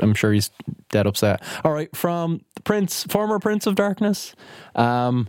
I'm 0.00 0.14
sure 0.14 0.32
he's 0.32 0.50
dead 0.90 1.06
upset. 1.06 1.42
All 1.64 1.72
right, 1.72 1.94
from 1.96 2.40
the 2.54 2.62
Prince, 2.62 3.04
former 3.04 3.38
Prince 3.38 3.66
of 3.66 3.74
Darkness, 3.74 4.34
um, 4.74 5.28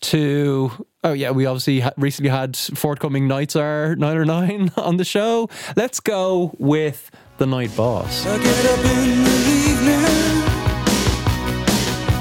to 0.00 0.70
oh 1.04 1.12
yeah, 1.12 1.30
we 1.30 1.46
obviously 1.46 1.80
ha- 1.80 1.92
recently 1.96 2.30
had 2.30 2.56
forthcoming 2.56 3.28
Nights 3.28 3.56
Are 3.56 3.94
Nine 3.96 4.16
or 4.16 4.24
Nine 4.36 4.70
on 4.76 4.96
the 4.96 5.04
show. 5.04 5.48
Let's 5.76 6.00
go 6.00 6.54
with 6.58 7.10
the 7.38 7.46
Night 7.46 7.74
Boss. 7.76 8.24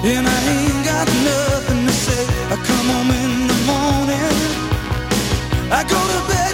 And 0.04 0.28
I 0.28 0.40
ain't 0.56 0.86
got 0.86 1.08
nothing 1.08 1.86
to 1.86 1.94
say. 1.94 2.24
I 2.50 2.56
come 2.56 2.88
home 2.94 3.12
in 3.12 3.48
the 3.52 3.60
morning. 3.70 4.38
I 5.72 5.84
go 5.84 6.00
to 6.14 6.20
bed 6.28 6.51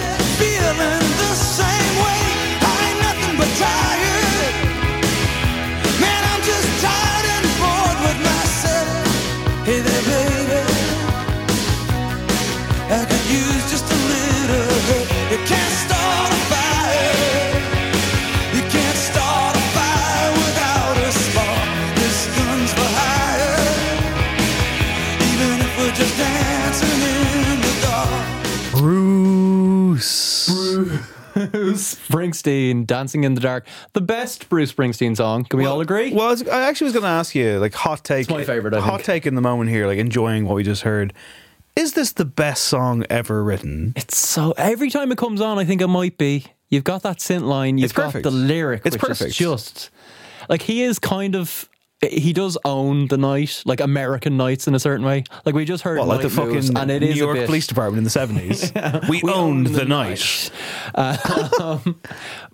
Bruce 31.68 31.94
Springsteen, 31.94 32.86
Dancing 32.86 33.24
in 33.24 33.34
the 33.34 33.40
Dark, 33.40 33.66
the 33.92 34.00
best 34.00 34.48
Bruce 34.48 34.72
Springsteen 34.72 35.16
song. 35.16 35.44
Can 35.44 35.58
we 35.58 35.66
all 35.66 35.80
agree? 35.80 36.12
Well, 36.12 36.28
I, 36.28 36.30
was, 36.30 36.48
I 36.48 36.62
actually 36.68 36.86
was 36.86 36.92
going 36.94 37.04
to 37.04 37.08
ask 37.08 37.34
you, 37.34 37.58
like, 37.58 37.74
hot 37.74 38.04
take. 38.04 38.22
It's 38.22 38.30
my 38.30 38.44
favourite, 38.44 38.76
I 38.76 38.80
hot 38.80 38.96
think. 38.96 39.04
take 39.04 39.26
in 39.26 39.34
the 39.34 39.40
moment 39.40 39.70
here, 39.70 39.86
like 39.86 39.98
enjoying 39.98 40.46
what 40.46 40.54
we 40.54 40.62
just 40.62 40.82
heard. 40.82 41.12
Is 41.76 41.92
this 41.92 42.12
the 42.12 42.24
best 42.24 42.64
song 42.64 43.04
ever 43.08 43.44
written? 43.44 43.92
It's 43.96 44.16
so 44.16 44.52
every 44.58 44.90
time 44.90 45.12
it 45.12 45.18
comes 45.18 45.40
on, 45.40 45.58
I 45.58 45.64
think 45.64 45.80
it 45.80 45.86
might 45.86 46.18
be. 46.18 46.46
You've 46.70 46.84
got 46.84 47.02
that 47.02 47.18
synth 47.18 47.42
line. 47.42 47.78
You've 47.78 47.94
got 47.94 48.12
the 48.14 48.30
lyric. 48.30 48.82
It's 48.84 48.94
which 48.94 49.00
perfect. 49.00 49.30
Is 49.30 49.36
just 49.36 49.90
like 50.48 50.62
he 50.62 50.82
is 50.82 50.98
kind 50.98 51.36
of. 51.36 51.68
He 52.00 52.32
does 52.32 52.56
own 52.64 53.08
the 53.08 53.18
night, 53.18 53.62
like 53.66 53.80
American 53.80 54.36
nights 54.36 54.68
in 54.68 54.74
a 54.76 54.78
certain 54.78 55.04
way. 55.04 55.24
Like 55.44 55.56
we 55.56 55.64
just 55.64 55.82
heard, 55.82 55.98
What, 55.98 56.06
like 56.06 56.20
the 56.22 56.28
Night 56.28 56.62
fucking 56.62 56.76
and 56.78 56.90
it 56.92 57.00
New 57.02 57.08
is 57.08 57.16
York 57.16 57.36
bit- 57.38 57.46
Police 57.46 57.66
Department 57.66 57.98
in 57.98 58.04
the 58.04 58.10
70s? 58.10 59.08
we, 59.08 59.20
owned 59.22 59.66
the, 59.66 59.84
night. 59.84 60.50
Um, 61.60 62.00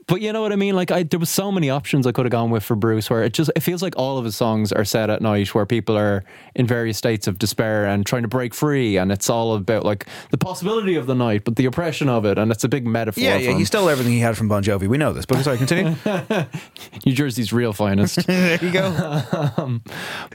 But 0.06 0.20
you 0.20 0.32
know 0.32 0.42
what 0.42 0.52
I 0.52 0.56
mean? 0.56 0.74
Like, 0.74 0.90
I, 0.90 1.02
there 1.02 1.20
was 1.20 1.30
so 1.30 1.50
many 1.50 1.70
options 1.70 2.06
I 2.06 2.12
could 2.12 2.26
have 2.26 2.32
gone 2.32 2.50
with 2.50 2.62
for 2.62 2.76
Bruce, 2.76 3.08
where 3.08 3.22
it 3.22 3.32
just 3.32 3.50
it 3.56 3.60
feels 3.60 3.82
like 3.82 3.94
all 3.96 4.18
of 4.18 4.24
his 4.24 4.36
songs 4.36 4.72
are 4.72 4.84
set 4.84 5.10
at 5.10 5.22
night, 5.22 5.54
where 5.54 5.66
people 5.66 5.96
are 5.96 6.24
in 6.54 6.66
various 6.66 6.98
states 6.98 7.26
of 7.26 7.38
despair 7.38 7.86
and 7.86 8.04
trying 8.04 8.22
to 8.22 8.28
break 8.28 8.54
free, 8.54 8.96
and 8.96 9.10
it's 9.10 9.30
all 9.30 9.54
about 9.54 9.84
like 9.84 10.06
the 10.30 10.38
possibility 10.38 10.96
of 10.96 11.06
the 11.06 11.14
night, 11.14 11.44
but 11.44 11.56
the 11.56 11.64
oppression 11.64 12.08
of 12.08 12.24
it, 12.24 12.38
and 12.38 12.50
it's 12.50 12.64
a 12.64 12.68
big 12.68 12.86
metaphor. 12.86 13.22
Yeah, 13.22 13.36
yeah, 13.36 13.56
he 13.56 13.64
stole 13.64 13.88
everything 13.88 14.12
he 14.12 14.20
had 14.20 14.36
from 14.36 14.48
Bon 14.48 14.62
Jovi. 14.62 14.86
We 14.88 14.98
know 14.98 15.12
this, 15.12 15.24
but 15.26 15.42
sorry, 15.42 15.58
continue. 15.58 15.94
New 17.06 17.12
Jersey's 17.12 17.52
real 17.52 17.72
finest. 17.72 18.16
there 18.26 18.62
you 18.62 18.70
go. 18.70 19.52
um, 19.56 19.82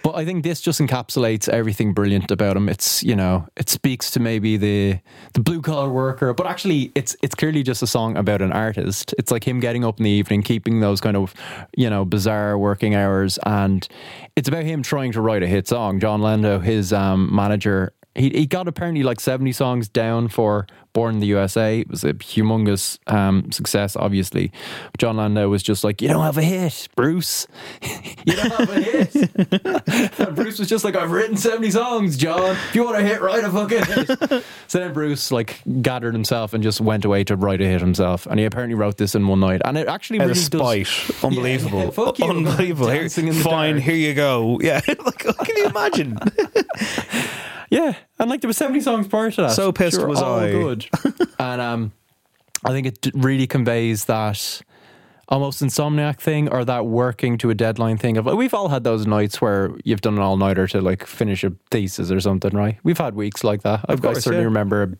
but 0.03 0.15
I 0.15 0.25
think 0.25 0.43
this 0.43 0.61
just 0.61 0.79
encapsulates 0.79 1.47
everything 1.47 1.93
brilliant 1.93 2.31
about 2.31 2.57
him. 2.57 2.69
It's 2.69 3.03
you 3.03 3.15
know, 3.15 3.47
it 3.55 3.69
speaks 3.69 4.09
to 4.11 4.19
maybe 4.19 4.57
the 4.57 4.99
the 5.33 5.41
blue 5.41 5.61
collar 5.61 5.89
worker, 5.89 6.33
but 6.33 6.47
actually, 6.47 6.91
it's 6.95 7.15
it's 7.21 7.35
clearly 7.35 7.63
just 7.63 7.83
a 7.83 7.87
song 7.87 8.17
about 8.17 8.41
an 8.41 8.51
artist. 8.51 9.13
It's 9.17 9.31
like 9.31 9.47
him 9.47 9.58
getting 9.59 9.85
up 9.85 9.99
in 9.99 10.03
the 10.03 10.09
evening, 10.09 10.43
keeping 10.43 10.79
those 10.79 11.01
kind 11.01 11.17
of 11.17 11.33
you 11.75 11.89
know 11.89 12.05
bizarre 12.05 12.57
working 12.57 12.95
hours, 12.95 13.37
and 13.45 13.87
it's 14.35 14.47
about 14.47 14.63
him 14.63 14.83
trying 14.83 15.11
to 15.13 15.21
write 15.21 15.43
a 15.43 15.47
hit 15.47 15.67
song. 15.67 15.99
Jon 15.99 16.21
Landau, 16.21 16.59
his 16.59 16.93
um, 16.93 17.33
manager. 17.33 17.93
He, 18.15 18.29
he 18.31 18.45
got 18.47 18.67
apparently 18.67 19.03
like 19.03 19.19
70 19.19 19.51
songs 19.53 19.87
down 19.87 20.27
for 20.27 20.67
Born 20.91 21.13
in 21.15 21.19
the 21.19 21.27
USA. 21.27 21.79
It 21.81 21.89
was 21.89 22.03
a 22.03 22.13
humongous 22.15 22.97
um, 23.05 23.51
success, 23.51 23.95
obviously. 23.95 24.51
Jon 24.97 25.17
Landau 25.17 25.47
was 25.47 25.61
just 25.61 25.83
like, 25.83 26.01
You 26.01 26.07
don't 26.07 26.23
have 26.23 26.37
a 26.39 26.41
hit, 26.41 26.87
Bruce. 26.95 27.45
you 28.25 28.33
don't 28.35 28.51
have 28.51 28.69
a 28.71 28.81
hit. 28.81 30.19
and 30.19 30.35
Bruce 30.35 30.57
was 30.57 30.67
just 30.67 30.83
like, 30.83 30.95
I've 30.95 31.11
written 31.11 31.37
70 31.37 31.69
songs, 31.69 32.17
John. 32.17 32.51
If 32.69 32.75
you 32.75 32.83
want 32.83 32.97
a 32.97 33.01
hit, 33.01 33.21
write 33.21 33.43
a 33.43 33.51
fucking 33.51 33.85
hit. 33.85 34.43
so 34.67 34.79
then 34.79 34.91
Bruce 34.91 35.31
like 35.31 35.61
gathered 35.83 36.15
himself 36.15 36.53
and 36.55 36.63
just 36.63 36.81
went 36.81 37.05
away 37.05 37.23
to 37.25 37.35
write 37.35 37.61
a 37.61 37.65
hit 37.65 37.79
himself. 37.81 38.25
And 38.25 38.39
he 38.39 38.45
apparently 38.45 38.73
wrote 38.75 38.97
this 38.97 39.13
in 39.13 39.27
one 39.27 39.41
night. 39.41 39.61
And 39.63 39.77
it 39.77 39.87
actually 39.87 40.19
Out 40.19 40.27
really 40.29 40.39
spite. 40.39 40.85
does. 40.87 41.23
Unbelievable. 41.23 41.83
Yeah, 41.83 41.89
fuck 41.91 42.17
you. 42.17 42.25
Unbelievable. 42.25 42.89
Here- 42.89 43.01
Dancing 43.01 43.27
in 43.27 43.35
the 43.37 43.43
fine, 43.43 43.75
dark. 43.75 43.83
here 43.83 43.95
you 43.95 44.15
go. 44.15 44.59
Yeah. 44.59 44.81
like, 44.87 45.19
can 45.19 45.55
you 45.55 45.67
imagine? 45.67 46.17
Yeah, 47.69 47.93
and 48.17 48.29
like 48.29 48.41
there 48.41 48.49
were 48.49 48.53
seventy 48.53 48.81
songs 48.81 49.07
prior 49.07 49.31
to 49.31 49.41
that. 49.43 49.51
So 49.51 49.71
pissed 49.71 49.97
They 49.97 50.03
were 50.03 50.09
was 50.09 50.21
all 50.21 50.39
I. 50.39 50.51
Good, 50.51 50.87
and 51.39 51.61
um, 51.61 51.91
I 52.65 52.69
think 52.71 52.87
it 52.87 53.11
really 53.13 53.47
conveys 53.47 54.05
that 54.05 54.61
almost 55.29 55.61
insomniac 55.61 56.17
thing 56.17 56.49
or 56.49 56.65
that 56.65 56.87
working 56.87 57.37
to 57.37 57.49
a 57.49 57.55
deadline 57.55 57.97
thing. 57.97 58.17
Of 58.17 58.25
like 58.25 58.35
we've 58.35 58.53
all 58.53 58.67
had 58.67 58.83
those 58.83 59.05
nights 59.05 59.39
where 59.39 59.71
you've 59.83 60.01
done 60.01 60.15
an 60.15 60.21
all 60.21 60.37
nighter 60.37 60.67
to 60.67 60.81
like 60.81 61.05
finish 61.05 61.43
a 61.43 61.53
thesis 61.71 62.11
or 62.11 62.19
something, 62.19 62.51
right? 62.51 62.77
We've 62.83 62.97
had 62.97 63.15
weeks 63.15 63.43
like 63.43 63.61
that. 63.61 63.85
I've, 63.87 63.99
I 63.99 64.01
course, 64.01 64.23
certainly 64.23 64.41
yeah. 64.41 64.47
remember 64.47 64.97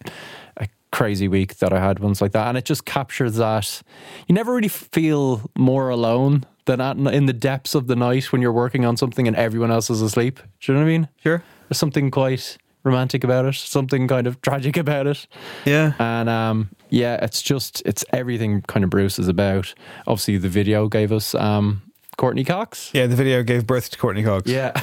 a, 0.58 0.64
a 0.64 0.68
crazy 0.92 1.28
week 1.28 1.58
that 1.58 1.74
I 1.74 1.80
had 1.80 2.00
once 2.00 2.22
like 2.22 2.32
that, 2.34 2.48
and 2.48 2.58
it 2.58 2.66
just 2.66 2.86
captures 2.86 3.36
that 3.36 3.82
you 4.28 4.36
never 4.36 4.54
really 4.54 4.70
feel 4.70 5.50
more 5.58 5.90
alone. 5.90 6.46
Than 6.66 6.82
at, 6.82 6.98
in 6.98 7.26
the 7.26 7.34
depths 7.34 7.74
of 7.74 7.88
the 7.88 7.96
night 7.96 8.32
when 8.32 8.44
you're 8.44 8.54
working 8.54 8.86
on 8.86 8.96
something 8.96 9.28
and 9.28 9.36
everyone 9.36 9.72
else 9.72 9.90
is 9.90 10.04
asleep. 10.04 10.36
Do 10.60 10.72
you 10.72 10.78
know 10.78 10.84
what 10.84 10.88
I 10.88 10.92
mean? 10.92 11.10
Sure. 11.24 11.44
There's 11.70 11.78
something 11.78 12.12
quite 12.12 12.58
romantic 12.84 13.24
about 13.24 13.46
it, 13.46 13.56
something 13.56 14.08
kind 14.08 14.26
of 14.28 14.42
tragic 14.42 14.76
about 14.86 15.08
it. 15.08 15.28
Yeah. 15.66 15.94
And 16.00 16.28
um, 16.30 16.70
yeah, 16.90 17.24
it's 17.24 17.42
just 17.42 17.82
it's 17.86 18.04
everything 18.12 18.62
kind 18.64 18.84
of 18.84 18.90
Bruce 18.90 19.20
is 19.20 19.28
about. 19.28 19.74
Obviously, 20.08 20.38
the 20.38 20.50
video 20.50 20.88
gave 20.88 21.12
us 21.12 21.36
um, 21.36 21.82
Courteney 22.18 22.44
Cox. 22.44 22.90
Yeah, 22.94 23.08
the 23.08 23.16
video 23.16 23.44
gave 23.44 23.68
birth 23.68 23.92
to 23.92 23.98
Courteney 23.98 24.24
Cox. 24.24 24.50
Yeah. 24.50 24.74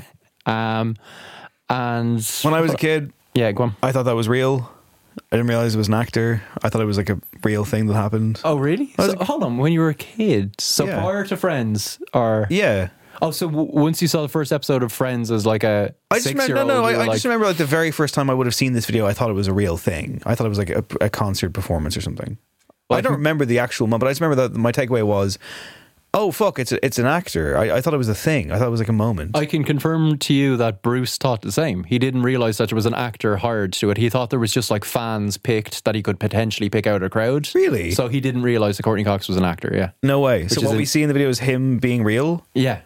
um, 0.46 0.96
and 1.68 2.24
When 2.42 2.54
I 2.54 2.60
was 2.60 2.72
a 2.72 2.76
kid, 2.76 3.12
yeah, 3.34 3.52
go 3.52 3.64
on. 3.64 3.76
I 3.82 3.92
thought 3.92 4.04
that 4.04 4.14
was 4.16 4.28
real. 4.28 4.70
I 5.32 5.36
didn't 5.36 5.48
realize 5.48 5.74
it 5.74 5.78
was 5.78 5.88
an 5.88 5.94
actor. 5.94 6.42
I 6.62 6.68
thought 6.68 6.80
it 6.80 6.86
was 6.86 6.96
like 6.96 7.10
a 7.10 7.18
real 7.42 7.64
thing 7.64 7.86
that 7.88 7.94
happened. 7.94 8.40
Oh, 8.44 8.56
really? 8.56 8.92
So, 8.98 9.16
hold 9.16 9.42
on. 9.42 9.58
When 9.58 9.72
you 9.72 9.80
were 9.80 9.88
a 9.88 9.94
kid, 9.94 10.58
so 10.60 10.86
Yeah. 10.86 11.00
prior 11.00 11.24
to 11.26 11.36
Friends, 11.36 11.98
or 12.14 12.46
Yeah. 12.50 12.88
Oh, 13.20 13.30
so 13.30 13.48
w- 13.48 13.68
once 13.72 14.00
you 14.00 14.08
saw 14.08 14.22
the 14.22 14.28
first 14.28 14.52
episode 14.52 14.82
of 14.82 14.92
Friends 14.92 15.30
as 15.30 15.44
like 15.46 15.64
a 15.64 15.94
I 16.10 16.16
just 16.16 16.28
remember, 16.28 16.54
no, 16.54 16.64
no. 16.66 16.84
I, 16.84 16.92
I 16.92 16.96
like, 16.98 17.12
just 17.12 17.24
remember 17.24 17.46
like 17.46 17.56
the 17.56 17.64
very 17.66 17.90
first 17.90 18.14
time 18.14 18.30
I 18.30 18.34
would 18.34 18.46
have 18.46 18.54
seen 18.54 18.72
this 18.74 18.86
video. 18.86 19.06
I 19.06 19.12
thought 19.12 19.30
it 19.30 19.34
was 19.34 19.48
a 19.48 19.52
real 19.52 19.76
thing. 19.76 20.22
I 20.24 20.34
thought 20.34 20.46
it 20.46 20.50
was 20.50 20.58
like 20.58 20.70
a, 20.70 20.84
a 21.00 21.10
concert 21.10 21.52
performance 21.52 21.96
or 21.96 22.00
something. 22.00 22.38
I 22.90 23.00
don't 23.02 23.12
remember 23.12 23.44
the 23.44 23.58
actual 23.58 23.86
moment, 23.86 24.00
but 24.00 24.06
I 24.06 24.10
just 24.12 24.20
remember 24.20 24.48
that 24.48 24.58
my 24.58 24.72
takeaway 24.72 25.02
was, 25.06 25.38
"Oh 26.14 26.30
fuck, 26.32 26.58
it's 26.58 26.72
a, 26.72 26.82
it's 26.84 26.98
an 26.98 27.04
actor." 27.04 27.58
I, 27.58 27.76
I 27.76 27.80
thought 27.82 27.92
it 27.92 27.98
was 27.98 28.08
a 28.08 28.14
thing. 28.14 28.50
I 28.50 28.56
thought 28.58 28.66
it 28.68 28.70
was 28.70 28.80
like 28.80 28.88
a 28.88 28.94
moment. 28.94 29.36
I 29.36 29.44
can 29.44 29.62
confirm 29.62 30.16
to 30.20 30.32
you 30.32 30.56
that 30.56 30.80
Bruce 30.80 31.18
thought 31.18 31.42
the 31.42 31.52
same. 31.52 31.84
He 31.84 31.98
didn't 31.98 32.22
realize 32.22 32.56
that 32.56 32.72
it 32.72 32.74
was 32.74 32.86
an 32.86 32.94
actor 32.94 33.36
hired 33.36 33.74
to 33.74 33.90
it. 33.90 33.98
He 33.98 34.08
thought 34.08 34.30
there 34.30 34.38
was 34.38 34.52
just 34.52 34.70
like 34.70 34.86
fans 34.86 35.36
picked 35.36 35.84
that 35.84 35.94
he 35.94 36.02
could 36.02 36.18
potentially 36.18 36.70
pick 36.70 36.86
out 36.86 37.02
a 37.02 37.10
crowd. 37.10 37.48
Really? 37.54 37.90
So 37.90 38.08
he 38.08 38.20
didn't 38.20 38.42
realize 38.42 38.78
that 38.78 38.84
Courteney 38.84 39.04
Cox 39.04 39.28
was 39.28 39.36
an 39.36 39.44
actor. 39.44 39.70
Yeah. 39.74 39.90
no 40.02 40.20
way. 40.20 40.44
Which 40.44 40.52
So 40.52 40.62
what 40.62 40.70
in- 40.72 40.76
we 40.78 40.86
see 40.86 41.02
in 41.02 41.08
the 41.08 41.14
video 41.14 41.28
is 41.28 41.40
him 41.40 41.76
being 41.78 42.04
real. 42.04 42.46
Yeah. 42.54 42.80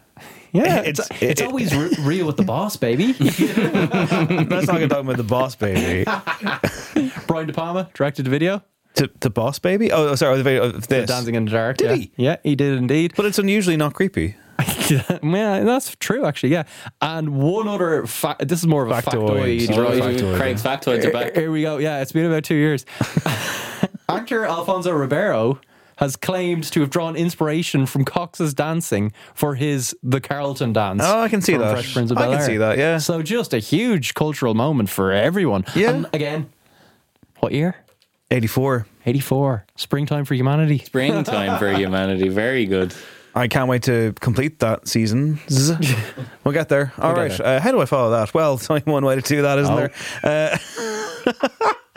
Yeah, 0.53 0.81
it's 0.85 1.01
It's- 1.01 1.23
it's, 1.23 1.41
it- 1.41 1.47
always 1.47 1.75
re- 1.75 1.97
real 2.01 2.27
with 2.27 2.37
the 2.37 2.43
boss, 2.45 2.77
baby. 2.77 3.13
That's 3.13 4.67
not 4.67 4.67
talking 4.67 4.85
about 4.85 5.17
the 5.17 5.23
boss 5.27 5.55
baby. 5.57 6.05
Brian 7.27 7.47
De 7.47 7.53
Palma 7.53 7.89
directed 7.95 8.25
the 8.27 8.31
video, 8.31 8.63
to, 8.95 9.09
to 9.21 9.31
boss 9.31 9.59
baby. 9.59 9.91
Oh, 9.91 10.11
oh 10.11 10.15
sorry, 10.15 10.35
oh, 10.35 10.37
the 10.37 10.43
video 10.43 10.65
of 10.65 10.87
The. 10.87 11.07
Dancing 11.07 11.35
in 11.35 11.47
the 11.47 11.51
Dark. 11.51 11.79
Did 11.79 11.91
yeah. 11.91 11.97
he? 11.97 12.13
Yeah, 12.17 12.37
he 12.43 12.55
did 12.55 12.77
indeed. 12.77 13.15
But 13.17 13.27
it's 13.27 13.39
unusually 13.39 13.77
not 13.77 13.95
creepy. 13.95 14.37
yeah, 14.91 15.61
that's 15.65 15.97
true, 15.97 16.25
actually. 16.27 16.51
Yeah, 16.53 16.65
and 17.01 17.31
one 17.41 17.67
other 17.67 18.07
fact. 18.07 18.47
This 18.47 18.61
is 18.61 18.67
more 18.67 18.85
of 18.85 18.91
a 18.91 18.95
Factoid. 19.01 19.67
factoid. 19.67 19.77
Oh, 19.77 19.83
right? 19.83 20.03
factoid, 20.03 20.37
Craig's 20.37 20.63
factoids 20.63 20.99
are 20.99 21.03
Here, 21.03 21.13
back. 21.13 21.35
here 21.35 21.51
we 21.51 21.63
go. 21.63 21.79
Yeah, 21.79 22.01
it's 22.03 22.13
been 22.13 22.27
about 22.27 22.45
two 22.45 22.55
years. 22.55 22.85
Actor 24.09 24.45
Alfonso 24.45 24.91
Ribeiro 24.93 25.59
has 26.03 26.17
claimed 26.17 26.65
to 26.65 26.81
have 26.81 26.91
drawn 26.91 27.15
inspiration 27.15 27.87
from 27.87 28.05
Cox's 28.05 28.53
dancing 28.53 29.13
for 29.35 29.55
his 29.55 29.97
The 30.03 30.21
Carlton 30.21 30.73
Dance. 30.73 31.03
Oh, 31.05 31.21
I 31.21 31.29
can 31.29 31.41
see 31.41 31.53
from 31.53 31.63
that. 31.63 31.75
Fresh 31.75 31.95
Prince 31.95 32.11
of 32.11 32.19
I 32.19 32.23
can 32.23 32.31
Bel-Air. 32.33 32.47
see 32.47 32.57
that, 32.57 32.77
yeah. 32.77 32.99
So 32.99 33.23
just 33.23 33.55
a 33.55 33.61
huge 33.61 34.15
cultural 34.15 34.55
moment 34.55 34.91
for 34.91 35.13
everyone. 35.13 35.65
Yeah. 35.77 35.91
And 35.91 36.07
again, 36.13 36.53
what 37.39 37.53
year? 37.53 37.77
84. 38.33 38.87
84. 39.07 39.65
Springtime 39.77 40.25
for 40.25 40.35
Humanity. 40.35 40.79
Springtime 40.79 41.59
for 41.59 41.73
humanity. 41.73 42.29
Very 42.31 42.67
good. 42.67 42.93
I 43.35 43.49
can't 43.49 43.69
wait 43.69 43.83
to 43.85 44.13
complete 44.21 44.59
that 44.61 44.87
season. 44.89 45.41
We'll 46.45 46.53
get 46.53 46.69
there. 46.69 46.93
All 46.99 47.13
We'll 47.13 47.23
right. 47.23 47.29
get 47.31 47.39
there. 47.39 47.57
Uh, 47.57 47.61
how 47.61 47.71
do 47.71 47.81
I 47.81 47.85
follow 47.85 48.11
that? 48.11 48.35
Well, 48.35 48.57
there's 48.59 48.69
only 48.69 48.83
one 48.83 49.05
way 49.05 49.15
to 49.15 49.21
do 49.23 49.43
that, 49.43 49.59
isn't 49.61 49.73
Oh. 49.73 49.77
there? 49.77 49.93
Uh, 50.25 50.59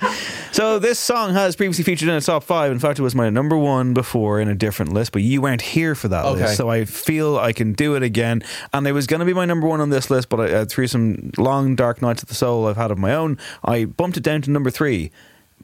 so 0.52 0.78
this 0.78 0.99
song 0.99 1.34
has 1.34 1.56
previously 1.56 1.84
featured 1.84 2.10
in 2.10 2.16
a 2.16 2.22
top 2.22 2.44
five. 2.44 2.72
In 2.72 2.78
fact, 2.78 2.99
it 2.99 3.02
was 3.02 3.16
my 3.16 3.30
number 3.32 3.57
one 3.57 3.94
before 3.95 4.40
in 4.40 4.48
a 4.48 4.53
different 4.56 4.94
list, 4.94 5.12
but 5.14 5.24
you 5.24 5.41
weren't 5.41 5.62
here 5.64 5.95
for 5.95 6.07
that 6.10 6.26
Okay. 6.26 6.41
list, 6.44 6.57
so 6.57 6.70
I 6.70 6.86
feel 6.86 7.40
I 7.40 7.53
can 7.53 7.74
do 7.74 7.95
it 7.95 8.03
again. 8.03 8.44
And 8.72 8.86
it 8.86 8.91
was 8.91 9.07
going 9.07 9.20
to 9.22 9.26
be 9.26 9.34
my 9.34 9.45
number 9.45 9.68
one 9.68 9.82
on 9.82 9.90
this 9.90 10.12
list, 10.12 10.30
but 10.30 10.40
I, 10.40 10.53
uh, 10.53 10.66
through 10.66 10.88
some 10.88 11.32
long 11.38 11.76
dark 11.76 12.02
nights 12.03 12.22
of 12.22 12.30
the 12.30 12.36
soul 12.36 12.68
I've 12.68 12.78
had 12.78 12.91
of 12.91 12.99
my 12.99 13.16
own, 13.16 13.40
I 13.64 13.86
bumped 13.86 14.18
it 14.18 14.24
down 14.24 14.44
to 14.44 14.52
number 14.52 14.70
three. 14.70 15.10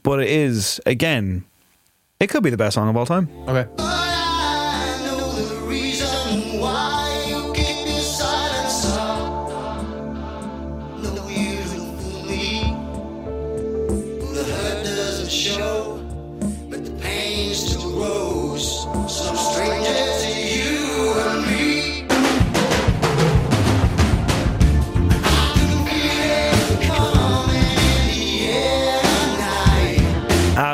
But 0.02 0.22
it 0.22 0.30
is 0.30 0.82
again, 0.88 1.46
it 2.20 2.28
could 2.28 2.42
be 2.42 2.50
the 2.50 2.58
best 2.58 2.74
song 2.74 2.90
of 2.90 2.98
all 2.98 3.06
time. 3.06 3.30
Okay. 3.48 4.11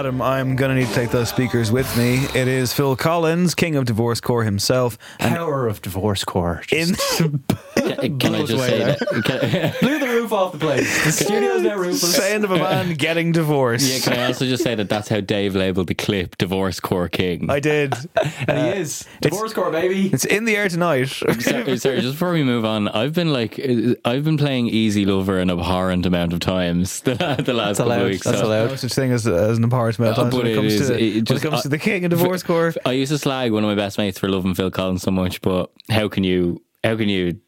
I'm 0.07 0.55
going 0.55 0.69
to 0.69 0.75
need 0.81 0.87
to 0.87 0.93
take 0.93 1.11
those 1.11 1.29
speakers 1.29 1.71
with 1.71 1.95
me. 1.97 2.25
It 2.39 2.47
is 2.47 2.73
Phil 2.73 2.95
Collins, 2.95 3.53
king 3.55 3.75
of 3.75 3.85
divorce 3.85 4.19
core 4.21 4.43
himself. 4.43 4.97
And 5.19 5.35
Power 5.35 5.67
of 5.67 5.81
divorce 5.81 6.23
core. 6.23 6.63
in, 6.71 6.95
Can, 7.95 8.19
can 8.19 8.35
I 8.35 8.39
just 8.45 8.53
away 8.53 8.67
say 8.69 8.77
there. 8.79 8.95
that? 8.95 9.23
Can, 9.25 9.73
Blew 9.81 9.99
the 9.99 10.07
roof 10.07 10.31
off 10.33 10.51
the 10.53 10.57
place. 10.59 11.05
The 11.05 11.11
studio's 11.11 11.61
now 11.61 11.75
roofless. 11.77 12.15
sound 12.15 12.43
of 12.43 12.51
a 12.51 12.57
man 12.57 12.93
getting 12.95 13.31
divorced. 13.31 13.87
yeah, 13.91 13.99
can 13.99 14.19
I 14.21 14.27
also 14.27 14.45
just 14.45 14.63
say 14.63 14.75
that 14.75 14.89
that's 14.89 15.09
how 15.09 15.19
Dave 15.21 15.55
labeled 15.55 15.87
the 15.87 15.95
clip 15.95 16.37
"Divorce 16.37 16.79
Core 16.79 17.09
King"? 17.09 17.49
I 17.49 17.59
did. 17.59 17.93
And 18.47 18.57
he 18.75 18.81
is. 18.81 19.05
Divorce 19.21 19.51
core, 19.53 19.71
baby. 19.71 20.07
It's 20.13 20.23
in 20.25 20.45
the 20.45 20.55
air 20.55 20.69
tonight. 20.69 21.05
sorry, 21.39 21.77
sorry, 21.77 22.01
just 22.01 22.13
before 22.13 22.31
we 22.33 22.43
move 22.43 22.63
on, 22.65 22.87
I've 22.87 23.13
been 23.13 23.33
like, 23.33 23.59
uh, 23.59 23.95
I've 24.05 24.23
been 24.23 24.37
playing 24.37 24.67
Easy 24.67 25.05
Lover 25.05 25.39
an 25.39 25.49
abhorrent 25.49 26.05
amount 26.05 26.33
of 26.33 26.39
times 26.39 27.01
the, 27.01 27.15
the 27.43 27.53
last 27.53 27.77
couple 27.77 27.91
allowed. 27.93 28.01
of 28.03 28.09
weeks. 28.09 28.23
That's 28.25 28.39
so- 28.39 28.45
allowed. 28.47 28.69
no 28.69 28.75
such 28.75 28.93
thing 28.93 29.11
as, 29.11 29.27
as 29.27 29.57
an 29.57 29.63
abhorrent 29.65 29.97
amount 29.99 30.17
of 30.17 30.19
Uh, 30.19 30.21
times 30.23 30.33
but 30.35 30.37
when 30.43 30.47
it 30.47 30.51
it 30.51 30.55
comes, 30.55 30.73
is- 30.73 30.87
to, 30.87 30.93
it 30.93 31.29
when 31.29 31.37
it 31.37 31.41
comes 31.41 31.53
uh, 31.55 31.61
to 31.63 31.69
the 31.69 31.77
king 31.79 32.05
of 32.05 32.09
divorce 32.11 32.43
core. 32.43 32.73
I 32.85 32.91
used 32.93 33.11
to 33.11 33.17
slag 33.17 33.51
one 33.51 33.63
of 33.63 33.67
my 33.69 33.75
best 33.75 33.97
mates 33.97 34.17
for 34.19 34.29
loving 34.29 34.53
Phil 34.53 34.71
Collins 34.71 35.01
so 35.01 35.11
much, 35.11 35.41
but 35.41 35.71
how 35.89 36.07
can 36.07 36.23
you 36.23 36.61
how 36.83 36.95
can 36.95 37.09
you 37.09 37.39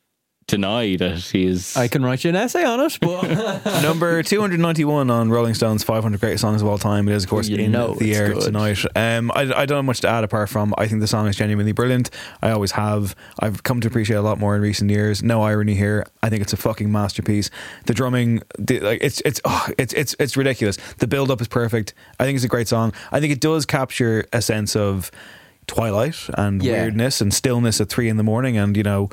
deny 0.49 0.95
that 0.97 1.19
he 1.19 1.45
is. 1.45 1.77
I 1.77 1.87
can 1.87 2.03
write 2.03 2.23
you 2.23 2.29
an 2.29 2.35
essay 2.35 2.65
on 2.65 2.79
it, 2.81 2.97
but 3.01 3.23
Number 3.81 4.21
291 4.23 5.09
on 5.09 5.29
Rolling 5.29 5.53
Stone's 5.53 5.83
500 5.83 6.19
Greatest 6.19 6.41
Songs 6.41 6.61
of 6.61 6.67
All 6.67 6.77
Time. 6.77 7.07
It 7.07 7.13
is, 7.13 7.23
of 7.23 7.29
course, 7.29 7.47
You 7.47 7.57
in 7.57 7.71
know 7.71 7.93
the 7.95 8.15
air 8.15 8.33
good. 8.33 8.41
tonight. 8.43 8.83
Um, 8.95 9.31
I, 9.33 9.41
I 9.41 9.65
don't 9.65 9.77
have 9.77 9.85
much 9.85 10.01
to 10.01 10.07
add 10.09 10.23
apart 10.23 10.49
from 10.49 10.73
I 10.77 10.87
think 10.87 11.01
the 11.01 11.07
song 11.07 11.27
is 11.27 11.35
genuinely 11.35 11.71
brilliant. 11.71 12.09
I 12.41 12.51
always 12.51 12.71
have. 12.71 13.15
I've 13.39 13.63
come 13.63 13.79
to 13.81 13.87
appreciate 13.87 14.17
it 14.17 14.19
a 14.19 14.23
lot 14.23 14.39
more 14.39 14.55
in 14.55 14.61
recent 14.61 14.89
years. 14.91 15.23
No 15.23 15.43
irony 15.43 15.75
here. 15.75 16.05
I 16.23 16.29
think 16.29 16.41
it's 16.41 16.53
a 16.53 16.57
fucking 16.57 16.91
masterpiece. 16.91 17.49
The 17.85 17.93
drumming, 17.93 18.41
the, 18.57 18.79
like 18.79 18.99
it's 19.01 19.21
it's 19.21 19.39
oh, 19.45 19.67
it's 19.77 19.93
it's 19.93 20.15
it's 20.19 20.35
ridiculous. 20.35 20.77
The 20.97 21.07
build 21.07 21.31
up 21.31 21.39
is 21.41 21.47
perfect. 21.47 21.93
I 22.19 22.25
think 22.25 22.35
it's 22.35 22.45
a 22.45 22.49
great 22.49 22.67
song. 22.67 22.93
I 23.11 23.19
think 23.19 23.31
it 23.31 23.39
does 23.39 23.65
capture 23.65 24.25
a 24.33 24.41
sense 24.41 24.75
of 24.75 25.11
twilight 25.69 26.17
and 26.33 26.61
Yeah. 26.63 26.73
weirdness 26.73 27.21
and 27.21 27.33
stillness 27.33 27.79
at 27.79 27.87
three 27.89 28.09
in 28.09 28.17
the 28.17 28.23
morning 28.23 28.57
and 28.57 28.75
you 28.75 28.83
know 28.83 29.09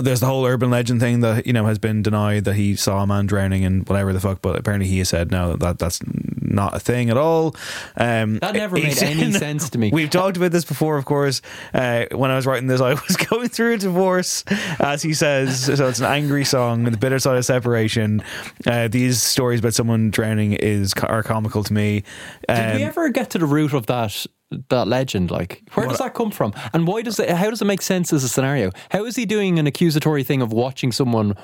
there's 0.00 0.20
the 0.20 0.26
whole 0.26 0.44
urban 0.44 0.70
legend 0.70 1.00
thing 1.00 1.20
that 1.20 1.46
you 1.46 1.52
know 1.52 1.66
has 1.66 1.78
been 1.78 2.02
denied 2.02 2.44
that 2.44 2.54
he 2.54 2.76
saw 2.76 3.02
a 3.02 3.06
man 3.06 3.26
drowning 3.26 3.64
and 3.64 3.88
whatever 3.88 4.12
the 4.12 4.20
fuck 4.20 4.42
but 4.42 4.56
apparently 4.56 4.88
he 4.88 4.98
has 4.98 5.08
said 5.08 5.30
no 5.30 5.56
that 5.56 5.78
that's 5.78 6.00
not 6.42 6.74
a 6.74 6.78
thing 6.80 7.10
at 7.10 7.16
all 7.16 7.56
um, 7.96 8.38
that 8.40 8.54
never 8.54 8.76
made 8.76 9.02
any 9.02 9.32
sense 9.32 9.70
to 9.70 9.78
me. 9.78 9.90
We've 9.92 10.10
talked 10.10 10.36
about 10.36 10.52
this 10.52 10.64
before, 10.64 10.96
of 10.96 11.04
course. 11.04 11.42
Uh, 11.72 12.04
when 12.12 12.30
I 12.30 12.36
was 12.36 12.46
writing 12.46 12.68
this, 12.68 12.80
I 12.80 12.90
was 13.08 13.16
going 13.16 13.48
through 13.48 13.72
a 13.74 13.78
divorce, 13.78 14.44
as 14.78 15.02
he 15.02 15.14
says. 15.14 15.64
So 15.64 15.88
it's 15.88 15.98
an 15.98 16.04
angry 16.06 16.44
song, 16.44 16.84
the 16.84 16.96
bitter 16.96 17.18
side 17.18 17.38
of 17.38 17.44
separation. 17.44 18.22
Uh, 18.66 18.86
these 18.86 19.20
stories 19.20 19.60
about 19.60 19.74
someone 19.74 20.10
drowning 20.10 20.52
is 20.52 20.92
are 21.02 21.24
comical 21.24 21.64
to 21.64 21.72
me. 21.72 22.04
Did 22.48 22.76
we 22.76 22.82
Um, 22.84 22.88
ever 22.88 23.08
get 23.08 23.30
to 23.30 23.38
the 23.38 23.46
root 23.46 23.72
of 23.72 23.86
that 23.86 24.24
that 24.68 24.88
legend? 24.88 25.30
Like, 25.30 25.62
where 25.74 25.86
does 25.86 25.98
that 25.98 26.14
come 26.14 26.30
from? 26.30 26.52
And 26.72 26.86
why 26.86 27.02
does 27.02 27.18
it? 27.18 27.30
How 27.30 27.50
does 27.50 27.62
it 27.62 27.66
make 27.66 27.82
sense 27.82 28.12
as 28.12 28.24
a 28.24 28.28
scenario? 28.28 28.70
How 28.90 29.04
is 29.04 29.16
he 29.16 29.26
doing 29.26 29.58
an 29.58 29.66
accusatory 29.66 30.22
thing 30.24 30.42
of 30.42 30.52
watching 30.52 30.92
someone 30.92 31.34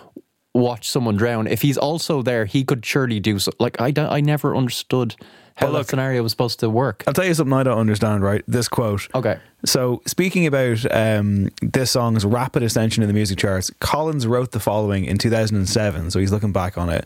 watch 0.55 0.89
someone 0.89 1.17
drown? 1.17 1.47
If 1.47 1.63
he's 1.63 1.79
also 1.79 2.23
there, 2.23 2.45
he 2.45 2.65
could 2.65 2.85
surely 2.85 3.21
do 3.21 3.39
so. 3.39 3.53
Like, 3.59 3.81
I 3.81 3.91
don't, 3.91 4.11
I 4.11 4.21
never 4.21 4.57
understood 4.57 5.17
how 5.57 5.67
Well, 5.67 5.79
that 5.79 5.89
scenario 5.89 6.23
was 6.23 6.33
supposed 6.33 6.61
to 6.61 6.71
work. 6.71 7.05
I'll 7.07 7.13
tell 7.13 7.27
you 7.27 7.35
something 7.35 7.53
I 7.53 7.63
don't 7.63 7.79
understand, 7.79 8.23
right? 8.23 8.43
This 8.49 8.67
quote. 8.69 9.09
Okay. 9.15 9.39
So, 9.65 10.01
speaking 10.07 10.47
about 10.47 10.91
um, 10.91 11.51
this 11.61 11.91
song's 11.91 12.25
rapid 12.25 12.63
ascension 12.63 13.03
in 13.03 13.09
the 13.09 13.13
music 13.13 13.39
charts, 13.39 13.71
Collins 13.81 14.27
wrote 14.27 14.53
the 14.53 14.61
following 14.61 15.05
in 15.05 15.19
2007. 15.19 16.11
So, 16.11 16.19
he's 16.19 16.33
looking 16.33 16.53
back 16.53 16.79
on 16.79 16.89
it. 16.89 17.05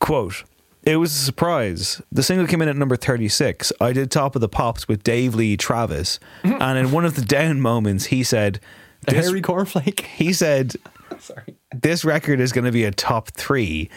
Quote. 0.00 0.44
It 0.86 0.96
was 0.96 1.14
a 1.14 1.18
surprise. 1.18 2.02
The 2.12 2.22
single 2.22 2.46
came 2.46 2.60
in 2.60 2.68
at 2.68 2.76
number 2.76 2.96
36. 2.96 3.72
I 3.80 3.92
did 3.92 4.10
Top 4.10 4.34
of 4.34 4.40
the 4.40 4.48
Pops 4.48 4.86
with 4.86 5.02
Dave 5.02 5.34
Lee 5.34 5.56
Travis. 5.56 6.20
and 6.42 6.78
in 6.78 6.90
one 6.90 7.04
of 7.04 7.14
the 7.14 7.22
down 7.22 7.60
moments, 7.60 8.06
he 8.06 8.22
said, 8.22 8.60
this, 9.02 9.26
hairy 9.26 9.40
cornflake. 9.40 10.00
he 10.16 10.32
said, 10.32 10.74
Sorry. 11.18 11.56
this 11.74 12.04
record 12.04 12.40
is 12.40 12.52
going 12.52 12.64
to 12.64 12.72
be 12.72 12.84
a 12.84 12.90
top 12.90 13.30
three. 13.30 13.90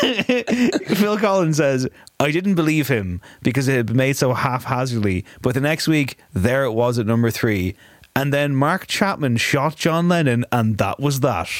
Phil 0.00 1.18
Collins 1.18 1.58
says, 1.58 1.86
I 2.18 2.30
didn't 2.30 2.54
believe 2.54 2.88
him 2.88 3.20
because 3.42 3.68
it 3.68 3.76
had 3.76 3.86
been 3.86 3.96
made 3.96 4.16
so 4.16 4.32
haphazardly, 4.32 5.26
but 5.42 5.54
the 5.54 5.60
next 5.60 5.86
week, 5.88 6.16
there 6.32 6.64
it 6.64 6.72
was 6.72 6.98
at 6.98 7.06
number 7.06 7.30
three. 7.30 7.76
And 8.16 8.32
then 8.32 8.56
Mark 8.56 8.86
Chapman 8.86 9.36
shot 9.36 9.76
John 9.76 10.08
Lennon, 10.08 10.44
and 10.50 10.78
that 10.78 10.98
was 10.98 11.20
that. 11.20 11.50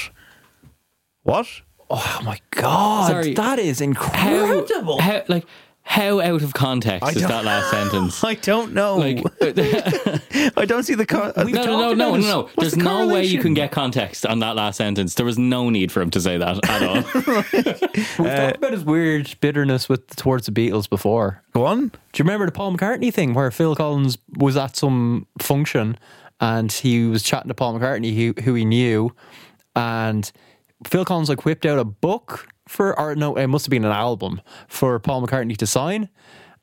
What? 1.23 1.47
Oh 1.93 2.21
my 2.23 2.39
god, 2.51 3.11
Sorry. 3.11 3.33
that 3.33 3.59
is 3.59 3.81
incredible. 3.81 4.99
how 5.01 5.23
like 5.27 5.45
how 5.83 6.19
out 6.21 6.41
of 6.43 6.53
context 6.53 7.03
I 7.03 7.09
is 7.09 7.27
that 7.27 7.43
last 7.43 7.69
sentence? 7.71 8.23
I 8.23 8.35
don't 8.35 8.73
know. 8.73 8.97
Like, 8.97 9.17
uh, 9.41 10.19
I 10.55 10.65
don't 10.65 10.83
see 10.83 10.93
the. 10.93 11.05
Co- 11.05 11.33
uh, 11.35 11.43
no, 11.43 11.63
no, 11.65 11.65
no, 11.65 11.93
no, 11.93 12.15
no, 12.15 12.17
no. 12.17 12.49
There's 12.57 12.73
the 12.73 12.83
no 12.83 13.07
way 13.07 13.25
you 13.25 13.41
can 13.41 13.53
get 13.53 13.71
context 13.71 14.25
on 14.25 14.39
that 14.39 14.55
last 14.55 14.77
sentence. 14.77 15.15
There 15.15 15.25
was 15.25 15.37
no 15.37 15.69
need 15.69 15.91
for 15.91 16.01
him 16.01 16.09
to 16.11 16.21
say 16.21 16.37
that 16.37 16.69
at 16.69 16.83
all. 16.83 17.03
We've 18.23 18.35
talked 18.35 18.57
about 18.57 18.71
his 18.71 18.85
weird 18.85 19.35
bitterness 19.41 19.89
with 19.89 20.15
towards 20.15 20.45
the 20.45 20.51
Beatles 20.51 20.89
before. 20.89 21.41
Go 21.53 21.65
on. 21.65 21.87
Do 21.89 21.93
you 22.15 22.23
remember 22.23 22.45
the 22.45 22.51
Paul 22.53 22.77
McCartney 22.77 23.13
thing 23.13 23.33
where 23.33 23.51
Phil 23.51 23.75
Collins 23.75 24.17
was 24.37 24.55
at 24.55 24.77
some 24.77 25.27
function 25.39 25.97
and 26.39 26.71
he 26.71 27.05
was 27.05 27.21
chatting 27.23 27.49
to 27.49 27.53
Paul 27.53 27.77
McCartney, 27.79 28.15
who, 28.15 28.41
who 28.43 28.53
he 28.53 28.65
knew, 28.65 29.13
and 29.75 30.31
Phil 30.85 31.05
Collins 31.05 31.29
like 31.29 31.45
whipped 31.45 31.65
out 31.65 31.79
a 31.79 31.85
book 31.85 32.47
for, 32.67 32.97
or 32.99 33.15
no, 33.15 33.35
it 33.35 33.47
must 33.47 33.65
have 33.65 33.71
been 33.71 33.85
an 33.85 33.91
album 33.91 34.41
for 34.67 34.99
Paul 34.99 35.25
McCartney 35.25 35.57
to 35.57 35.67
sign. 35.67 36.09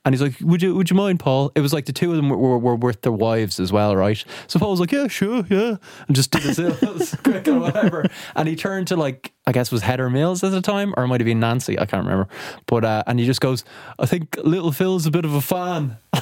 And 0.05 0.15
he's 0.15 0.23
like, 0.23 0.36
"Would 0.40 0.62
you, 0.62 0.74
would 0.74 0.89
you 0.90 0.97
mind, 0.97 1.20
Paul?" 1.20 1.53
It 1.55 1.61
was 1.61 1.74
like 1.74 1.85
the 1.85 1.93
two 1.93 2.11
of 2.11 2.16
them 2.16 2.31
were, 2.31 2.36
were, 2.36 2.59
were 2.59 2.77
with 2.77 3.03
their 3.03 3.12
wives 3.12 3.61
as 3.61 3.73
well, 3.73 3.95
right? 3.95 4.24
So 4.47 4.59
Paul 4.59 4.70
was 4.70 4.81
like, 4.81 4.93
"Yeah, 4.93 5.09
sure, 5.09 5.45
yeah," 5.51 5.77
and 6.07 6.16
just 6.16 6.31
did 6.31 6.43
his 6.43 7.15
quick 7.24 7.47
or 7.49 7.59
whatever. 7.59 8.07
And 8.35 8.49
he 8.49 8.57
turned 8.57 8.86
to 8.89 8.97
like, 8.97 9.35
I 9.49 9.53
guess 9.53 9.69
it 9.69 9.73
was 9.73 9.81
Heather 9.81 10.11
Mills 10.11 10.45
at 10.45 10.51
the 10.51 10.61
time, 10.61 10.93
or 10.99 11.05
it 11.05 11.07
might 11.07 11.23
have 11.23 11.25
been 11.25 11.41
Nancy, 11.41 11.79
I 11.79 11.87
can't 11.87 12.05
remember. 12.05 12.29
But 12.66 12.85
uh, 12.85 13.03
and 13.07 13.19
he 13.19 13.25
just 13.25 13.41
goes, 13.41 13.65
"I 13.99 14.05
think 14.05 14.37
Little 14.45 14.73
Phil's 14.73 15.07
a 15.07 15.11
bit 15.11 15.25
of 15.25 15.33
a 15.33 15.41
fan." 15.41 15.97
in 16.12 16.20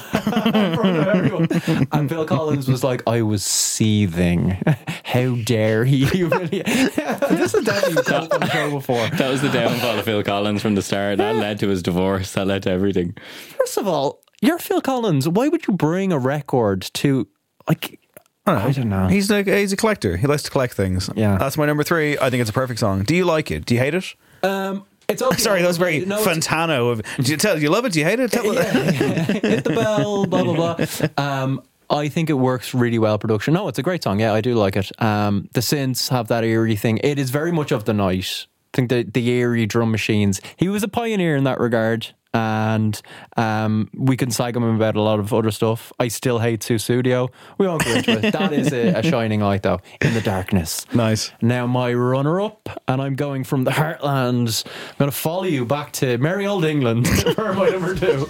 front 0.71 1.51
of 1.51 1.87
and 1.91 2.07
Phil 2.07 2.23
Collins 2.23 2.69
was 2.69 2.85
like, 2.85 3.03
"I 3.05 3.23
was 3.23 3.43
seething. 3.43 4.57
How 5.03 5.35
dare 5.43 5.83
he 5.83 6.05
this 6.05 7.53
is 7.53 7.65
definitely 7.65 8.03
talked 8.03 8.33
on 8.33 8.39
the 8.39 8.49
show 8.49 8.71
before. 8.71 9.05
that 9.09 9.29
was 9.29 9.41
the 9.41 9.49
downfall 9.49 9.99
of 9.99 10.05
Phil 10.05 10.23
Collins 10.23 10.61
from 10.61 10.75
the 10.75 10.81
start. 10.81 11.17
That 11.17 11.35
led 11.35 11.59
to 11.59 11.67
his 11.67 11.83
divorce. 11.83 12.31
That 12.31 12.47
led 12.47 12.63
to 12.63 12.71
everything. 12.71 13.17
First 13.57 13.75
of 13.75 13.89
all, 13.89 14.21
you're 14.39 14.57
Phil 14.57 14.79
Collins. 14.79 15.27
Why 15.27 15.49
would 15.49 15.67
you 15.67 15.73
bring 15.73 16.13
a 16.13 16.17
record 16.17 16.83
to 16.93 17.27
like? 17.67 17.99
I 18.47 18.71
don't 18.71 18.89
know. 18.89 19.07
He's 19.07 19.29
like 19.29 19.47
he's 19.47 19.73
a 19.73 19.77
collector. 19.77 20.17
He 20.17 20.27
likes 20.27 20.43
to 20.43 20.49
collect 20.51 20.73
things. 20.73 21.09
Yeah. 21.15 21.37
That's 21.37 21.57
my 21.57 21.65
number 21.65 21.83
three. 21.83 22.17
I 22.17 22.29
think 22.29 22.41
it's 22.41 22.49
a 22.49 22.53
perfect 22.53 22.79
song. 22.79 23.03
Do 23.03 23.15
you 23.15 23.25
like 23.25 23.51
it? 23.51 23.65
Do 23.65 23.73
you 23.75 23.79
hate 23.81 23.93
it? 23.93 24.15
Um, 24.43 24.85
it's 25.09 25.21
okay. 25.21 25.37
Sorry, 25.37 25.61
that 25.61 25.67
was 25.67 25.77
very 25.77 26.05
No, 26.05 26.19
it's- 26.21 26.27
Fantano. 26.47 26.91
Of, 26.91 27.01
do 27.25 27.31
you 27.31 27.37
tell? 27.37 27.55
Do 27.55 27.61
you 27.61 27.69
love 27.69 27.85
it? 27.85 27.93
Do 27.93 27.99
you 27.99 28.05
hate 28.05 28.19
it? 28.19 28.31
Tell 28.31 28.43
hit 28.51 29.63
the 29.63 29.71
bell, 29.73 30.25
blah 30.25 30.43
blah 30.43 30.75
blah. 30.75 31.07
Um, 31.17 31.61
I 31.89 32.09
think 32.09 32.29
it 32.29 32.33
works 32.33 32.73
really 32.73 32.99
well. 32.99 33.17
Production. 33.17 33.53
No, 33.53 33.67
it's 33.69 33.79
a 33.79 33.83
great 33.83 34.03
song. 34.03 34.19
Yeah, 34.19 34.33
I 34.33 34.41
do 34.41 34.55
like 34.55 34.75
it. 34.75 34.91
Um, 35.01 35.47
the 35.53 35.61
synths 35.61 36.09
have 36.09 36.27
that 36.27 36.43
eerie 36.43 36.75
thing. 36.75 36.99
It 37.03 37.17
is 37.17 37.29
very 37.29 37.51
much 37.51 37.71
of 37.71 37.85
the 37.85 37.93
night. 37.93 38.47
I 38.73 38.77
think 38.77 38.89
the 38.89 39.03
the 39.03 39.27
eerie 39.29 39.65
drum 39.65 39.91
machines. 39.91 40.41
He 40.57 40.67
was 40.67 40.83
a 40.83 40.87
pioneer 40.89 41.35
in 41.37 41.45
that 41.45 41.59
regard. 41.59 42.13
And 42.33 42.99
um, 43.35 43.89
we 43.93 44.17
can 44.17 44.31
sag 44.31 44.55
him 44.55 44.63
about 44.63 44.95
a 44.95 45.01
lot 45.01 45.19
of 45.19 45.33
other 45.33 45.51
stuff. 45.51 45.91
I 45.99 46.07
still 46.07 46.39
hate 46.39 46.61
Sussudio. 46.61 47.29
We 47.57 47.67
won't 47.67 47.83
go 47.83 47.91
into 47.95 48.11
it. 48.11 48.31
That 48.31 48.53
is 48.53 48.71
a, 48.73 48.99
a 48.99 49.03
shining 49.03 49.41
light, 49.41 49.63
though, 49.63 49.79
in 50.01 50.13
the 50.13 50.21
darkness. 50.21 50.85
Nice. 50.93 51.31
Now, 51.41 51.65
my 51.67 51.93
runner 51.93 52.41
up, 52.41 52.81
and 52.87 53.01
I'm 53.01 53.15
going 53.15 53.43
from 53.43 53.63
the 53.63 53.71
heartland. 53.71 54.65
I'm 54.65 54.97
going 54.97 55.11
to 55.11 55.17
follow 55.17 55.43
you 55.43 55.65
back 55.65 55.91
to 55.93 56.17
merry 56.17 56.45
old 56.45 56.65
England 56.65 57.07
for 57.35 57.53
my 57.53 57.69
number 57.69 57.95
two. 57.95 58.27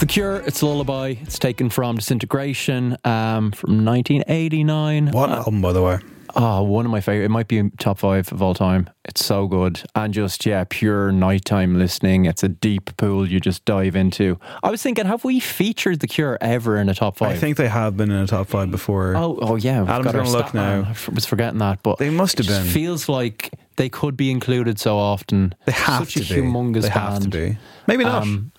The 0.00 0.06
Cure, 0.06 0.36
it's 0.36 0.62
Lullaby. 0.62 1.16
It's 1.20 1.38
taken 1.38 1.68
from 1.68 1.96
Disintegration 1.96 2.96
um, 3.04 3.52
from 3.52 3.84
1989. 3.84 5.08
What 5.08 5.28
album, 5.28 5.60
by 5.60 5.74
the 5.74 5.82
way? 5.82 5.98
Oh, 6.34 6.62
one 6.62 6.86
of 6.86 6.90
my 6.90 7.02
favorite. 7.02 7.26
It 7.26 7.28
might 7.30 7.48
be 7.48 7.68
top 7.78 7.98
five 7.98 8.32
of 8.32 8.40
all 8.40 8.54
time. 8.54 8.88
It's 9.04 9.22
so 9.22 9.46
good. 9.46 9.82
And 9.94 10.14
just, 10.14 10.46
yeah, 10.46 10.64
pure 10.70 11.12
nighttime 11.12 11.78
listening. 11.78 12.24
It's 12.24 12.42
a 12.42 12.48
deep 12.48 12.96
pool 12.96 13.28
you 13.28 13.40
just 13.40 13.66
dive 13.66 13.94
into. 13.94 14.38
I 14.62 14.70
was 14.70 14.82
thinking, 14.82 15.04
have 15.04 15.22
we 15.22 15.38
featured 15.38 16.00
The 16.00 16.06
Cure 16.06 16.38
ever 16.40 16.78
in 16.78 16.88
a 16.88 16.94
top 16.94 17.18
five? 17.18 17.32
I 17.32 17.36
think 17.36 17.58
they 17.58 17.68
have 17.68 17.98
been 17.98 18.10
in 18.10 18.22
a 18.22 18.26
top 18.26 18.46
five 18.46 18.70
before. 18.70 19.14
Oh, 19.16 19.38
oh 19.42 19.56
yeah. 19.56 19.82
Adam's 19.82 20.06
our 20.06 20.12
gonna 20.14 20.30
look 20.30 20.54
man. 20.54 20.82
now. 20.82 20.88
I 20.88 21.10
was 21.12 21.26
forgetting 21.26 21.58
that, 21.58 21.82
but 21.82 21.98
They 21.98 22.08
must 22.10 22.40
it 22.40 22.46
have 22.46 22.46
just 22.46 22.62
been. 22.62 22.72
Feels 22.72 23.08
like 23.10 23.50
they 23.76 23.90
could 23.90 24.16
be 24.16 24.30
included 24.30 24.78
so 24.78 24.96
often. 24.96 25.54
they 25.66 25.72
have 25.72 26.10
Such 26.10 26.26
to 26.26 26.34
a 26.34 26.40
be. 26.40 26.46
humongous 26.46 26.82
They 26.82 26.88
have 26.88 27.20
to 27.20 27.28
be. 27.28 27.58
Maybe 27.86 28.04
not. 28.04 28.22
Um, 28.22 28.52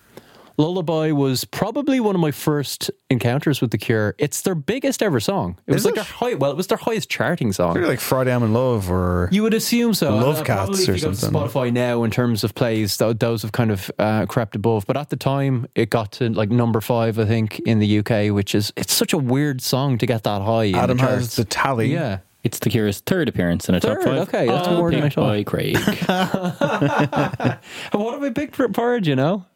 Lullaby 0.58 1.12
was 1.12 1.44
probably 1.44 2.00
one 2.00 2.14
of 2.14 2.20
my 2.20 2.30
first 2.30 2.90
encounters 3.10 3.60
with 3.60 3.70
The 3.70 3.78
Cure. 3.78 4.14
It's 4.18 4.42
their 4.42 4.54
biggest 4.54 5.02
ever 5.02 5.20
song. 5.20 5.58
It 5.66 5.72
was 5.72 5.82
Is 5.82 5.84
like 5.86 5.92
it? 5.92 5.94
their 5.96 6.04
high, 6.04 6.34
well, 6.34 6.50
it 6.50 6.56
was 6.56 6.66
their 6.66 6.78
highest 6.78 7.10
charting 7.10 7.52
song. 7.52 7.74
Maybe 7.74 7.86
like 7.86 8.00
Friday 8.00 8.34
I'm 8.34 8.42
in 8.42 8.52
Love 8.52 8.90
or 8.90 9.28
You 9.32 9.42
would 9.42 9.54
assume 9.54 9.94
so. 9.94 10.14
Love 10.14 10.40
Uh, 10.40 10.44
Cats 10.44 10.56
probably 10.66 10.82
if 10.82 10.88
or 10.88 10.92
you 10.94 11.00
go 11.02 11.10
to 11.10 11.16
something. 11.16 11.40
Spotify 11.40 11.72
now, 11.72 12.02
in 12.04 12.10
terms 12.10 12.44
of 12.44 12.54
plays, 12.54 12.96
tho- 12.96 13.12
those 13.12 13.42
have 13.42 13.52
kind 13.52 13.70
of 13.70 13.90
uh, 13.98 14.26
crept 14.26 14.56
above. 14.56 14.84
But 14.86 14.96
at 14.96 15.10
the 15.10 15.16
time, 15.16 15.66
it 15.74 15.90
got 15.90 16.12
to 16.12 16.28
like 16.30 16.50
number 16.50 16.80
five, 16.80 17.18
I 17.18 17.24
think, 17.24 17.60
in 17.60 17.78
the 17.78 17.98
UK, 17.98 18.34
which 18.34 18.54
is 18.54 18.72
it's 18.76 18.92
such 18.94 19.12
a 19.12 19.18
weird 19.18 19.60
song 19.62 19.98
to 19.98 20.06
get 20.06 20.22
that 20.24 20.42
high. 20.42 20.70
Adam 20.72 20.98
the 20.98 21.04
has 21.04 21.36
the 21.36 21.44
tally. 21.44 21.92
Yeah. 21.92 22.18
It's 22.44 22.58
the 22.58 22.70
Cure's 22.70 22.98
third 22.98 23.28
appearance 23.28 23.68
in 23.68 23.76
a 23.76 23.80
top 23.80 23.98
Third, 23.98 24.04
five. 24.04 24.18
okay, 24.28 24.46
that's 24.48 24.66
all 24.66 24.78
more 24.78 24.90
than 24.90 24.98
I 24.98 25.02
picked 25.04 25.14
thought. 25.14 25.28
by 25.28 25.44
Craig. 25.44 25.76
what 27.92 28.14
have 28.14 28.22
I 28.24 28.30
picked 28.34 28.56
for 28.56 28.68
Purge? 28.68 29.06
You 29.06 29.14
know? 29.14 29.46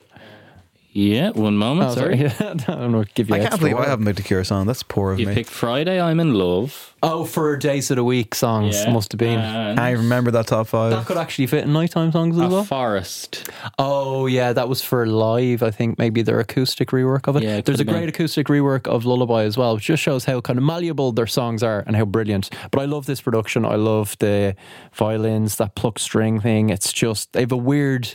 Yeah, 0.97 1.31
one 1.31 1.57
moment. 1.59 1.91
Oh, 1.91 1.95
sorry. 1.95 2.29
sorry. 2.31 2.51
I 2.51 2.55
don't 2.55 2.93
know. 2.93 3.05
Give 3.15 3.29
you. 3.29 3.35
I 3.35 3.39
can't 3.39 3.53
extra 3.53 3.69
believe 3.69 3.85
I 3.85 3.89
haven't 3.89 4.07
picked 4.07 4.21
a 4.21 4.23
Cure 4.23 4.45
song. 4.45 4.67
That's 4.67 4.83
poor 4.83 5.13
of 5.13 5.21
You 5.21 5.27
me. 5.27 5.33
You 5.33 5.37
picked 5.37 5.51
Friday, 5.51 6.01
I'm 6.01 6.19
in 6.21 6.33
love. 6.35 6.95
Oh, 7.03 7.25
for 7.27 7.57
days 7.59 7.91
of 7.91 7.97
the 7.97 8.05
week 8.05 8.35
songs 8.35 8.83
Yeah. 8.83 8.93
must 8.93 9.13
have 9.13 9.19
been. 9.19 9.39
And 9.39 9.79
I 9.79 9.91
remember 9.91 10.31
that 10.31 10.47
top 10.47 10.69
five. 10.69 10.93
that 10.93 11.05
could 11.07 11.19
actually 11.19 11.47
fit 11.49 11.65
in 11.65 11.73
nighttime 11.75 12.11
songs 12.13 12.37
as 12.39 12.43
a 12.45 12.49
well. 12.49 12.65
forest. 12.65 13.51
Oh 13.79 14.25
yeah, 14.27 14.55
that 14.55 14.69
was 14.69 14.81
for 14.81 15.07
live. 15.07 15.63
I 15.63 15.71
think 15.71 15.99
maybe 15.99 16.23
their 16.23 16.41
acoustic 16.41 16.89
rework 16.89 17.29
of 17.29 17.37
it. 17.37 17.43
Yeah, 17.43 17.59
it 17.59 17.67
There's 17.67 17.81
a 17.81 17.85
great 17.85 18.01
been. 18.01 18.09
acoustic 18.09 18.47
rework 18.47 18.87
of 18.89 19.05
Lullaby 19.05 19.43
as 19.43 19.59
well, 19.59 19.75
which 19.75 19.85
just 19.85 20.03
shows 20.03 20.25
how 20.25 20.41
kind 20.41 20.59
of 20.59 20.65
malleable 20.65 21.13
their 21.13 21.27
songs 21.27 21.63
are 21.63 21.85
and 21.87 21.95
how 21.95 22.07
brilliant. 22.07 22.49
But 22.71 22.81
I 22.81 22.87
love 22.87 23.05
this 23.05 23.21
production. 23.21 23.67
I 23.67 23.75
love 23.77 24.17
the 24.19 24.57
violins, 24.95 25.57
that 25.57 25.75
pluck 25.75 25.99
string 25.99 26.41
thing. 26.41 26.71
It's 26.71 26.93
just 26.93 27.33
they 27.35 27.41
have 27.41 27.53
a 27.53 27.57
weird. 27.57 28.15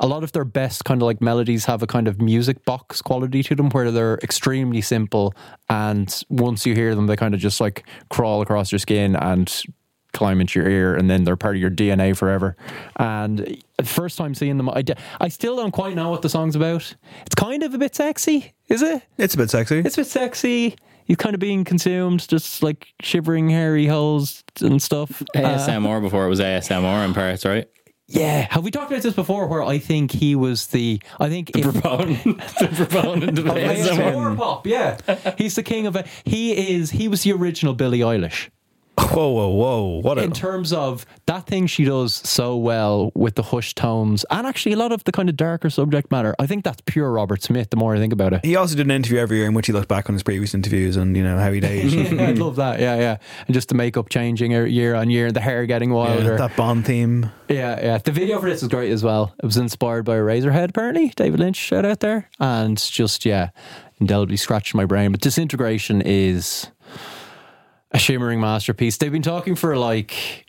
A 0.00 0.06
lot 0.06 0.24
of 0.24 0.32
their 0.32 0.44
best 0.44 0.84
kind 0.84 1.00
of 1.00 1.06
like 1.06 1.20
melodies 1.20 1.64
have 1.66 1.82
a 1.82 1.86
kind 1.86 2.08
of 2.08 2.20
music 2.20 2.64
box 2.64 3.00
quality 3.02 3.42
to 3.42 3.54
them, 3.54 3.70
where 3.70 3.90
they're 3.90 4.18
extremely 4.22 4.80
simple, 4.80 5.34
and 5.68 6.22
once 6.28 6.66
you 6.66 6.74
hear 6.74 6.94
them, 6.94 7.06
they 7.06 7.16
kind 7.16 7.34
of 7.34 7.40
just 7.40 7.60
like 7.60 7.84
crawl 8.10 8.42
across 8.42 8.72
your 8.72 8.78
skin 8.78 9.16
and 9.16 9.64
climb 10.14 10.40
into 10.40 10.60
your 10.60 10.68
ear 10.68 10.94
and 10.94 11.10
then 11.10 11.24
they're 11.24 11.36
part 11.36 11.56
of 11.56 11.60
your 11.60 11.70
DNA 11.70 12.16
forever. 12.16 12.56
And 12.96 13.60
the 13.76 13.84
first 13.84 14.16
time 14.16 14.34
seeing 14.34 14.56
them, 14.56 14.70
I, 14.70 14.82
d- 14.82 14.94
I 15.20 15.28
still 15.28 15.56
don't 15.56 15.72
quite 15.72 15.94
know 15.94 16.08
what 16.08 16.22
the 16.22 16.28
song's 16.28 16.56
about. 16.56 16.94
It's 17.26 17.34
kind 17.34 17.62
of 17.62 17.74
a 17.74 17.78
bit 17.78 17.94
sexy, 17.94 18.54
is 18.68 18.80
it? 18.80 19.02
It's 19.18 19.34
a 19.34 19.36
bit 19.36 19.50
sexy. 19.50 19.80
It's 19.80 19.98
a 19.98 20.00
bit 20.00 20.06
sexy. 20.06 20.76
He's 21.04 21.16
kind 21.18 21.34
of 21.34 21.40
being 21.40 21.64
consumed, 21.64 22.26
just 22.26 22.62
like 22.62 22.94
shivering 23.02 23.50
hairy 23.50 23.86
holes 23.86 24.42
and 24.60 24.80
stuff. 24.80 25.20
Uh, 25.34 25.40
ASMR 25.40 26.00
before 26.00 26.24
it 26.24 26.30
was 26.30 26.40
ASMR 26.40 27.04
in 27.04 27.12
parts, 27.12 27.44
right? 27.44 27.68
Yeah. 28.06 28.46
Have 28.50 28.64
we 28.64 28.70
talked 28.70 28.90
about 28.90 29.02
this 29.02 29.14
before 29.14 29.46
where 29.46 29.62
I 29.62 29.78
think 29.78 30.12
he 30.12 30.34
was 30.34 30.66
the, 30.68 31.00
I 31.18 31.28
think 31.28 31.56
if, 31.56 31.62
Proponent, 31.62 32.22
the 32.58 32.70
proponent 32.74 33.38
of. 33.38 33.44
ASMR 33.46 34.36
pop, 34.36 34.66
yeah. 34.66 34.98
He's 35.38 35.54
the 35.54 35.62
king 35.62 35.86
of 35.86 35.96
it. 35.96 36.06
He 36.24 36.74
is, 36.74 36.90
he 36.90 37.08
was 37.08 37.22
the 37.22 37.32
original 37.32 37.74
Billie 37.74 38.00
Eilish. 38.00 38.50
Whoa, 38.96 39.28
whoa, 39.28 39.48
whoa! 39.48 40.00
What 40.00 40.18
a 40.18 40.22
in 40.22 40.32
terms 40.32 40.72
of 40.72 41.04
that 41.26 41.46
thing 41.46 41.66
she 41.66 41.84
does 41.84 42.14
so 42.14 42.56
well 42.56 43.10
with 43.14 43.34
the 43.34 43.42
hushed 43.42 43.76
tones 43.76 44.24
and 44.30 44.46
actually 44.46 44.72
a 44.72 44.76
lot 44.76 44.92
of 44.92 45.02
the 45.04 45.12
kind 45.12 45.28
of 45.28 45.36
darker 45.36 45.68
subject 45.70 46.10
matter. 46.10 46.34
I 46.38 46.46
think 46.46 46.64
that's 46.64 46.80
pure 46.86 47.10
Robert 47.10 47.42
Smith. 47.42 47.70
The 47.70 47.76
more 47.76 47.96
I 47.96 47.98
think 47.98 48.12
about 48.12 48.32
it, 48.32 48.44
He 48.44 48.56
also 48.56 48.76
did 48.76 48.86
an 48.86 48.92
interview 48.92 49.18
every 49.18 49.38
year 49.38 49.46
in 49.46 49.54
which 49.54 49.66
he 49.66 49.72
looked 49.72 49.88
back 49.88 50.08
on 50.08 50.14
his 50.14 50.22
previous 50.22 50.54
interviews 50.54 50.96
and 50.96 51.16
you 51.16 51.22
know 51.22 51.38
how 51.38 51.50
he'd 51.50 51.64
aged. 51.64 52.12
I 52.20 52.32
love 52.32 52.56
that. 52.56 52.80
Yeah, 52.80 52.96
yeah, 52.96 53.16
and 53.46 53.54
just 53.54 53.68
the 53.68 53.74
makeup 53.74 54.08
changing 54.08 54.54
er, 54.54 54.66
year 54.66 54.94
on 54.94 55.10
year, 55.10 55.32
the 55.32 55.40
hair 55.40 55.66
getting 55.66 55.90
wilder. 55.90 56.32
Yeah, 56.32 56.36
that 56.36 56.56
Bond 56.56 56.86
theme. 56.86 57.30
Yeah, 57.48 57.80
yeah. 57.80 57.98
The 57.98 58.12
video 58.12 58.40
for 58.40 58.48
this 58.48 58.62
was 58.62 58.68
great 58.68 58.90
as 58.92 59.02
well. 59.02 59.34
It 59.42 59.46
was 59.46 59.56
inspired 59.56 60.04
by 60.04 60.16
Eraserhead, 60.16 60.70
apparently. 60.70 61.08
David 61.16 61.40
Lynch 61.40 61.56
shout 61.56 61.84
out 61.84 62.00
there, 62.00 62.28
and 62.38 62.78
just 62.78 63.24
yeah, 63.24 63.50
indelibly 64.00 64.36
scratched 64.36 64.74
my 64.74 64.84
brain. 64.84 65.10
But 65.10 65.20
Disintegration 65.20 66.00
is 66.02 66.70
a 67.94 67.98
shimmering 67.98 68.40
masterpiece. 68.40 68.98
They've 68.98 69.12
been 69.12 69.22
talking 69.22 69.54
for 69.54 69.76
like. 69.76 70.44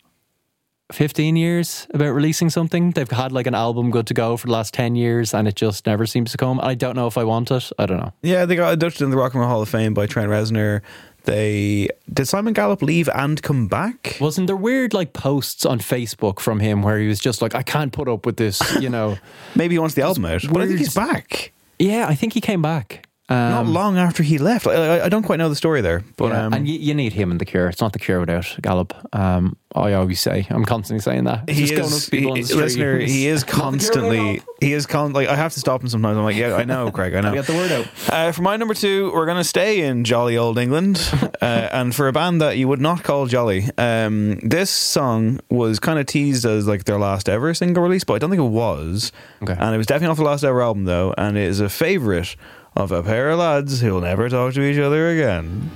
15 0.92 1.34
years 1.34 1.88
about 1.94 2.10
releasing 2.10 2.48
something. 2.48 2.92
They've 2.92 3.10
had 3.10 3.32
like 3.32 3.48
an 3.48 3.56
album 3.56 3.90
good 3.90 4.06
to 4.06 4.14
go 4.14 4.36
for 4.36 4.46
the 4.46 4.52
last 4.52 4.72
10 4.72 4.94
years 4.94 5.34
and 5.34 5.48
it 5.48 5.56
just 5.56 5.84
never 5.84 6.06
seems 6.06 6.30
to 6.30 6.36
come. 6.36 6.60
I 6.60 6.76
don't 6.76 6.94
know 6.94 7.08
if 7.08 7.18
I 7.18 7.24
want 7.24 7.50
it. 7.50 7.72
I 7.76 7.86
don't 7.86 7.96
know. 7.96 8.12
Yeah, 8.22 8.44
they 8.44 8.54
got 8.54 8.72
inducted 8.72 9.02
in 9.02 9.10
the 9.10 9.16
Rock 9.16 9.34
and 9.34 9.40
Roll 9.40 9.50
Hall 9.50 9.62
of 9.62 9.68
Fame 9.68 9.94
by 9.94 10.06
Trent 10.06 10.30
Reznor. 10.30 10.82
They 11.24 11.88
did 12.12 12.28
Simon 12.28 12.52
Gallup 12.52 12.82
leave 12.82 13.08
and 13.12 13.42
come 13.42 13.66
back? 13.66 14.16
Wasn't 14.20 14.46
there 14.46 14.54
weird 14.54 14.94
like 14.94 15.12
posts 15.12 15.66
on 15.66 15.80
Facebook 15.80 16.38
from 16.38 16.60
him 16.60 16.82
where 16.82 17.00
he 17.00 17.08
was 17.08 17.18
just 17.18 17.42
like, 17.42 17.56
I 17.56 17.62
can't 17.64 17.92
put 17.92 18.08
up 18.08 18.24
with 18.24 18.36
this, 18.36 18.62
you 18.80 18.88
know? 18.88 19.18
Maybe 19.56 19.74
he 19.74 19.80
wants 19.80 19.96
the 19.96 20.02
album 20.02 20.24
out, 20.26 20.42
but 20.48 20.62
I 20.62 20.68
think 20.68 20.78
he's 20.78 20.94
back. 20.94 21.50
yeah, 21.80 22.06
I 22.08 22.14
think 22.14 22.32
he 22.32 22.40
came 22.40 22.62
back. 22.62 23.05
Um, 23.28 23.36
Not 23.50 23.66
long 23.66 23.98
after 23.98 24.22
he 24.22 24.38
left. 24.38 24.68
I, 24.68 24.98
I- 24.98 25.04
I 25.06 25.08
don't 25.08 25.24
quite 25.24 25.38
know 25.40 25.48
the 25.48 25.56
story 25.56 25.80
there, 25.80 26.04
but 26.16 26.30
yeah, 26.32 26.46
um, 26.46 26.52
and 26.52 26.68
you, 26.68 26.78
you 26.78 26.94
need 26.94 27.12
him 27.12 27.32
in 27.32 27.38
the 27.38 27.44
cure. 27.44 27.68
It's 27.68 27.80
not 27.80 27.92
the 27.92 27.98
cure 27.98 28.20
without 28.20 28.56
Gallup. 28.62 28.94
Um, 29.12 29.56
I 29.74 29.92
always 29.94 30.20
say, 30.20 30.46
I'm 30.48 30.64
constantly 30.64 31.00
saying 31.02 31.24
that. 31.24 31.50
he 31.50 31.64
is, 31.64 31.70
he, 31.70 31.76
on 31.76 31.90
the 31.90 32.42
street. 32.44 32.56
listener. 32.56 32.98
He 33.00 33.26
is 33.26 33.40
Not 33.42 33.46
the 33.48 33.52
Cure 33.52 33.62
constantly. 33.62 34.42
He 34.60 34.72
is 34.72 34.86
con. 34.86 35.12
Like 35.12 35.26
I 35.28 35.34
have 35.34 35.52
to 35.54 35.60
stop 35.60 35.82
him 35.82 35.88
sometimes. 35.88 36.16
I'm 36.16 36.22
like, 36.24 36.36
yeah, 36.36 36.54
I 36.54 36.64
know, 36.64 36.90
Craig. 36.92 37.14
I 37.14 37.20
know. 37.22 37.34
Get 37.34 37.46
the 37.46 37.52
word 37.54 37.72
out. 37.72 37.86
Uh, 38.08 38.32
for 38.32 38.42
my 38.42 38.56
number 38.56 38.74
two, 38.74 39.10
we're 39.12 39.26
going 39.26 39.36
to 39.38 39.44
stay 39.44 39.80
in 39.80 40.04
jolly 40.04 40.36
old 40.36 40.56
England, 40.56 40.98
uh, 41.42 41.68
and 41.72 41.94
for 41.94 42.06
a 42.08 42.12
band 42.12 42.40
that 42.40 42.56
you 42.58 42.68
would 42.68 42.80
not 42.80 43.02
call 43.02 43.26
jolly, 43.26 43.68
um, 43.76 44.38
this 44.38 44.70
song 44.70 45.40
was 45.50 45.80
kind 45.80 45.98
of 45.98 46.06
teased 46.06 46.44
as 46.46 46.66
like 46.68 46.84
their 46.84 46.98
last 46.98 47.28
ever 47.28 47.52
single 47.54 47.82
release, 47.82 48.04
but 48.04 48.14
I 48.14 48.18
don't 48.18 48.30
think 48.30 48.40
it 48.40 48.44
was. 48.44 49.10
Okay. 49.42 49.56
And 49.58 49.74
it 49.74 49.78
was 49.78 49.86
definitely 49.86 50.12
off 50.12 50.16
the 50.18 50.22
last 50.24 50.44
ever 50.44 50.62
album 50.62 50.84
though, 50.84 51.12
and 51.18 51.36
it 51.36 51.42
is 51.44 51.58
a 51.60 51.68
favourite 51.68 52.36
of 52.76 52.92
a 52.92 53.02
pair 53.02 53.30
of 53.30 53.38
lads 53.38 53.80
who 53.80 53.94
will 53.94 54.02
never 54.02 54.28
talk 54.28 54.52
to 54.54 54.62
each 54.62 54.78
other 54.78 55.08
again. 55.08 55.70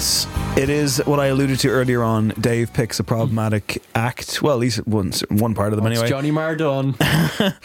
Yes, 0.00 0.26
it 0.56 0.70
is 0.70 0.96
what 1.04 1.20
I 1.20 1.26
alluded 1.26 1.58
to 1.58 1.68
earlier 1.68 2.02
on. 2.02 2.28
Dave 2.40 2.72
picks 2.72 2.98
a 3.00 3.04
problematic 3.04 3.82
act. 3.94 4.40
Well, 4.40 4.54
at 4.54 4.58
least 4.58 4.86
one, 4.86 5.12
one 5.28 5.52
part 5.52 5.74
of 5.74 5.76
them 5.76 5.86
It's 5.88 6.00
anyway. 6.00 6.08
Johnny 6.08 6.30
Mardon. 6.30 6.94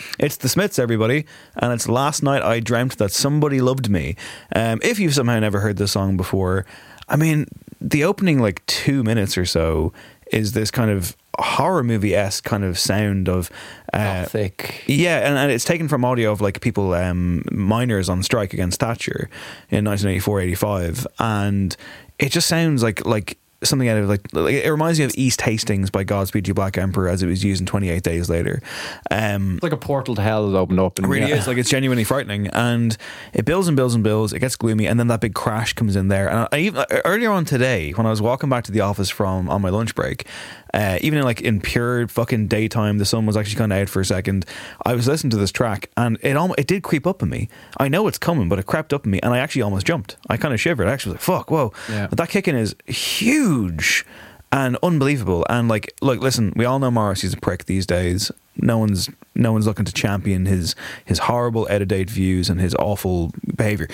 It's 0.20 0.36
the 0.36 0.49
Smiths, 0.49 0.78
everybody, 0.78 1.26
and 1.56 1.72
it's 1.72 1.88
last 1.88 2.24
night 2.24 2.41
I 2.44 2.60
dreamt 2.60 2.98
that 2.98 3.14
somebody 3.14 3.62
loved 3.62 3.90
me. 3.90 4.18
Um, 4.53 4.82
if 4.84 4.99
you've 4.99 5.14
somehow 5.16 5.40
never 5.40 5.62
heard 5.62 5.78
this 5.78 5.94
song 5.94 6.18
before, 6.18 6.66
I 7.07 7.16
mean, 7.16 7.45
the 7.80 8.03
opening 8.03 8.40
like 8.40 8.66
two 8.66 9.02
minutes 9.02 9.38
or 9.38 9.45
so 9.45 9.94
is 10.34 10.52
this 10.52 10.72
kind 10.72 10.91
of 10.91 11.16
horror 11.40 11.84
movie 11.84 12.16
esque 12.16 12.44
kind 12.44 12.66
of 12.66 12.78
sound 12.78 13.30
of. 13.30 13.49
Uh, 13.94 14.24
Gothic. 14.24 14.84
yeah, 14.88 15.20
and, 15.20 15.38
and 15.38 15.52
it's 15.52 15.64
taken 15.64 15.88
from 15.88 16.03
audio 16.03 16.34
of 16.34 16.41
like 16.41 16.60
people, 16.60 16.94
um, 16.94 17.44
miners 17.49 18.10
on 18.10 18.24
strike 18.24 18.53
against 18.53 18.82
Thatcher 18.82 19.30
in 19.70 19.86
1984 19.86 20.41
85. 20.41 21.07
And 21.20 21.78
it 22.20 22.32
just 22.32 22.48
sounds 22.48 22.84
like 22.84 23.06
like 23.06 23.38
something 23.64 23.88
out 23.88 23.98
of 23.98 24.08
like, 24.08 24.22
like 24.34 24.54
it 24.54 24.70
reminds 24.70 25.00
me 25.00 25.06
of 25.06 25.12
East 25.16 25.42
Hastings 25.42 25.90
by 25.90 26.04
Godspeed 26.04 26.48
You 26.48 26.54
Black 26.54 26.78
Emperor 26.78 27.08
as 27.10 27.24
it 27.24 27.28
was 27.28 27.44
used 27.44 27.62
in 27.62 27.66
28 27.66 28.04
Days 28.04 28.30
Later. 28.30 28.62
Um, 29.10 29.56
It's 29.56 29.64
like 29.64 29.72
a 29.72 29.78
portal 29.78 30.16
to 30.16 30.22
hell 30.22 30.46
has 30.46 30.56
opened 30.56 30.80
up. 30.80 30.98
And 30.98 31.06
it 31.06 31.10
really 31.10 31.30
yeah. 31.30 31.38
is 31.38 31.48
like 31.48 31.58
it's 31.58 31.70
genuinely 31.70 32.04
frightening, 32.04 32.48
and 32.48 32.96
it 33.34 33.46
builds 33.46 33.68
and 33.68 33.76
builds 33.76 33.96
and 33.96 34.04
builds. 34.04 34.34
It 34.34 34.40
gets 34.40 34.56
gloomy, 34.56 34.88
and 34.88 35.00
then 35.00 35.08
that 35.08 35.22
big 35.22 35.34
crash 35.34 35.74
comes 35.74 35.96
in 35.96 36.08
there. 36.10 36.30
And 36.30 36.48
I, 36.52 36.58
even 36.60 36.86
earlier 37.06 37.32
on 37.32 37.46
today, 37.46 37.92
when 37.92 38.06
I 38.06 38.10
was 38.10 38.22
walking 38.22 38.50
back 38.50 38.64
to 38.66 38.72
the 38.72 38.82
office 38.82 39.10
from 39.10 39.50
on 39.50 39.62
my 39.62 39.70
lunch 39.70 39.96
break, 39.96 40.28
uh, 40.76 41.00
even 41.02 41.18
in 41.20 41.24
like 41.24 41.42
in 41.42 41.62
pure 41.62 42.08
fucking 42.08 42.48
daytime, 42.50 42.98
the 42.98 43.06
sun 43.06 43.26
was 43.26 43.38
actually 43.38 43.56
kind 43.56 43.72
of 43.72 43.80
out 43.80 43.90
for 43.90 44.02
a 44.02 44.06
second. 44.06 44.46
I 44.86 44.94
was 44.94 45.08
listening 45.08 45.32
to 45.32 45.38
this 45.38 45.52
track, 45.52 45.90
and 45.96 46.18
it 46.22 46.36
almost 46.36 46.60
it 46.60 46.68
did 46.68 46.84
creep 46.84 47.08
up 47.08 47.24
on 47.24 47.30
me. 47.30 47.48
I 47.78 47.88
know 47.88 48.08
it's 48.08 48.18
coming, 48.18 48.50
but 48.50 48.60
it 48.60 48.66
crept 48.66 48.94
up 48.94 49.06
on 49.06 49.12
me, 49.12 49.20
and 49.24 49.34
I 49.34 49.40
actually 49.40 49.62
almost 49.62 49.88
jumped. 49.88 50.18
I 50.30 50.36
kind 50.36 50.54
of 50.54 50.60
shivered. 50.60 50.88
I 50.88 50.92
actually 50.92 51.14
was 51.14 51.28
like, 51.28 51.38
"Fuck, 51.38 51.50
whoa!" 51.50 51.72
Yeah. 51.90 52.08
But 52.08 52.18
that 52.18 52.30
kick 52.30 52.48
in 52.50 52.56
is 52.58 52.76
huge 52.86 54.06
and 54.52 54.78
unbelievable. 54.84 55.46
And 55.50 55.68
like, 55.70 55.94
look, 56.02 56.20
listen, 56.20 56.54
we 56.56 56.66
all 56.66 56.80
know 56.80 56.92
Morrissey's 56.92 57.34
a 57.34 57.38
prick 57.38 57.66
these 57.66 57.86
days. 57.86 58.32
No 58.58 58.78
one's 58.78 59.10
no 59.34 59.52
one's 59.52 59.68
looking 59.68 59.86
to 59.86 59.94
champion 59.94 60.46
his 60.46 60.76
his 61.04 61.20
horrible 61.20 61.68
out 61.70 61.82
of 61.82 61.88
date 61.88 62.10
views 62.10 62.50
and 62.50 62.60
his 62.60 62.76
awful 62.76 63.34
behavior. 63.56 63.88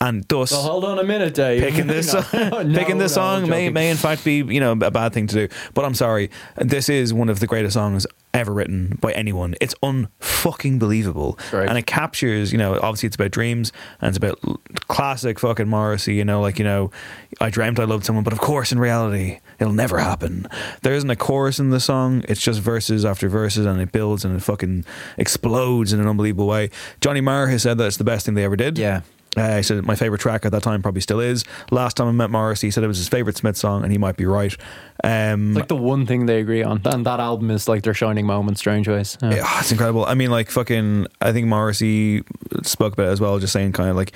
And 0.00 0.22
thus, 0.28 0.52
Well, 0.52 0.62
hold 0.62 0.84
on 0.84 1.00
a 1.00 1.04
minute, 1.04 1.34
Dave. 1.34 1.60
picking 1.60 1.86
this 1.88 2.14
No, 2.14 2.20
song, 2.22 2.70
no, 2.70 2.78
picking 2.78 2.98
this 2.98 3.12
no, 3.16 3.40
song 3.40 3.48
may 3.50 3.68
may 3.68 3.90
in 3.90 3.96
fact 3.96 4.24
be 4.24 4.36
you 4.36 4.60
know 4.60 4.72
a 4.72 4.90
bad 4.92 5.12
thing 5.12 5.26
to 5.26 5.46
do. 5.48 5.54
But 5.74 5.84
I'm 5.84 5.94
sorry, 5.94 6.30
this 6.56 6.88
is 6.88 7.12
one 7.12 7.28
of 7.28 7.40
the 7.40 7.48
greatest 7.48 7.74
songs 7.74 8.06
ever 8.32 8.52
written 8.52 8.96
by 9.00 9.10
anyone. 9.12 9.56
It's 9.60 9.74
unfucking 9.82 10.78
believable, 10.78 11.36
Right. 11.52 11.68
and 11.68 11.76
it 11.76 11.86
captures 11.86 12.52
you 12.52 12.58
know 12.58 12.74
obviously 12.74 13.08
it's 13.08 13.16
about 13.16 13.32
dreams 13.32 13.72
and 14.00 14.08
it's 14.10 14.16
about 14.18 14.38
classic 14.86 15.40
fucking 15.40 15.66
Morrissey. 15.68 16.14
You 16.14 16.24
know, 16.24 16.40
like 16.40 16.60
you 16.60 16.64
know, 16.64 16.92
I 17.40 17.50
dreamt 17.50 17.80
I 17.80 17.84
loved 17.84 18.04
someone, 18.04 18.22
but 18.22 18.32
of 18.32 18.38
course 18.40 18.70
in 18.70 18.78
reality 18.78 19.40
it'll 19.58 19.72
never 19.72 19.98
happen. 19.98 20.46
There 20.82 20.94
isn't 20.94 21.10
a 21.10 21.16
chorus 21.16 21.58
in 21.58 21.70
the 21.70 21.80
song; 21.80 22.24
it's 22.28 22.40
just 22.40 22.60
verses 22.60 23.04
after 23.04 23.28
verses, 23.28 23.66
and 23.66 23.80
it 23.80 23.90
builds 23.90 24.24
and 24.24 24.36
it 24.36 24.42
fucking 24.44 24.84
explodes 25.16 25.92
in 25.92 25.98
an 25.98 26.06
unbelievable 26.06 26.46
way. 26.46 26.70
Johnny 27.00 27.20
Marr 27.20 27.48
has 27.48 27.62
said 27.62 27.78
that 27.78 27.86
it's 27.86 27.96
the 27.96 28.04
best 28.04 28.26
thing 28.26 28.34
they 28.36 28.44
ever 28.44 28.54
did. 28.56 28.78
Yeah. 28.78 29.00
Uh, 29.36 29.56
he 29.58 29.62
said 29.62 29.84
my 29.84 29.94
favorite 29.94 30.20
track 30.20 30.44
at 30.46 30.52
that 30.52 30.62
time 30.62 30.82
probably 30.82 31.00
still 31.00 31.20
is. 31.20 31.44
Last 31.70 31.96
time 31.96 32.08
I 32.08 32.12
met 32.12 32.30
Morrissey, 32.30 32.68
he 32.68 32.70
said 32.70 32.82
it 32.82 32.88
was 32.88 32.98
his 32.98 33.08
favorite 33.08 33.36
Smith 33.36 33.56
song, 33.56 33.82
and 33.82 33.92
he 33.92 33.98
might 33.98 34.16
be 34.16 34.26
right. 34.26 34.56
Um, 35.04 35.50
It's 35.50 35.58
like 35.60 35.68
the 35.68 35.76
one 35.76 36.06
thing 36.06 36.26
they 36.26 36.40
agree 36.40 36.62
on. 36.62 36.80
And 36.84 37.06
that 37.06 37.20
album 37.20 37.50
is 37.50 37.68
like 37.68 37.82
their 37.82 37.94
shining 37.94 38.26
moment, 38.26 38.58
Strangeways. 38.58 39.16
Yeah. 39.22 39.36
Yeah, 39.36 39.60
it's 39.60 39.70
incredible. 39.70 40.04
I 40.06 40.14
mean, 40.14 40.30
like 40.30 40.50
fucking. 40.50 41.06
I 41.20 41.32
think 41.32 41.46
Morrissey 41.46 42.22
spoke 42.62 42.94
about 42.94 43.08
it 43.08 43.12
as 43.12 43.20
well, 43.20 43.38
just 43.38 43.52
saying 43.52 43.72
kind 43.72 43.90
of 43.90 43.96
like 43.96 44.12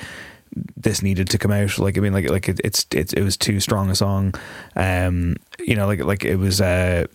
this 0.77 1.03
needed 1.03 1.29
to 1.31 1.39
come 1.39 1.53
out. 1.53 1.79
Like 1.79 1.97
I 1.97 2.01
mean, 2.01 2.13
like 2.13 2.29
like 2.29 2.49
it, 2.49 2.61
it's 2.65 2.87
it's 2.91 3.13
it 3.13 3.23
was 3.23 3.37
too 3.37 3.61
strong 3.61 3.91
a 3.91 3.95
song. 3.95 4.35
Um, 4.75 5.37
you 5.61 5.77
know, 5.77 5.87
like 5.87 6.03
like 6.03 6.25
it 6.25 6.37
was. 6.37 6.61
Uh, 6.61 7.07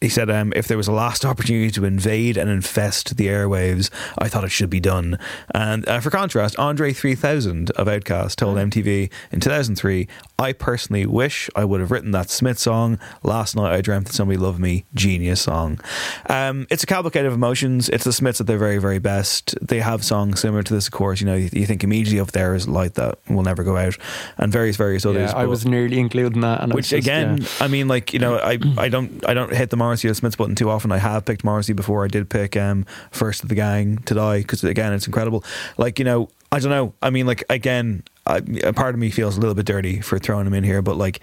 he 0.00 0.08
said, 0.08 0.30
um, 0.30 0.52
if 0.54 0.68
there 0.68 0.76
was 0.76 0.88
a 0.88 0.92
last 0.92 1.24
opportunity 1.24 1.70
to 1.72 1.84
invade 1.84 2.36
and 2.36 2.48
infest 2.48 3.16
the 3.16 3.26
airwaves, 3.26 3.90
I 4.16 4.28
thought 4.28 4.44
it 4.44 4.50
should 4.50 4.70
be 4.70 4.80
done. 4.80 5.18
And 5.54 5.88
uh, 5.88 6.00
for 6.00 6.10
contrast, 6.10 6.56
Andre 6.58 6.92
3000 6.92 7.70
of 7.72 7.86
OutKast 7.86 8.36
told 8.36 8.56
MTV 8.58 9.10
in 9.32 9.40
2003, 9.40 10.06
I 10.38 10.52
personally 10.52 11.04
wish 11.04 11.50
I 11.56 11.64
would 11.64 11.80
have 11.80 11.90
written 11.90 12.12
that 12.12 12.30
Smith 12.30 12.58
song. 12.58 12.98
Last 13.22 13.56
night 13.56 13.74
I 13.74 13.80
dreamt 13.80 14.06
that 14.06 14.14
somebody 14.14 14.38
loved 14.38 14.60
me. 14.60 14.84
Genius 14.94 15.40
song. 15.40 15.80
Um, 16.28 16.66
it's 16.70 16.84
a 16.84 16.86
cavalcade 16.86 17.26
of 17.26 17.32
emotions. 17.32 17.88
It's 17.88 18.04
the 18.04 18.12
Smiths 18.12 18.40
at 18.40 18.46
their 18.46 18.58
very, 18.58 18.78
very 18.78 19.00
best. 19.00 19.54
They 19.60 19.80
have 19.80 20.04
songs 20.04 20.40
similar 20.40 20.62
to 20.62 20.74
this, 20.74 20.86
of 20.86 20.92
course. 20.92 21.20
You 21.20 21.26
know, 21.26 21.34
you, 21.34 21.50
you 21.52 21.66
think 21.66 21.82
immediately 21.82 22.18
of 22.18 22.32
theirs, 22.32 22.68
Light 22.68 22.94
That 22.94 23.18
Will 23.28 23.42
Never 23.42 23.64
Go 23.64 23.76
Out, 23.76 23.96
and 24.36 24.52
various, 24.52 24.76
various 24.76 25.04
others. 25.04 25.32
Yeah, 25.32 25.38
I 25.38 25.46
was 25.46 25.66
nearly 25.66 25.98
including 25.98 26.42
that. 26.42 26.62
And 26.62 26.72
which 26.72 26.90
just, 26.90 27.04
again, 27.04 27.38
yeah. 27.38 27.48
I 27.60 27.66
mean, 27.66 27.88
like 27.88 28.12
you 28.12 28.20
know, 28.20 28.36
I 28.36 28.58
I 28.78 28.88
don't 28.88 29.28
I 29.28 29.34
don't 29.34 29.52
hit 29.52 29.70
the 29.70 29.76
Morrissey 29.88 30.08
or 30.08 30.14
Smiths 30.14 30.36
button 30.36 30.54
too 30.54 30.68
often. 30.68 30.92
I 30.92 30.98
have 30.98 31.24
picked 31.24 31.44
Morrissey 31.44 31.72
before. 31.72 32.04
I 32.04 32.08
did 32.08 32.28
pick 32.28 32.56
um 32.58 32.84
first 33.10 33.42
of 33.42 33.48
the 33.48 33.54
gang 33.54 33.98
to 34.04 34.12
die 34.12 34.38
because 34.38 34.62
again, 34.62 34.92
it's 34.92 35.06
incredible. 35.06 35.42
Like 35.78 35.98
you 35.98 36.04
know, 36.04 36.28
I 36.52 36.58
don't 36.58 36.70
know. 36.70 36.92
I 37.00 37.08
mean, 37.08 37.26
like 37.26 37.42
again, 37.48 38.02
I, 38.26 38.42
a 38.62 38.74
part 38.74 38.94
of 38.94 39.00
me 39.00 39.10
feels 39.10 39.38
a 39.38 39.40
little 39.40 39.54
bit 39.54 39.64
dirty 39.64 40.02
for 40.02 40.18
throwing 40.18 40.46
him 40.46 40.54
in 40.54 40.64
here, 40.64 40.82
but 40.82 40.96
like. 40.96 41.20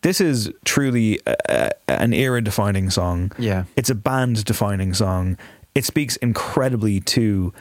This 0.00 0.20
is 0.20 0.50
truly 0.64 1.20
a, 1.26 1.36
a, 1.48 1.70
an 1.86 2.12
era 2.12 2.42
defining 2.42 2.90
song. 2.90 3.30
Yeah. 3.38 3.66
It's 3.76 3.88
a 3.88 3.94
band 3.94 4.44
defining 4.44 4.94
song. 4.94 5.38
It 5.76 5.84
speaks 5.84 6.16
incredibly 6.16 6.98
to 7.14 7.52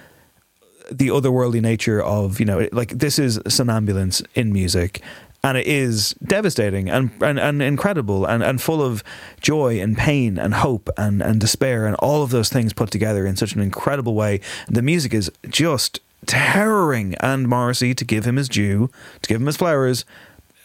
the 0.89 1.09
otherworldly 1.09 1.61
nature 1.61 2.01
of 2.01 2.39
you 2.39 2.47
know 2.47 2.67
like 2.71 2.89
this 2.97 3.19
is 3.19 3.39
somnambulance 3.47 4.23
in 4.33 4.51
music 4.51 5.03
and 5.43 5.57
it 5.57 5.65
is 5.65 6.13
devastating 6.23 6.89
and, 6.89 7.11
and, 7.21 7.39
and 7.39 7.61
incredible 7.61 8.25
and, 8.25 8.43
and 8.43 8.61
full 8.61 8.81
of 8.81 9.03
joy 9.39 9.79
and 9.79 9.97
pain 9.97 10.37
and 10.37 10.53
hope 10.53 10.89
and, 10.97 11.21
and 11.21 11.39
despair 11.39 11.87
and 11.87 11.95
all 11.95 12.21
of 12.21 12.29
those 12.29 12.49
things 12.49 12.73
put 12.73 12.91
together 12.91 13.25
in 13.25 13.35
such 13.35 13.53
an 13.53 13.61
incredible 13.61 14.13
way. 14.13 14.39
The 14.67 14.81
music 14.81 15.13
is 15.13 15.31
just 15.49 15.99
terroring 16.27 17.15
and 17.15 17.47
Morrissey 17.47 17.95
to 17.95 18.05
give 18.05 18.25
him 18.25 18.35
his 18.35 18.47
due 18.47 18.91
to 19.23 19.27
give 19.27 19.41
him 19.41 19.47
his 19.47 19.57
flowers 19.57 20.05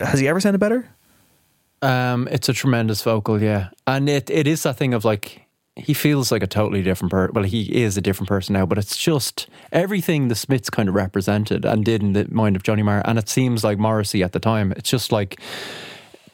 has 0.01 0.21
he 0.21 0.29
ever 0.29 0.41
sounded 0.41 0.59
better? 0.59 0.89
Um, 1.83 2.29
it's 2.31 2.49
a 2.49 2.53
tremendous 2.53 3.03
vocal, 3.03 3.41
yeah, 3.41 3.69
and 3.87 4.09
it, 4.09 4.31
it 4.31 4.47
is 4.47 4.63
that 4.63 4.77
thing 4.77 4.95
of 4.95 5.05
like 5.05 5.46
he 5.77 5.93
feels 5.93 6.33
like 6.33 6.43
a 6.43 6.47
totally 6.47 6.83
different 6.83 7.11
person. 7.11 7.35
Well, 7.35 7.45
he 7.45 7.65
is 7.83 7.97
a 7.97 8.01
different 8.01 8.29
person 8.29 8.55
now, 8.55 8.65
but 8.65 8.79
it's 8.79 8.97
just 8.97 9.47
everything 9.73 10.29
the 10.29 10.35
Smiths 10.35 10.71
kind 10.71 10.89
of 10.89 10.95
represented 10.95 11.65
and 11.65 11.85
did 11.85 12.03
in 12.03 12.15
the 12.15 12.27
mind 12.31 12.57
of 12.57 12.63
Johnny 12.63 12.83
Marr, 12.83 13.03
and 13.05 13.19
it 13.19 13.29
seems 13.29 13.63
like 13.63 13.79
Morrissey 13.79 14.23
at 14.23 14.33
the 14.33 14.41
time. 14.41 14.73
It's 14.73 14.89
just 14.89 15.13
like 15.13 15.39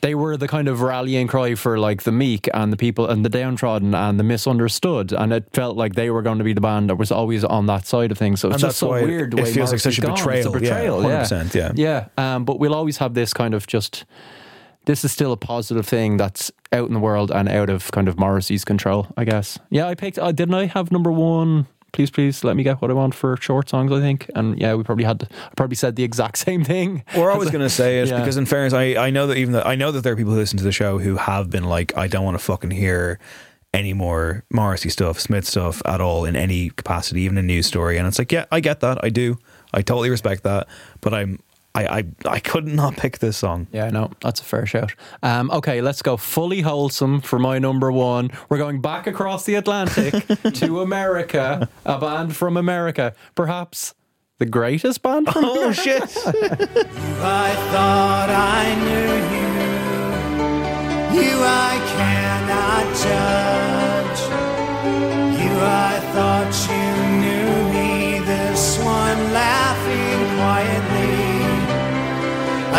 they 0.00 0.14
were 0.14 0.36
the 0.36 0.48
kind 0.48 0.68
of 0.68 0.80
rallying 0.80 1.26
cry 1.26 1.54
for 1.56 1.78
like 1.78 2.02
the 2.02 2.12
meek 2.12 2.48
and 2.54 2.72
the 2.72 2.76
people 2.76 3.08
and 3.08 3.24
the 3.24 3.28
downtrodden 3.28 3.94
and 3.94 4.18
the 4.18 4.24
misunderstood, 4.24 5.12
and 5.12 5.32
it 5.32 5.44
felt 5.52 5.76
like 5.76 5.96
they 5.96 6.10
were 6.10 6.22
going 6.22 6.38
to 6.38 6.44
be 6.44 6.52
the 6.52 6.60
band 6.60 6.90
that 6.90 6.96
was 6.96 7.10
always 7.10 7.42
on 7.42 7.66
that 7.66 7.84
side 7.84 8.12
of 8.12 8.18
things. 8.18 8.40
So 8.40 8.48
it's 8.48 8.56
And 8.56 8.62
just 8.62 8.78
so 8.78 8.90
weird. 8.90 9.34
It 9.34 9.42
way 9.42 9.52
feels 9.52 9.72
like 9.72 9.80
such 9.80 9.98
a 9.98 10.02
Morrissey's 10.02 10.24
gone. 10.24 10.34
It's 10.36 10.46
betrayal. 10.46 11.02
Yeah, 11.02 11.22
betrayal, 11.22 11.42
100%, 11.42 11.54
yeah. 11.54 12.06
yeah. 12.16 12.34
Um, 12.34 12.44
but 12.44 12.60
we'll 12.60 12.74
always 12.74 12.98
have 12.98 13.14
this 13.14 13.32
kind 13.32 13.54
of 13.54 13.66
just. 13.66 14.04
This 14.84 15.04
is 15.04 15.12
still 15.12 15.32
a 15.32 15.36
positive 15.36 15.86
thing 15.86 16.16
that's 16.16 16.50
out 16.72 16.88
in 16.88 16.94
the 16.94 17.00
world 17.00 17.30
and 17.30 17.48
out 17.48 17.70
of 17.70 17.90
kind 17.92 18.08
of 18.08 18.18
Morrissey's 18.18 18.64
control, 18.64 19.06
I 19.16 19.24
guess. 19.24 19.58
Yeah, 19.70 19.86
I 19.86 19.94
picked. 19.94 20.18
Uh, 20.18 20.32
didn't 20.32 20.54
I 20.54 20.66
have 20.66 20.90
number 20.90 21.12
one? 21.12 21.66
Please, 21.92 22.10
please 22.10 22.42
let 22.42 22.56
me 22.56 22.62
get 22.62 22.80
what 22.80 22.90
I 22.90 22.94
want 22.94 23.14
for 23.14 23.36
short 23.36 23.68
songs. 23.68 23.92
I 23.92 24.00
think, 24.00 24.28
and 24.34 24.58
yeah, 24.58 24.74
we 24.74 24.82
probably 24.82 25.04
had. 25.04 25.20
To, 25.20 25.26
I 25.30 25.54
probably 25.56 25.76
said 25.76 25.94
the 25.94 26.02
exact 26.02 26.38
same 26.46 26.64
thing. 26.64 27.04
We're 27.16 27.30
always 27.30 27.50
going 27.56 27.62
to 27.62 27.68
say 27.70 28.00
it 28.00 28.08
Yeah. 28.08 28.18
because, 28.18 28.36
in 28.36 28.46
fairness, 28.46 28.72
I, 28.72 28.96
I 28.96 29.10
know 29.10 29.26
that 29.28 29.36
even 29.36 29.52
that 29.52 29.66
I 29.66 29.74
know 29.74 29.92
that 29.92 30.02
there 30.02 30.14
are 30.14 30.16
people 30.16 30.32
who 30.32 30.38
listen 30.38 30.58
to 30.58 30.64
the 30.64 30.72
show 30.72 30.98
who 30.98 31.16
have 31.16 31.50
been 31.50 31.64
like, 31.64 31.96
I 31.96 32.08
don't 32.08 32.24
want 32.24 32.38
to 32.38 32.44
fucking 32.44 32.70
hear 32.70 33.18
any 33.74 33.92
more 33.92 34.44
Morrissey 34.50 34.88
stuff, 34.90 35.20
Smith 35.20 35.46
stuff 35.46 35.80
at 35.84 36.00
all 36.00 36.24
in 36.24 36.34
any 36.34 36.70
capacity, 36.70 37.22
even 37.22 37.38
a 37.38 37.42
news 37.42 37.66
story. 37.66 37.96
And 37.98 38.06
it's 38.08 38.18
like, 38.18 38.32
yeah, 38.32 38.46
I 38.50 38.60
get 38.60 38.80
that, 38.80 39.02
I 39.04 39.08
do, 39.08 39.38
I 39.72 39.80
totally 39.82 40.10
respect 40.10 40.42
that, 40.42 40.66
but 41.02 41.14
I'm. 41.14 41.38
I, 41.74 41.86
I, 41.86 42.04
I 42.26 42.38
could 42.38 42.66
not 42.66 42.96
pick 42.98 43.18
this 43.20 43.36
song. 43.38 43.66
Yeah, 43.72 43.88
no, 43.88 44.10
that's 44.20 44.40
a 44.40 44.44
fair 44.44 44.66
shout. 44.66 44.94
Um, 45.22 45.50
okay, 45.50 45.80
let's 45.80 46.02
go 46.02 46.16
fully 46.18 46.60
wholesome 46.60 47.20
for 47.22 47.38
my 47.38 47.58
number 47.58 47.90
one. 47.90 48.30
We're 48.50 48.58
going 48.58 48.80
back 48.82 49.06
across 49.06 49.44
the 49.46 49.54
Atlantic 49.54 50.12
to 50.54 50.80
America, 50.82 51.68
a 51.86 51.98
band 51.98 52.36
from 52.36 52.56
America, 52.58 53.14
perhaps 53.34 53.94
the 54.38 54.44
greatest 54.46 55.02
band 55.02 55.28
from 55.32 55.44
Oh 55.46 55.56
America. 55.70 55.80
shit! 55.80 56.02
I 56.26 57.54
thought 57.72 58.28
I 58.28 58.74
knew 58.84 59.14
you. 59.32 61.22
You 61.22 61.36
I 61.40 61.74
cannot 61.96 62.84
judge. 63.04 64.20
You 65.40 65.52
I 65.60 66.00
thought 66.12 66.52
you 66.70 66.81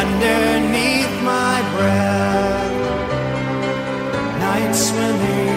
underneath 0.03 1.23
my 1.23 1.61
breath. 1.75 2.73
Nightswimming. 4.41 5.53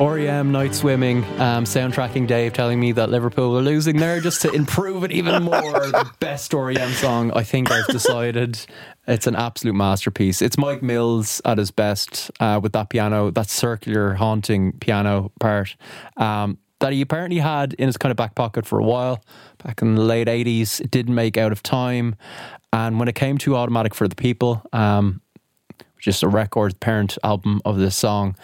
REM 0.00 0.52
Nightswimming, 0.52 1.38
um, 1.38 1.64
soundtracking 1.64 2.26
Dave 2.26 2.52
telling 2.52 2.78
me 2.78 2.92
that 2.92 3.10
Liverpool 3.10 3.56
are 3.56 3.62
losing 3.62 3.96
there 3.96 4.20
just 4.20 4.42
to 4.42 4.50
improve 4.52 5.04
it 5.04 5.12
even 5.12 5.42
more. 5.42 5.60
the 5.60 6.10
best 6.20 6.52
REM 6.52 6.92
song, 6.92 7.32
I 7.32 7.42
think 7.42 7.70
I've 7.70 7.86
decided. 7.86 8.64
It's 9.08 9.26
an 9.26 9.34
absolute 9.34 9.74
masterpiece. 9.74 10.40
It's 10.40 10.56
Mike 10.56 10.82
Mills 10.82 11.40
at 11.44 11.58
his 11.58 11.72
best 11.72 12.30
uh, 12.38 12.60
with 12.62 12.72
that 12.72 12.90
piano, 12.90 13.32
that 13.32 13.50
circular, 13.50 14.14
haunting 14.14 14.72
piano 14.78 15.32
part 15.40 15.76
um, 16.16 16.58
that 16.82 16.92
he 16.92 17.00
apparently 17.00 17.38
had 17.38 17.74
in 17.74 17.86
his 17.86 17.96
kind 17.96 18.10
of 18.10 18.16
back 18.16 18.34
pocket 18.34 18.66
for 18.66 18.78
a 18.80 18.82
while 18.82 19.24
back 19.62 19.80
in 19.82 19.94
the 19.94 20.02
late 20.02 20.26
80s. 20.26 20.80
It 20.80 20.90
didn't 20.90 21.14
make 21.14 21.36
out 21.38 21.52
of 21.52 21.62
time. 21.62 22.16
And 22.72 22.98
when 22.98 23.06
it 23.06 23.14
came 23.14 23.38
to 23.38 23.54
Automatic 23.54 23.94
for 23.94 24.08
the 24.08 24.16
People, 24.16 24.62
um, 24.72 25.22
is 26.04 26.22
a 26.24 26.28
record 26.28 26.80
parent 26.80 27.16
album 27.22 27.62
of 27.64 27.78
this 27.78 27.94
song, 27.94 28.34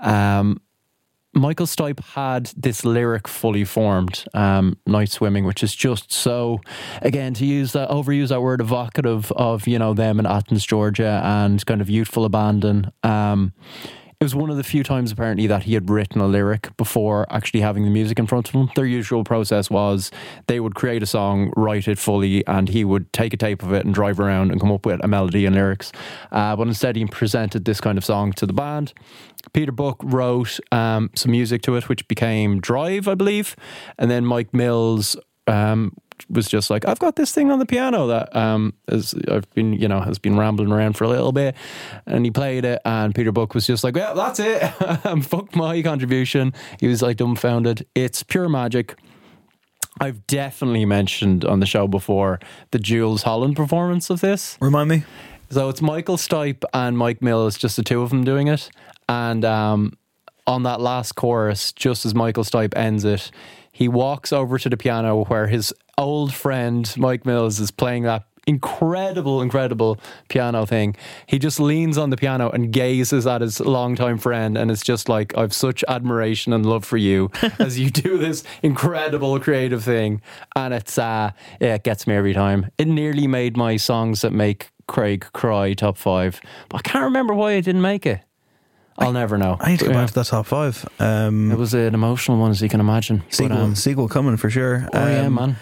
um, 0.00 0.60
Michael 1.34 1.64
Stipe 1.64 2.04
had 2.12 2.52
this 2.58 2.84
lyric 2.84 3.26
fully 3.26 3.64
formed, 3.64 4.26
um, 4.34 4.76
"Nightswimming," 4.86 5.46
which 5.46 5.62
is 5.62 5.74
just 5.74 6.12
so, 6.12 6.60
again, 7.00 7.32
to 7.32 7.46
use 7.46 7.72
that 7.72 7.88
overuse 7.88 8.28
that 8.28 8.42
word 8.42 8.60
evocative 8.60 9.32
of 9.32 9.66
you 9.66 9.78
know 9.78 9.94
them 9.94 10.20
in 10.20 10.26
Athens, 10.26 10.66
Georgia, 10.66 11.22
and 11.24 11.64
kind 11.64 11.80
of 11.80 11.88
youthful 11.88 12.26
abandon. 12.26 12.92
Um, 13.02 13.54
it 14.22 14.26
was 14.26 14.36
one 14.36 14.50
of 14.50 14.56
the 14.56 14.62
few 14.62 14.84
times 14.84 15.10
apparently 15.10 15.48
that 15.48 15.64
he 15.64 15.74
had 15.74 15.90
written 15.90 16.20
a 16.20 16.28
lyric 16.28 16.76
before 16.76 17.26
actually 17.28 17.60
having 17.60 17.82
the 17.82 17.90
music 17.90 18.20
in 18.20 18.26
front 18.28 18.48
of 18.48 18.54
him. 18.54 18.70
Their 18.76 18.86
usual 18.86 19.24
process 19.24 19.68
was 19.68 20.12
they 20.46 20.60
would 20.60 20.76
create 20.76 21.02
a 21.02 21.06
song, 21.06 21.52
write 21.56 21.88
it 21.88 21.98
fully, 21.98 22.46
and 22.46 22.68
he 22.68 22.84
would 22.84 23.12
take 23.12 23.34
a 23.34 23.36
tape 23.36 23.64
of 23.64 23.72
it 23.72 23.84
and 23.84 23.92
drive 23.92 24.20
around 24.20 24.52
and 24.52 24.60
come 24.60 24.70
up 24.70 24.86
with 24.86 25.02
a 25.02 25.08
melody 25.08 25.44
and 25.44 25.56
lyrics. 25.56 25.90
Uh, 26.30 26.54
but 26.54 26.68
instead, 26.68 26.94
he 26.94 27.04
presented 27.04 27.64
this 27.64 27.80
kind 27.80 27.98
of 27.98 28.04
song 28.04 28.32
to 28.34 28.46
the 28.46 28.52
band. 28.52 28.92
Peter 29.54 29.72
Buck 29.72 29.96
wrote 30.04 30.60
um, 30.70 31.10
some 31.16 31.32
music 31.32 31.62
to 31.62 31.74
it, 31.74 31.88
which 31.88 32.06
became 32.06 32.60
Drive, 32.60 33.08
I 33.08 33.16
believe. 33.16 33.56
And 33.98 34.08
then 34.08 34.24
Mike 34.24 34.54
Mills 34.54 35.16
um, 35.48 35.96
was 36.32 36.48
just 36.48 36.70
like, 36.70 36.86
I've 36.86 36.98
got 36.98 37.16
this 37.16 37.32
thing 37.32 37.50
on 37.50 37.58
the 37.58 37.66
piano 37.66 38.06
that 38.08 38.34
um, 38.34 38.74
is, 38.88 39.14
I've 39.30 39.48
been, 39.54 39.74
you 39.74 39.88
know, 39.88 40.00
has 40.00 40.18
been 40.18 40.36
rambling 40.36 40.72
around 40.72 40.94
for 40.96 41.04
a 41.04 41.08
little 41.08 41.32
bit. 41.32 41.54
And 42.06 42.24
he 42.24 42.30
played 42.30 42.64
it, 42.64 42.80
and 42.84 43.14
Peter 43.14 43.32
Buck 43.32 43.54
was 43.54 43.66
just 43.66 43.84
like, 43.84 43.94
Well, 43.94 44.14
that's 44.14 44.40
it. 44.40 44.60
Fuck 45.24 45.54
my 45.54 45.80
contribution. 45.82 46.52
He 46.80 46.86
was 46.86 47.02
like 47.02 47.18
dumbfounded. 47.18 47.86
It's 47.94 48.22
pure 48.22 48.48
magic. 48.48 48.96
I've 50.00 50.26
definitely 50.26 50.84
mentioned 50.86 51.44
on 51.44 51.60
the 51.60 51.66
show 51.66 51.86
before 51.86 52.40
the 52.70 52.78
Jools 52.78 53.22
Holland 53.22 53.56
performance 53.56 54.10
of 54.10 54.20
this. 54.20 54.56
Remind 54.60 54.88
me. 54.88 55.04
So 55.50 55.68
it's 55.68 55.82
Michael 55.82 56.16
Stipe 56.16 56.64
and 56.72 56.96
Mike 56.96 57.20
Mills, 57.20 57.58
just 57.58 57.76
the 57.76 57.82
two 57.82 58.00
of 58.00 58.08
them 58.08 58.24
doing 58.24 58.48
it. 58.48 58.70
And 59.06 59.44
um, 59.44 59.92
on 60.46 60.62
that 60.62 60.80
last 60.80 61.12
chorus, 61.12 61.72
just 61.72 62.06
as 62.06 62.14
Michael 62.14 62.42
Stipe 62.42 62.74
ends 62.74 63.04
it, 63.04 63.30
he 63.82 63.88
walks 63.88 64.32
over 64.32 64.60
to 64.60 64.68
the 64.68 64.76
piano 64.76 65.24
where 65.24 65.48
his 65.48 65.74
old 65.98 66.32
friend 66.32 66.94
Mike 66.96 67.26
Mills 67.26 67.58
is 67.58 67.72
playing 67.72 68.04
that 68.04 68.24
incredible, 68.46 69.42
incredible 69.42 69.98
piano 70.28 70.64
thing. 70.64 70.94
He 71.26 71.40
just 71.40 71.58
leans 71.58 71.98
on 71.98 72.10
the 72.10 72.16
piano 72.16 72.48
and 72.48 72.72
gazes 72.72 73.26
at 73.26 73.40
his 73.40 73.58
longtime 73.58 74.18
friend, 74.18 74.56
and 74.56 74.70
it's 74.70 74.82
just 74.84 75.08
like 75.08 75.36
I've 75.36 75.52
such 75.52 75.84
admiration 75.88 76.52
and 76.52 76.64
love 76.64 76.84
for 76.84 76.96
you 76.96 77.32
as 77.58 77.76
you 77.76 77.90
do 77.90 78.18
this 78.18 78.44
incredible 78.62 79.40
creative 79.40 79.82
thing, 79.82 80.22
and 80.54 80.72
it's 80.72 80.96
uh, 80.96 81.32
yeah, 81.60 81.74
it 81.74 81.82
gets 81.82 82.06
me 82.06 82.14
every 82.14 82.34
time. 82.34 82.70
It 82.78 82.86
nearly 82.86 83.26
made 83.26 83.56
my 83.56 83.76
songs 83.78 84.20
that 84.20 84.32
make 84.32 84.70
Craig 84.86 85.26
cry 85.32 85.74
top 85.74 85.96
five, 85.96 86.40
but 86.68 86.78
I 86.78 86.82
can't 86.82 87.04
remember 87.04 87.34
why 87.34 87.54
I 87.54 87.60
didn't 87.60 87.82
make 87.82 88.06
it. 88.06 88.20
I'll 88.98 89.12
never 89.12 89.38
know. 89.38 89.56
I 89.60 89.70
need 89.70 89.78
to 89.80 89.86
go 89.86 89.90
Yeah. 89.92 89.98
back 89.98 90.08
to 90.08 90.14
that 90.14 90.26
top 90.26 90.46
five. 90.46 90.86
Um, 90.98 91.50
It 91.50 91.58
was 91.58 91.74
an 91.74 91.94
emotional 91.94 92.38
one, 92.38 92.50
as 92.50 92.60
you 92.60 92.68
can 92.68 92.80
imagine. 92.80 93.18
But, 93.26 93.34
sequel, 93.34 93.58
um, 93.58 93.74
sequel 93.74 94.08
coming 94.08 94.36
for 94.36 94.50
sure. 94.50 94.86
Oh 94.92 95.06
yeah, 95.08 95.22
Um, 95.26 95.34
man. 95.34 95.56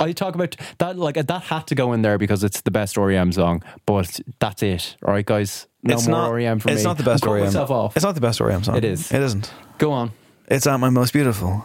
I 0.00 0.12
talk 0.12 0.34
about 0.36 0.54
that 0.78 0.96
like 0.96 1.14
that 1.26 1.42
had 1.44 1.66
to 1.68 1.74
go 1.74 1.92
in 1.92 2.02
there 2.02 2.18
because 2.18 2.44
it's 2.44 2.60
the 2.60 2.70
best 2.70 2.96
REM 2.96 3.32
song, 3.32 3.62
but 3.86 4.20
that's 4.38 4.62
it. 4.62 4.96
All 5.04 5.12
right, 5.12 5.26
guys. 5.26 5.66
No 5.82 5.94
it's 5.94 6.06
more 6.06 6.18
not. 6.22 6.32
REM 6.34 6.58
for 6.60 6.70
it's 6.70 6.80
me. 6.80 6.84
not 6.84 6.98
the 6.98 7.04
best 7.04 7.24
I'm 7.26 7.32
REM. 7.32 7.44
Myself 7.46 7.70
off. 7.70 7.96
It's 7.96 8.04
not 8.04 8.14
the 8.14 8.20
best 8.20 8.40
REM 8.40 8.62
song. 8.64 8.76
It 8.76 8.84
is. 8.84 9.10
It 9.12 9.22
isn't. 9.22 9.52
Go 9.78 9.90
on. 9.92 10.10
It's 10.48 10.66
at 10.66 10.78
my 10.78 10.90
most 10.90 11.12
beautiful. 11.12 11.64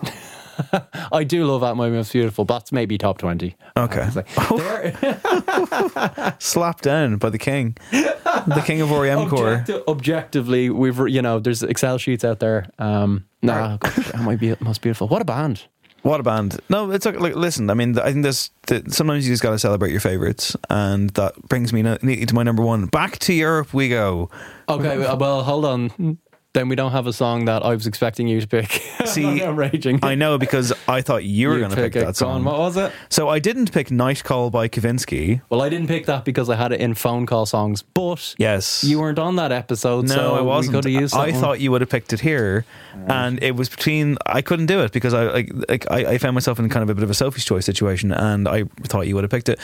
I 1.12 1.24
do 1.24 1.46
love 1.46 1.62
that. 1.62 1.76
My 1.76 1.90
most 1.90 2.12
beautiful. 2.14 2.46
That's 2.46 2.72
maybe 2.72 2.98
top 2.98 3.18
twenty. 3.18 3.56
Okay. 3.78 4.08
There- 4.58 6.36
Slapped 6.40 6.84
down 6.84 7.18
by 7.18 7.30
the 7.30 7.38
king, 7.38 7.76
the 7.92 8.64
king 8.66 8.82
of 8.82 8.92
REM 8.92 9.30
core. 9.30 9.64
Objectively, 9.88 10.70
we've 10.70 10.98
you 11.08 11.22
know 11.22 11.40
there's 11.40 11.64
Excel 11.64 11.98
sheets 11.98 12.24
out 12.24 12.40
there. 12.40 12.68
Um, 12.80 13.26
nah, 13.42 13.78
that 13.78 14.20
might 14.22 14.40
be 14.40 14.56
most 14.60 14.82
beautiful. 14.82 15.08
What 15.08 15.22
a 15.22 15.26
band. 15.26 15.66
What 16.02 16.20
a 16.20 16.24
band! 16.24 16.60
No, 16.70 16.92
it's 16.92 17.06
like, 17.06 17.18
like 17.20 17.36
listen. 17.36 17.70
I 17.70 17.76
mean, 17.76 17.98
I 17.98 18.12
think 18.12 18.24
there's 18.24 18.50
th- 18.68 18.90
Sometimes 18.90 19.26
you 19.26 19.34
just 19.34 19.42
got 19.42 19.52
to 19.52 19.60
celebrate 19.60 19.92
your 19.92 20.02
favorites, 20.02 20.54
and 20.70 21.10
that 21.12 21.42
brings 21.48 21.72
me 21.72 21.82
neatly 21.82 22.26
to 22.26 22.36
my 22.36 22.44
number 22.44 22.62
one. 22.62 22.88
Back 22.88 23.20
to 23.20 23.34
Europe 23.34 23.74
we 23.74 23.88
go. 23.88 24.30
Okay, 24.68 24.98
well, 24.98 25.44
hold 25.44 25.64
on. 25.66 26.18
Then 26.54 26.70
we 26.70 26.76
don't 26.76 26.92
have 26.92 27.08
a 27.08 27.14
song 27.14 27.46
that 27.46 27.64
I 27.66 27.74
was 27.74 27.88
expecting 27.88 28.28
you 28.28 28.40
to 28.40 28.46
pick. 28.48 28.70
See, 29.06 29.42
I'm 29.44 29.56
raging. 29.56 30.00
I 30.04 30.14
know 30.14 30.38
because 30.38 30.72
I 30.88 31.02
thought 31.02 31.24
you 31.24 31.50
were 31.50 31.58
going 31.58 31.72
to 31.72 31.76
pick, 31.76 31.94
pick 31.94 32.06
that 32.06 32.16
Go 32.20 32.28
on, 32.28 32.42
song. 32.42 32.44
what 32.44 32.60
was 32.60 32.78
it? 32.78 32.92
So 33.10 33.28
I 33.28 33.40
didn't 33.40 33.72
pick 33.72 33.90
"Nightcall" 33.90 34.52
by 34.52 34.68
Kavinsky. 34.68 35.42
Well, 35.50 35.64
I 35.64 35.70
didn't 35.70 35.88
pick 35.88 36.06
that 36.06 36.26
because 36.26 36.52
I 36.52 36.56
had 36.56 36.72
it 36.72 36.80
in 36.80 36.94
phone 36.94 37.26
call 37.26 37.48
songs, 37.48 37.82
but 37.82 38.36
Yes, 38.38 38.84
you 38.84 39.00
weren't 39.00 39.18
on 39.18 39.36
that 39.38 39.52
episode, 39.52 40.08
No, 40.08 40.14
so 40.14 40.36
I 40.36 40.42
wasn't. 40.42 40.76
we 40.76 40.82
could 40.84 40.92
have 40.94 41.02
used 41.02 41.16
that 41.16 41.22
I 41.22 41.32
one. 41.32 41.42
thought 41.42 41.60
you 41.60 41.72
would 41.72 41.82
have 41.82 41.90
picked 41.90 42.14
it 42.14 42.20
here, 42.20 42.66
and 43.08 43.42
it 43.42 43.56
was 43.56 43.68
between. 43.68 44.18
I 44.28 44.44
couldn't 44.44 44.68
do 44.68 44.80
it 44.82 44.92
because 44.92 45.16
I 45.16 45.24
like, 45.26 45.52
like 45.68 45.90
I, 45.90 46.06
I 46.12 46.18
found 46.20 46.36
myself 46.36 46.60
in 46.60 46.70
kind 46.70 46.84
of 46.84 46.90
a 46.92 46.94
bit 46.94 47.04
of 47.04 47.10
a 47.10 47.16
Sophie's 47.16 47.46
choice 47.46 47.66
situation, 47.66 48.12
and 48.12 48.48
I 48.48 48.66
thought 48.84 49.08
you 49.08 49.16
would 49.16 49.24
have 49.24 49.32
picked 49.32 49.50
it. 49.50 49.60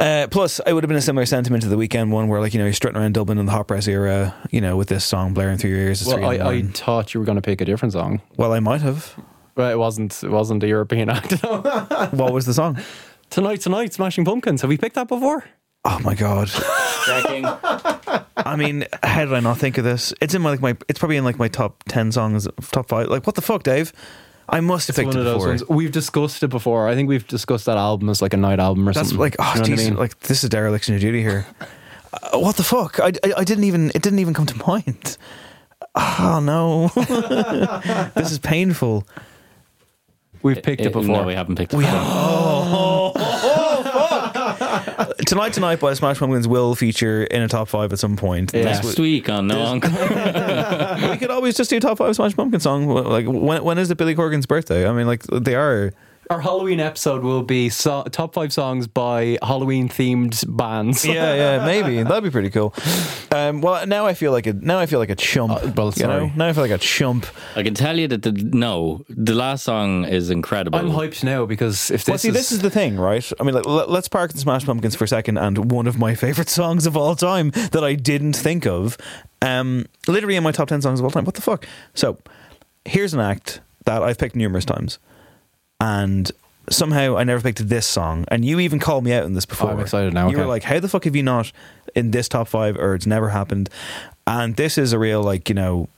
Uh, 0.00 0.26
plus, 0.30 0.60
it 0.66 0.72
would 0.72 0.82
have 0.82 0.88
been 0.88 0.96
a 0.96 1.02
similar 1.02 1.26
sentiment 1.26 1.62
to 1.62 1.68
the 1.68 1.76
Weeknd 1.76 2.10
one, 2.10 2.28
where 2.28 2.40
like 2.40 2.54
you 2.54 2.58
know 2.58 2.64
you're 2.64 2.72
strutting 2.72 2.98
around 3.00 3.12
Dublin 3.14 3.36
in 3.38 3.44
the 3.46 3.52
hot 3.52 3.68
press 3.68 3.86
era, 3.86 4.34
you 4.50 4.60
know, 4.60 4.76
with 4.76 4.88
this 4.88 5.04
song 5.04 5.34
blaring 5.34 5.58
through 5.58 5.70
your 5.70 5.80
ears. 5.80 6.04
Well, 6.06 6.16
three 6.16 6.24
in 6.24 6.38
the 6.38 6.44
I, 6.44 6.52
I 6.54 6.62
thought 6.62 7.12
you 7.12 7.20
were 7.20 7.26
going 7.26 7.36
to 7.36 7.42
pick 7.42 7.60
a 7.60 7.64
different 7.66 7.92
song, 7.92 8.22
well, 8.36 8.52
I 8.54 8.60
might 8.60 8.80
have. 8.80 9.14
but 9.54 9.72
it 9.72 9.76
wasn't. 9.76 10.22
It 10.24 10.30
wasn't 10.30 10.62
a 10.62 10.66
European 10.68 11.10
act. 11.16 11.32
What 11.42 12.32
was 12.32 12.46
the 12.46 12.54
song? 12.54 12.78
tonight, 13.28 13.60
tonight, 13.60 13.92
Smashing 13.92 14.24
Pumpkins. 14.24 14.62
Have 14.62 14.70
we 14.70 14.78
picked 14.78 14.94
that 14.94 15.06
before? 15.06 15.44
Oh 15.84 15.98
my 16.00 16.14
god! 16.14 16.50
I 18.36 18.56
mean, 18.56 18.86
how 19.02 19.24
did 19.24 19.34
I 19.34 19.40
not 19.40 19.58
think 19.58 19.78
of 19.78 19.84
this? 19.84 20.12
It's 20.20 20.34
in 20.34 20.42
my 20.42 20.50
like 20.50 20.60
my. 20.60 20.76
It's 20.88 20.98
probably 20.98 21.16
in 21.16 21.24
like 21.24 21.38
my 21.38 21.48
top 21.48 21.84
ten 21.88 22.10
songs, 22.12 22.48
top 22.72 22.88
five. 22.88 23.08
Like 23.08 23.26
what 23.26 23.34
the 23.36 23.42
fuck, 23.42 23.62
Dave? 23.62 23.92
I 24.50 24.60
must 24.60 24.88
have 24.88 24.94
It's 24.94 24.98
picked 24.98 25.08
one 25.14 25.16
it 25.16 25.20
of 25.20 25.24
those 25.24 25.34
before. 25.36 25.48
ones. 25.48 25.68
We've 25.68 25.92
discussed 25.92 26.42
it 26.42 26.48
before. 26.48 26.88
I 26.88 26.94
think 26.94 27.08
we've 27.08 27.26
discussed 27.26 27.66
that 27.66 27.76
album 27.78 28.08
as 28.08 28.20
like 28.20 28.34
a 28.34 28.36
night 28.36 28.58
album 28.58 28.88
or 28.88 28.92
That's 28.92 29.08
something. 29.10 29.18
like, 29.18 29.36
oh, 29.38 29.42
You 29.42 29.54
know 29.54 29.60
what 29.62 29.70
I 29.70 29.72
jeez, 29.74 29.84
mean? 29.90 29.96
like 29.96 30.18
this 30.20 30.42
is 30.44 30.50
dereliction 30.50 30.94
of 30.94 31.00
duty 31.00 31.22
here. 31.22 31.46
Uh, 32.12 32.38
what 32.40 32.56
the 32.56 32.64
fuck? 32.64 32.98
I, 33.00 33.12
I, 33.24 33.32
I 33.38 33.44
didn't 33.44 33.64
even. 33.64 33.90
It 33.94 34.02
didn't 34.02 34.18
even 34.18 34.34
come 34.34 34.46
to 34.46 34.56
mind. 34.66 35.16
Oh 35.94 36.40
no, 36.42 36.88
this 38.14 38.30
is 38.32 38.38
painful. 38.38 39.06
we've 40.42 40.62
picked 40.62 40.82
it, 40.82 40.92
before. 40.92 41.04
No, 41.18 41.22
we 41.24 41.34
haven't 41.34 41.56
picked 41.56 41.72
it. 41.72 41.76
We 41.76 41.84
before. 41.84 43.12
have. 44.80 45.16
Tonight, 45.26 45.52
tonight 45.52 45.80
by 45.80 45.94
Smash 45.94 46.18
Pumpkins 46.18 46.48
will 46.48 46.74
feature 46.74 47.24
in 47.24 47.42
a 47.42 47.48
top 47.48 47.68
five 47.68 47.92
at 47.92 47.98
some 47.98 48.16
point. 48.16 48.52
Yeah. 48.54 48.64
Next 48.64 48.78
w- 48.80 49.02
week 49.02 49.28
on 49.28 49.46
No 49.46 49.60
Encore. 49.60 49.90
we 51.10 51.16
could 51.18 51.30
always 51.30 51.56
just 51.56 51.70
do 51.70 51.78
top 51.80 51.98
five 51.98 52.14
Smash 52.16 52.34
Pumpkin 52.34 52.60
song. 52.60 52.86
Like 52.88 53.26
when 53.26 53.62
when 53.64 53.78
is 53.78 53.90
it 53.90 53.96
Billy 53.98 54.14
Corgan's 54.14 54.46
birthday? 54.46 54.88
I 54.88 54.92
mean, 54.92 55.06
like 55.06 55.22
they 55.24 55.54
are. 55.54 55.92
Our 56.30 56.40
Halloween 56.40 56.78
episode 56.78 57.24
will 57.24 57.42
be 57.42 57.70
so- 57.70 58.04
top 58.04 58.34
five 58.34 58.52
songs 58.52 58.86
by 58.86 59.36
Halloween 59.42 59.88
themed 59.88 60.44
bands. 60.56 61.04
Yeah, 61.04 61.34
yeah, 61.34 61.66
maybe 61.66 62.04
that'd 62.04 62.22
be 62.22 62.30
pretty 62.30 62.50
cool. 62.50 62.72
Um, 63.32 63.60
well, 63.60 63.84
now 63.84 64.06
I 64.06 64.14
feel 64.14 64.30
like 64.30 64.46
a 64.46 64.52
now 64.52 64.78
I 64.78 64.86
feel 64.86 65.00
like 65.00 65.10
a 65.10 65.16
chump. 65.16 65.50
Uh, 65.50 65.72
well, 65.76 65.92
you 65.96 66.06
know, 66.06 66.30
now 66.36 66.46
I 66.46 66.52
feel 66.52 66.62
like 66.62 66.70
a 66.70 66.78
chump. 66.78 67.26
I 67.56 67.64
can 67.64 67.74
tell 67.74 67.98
you 67.98 68.06
that 68.06 68.22
the 68.22 68.30
no, 68.30 69.04
the 69.08 69.34
last 69.34 69.64
song 69.64 70.04
is 70.04 70.30
incredible. 70.30 70.78
I'm 70.78 70.90
hyped 70.90 71.24
now 71.24 71.46
because 71.46 71.90
if 71.90 72.04
this 72.04 72.08
Well, 72.08 72.18
see, 72.18 72.28
is, 72.28 72.34
this 72.34 72.52
is 72.52 72.60
the 72.60 72.70
thing, 72.70 72.96
right? 72.96 73.28
I 73.40 73.42
mean, 73.42 73.56
like, 73.56 73.66
let, 73.66 73.90
let's 73.90 74.06
park 74.06 74.32
the 74.32 74.38
Smash 74.38 74.64
Pumpkins 74.64 74.94
for 74.94 75.02
a 75.02 75.08
second. 75.08 75.36
And 75.36 75.72
one 75.72 75.88
of 75.88 75.98
my 75.98 76.14
favorite 76.14 76.48
songs 76.60 76.86
of 76.86 76.96
all 76.96 77.16
time 77.16 77.50
that 77.72 77.82
I 77.82 77.96
didn't 77.96 78.34
think 78.36 78.68
of, 78.68 78.96
um, 79.42 79.86
literally 80.06 80.36
in 80.36 80.44
my 80.44 80.52
top 80.52 80.68
ten 80.68 80.80
songs 80.80 81.00
of 81.00 81.04
all 81.04 81.10
time. 81.10 81.24
What 81.24 81.34
the 81.34 81.42
fuck? 81.42 81.66
So, 81.94 82.18
here's 82.84 83.14
an 83.14 83.20
act 83.20 83.62
that 83.84 84.00
I've 84.04 84.16
picked 84.16 84.36
numerous 84.36 84.64
times, 84.64 85.00
and 85.80 86.30
somehow 86.70 87.16
I 87.16 87.24
never 87.24 87.42
picked 87.42 87.68
this 87.68 87.86
song. 87.86 88.24
And 88.28 88.44
you 88.44 88.60
even 88.60 88.78
called 88.78 89.02
me 89.04 89.12
out 89.12 89.24
on 89.24 89.34
this 89.34 89.46
before. 89.46 89.70
Oh, 89.70 89.72
I'm 89.72 89.80
excited 89.80 90.12
now, 90.14 90.28
You 90.30 90.38
were 90.38 90.46
like, 90.46 90.62
"How 90.62 90.78
the 90.78 90.88
fuck 90.88 91.04
have 91.04 91.16
you 91.16 91.22
not 91.22 91.50
in 91.94 92.10
this 92.12 92.28
top 92.28 92.48
five, 92.48 92.76
or 92.76 92.94
it's 92.94 93.06
never 93.06 93.30
happened?" 93.30 93.70
And 94.26 94.54
this 94.56 94.78
is 94.78 94.92
a 94.92 94.98
real, 94.98 95.22
like, 95.22 95.48
you 95.48 95.54
know. 95.54 95.88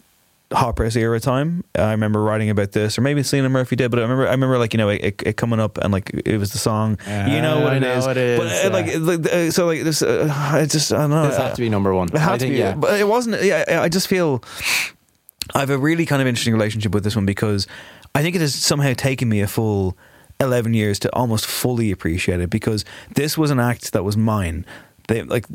Hot 0.54 0.76
press 0.76 0.96
era 0.96 1.18
time. 1.18 1.64
I 1.78 1.92
remember 1.92 2.22
writing 2.22 2.50
about 2.50 2.72
this, 2.72 2.98
or 2.98 3.00
maybe 3.00 3.22
Selena 3.22 3.48
Murphy 3.48 3.74
did, 3.74 3.90
but 3.90 3.98
I 4.00 4.02
remember, 4.02 4.28
I 4.28 4.32
remember, 4.32 4.58
like 4.58 4.74
you 4.74 4.78
know, 4.78 4.90
it, 4.90 5.22
it 5.24 5.38
coming 5.38 5.58
up 5.58 5.78
and 5.78 5.90
like 5.94 6.10
it 6.26 6.36
was 6.36 6.52
the 6.52 6.58
song. 6.58 6.98
you 7.06 7.40
know 7.40 7.60
what 7.60 7.72
it 7.72 7.80
know 7.80 7.96
is. 7.96 8.06
it 8.06 8.16
is, 8.18 8.38
But 8.38 8.46
uh, 8.48 8.60
yeah. 8.60 8.68
like, 8.68 9.22
like, 9.24 9.32
uh, 9.32 9.50
so 9.50 9.64
like 9.64 9.82
this, 9.82 10.02
uh, 10.02 10.28
I 10.30 10.66
just 10.66 10.92
I 10.92 10.98
don't 10.98 11.08
know. 11.10 11.26
this 11.26 11.38
had 11.38 11.54
to 11.54 11.60
be 11.62 11.70
number 11.70 11.94
one. 11.94 12.08
It 12.08 12.18
had 12.18 12.32
I 12.32 12.36
to 12.36 12.38
think, 12.40 12.52
be, 12.52 12.58
yeah. 12.58 12.74
but 12.74 13.00
it 13.00 13.08
wasn't. 13.08 13.42
Yeah, 13.42 13.80
I 13.82 13.88
just 13.88 14.08
feel 14.08 14.44
I 15.54 15.60
have 15.60 15.70
a 15.70 15.78
really 15.78 16.04
kind 16.04 16.20
of 16.20 16.28
interesting 16.28 16.52
relationship 16.52 16.92
with 16.92 17.02
this 17.04 17.16
one 17.16 17.24
because 17.24 17.66
I 18.14 18.22
think 18.22 18.36
it 18.36 18.40
has 18.40 18.54
somehow 18.54 18.92
taken 18.94 19.28
me 19.28 19.40
a 19.40 19.46
full 19.46 19.96
eleven 20.40 20.74
years 20.74 20.98
to 21.00 21.14
almost 21.14 21.46
fully 21.46 21.90
appreciate 21.90 22.40
it 22.40 22.50
because 22.50 22.84
this 23.14 23.38
was 23.38 23.50
an 23.50 23.60
act 23.60 23.92
that 23.92 24.04
was 24.04 24.16
mine. 24.16 24.66
They 25.08 25.22
like. 25.22 25.46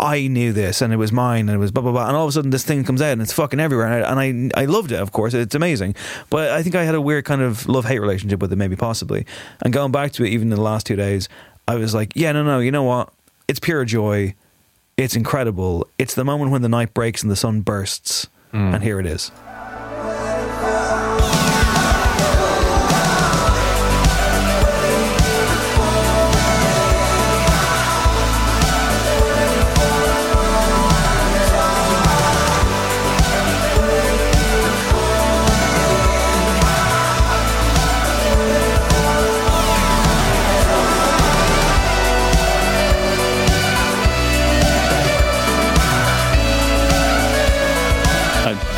I 0.00 0.26
knew 0.26 0.52
this 0.52 0.82
and 0.82 0.92
it 0.92 0.96
was 0.96 1.12
mine 1.12 1.48
and 1.48 1.50
it 1.50 1.58
was 1.58 1.70
blah 1.70 1.80
blah 1.80 1.92
blah 1.92 2.08
and 2.08 2.16
all 2.16 2.24
of 2.24 2.28
a 2.28 2.32
sudden 2.32 2.50
this 2.50 2.64
thing 2.64 2.82
comes 2.82 3.00
out 3.00 3.12
and 3.12 3.22
it's 3.22 3.32
fucking 3.32 3.60
everywhere 3.60 3.86
and 3.86 4.18
I, 4.18 4.24
and 4.24 4.52
I 4.56 4.62
I 4.62 4.64
loved 4.64 4.90
it 4.90 4.98
of 4.98 5.12
course 5.12 5.32
it's 5.32 5.54
amazing. 5.54 5.94
But 6.28 6.50
I 6.50 6.62
think 6.64 6.74
I 6.74 6.82
had 6.82 6.96
a 6.96 7.00
weird 7.00 7.24
kind 7.24 7.40
of 7.40 7.68
love 7.68 7.84
hate 7.84 8.00
relationship 8.00 8.40
with 8.40 8.52
it 8.52 8.56
maybe 8.56 8.74
possibly. 8.74 9.26
And 9.60 9.72
going 9.72 9.92
back 9.92 10.10
to 10.12 10.24
it 10.24 10.30
even 10.30 10.50
in 10.50 10.56
the 10.56 10.60
last 10.60 10.86
two 10.86 10.96
days 10.96 11.28
I 11.68 11.76
was 11.76 11.94
like 11.94 12.16
yeah 12.16 12.32
no 12.32 12.42
no 12.42 12.58
you 12.58 12.72
know 12.72 12.82
what? 12.82 13.12
It's 13.46 13.60
pure 13.60 13.84
joy. 13.84 14.34
It's 14.96 15.14
incredible. 15.14 15.86
It's 15.98 16.16
the 16.16 16.24
moment 16.24 16.50
when 16.50 16.62
the 16.62 16.68
night 16.68 16.94
breaks 16.94 17.22
and 17.22 17.30
the 17.30 17.36
sun 17.36 17.60
bursts 17.60 18.26
hmm. 18.50 18.74
and 18.74 18.82
here 18.82 18.98
it 18.98 19.06
is 19.06 19.30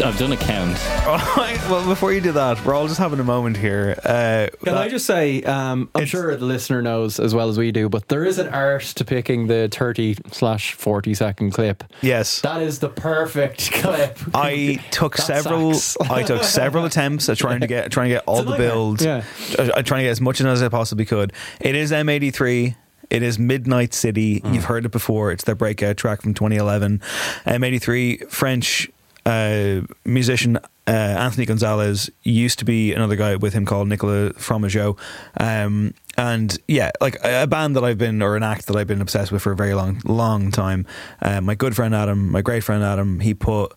I've, 0.05 0.13
I've 0.13 0.19
done 0.19 0.33
a 0.33 0.37
count. 0.37 0.79
well 1.71 1.87
before 1.89 2.13
you 2.13 2.21
do 2.21 2.33
that 2.33 2.63
we're 2.65 2.75
all 2.75 2.87
just 2.87 2.99
having 2.99 3.21
a 3.21 3.25
moment 3.25 3.57
here 3.57 3.99
uh, 4.05 4.49
Can 4.65 4.75
I 4.75 4.89
just 4.89 5.07
say, 5.07 5.43
um, 5.45 5.89
I'm 5.95 6.05
sure 6.05 6.37
the 6.37 6.45
listener 6.45 6.83
knows 6.83 7.19
as 7.19 7.35
well 7.35 7.49
as 7.49 7.57
we 7.57 7.73
do, 7.73 7.89
but 7.89 8.09
there 8.09 8.25
is 8.25 8.39
an 8.39 8.49
art 8.49 8.83
to 8.83 9.05
picking 9.05 9.47
the 9.47 9.69
30 9.73 10.17
slash 10.31 10.75
40 10.75 11.15
second 11.15 11.53
clip. 11.53 11.85
yes 12.03 12.43
That 12.43 12.61
is 12.61 12.81
the 12.81 12.89
perfect 12.91 13.73
clip. 13.73 14.19
I 14.35 14.79
took 14.91 15.17
That 15.17 15.23
several. 15.23 15.75
sucks. 15.75 16.11
I 16.11 16.23
took 16.23 16.45
several 16.45 16.85
attempts 16.85 17.29
at 17.29 17.39
trying 17.39 17.61
to 17.61 17.67
get 17.67 17.91
trying 17.91 18.11
to 18.11 18.17
get 18.17 18.25
all 18.27 18.43
the 18.43 18.57
builds. 18.57 19.05
Yeah. 19.05 19.25
I, 19.59 19.71
I 19.77 19.83
trying 19.83 20.01
to 20.01 20.05
get 20.05 20.11
as 20.11 20.21
much 20.21 20.41
in 20.41 20.47
as 20.47 20.63
I 20.63 20.69
possibly 20.69 21.05
could. 21.07 21.33
It 21.61 21.75
is 21.75 21.93
M83. 21.93 22.77
It 23.11 23.23
is 23.23 23.39
Midnight 23.39 23.95
City. 23.95 24.41
Mm. 24.41 24.55
You've 24.55 24.65
heard 24.65 24.85
it 24.85 24.93
before. 24.93 25.31
It's 25.33 25.45
their 25.45 25.55
breakout 25.55 25.97
track 25.97 26.23
from 26.23 26.35
2011. 26.35 27.01
M83 27.47 28.29
French 28.31 28.91
uh, 29.27 29.81
musician 30.05 30.59
uh, 30.87 30.91
Anthony 30.91 31.47
Gonzalez 31.47 32.11
used 32.23 32.59
to 32.59 32.65
be 32.65 32.93
another 32.93 33.17
guy 33.17 33.37
with 33.37 33.55
him 33.55 33.65
called 33.65 33.89
Nicolas 33.89 34.33
Fromageau. 34.35 34.99
Um, 35.41 35.95
and 36.17 36.59
yeah, 36.69 36.91
like 37.01 37.17
a 37.25 37.47
band 37.47 37.75
that 37.77 37.85
I've 37.85 37.99
been, 37.99 38.23
or 38.23 38.37
an 38.37 38.43
act 38.43 38.67
that 38.67 38.77
I've 38.77 38.87
been 38.87 39.01
obsessed 39.01 39.33
with 39.33 39.43
for 39.43 39.53
a 39.53 39.57
very 39.57 39.75
long, 39.75 40.01
long 40.05 40.51
time. 40.51 40.87
Uh, 41.23 41.41
my 41.41 41.55
good 41.55 41.75
friend 41.75 41.95
Adam, 41.95 42.31
my 42.31 42.43
great 42.43 42.63
friend 42.63 42.85
Adam, 42.85 43.21
he 43.21 43.35
put 43.35 43.73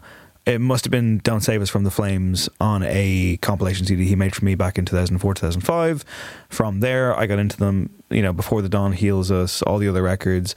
it 0.45 0.61
must 0.61 0.86
have 0.86 0.91
been 0.91 1.18
Don't 1.19 1.41
Save 1.41 1.61
Us 1.61 1.69
from 1.69 1.84
the 1.84 1.91
Flames 1.91 2.48
on 2.61 2.82
a 2.84 3.38
compilation 3.41 3.86
CD 3.86 4.06
he 4.06 4.15
made 4.15 4.34
for 4.34 4.45
me 4.45 4.56
back 4.56 4.78
in 4.78 4.86
2004, 4.86 5.34
2005. 5.34 6.06
From 6.48 6.80
there, 6.80 7.18
I 7.19 7.26
got 7.26 7.38
into 7.38 7.57
them, 7.57 7.90
you 8.10 8.22
know, 8.22 8.32
Before 8.32 8.61
the 8.61 8.69
Dawn 8.69 8.94
Heals 8.94 9.30
Us, 9.30 9.61
all 9.61 9.78
the 9.78 9.90
other 9.90 10.02
records. 10.02 10.56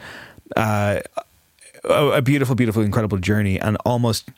Uh, 0.55 1.01
a 1.85 2.23
beautiful, 2.23 2.55
beautiful, 2.55 2.83
incredible 2.83 3.19
journey, 3.19 3.59
and 3.59 3.77
almost 3.85 4.29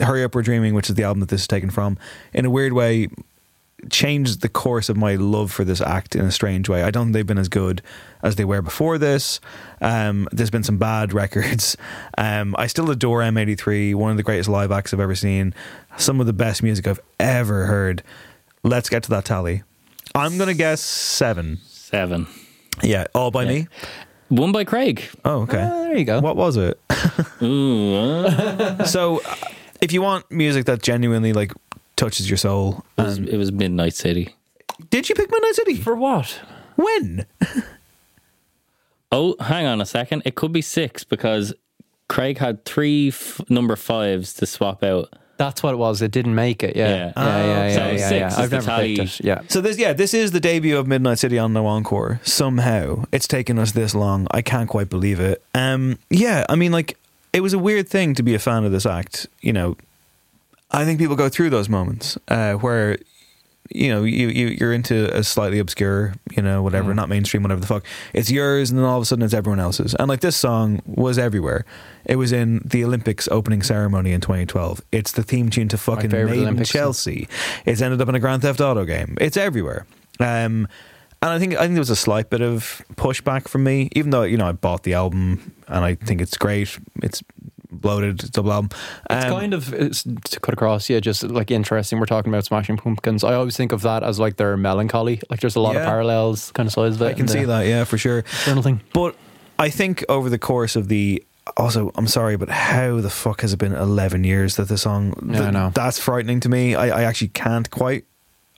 Hurry 0.00 0.24
Up 0.24 0.34
We're 0.34 0.42
Dreaming, 0.42 0.74
which 0.74 0.88
is 0.90 0.96
the 0.96 1.04
album 1.04 1.20
that 1.20 1.28
this 1.28 1.42
is 1.42 1.48
taken 1.48 1.70
from, 1.70 1.96
in 2.32 2.44
a 2.44 2.50
weird 2.50 2.72
way, 2.72 3.08
changed 3.88 4.42
the 4.42 4.48
course 4.48 4.88
of 4.88 4.96
my 4.96 5.14
love 5.14 5.50
for 5.50 5.64
this 5.64 5.80
act 5.80 6.14
in 6.14 6.24
a 6.24 6.30
strange 6.30 6.68
way. 6.68 6.82
I 6.82 6.90
don't 6.90 7.06
think 7.06 7.14
they've 7.14 7.26
been 7.26 7.38
as 7.38 7.48
good 7.48 7.80
as 8.22 8.36
they 8.36 8.44
were 8.44 8.60
before 8.62 8.98
this. 8.98 9.40
Um, 9.80 10.28
there's 10.32 10.50
been 10.50 10.64
some 10.64 10.76
bad 10.76 11.12
records. 11.14 11.76
Um, 12.18 12.54
I 12.58 12.66
still 12.66 12.90
adore 12.90 13.20
M83, 13.20 13.94
one 13.94 14.10
of 14.10 14.16
the 14.16 14.22
greatest 14.22 14.48
live 14.48 14.70
acts 14.70 14.92
I've 14.92 15.00
ever 15.00 15.14
seen. 15.14 15.54
Some 15.96 16.20
of 16.20 16.26
the 16.26 16.32
best 16.34 16.62
music 16.62 16.86
I've 16.86 17.00
ever 17.18 17.66
heard. 17.66 18.02
Let's 18.62 18.88
get 18.90 19.02
to 19.04 19.10
that 19.10 19.24
tally. 19.24 19.62
I'm 20.14 20.36
going 20.36 20.48
to 20.48 20.54
guess 20.54 20.80
seven. 20.82 21.58
Seven. 21.68 22.26
Yeah, 22.82 23.06
all 23.14 23.30
by 23.30 23.44
Yeah. 23.44 23.48
me. 23.50 23.68
One 24.28 24.52
by 24.52 24.64
Craig. 24.64 25.08
Oh, 25.24 25.42
okay. 25.42 25.62
Ah, 25.62 25.82
there 25.84 25.96
you 25.96 26.04
go. 26.04 26.20
What 26.20 26.36
was 26.36 26.56
it? 26.56 26.78
Ooh, 27.42 27.94
uh, 27.96 28.84
so, 28.84 29.20
uh, 29.24 29.34
if 29.80 29.92
you 29.92 30.02
want 30.02 30.30
music 30.30 30.66
that 30.66 30.82
genuinely 30.82 31.32
like 31.32 31.52
touches 31.96 32.28
your 32.30 32.36
soul, 32.36 32.84
it, 32.98 33.02
was, 33.02 33.18
and- 33.18 33.28
it 33.28 33.36
was 33.36 33.52
Midnight 33.52 33.94
City. 33.94 34.34
did 34.90 35.08
you 35.08 35.14
pick 35.14 35.30
Midnight 35.30 35.54
City? 35.54 35.74
For 35.76 35.94
what? 35.94 36.40
when? 36.76 37.26
Oh, 39.12 39.34
hang 39.40 39.66
on 39.66 39.80
a 39.80 39.86
second. 39.86 40.22
It 40.24 40.36
could 40.36 40.52
be 40.52 40.62
six 40.62 41.02
because 41.02 41.52
Craig 42.08 42.38
had 42.38 42.64
three 42.64 43.08
f- 43.08 43.40
number 43.50 43.74
fives 43.74 44.32
to 44.34 44.46
swap 44.46 44.84
out. 44.84 45.12
That's 45.36 45.62
what 45.64 45.72
it 45.74 45.78
was. 45.78 46.00
It 46.00 46.12
didn't 46.12 46.34
make 46.36 46.62
it. 46.62 46.76
Yeah. 46.76 46.88
Yeah. 46.88 47.12
Yeah. 47.16 47.24
Yeah. 47.26 47.66
Yeah. 47.66 47.74
so 47.74 47.80
yeah, 47.80 47.96
six 47.96 48.10
yeah. 48.12 48.26
is 48.28 48.38
I've 48.38 48.50
the 48.50 48.56
never 48.56 48.66
tally. 48.66 48.96
picked 48.96 49.20
it. 49.20 49.24
Yeah. 49.26 49.40
So 49.48 49.60
this, 49.60 49.78
yeah, 49.78 49.94
this 49.94 50.14
is 50.14 50.30
the 50.30 50.38
debut 50.38 50.76
of 50.78 50.86
Midnight 50.86 51.18
City 51.18 51.38
on 51.38 51.52
No 51.52 51.66
Encore. 51.66 52.20
Somehow, 52.22 53.04
it's 53.10 53.26
taken 53.26 53.58
us 53.58 53.72
this 53.72 53.94
long. 53.96 54.28
I 54.30 54.42
can't 54.42 54.68
quite 54.68 54.88
believe 54.90 55.18
it. 55.18 55.42
Um, 55.54 55.98
yeah, 56.10 56.44
I 56.48 56.54
mean, 56.54 56.70
like, 56.70 56.96
it 57.32 57.40
was 57.40 57.52
a 57.52 57.58
weird 57.58 57.88
thing 57.88 58.14
to 58.14 58.22
be 58.22 58.34
a 58.34 58.38
fan 58.38 58.64
of 58.64 58.72
this 58.72 58.86
act. 58.86 59.26
You 59.40 59.52
know, 59.52 59.76
I 60.70 60.84
think 60.84 60.98
people 60.98 61.16
go 61.16 61.28
through 61.28 61.50
those 61.50 61.68
moments 61.68 62.18
uh, 62.28 62.54
where, 62.54 62.98
you 63.72 63.88
know, 63.88 64.02
you, 64.02 64.28
you 64.28 64.46
you're 64.48 64.72
into 64.72 65.14
a 65.16 65.22
slightly 65.22 65.58
obscure, 65.58 66.14
you 66.36 66.42
know, 66.42 66.62
whatever, 66.62 66.92
not 66.92 67.08
mainstream, 67.08 67.42
whatever 67.42 67.60
the 67.60 67.66
fuck. 67.66 67.84
It's 68.12 68.30
yours, 68.30 68.70
and 68.70 68.78
then 68.78 68.86
all 68.86 68.96
of 68.96 69.02
a 69.02 69.06
sudden 69.06 69.24
it's 69.24 69.34
everyone 69.34 69.60
else's. 69.60 69.94
And 69.94 70.08
like 70.08 70.20
this 70.20 70.36
song 70.36 70.82
was 70.86 71.18
everywhere. 71.18 71.64
It 72.04 72.16
was 72.16 72.32
in 72.32 72.60
the 72.64 72.84
Olympics 72.84 73.28
opening 73.28 73.62
ceremony 73.62 74.12
in 74.12 74.20
2012. 74.20 74.80
It's 74.90 75.12
the 75.12 75.22
theme 75.22 75.50
tune 75.50 75.68
to 75.68 75.78
fucking 75.78 76.10
in 76.10 76.16
Olympics. 76.16 76.70
Chelsea. 76.70 77.28
It's 77.64 77.80
ended 77.80 78.00
up 78.00 78.08
in 78.08 78.14
a 78.14 78.20
Grand 78.20 78.42
Theft 78.42 78.60
Auto 78.60 78.84
game. 78.84 79.16
It's 79.20 79.36
everywhere. 79.36 79.86
Um, 80.18 80.66
and 81.22 81.30
I 81.30 81.38
think 81.38 81.54
I 81.54 81.60
think 81.60 81.72
there 81.72 81.80
was 81.80 81.90
a 81.90 81.96
slight 81.96 82.30
bit 82.30 82.40
of 82.40 82.82
pushback 82.94 83.48
from 83.48 83.64
me, 83.64 83.88
even 83.92 84.10
though 84.10 84.22
you 84.22 84.36
know 84.36 84.46
I 84.48 84.52
bought 84.52 84.82
the 84.84 84.94
album 84.94 85.52
and 85.68 85.84
I 85.84 85.94
think 85.94 86.20
it's 86.20 86.36
great. 86.36 86.78
It's 87.02 87.22
bloated. 87.70 88.16
It's 88.20 88.24
a 88.24 88.32
double 88.32 88.52
album. 88.52 88.70
It's 89.08 89.24
Um, 89.26 89.30
kind 89.32 89.54
of 89.54 89.72
it's, 89.72 90.02
to 90.02 90.40
cut 90.40 90.52
across, 90.54 90.90
yeah, 90.90 90.98
just 91.00 91.22
like 91.22 91.50
interesting. 91.50 92.00
We're 92.00 92.06
talking 92.06 92.32
about 92.32 92.44
Smashing 92.44 92.76
Pumpkins. 92.78 93.22
I 93.22 93.34
always 93.34 93.56
think 93.56 93.72
of 93.72 93.82
that 93.82 94.02
as 94.02 94.18
like 94.18 94.36
their 94.36 94.56
melancholy. 94.56 95.20
Like 95.30 95.40
there's 95.40 95.56
a 95.56 95.60
lot 95.60 95.74
Yeah. 95.74 95.80
of 95.80 95.86
parallels, 95.86 96.50
kind 96.52 96.66
of 96.66 96.72
size 96.72 96.96
of 96.96 97.02
it. 97.02 97.06
I 97.06 97.12
can 97.14 97.28
see 97.28 97.40
the 97.42 97.46
that. 97.46 97.66
Yeah, 97.66 97.84
for 97.84 97.96
sure. 97.98 98.22
Thing. 98.22 98.80
But 98.92 99.14
I 99.58 99.70
think 99.70 100.04
over 100.08 100.28
the 100.28 100.38
course 100.38 100.74
of 100.74 100.88
the 100.88 101.22
also, 101.56 101.90
I'm 101.96 102.06
sorry, 102.06 102.36
but 102.36 102.48
how 102.48 103.00
the 103.00 103.10
fuck 103.10 103.40
has 103.40 103.52
it 103.52 103.56
been 103.58 103.72
11 103.72 104.24
years 104.24 104.56
that 104.56 104.68
the 104.68 104.78
song? 104.78 105.14
Yeah, 105.26 105.38
I 105.38 105.40
th- 105.42 105.52
know. 105.52 105.70
That's 105.74 105.98
frightening 105.98 106.40
to 106.40 106.48
me. 106.48 106.74
I, 106.74 107.00
I 107.00 107.02
actually 107.04 107.28
can't 107.28 107.70
quite. 107.70 108.04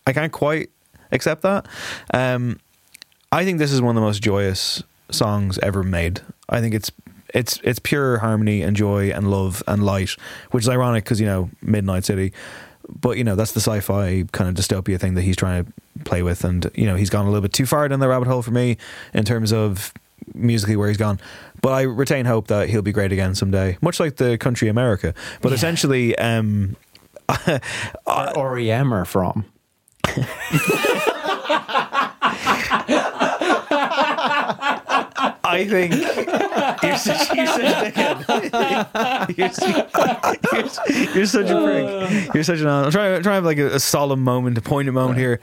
I 0.06 0.12
can't 0.12 0.32
quite 0.32 0.70
accept 1.12 1.43
that. 1.43 1.66
Um, 2.12 2.59
I 3.30 3.44
think 3.44 3.59
this 3.59 3.72
is 3.72 3.80
one 3.80 3.97
of 3.97 4.01
the 4.01 4.06
most 4.06 4.22
joyous 4.22 4.82
songs 5.10 5.59
ever 5.59 5.82
made. 5.82 6.20
I 6.48 6.60
think 6.60 6.74
it's 6.74 6.90
it's 7.34 7.60
it's 7.64 7.78
pure 7.78 8.18
harmony 8.18 8.62
and 8.62 8.76
joy 8.76 9.10
and 9.10 9.30
love 9.30 9.62
and 9.66 9.84
light, 9.84 10.10
which 10.51 10.64
is 10.64 10.68
ironic 10.68 11.05
because 11.05 11.20
you 11.20 11.26
know 11.26 11.51
Midnight 11.62 12.05
City. 12.05 12.32
But 12.89 13.16
you 13.16 13.24
know 13.24 13.36
that's 13.36 13.52
the 13.52 13.60
sci-fi 13.60 14.24
kind 14.32 14.51
of 14.51 14.62
dystopia 14.62 14.98
thing 14.98 15.14
that 15.14 15.22
he's 15.22 15.36
trying 15.36 15.64
to 15.64 15.72
play 16.05 16.22
with, 16.22 16.44
and 16.44 16.70
you 16.74 16.86
know 16.86 16.97
he's 16.97 17.10
gone 17.10 17.24
a 17.26 17.28
little 17.28 17.43
bit 17.43 17.52
too 17.52 17.66
far 17.66 17.89
down 17.89 18.01
the 18.01 18.09
rabbit 18.09 18.28
hole 18.28 18.43
for 18.43 18.51
me 18.51 18.76
in 19.14 19.24
terms 19.24 19.52
of 19.52 19.94
musically 20.34 20.76
where 20.76 20.89
he's 20.89 20.97
gone. 20.98 21.20
But 21.62 21.72
I 21.72 21.82
retain 21.82 22.26
hope 22.26 22.48
that 22.48 22.68
he'll 22.68 22.82
be 22.82 22.93
great 22.93 23.12
again 23.12 23.34
someday, 23.34 23.78
much 23.80 24.01
like 24.01 24.16
the 24.16 24.36
country 24.36 24.68
America. 24.68 25.14
But 25.40 25.52
essentially, 25.52 26.18
um, 26.18 26.76
Or 28.06 28.55
REM 28.55 28.93
are 28.93 29.05
from. 29.05 29.44
I 35.44 35.66
think 35.68 35.94
you're 36.82 36.96
such, 36.96 37.34
you're 37.34 37.46
such 37.46 37.96
a 37.96 39.28
you're, 39.36 39.50
su- 39.50 39.66
you're, 40.52 41.14
you're 41.14 41.26
such 41.26 41.50
a 41.50 41.62
prick. 41.62 42.34
You're 42.34 42.44
such 42.44 42.60
an. 42.60 42.68
I'm 42.68 42.90
trying, 42.90 43.22
trying 43.22 43.22
to 43.22 43.30
have 43.32 43.44
like 43.44 43.58
a, 43.58 43.74
a 43.74 43.80
solemn 43.80 44.22
moment, 44.22 44.56
a 44.58 44.62
poignant 44.62 44.94
moment 44.94 45.18
here. 45.18 45.40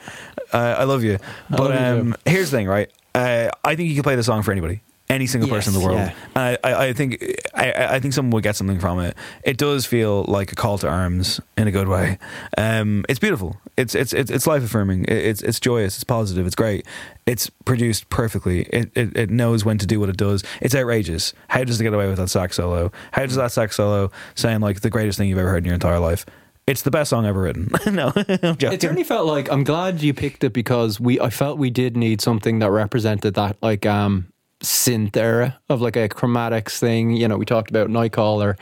Uh, 0.53 0.75
I 0.79 0.83
love 0.85 1.03
you, 1.03 1.19
but 1.49 1.59
love 1.59 1.71
you 1.73 2.01
um, 2.01 2.15
here's 2.25 2.49
the 2.51 2.57
thing, 2.57 2.67
right? 2.67 2.89
Uh, 3.13 3.49
I 3.63 3.75
think 3.75 3.89
you 3.89 3.95
can 3.95 4.03
play 4.03 4.15
the 4.15 4.23
song 4.23 4.41
for 4.43 4.51
anybody. 4.51 4.81
Any 5.09 5.25
single 5.25 5.49
person 5.49 5.73
in 5.73 5.79
the 5.79 5.85
world, 5.85 5.97
yeah. 5.97 6.13
I, 6.35 6.57
I, 6.63 6.87
I 6.87 6.93
think 6.93 7.23
I, 7.55 7.95
I 7.95 7.99
think 7.99 8.13
someone 8.13 8.29
would 8.31 8.43
get 8.43 8.55
something 8.55 8.79
from 8.79 8.99
it. 8.99 9.17
It 9.43 9.57
does 9.57 9.87
feel 9.87 10.23
like 10.25 10.51
a 10.51 10.55
call 10.55 10.77
to 10.77 10.87
arms 10.87 11.41
in 11.57 11.67
a 11.67 11.71
good 11.71 11.87
way. 11.87 12.19
Um, 12.59 13.05
it's 13.09 13.17
beautiful. 13.17 13.57
It's 13.75 13.95
it's 13.95 14.13
it's, 14.13 14.29
it's 14.29 14.45
life 14.45 14.63
affirming. 14.63 15.05
It's 15.07 15.41
it's 15.41 15.59
joyous. 15.59 15.95
It's 15.95 16.03
positive. 16.03 16.45
It's 16.45 16.55
great. 16.55 16.85
It's 17.25 17.49
produced 17.65 18.09
perfectly. 18.09 18.61
It, 18.65 18.91
it 18.95 19.17
it 19.17 19.29
knows 19.31 19.65
when 19.65 19.79
to 19.79 19.87
do 19.87 19.99
what 19.99 20.09
it 20.09 20.17
does. 20.17 20.43
It's 20.61 20.75
outrageous. 20.75 21.33
How 21.47 21.63
does 21.63 21.81
it 21.81 21.83
get 21.83 21.93
away 21.95 22.07
with 22.07 22.17
that 22.17 22.29
sax 22.29 22.57
solo? 22.57 22.91
How 23.11 23.25
does 23.25 23.35
that 23.35 23.51
sax 23.51 23.77
solo 23.77 24.11
sound 24.35 24.61
like 24.61 24.81
the 24.81 24.91
greatest 24.91 25.17
thing 25.17 25.27
you've 25.27 25.39
ever 25.39 25.49
heard 25.49 25.63
in 25.63 25.65
your 25.65 25.73
entire 25.73 25.99
life? 25.99 26.23
It's 26.67 26.83
the 26.83 26.91
best 26.91 27.09
song 27.09 27.25
ever 27.25 27.41
written. 27.41 27.71
no. 27.91 28.13
It 28.15 28.79
certainly 28.79 29.03
felt 29.03 29.25
like 29.25 29.51
I'm 29.51 29.63
glad 29.63 30.03
you 30.03 30.13
picked 30.13 30.43
it 30.43 30.53
because 30.53 30.99
we 30.99 31.19
I 31.19 31.31
felt 31.31 31.57
we 31.57 31.71
did 31.71 31.97
need 31.97 32.21
something 32.21 32.59
that 32.59 32.69
represented 32.69 33.33
that 33.33 33.57
like 33.63 33.87
um 33.87 34.27
synth 34.61 35.15
era 35.15 35.57
of 35.69 35.81
like 35.81 35.95
a 35.95 36.09
chromatics 36.09 36.79
thing. 36.79 37.11
You 37.11 37.27
know, 37.27 37.37
we 37.37 37.45
talked 37.45 37.69
about 37.69 37.89
Nightcaller, 37.89 38.57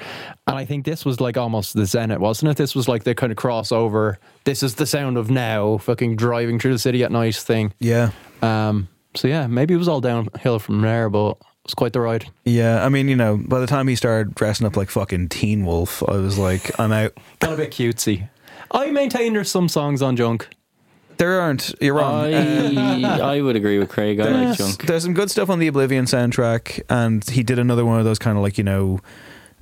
and 0.45 0.57
I 0.57 0.65
think 0.65 0.85
this 0.85 1.05
was 1.05 1.19
like 1.19 1.37
almost 1.37 1.73
the 1.73 1.85
zenith, 1.85 2.19
wasn't 2.19 2.51
it? 2.51 2.57
This 2.57 2.75
was 2.75 2.87
like 2.87 3.03
the 3.03 3.15
kind 3.15 3.31
of 3.31 3.37
crossover. 3.37 4.17
This 4.43 4.63
is 4.63 4.75
the 4.75 4.85
sound 4.85 5.17
of 5.17 5.29
now, 5.29 5.77
fucking 5.77 6.15
driving 6.15 6.59
through 6.59 6.73
the 6.73 6.79
city 6.79 7.03
at 7.03 7.11
night 7.11 7.35
thing. 7.35 7.73
yeah. 7.79 8.11
Um, 8.41 8.87
so 9.15 9.27
yeah, 9.27 9.47
maybe 9.47 9.73
it 9.73 9.77
was 9.77 9.87
all 9.87 9.99
downhill 9.99 10.59
from 10.59 10.81
there, 10.81 11.09
but 11.09 11.31
it 11.31 11.37
was 11.63 11.73
quite 11.73 11.93
the 11.93 12.01
ride. 12.01 12.27
Yeah, 12.45 12.85
I 12.85 12.89
mean, 12.89 13.07
you 13.09 13.15
know, 13.15 13.37
by 13.37 13.59
the 13.59 13.65
time 13.65 13.87
he 13.87 13.95
started 13.95 14.35
dressing 14.35 14.67
up 14.67 14.77
like 14.77 14.91
fucking 14.91 15.29
Teen 15.29 15.65
Wolf, 15.65 16.03
I 16.07 16.17
was 16.17 16.37
like, 16.37 16.79
I'm 16.79 16.91
out. 16.91 17.13
Got 17.39 17.53
a 17.53 17.57
bit 17.57 17.71
cutesy. 17.71 18.29
I 18.69 18.91
maintain 18.91 19.33
there's 19.33 19.49
some 19.49 19.69
songs 19.69 20.03
on 20.03 20.15
Junk. 20.17 20.49
There 21.17 21.39
aren't. 21.41 21.73
You're 21.81 21.95
wrong. 21.95 22.33
I, 22.33 23.35
I 23.37 23.41
would 23.41 23.55
agree 23.55 23.79
with 23.79 23.89
Craig. 23.89 24.19
I 24.19 24.23
like 24.25 24.33
There's, 24.33 24.57
junk. 24.57 24.85
there's 24.85 25.03
some 25.03 25.13
good 25.13 25.31
stuff 25.31 25.49
on 25.49 25.59
the 25.59 25.67
Oblivion 25.67 26.05
soundtrack, 26.05 26.81
and 26.89 27.27
he 27.29 27.43
did 27.43 27.59
another 27.59 27.85
one 27.85 27.99
of 27.99 28.05
those 28.05 28.19
kind 28.19 28.37
of 28.37 28.43
like 28.43 28.57
you 28.57 28.63
know 28.63 28.99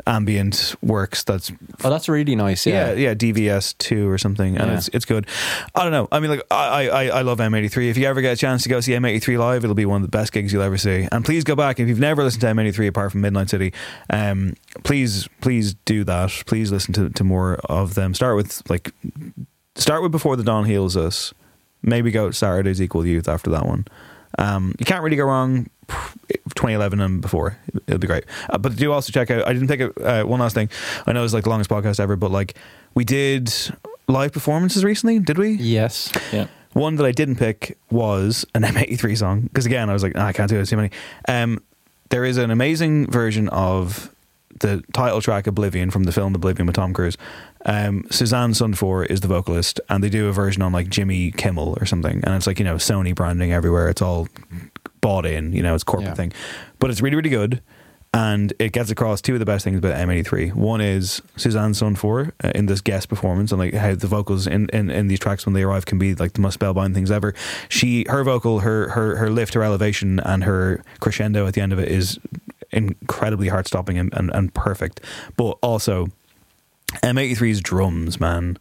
ambient 0.07 0.75
works. 0.83 1.23
That's 1.23 1.51
Oh, 1.83 1.89
that's 1.89 2.07
really 2.09 2.35
nice. 2.35 2.65
yeah, 2.67 2.91
Yeah, 2.91 3.09
yeah, 3.09 3.13
DVS 3.15 3.75
two 3.77 4.09
or 4.09 4.17
something, 4.17 4.57
and 4.57 4.69
Yeah. 4.69 4.77
it's 4.77 4.87
it's 4.89 5.05
good. 5.05 5.25
I 5.73 5.83
don't 5.83 5.91
know. 5.91 6.07
I 6.11 6.19
mean, 6.19 6.29
like 6.31 6.41
I, 6.51 6.89
I 6.89 7.03
I 7.07 7.21
love 7.21 7.39
M83. 7.39 7.89
If 7.89 7.97
you 7.97 8.05
ever 8.05 8.21
get 8.21 8.33
a 8.33 8.35
chance 8.35 8.63
to 8.63 8.69
go 8.69 8.79
see 8.81 8.91
M83 8.91 9.37
live, 9.39 9.63
it'll 9.63 9.73
be 9.75 9.85
one 9.85 10.01
of 10.03 10.07
the 10.11 10.15
best 10.15 10.31
gigs 10.33 10.51
you'll 10.53 10.61
ever 10.61 10.77
see. 10.77 11.07
And 11.11 11.23
please 11.25 11.43
go 11.43 11.55
back 11.55 11.79
if 11.79 11.87
you've 11.87 11.99
never 11.99 12.23
listened 12.23 12.41
to 12.41 12.47
M83 12.47 12.87
apart 12.87 13.11
from 13.13 13.21
Midnight 13.21 13.49
City. 13.49 13.73
Um, 14.09 14.55
please 14.83 15.27
please 15.41 15.73
do 15.85 16.03
that. 16.03 16.43
Please 16.45 16.71
listen 16.71 16.93
to 16.93 17.09
to 17.09 17.23
more 17.23 17.55
of 17.65 17.95
them. 17.95 18.13
Start 18.13 18.35
with 18.35 18.61
like 18.69 18.91
start 19.75 20.03
with 20.03 20.11
before 20.11 20.35
the 20.35 20.43
dawn 20.43 20.65
heals 20.65 20.95
us. 20.97 21.33
Maybe 21.85 22.11
go 22.11 22.31
Saturday's 22.31 22.81
Equal 22.81 23.05
Youth 23.05 23.27
after 23.29 23.49
that 23.51 23.65
one. 23.65 23.85
Um, 24.37 24.73
you 24.79 24.85
can't 24.85 25.03
really 25.03 25.15
go 25.15 25.25
wrong. 25.25 25.69
2011 25.87 26.99
and 26.99 27.21
before, 27.21 27.57
it'll 27.85 27.99
be 27.99 28.07
great. 28.07 28.23
Uh, 28.49 28.57
but 28.57 28.75
do 28.75 28.91
also 28.91 29.11
check 29.11 29.29
out. 29.29 29.47
I 29.47 29.53
didn't 29.53 29.67
pick 29.67 29.81
it. 29.81 30.01
Uh, 30.01 30.23
one 30.23 30.39
last 30.39 30.55
thing. 30.55 30.69
I 31.05 31.13
know 31.13 31.23
it's 31.23 31.33
like 31.33 31.43
the 31.43 31.49
longest 31.51 31.69
podcast 31.69 31.99
ever, 31.99 32.15
but 32.15 32.31
like 32.31 32.55
we 32.95 33.05
did 33.05 33.53
live 34.07 34.31
performances 34.33 34.83
recently. 34.83 35.19
Did 35.19 35.37
we? 35.37 35.51
Yes. 35.51 36.11
Yeah. 36.33 36.47
One 36.73 36.95
that 36.95 37.05
I 37.05 37.11
didn't 37.11 37.35
pick 37.35 37.77
was 37.91 38.45
an 38.55 38.63
M83 38.63 39.17
song 39.17 39.41
because 39.41 39.65
again 39.65 39.89
I 39.89 39.93
was 39.93 40.01
like, 40.01 40.13
"Ah, 40.15 40.25
I 40.25 40.33
can't 40.33 40.49
do 40.49 40.59
it. 40.59 40.65
Too 40.65 40.75
many. 40.75 40.89
Um, 41.27 41.61
there 42.09 42.25
is 42.25 42.37
an 42.37 42.51
amazing 42.51 43.09
version 43.11 43.47
of 43.49 44.13
the 44.59 44.83
title 44.93 45.21
track 45.21 45.47
Oblivion 45.47 45.91
from 45.91 46.03
the 46.03 46.11
film 46.11 46.33
Oblivion 46.35 46.65
with 46.65 46.75
Tom 46.75 46.93
Cruise. 46.93 47.17
Um, 47.65 48.05
Susanne 48.11 48.51
Sundfør 48.51 49.05
is 49.07 49.21
the 49.21 49.27
vocalist, 49.27 49.79
and 49.89 50.03
they 50.03 50.09
do 50.09 50.27
a 50.27 50.31
version 50.31 50.61
on 50.61 50.71
like 50.71 50.87
Jimmy 50.89 51.31
Kimmel 51.31 51.77
or 51.81 51.85
something, 51.85 52.21
and 52.23 52.35
it's 52.35 52.47
like 52.47 52.59
you 52.59 52.65
know 52.65 52.75
Sony 52.75 53.13
branding 53.15 53.51
everywhere. 53.51 53.89
It's 53.89 54.01
all 54.01 54.27
bought 55.01 55.25
in, 55.25 55.53
you 55.53 55.61
know, 55.61 55.75
it's 55.75 55.83
corporate 55.83 56.09
Yeah. 56.09 56.15
thing, 56.15 56.33
but 56.79 56.89
it's 56.89 57.01
really 57.01 57.15
really 57.15 57.29
good. 57.29 57.61
And 58.13 58.53
it 58.59 58.71
gets 58.71 58.89
across 58.91 59.21
two 59.21 59.33
of 59.33 59.39
the 59.39 59.45
best 59.45 59.65
things 59.65 59.77
about 59.77 59.93
M83. 59.97 60.53
One 60.53 60.79
is 60.79 61.21
Susanne 61.35 61.73
Sundfør 61.73 62.31
uh, 62.41 62.51
in 62.55 62.67
this 62.67 62.79
guest 62.79 63.09
performance, 63.09 63.51
and 63.51 63.59
like 63.59 63.73
how 63.73 63.93
the 63.93 64.07
vocals 64.07 64.47
in, 64.47 64.69
in, 64.69 64.89
in 64.89 65.07
these 65.07 65.19
tracks 65.19 65.45
when 65.45 65.51
they 65.53 65.63
arrive 65.63 65.85
can 65.85 65.99
be 65.99 66.15
like 66.15 66.31
the 66.31 66.39
most 66.39 66.53
spellbound 66.53 66.95
things 66.95 67.11
ever. 67.11 67.33
She, 67.67 68.05
her 68.07 68.23
vocal, 68.23 68.59
her 68.61 68.87
her 68.91 69.17
her 69.17 69.29
lift, 69.29 69.53
her 69.55 69.63
elevation, 69.63 70.21
and 70.21 70.45
her 70.45 70.81
crescendo 71.01 71.45
at 71.45 71.55
the 71.55 71.61
end 71.61 71.73
of 71.73 71.79
it 71.79 71.89
is 71.89 72.17
incredibly 72.71 73.47
heart 73.47 73.67
stopping 73.67 73.97
and, 73.97 74.13
and, 74.13 74.31
and 74.31 74.53
perfect. 74.53 75.01
But 75.37 75.57
also, 75.61 76.07
M83's 77.03 77.61
drums, 77.61 78.19
man, 78.19 78.57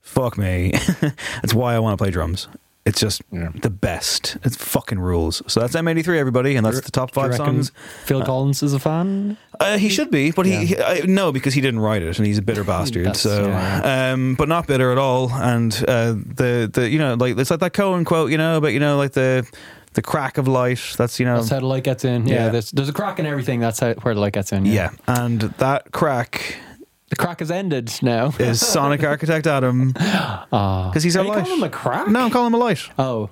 fuck 0.00 0.38
me. 0.38 0.72
That's 1.00 1.54
why 1.54 1.74
I 1.74 1.78
want 1.78 1.98
to 1.98 2.02
play 2.02 2.10
drums. 2.10 2.48
It's 2.88 3.00
just 3.00 3.20
the 3.30 3.68
best. 3.68 4.38
It's 4.44 4.56
fucking 4.56 4.98
rules. 4.98 5.42
So 5.46 5.60
that's 5.60 5.74
M83, 5.74 6.16
everybody, 6.16 6.56
and 6.56 6.64
that's 6.64 6.80
the 6.80 6.90
top 6.90 7.12
five 7.12 7.34
songs. 7.34 7.70
Phil 8.04 8.22
Collins 8.22 8.62
is 8.62 8.72
a 8.72 8.78
fan. 8.78 9.36
Uh, 9.60 9.76
he 9.76 9.90
should 9.90 10.10
be, 10.10 10.30
but 10.30 10.46
he, 10.46 10.64
he 10.64 10.78
I, 10.78 11.00
no, 11.00 11.30
because 11.30 11.52
he 11.52 11.60
didn't 11.60 11.80
write 11.80 12.00
it, 12.00 12.16
and 12.16 12.26
he's 12.26 12.38
a 12.38 12.42
bitter 12.42 12.64
bastard. 12.72 13.14
So, 13.14 13.48
yeah. 13.48 14.12
um, 14.12 14.36
but 14.36 14.48
not 14.48 14.66
bitter 14.66 14.90
at 14.90 14.96
all. 14.96 15.30
And 15.30 15.74
uh, 15.86 16.12
the 16.12 16.70
the 16.72 16.88
you 16.88 16.98
know 16.98 17.12
like 17.12 17.36
it's 17.36 17.50
like 17.50 17.60
that 17.60 17.74
Cohen 17.74 18.06
quote, 18.06 18.30
you 18.30 18.38
know, 18.38 18.58
but 18.58 18.72
you 18.72 18.80
know 18.80 18.96
like 18.96 19.12
the 19.12 19.46
the 19.94 20.02
crack 20.02 20.38
of 20.38 20.46
light. 20.48 20.94
That's 20.96 21.18
you 21.18 21.26
know 21.26 21.36
That's 21.36 21.48
how 21.50 21.60
the 21.60 21.66
light 21.66 21.84
gets 21.84 22.04
in. 22.04 22.26
Yeah, 22.26 22.34
Yeah. 22.46 22.48
there's 22.50 22.70
there's 22.70 22.88
a 22.88 22.92
crack 22.92 23.18
in 23.18 23.26
everything. 23.26 23.60
That's 23.60 23.80
how 23.80 23.94
where 23.94 24.14
the 24.14 24.20
light 24.20 24.32
gets 24.34 24.52
in. 24.52 24.64
yeah, 24.66 24.90
and 25.06 25.40
that 25.58 25.92
crack 25.92 26.56
the 27.10 27.16
crack 27.16 27.40
has 27.40 27.50
ended 27.50 27.90
now. 28.02 28.32
is 28.38 28.60
Sonic 28.66 29.02
Architect 29.12 29.46
Adam 29.46 29.94
Ah, 29.96 30.88
because 30.90 31.02
he's 31.02 31.16
our 31.16 31.22
Are 31.22 31.26
you 31.26 31.32
light. 31.32 31.44
calling 31.44 31.58
him 31.58 31.64
a 31.64 31.70
crack? 31.70 32.08
No, 32.08 32.20
I'm 32.20 32.30
calling 32.30 32.48
him 32.48 32.54
a 32.54 32.58
light. 32.58 32.88
Oh. 32.98 33.30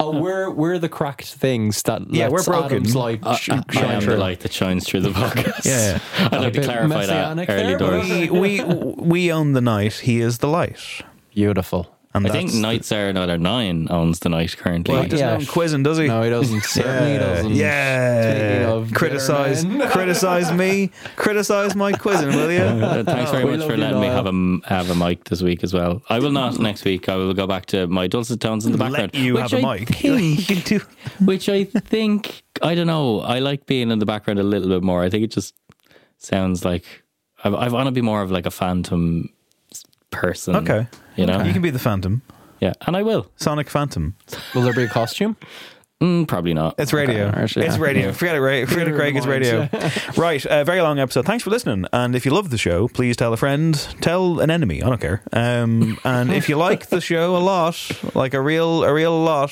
Oh, 0.00 0.16
we're 0.20 0.48
we're 0.50 0.78
the 0.78 0.88
cracked 0.88 1.24
things 1.34 1.82
that 1.82 2.02
Yeah, 2.08 2.28
lets 2.28 2.46
we're 2.46 2.52
broken. 2.54 2.76
Adam's 2.76 2.94
light 2.94 3.18
I, 3.24 3.34
sh- 3.34 3.48
I, 3.50 3.62
I 3.68 3.72
shine 3.72 3.84
am 3.96 4.00
through. 4.00 4.12
the 4.14 4.18
light 4.20 4.40
that 4.40 4.52
shines 4.52 4.86
through 4.86 5.00
the 5.00 5.10
podcast. 5.10 5.64
Yeah. 5.64 5.98
I'd 6.30 6.40
like 6.40 6.52
to 6.52 6.62
clarify 6.62 7.06
that 7.06 7.48
early 7.50 7.74
there, 7.74 7.78
doors. 7.78 8.08
We 8.08 8.30
we 8.30 8.62
we 8.62 9.32
own 9.32 9.54
the 9.54 9.60
night. 9.60 9.94
He 9.94 10.20
is 10.20 10.38
the 10.38 10.46
light. 10.46 10.78
Beautiful. 11.34 11.96
And 12.14 12.26
I 12.26 12.30
think 12.30 12.46
that's 12.48 12.54
the- 12.56 12.62
Night 12.62 12.84
Sarah 12.86 13.10
Another 13.10 13.36
Nine 13.36 13.86
owns 13.90 14.20
the 14.20 14.30
night 14.30 14.56
currently. 14.56 14.94
Well, 14.94 15.02
he 15.02 15.08
doesn't 15.10 15.26
Yeah. 15.28 15.34
own 15.34 15.44
quizzing, 15.46 15.82
does 15.82 15.98
he? 15.98 16.06
No, 16.06 16.22
he 16.22 16.30
doesn't. 16.30 16.64
Certainly 16.64 17.12
yeah, 17.12 17.18
doesn't. 17.18 17.50
Yeah. 17.52 18.84
Criticize, 18.94 19.64
criticize 19.92 20.52
me, 20.52 20.90
criticize 21.16 21.76
my 21.76 21.92
quizzing, 21.92 22.28
will 22.28 22.50
you? 22.50 22.58
Uh, 22.88 23.04
thanks 23.04 23.30
very 23.30 23.44
We 23.44 23.50
much 23.52 23.60
love 23.60 23.68
for 23.70 23.76
you, 23.76 23.82
letting 23.82 24.00
me 24.00 24.06
have 24.06 24.26
a 24.26 24.68
have 24.68 24.88
a 24.90 24.94
mic 24.94 25.24
this 25.24 25.42
week 25.42 25.62
as 25.62 25.74
well. 25.74 26.02
I 26.08 26.18
will 26.18 26.32
not 26.32 26.58
next 26.58 26.84
week. 26.84 27.08
I 27.08 27.16
will 27.16 27.34
go 27.34 27.46
back 27.46 27.66
to 27.66 27.86
my 27.86 28.06
dulcet 28.06 28.40
tones 28.40 28.64
in 28.66 28.72
the 28.72 28.78
background. 28.78 29.10
Let 29.14 29.22
you 29.22 29.34
which 29.34 29.42
have 29.50 29.52
a 29.52 29.66
I 29.66 29.78
mic. 29.78 29.88
think- 29.88 30.48
You 30.48 30.56
can 30.62 30.80
which 31.26 31.48
I 31.48 31.64
think 31.64 32.42
I 32.62 32.74
don't 32.74 32.86
know. 32.86 33.20
I 33.20 33.38
like 33.40 33.66
being 33.66 33.90
in 33.90 33.98
the 33.98 34.06
background 34.06 34.40
a 34.40 34.42
little 34.42 34.68
bit 34.68 34.82
more. 34.82 35.02
I 35.04 35.10
think 35.10 35.24
it 35.24 35.30
just 35.30 35.54
sounds 36.16 36.64
like 36.64 36.84
I, 37.44 37.48
I 37.50 37.68
want 37.68 37.86
to 37.86 37.92
be 37.92 38.00
more 38.00 38.22
of 38.22 38.30
like 38.30 38.46
a 38.46 38.50
phantom 38.50 39.28
person. 40.10 40.56
Okay. 40.56 40.86
You 41.18 41.26
know. 41.26 41.42
You 41.42 41.52
can 41.52 41.62
be 41.62 41.70
the 41.70 41.78
Phantom, 41.78 42.22
yeah, 42.60 42.72
and 42.86 42.96
I 42.96 43.02
will. 43.02 43.30
Sonic 43.36 43.68
Phantom. 43.68 44.14
Will 44.54 44.62
there 44.62 44.72
be 44.72 44.84
a 44.84 44.88
costume? 44.88 45.36
Mm, 46.00 46.28
probably 46.28 46.54
not. 46.54 46.76
It's 46.78 46.92
radio. 46.92 47.26
Okay, 47.26 47.40
actually, 47.40 47.66
it's 47.66 47.76
yeah. 47.76 47.82
radio. 47.82 48.12
Forget 48.12 48.36
it, 48.36 48.40
Ray. 48.40 48.64
Forget 48.66 48.86
it, 48.86 48.94
Craig. 48.94 49.16
It's 49.16 49.26
radio. 49.26 49.68
right. 50.16 50.46
Uh, 50.46 50.62
very 50.62 50.80
long 50.80 51.00
episode. 51.00 51.26
Thanks 51.26 51.42
for 51.42 51.50
listening. 51.50 51.86
And 51.92 52.14
if 52.14 52.24
you 52.24 52.30
love 52.30 52.50
the 52.50 52.58
show, 52.58 52.86
please 52.86 53.16
tell 53.16 53.32
a 53.32 53.36
friend, 53.36 53.74
tell 54.00 54.38
an 54.38 54.48
enemy. 54.48 54.80
I 54.80 54.90
don't 54.90 55.00
care. 55.00 55.22
Um, 55.32 55.98
and 56.04 56.32
if 56.32 56.48
you 56.48 56.54
like 56.56 56.86
the 56.86 57.00
show 57.00 57.36
a 57.36 57.38
lot, 57.38 57.90
like 58.14 58.32
a 58.32 58.40
real, 58.40 58.84
a 58.84 58.94
real 58.94 59.18
lot, 59.20 59.50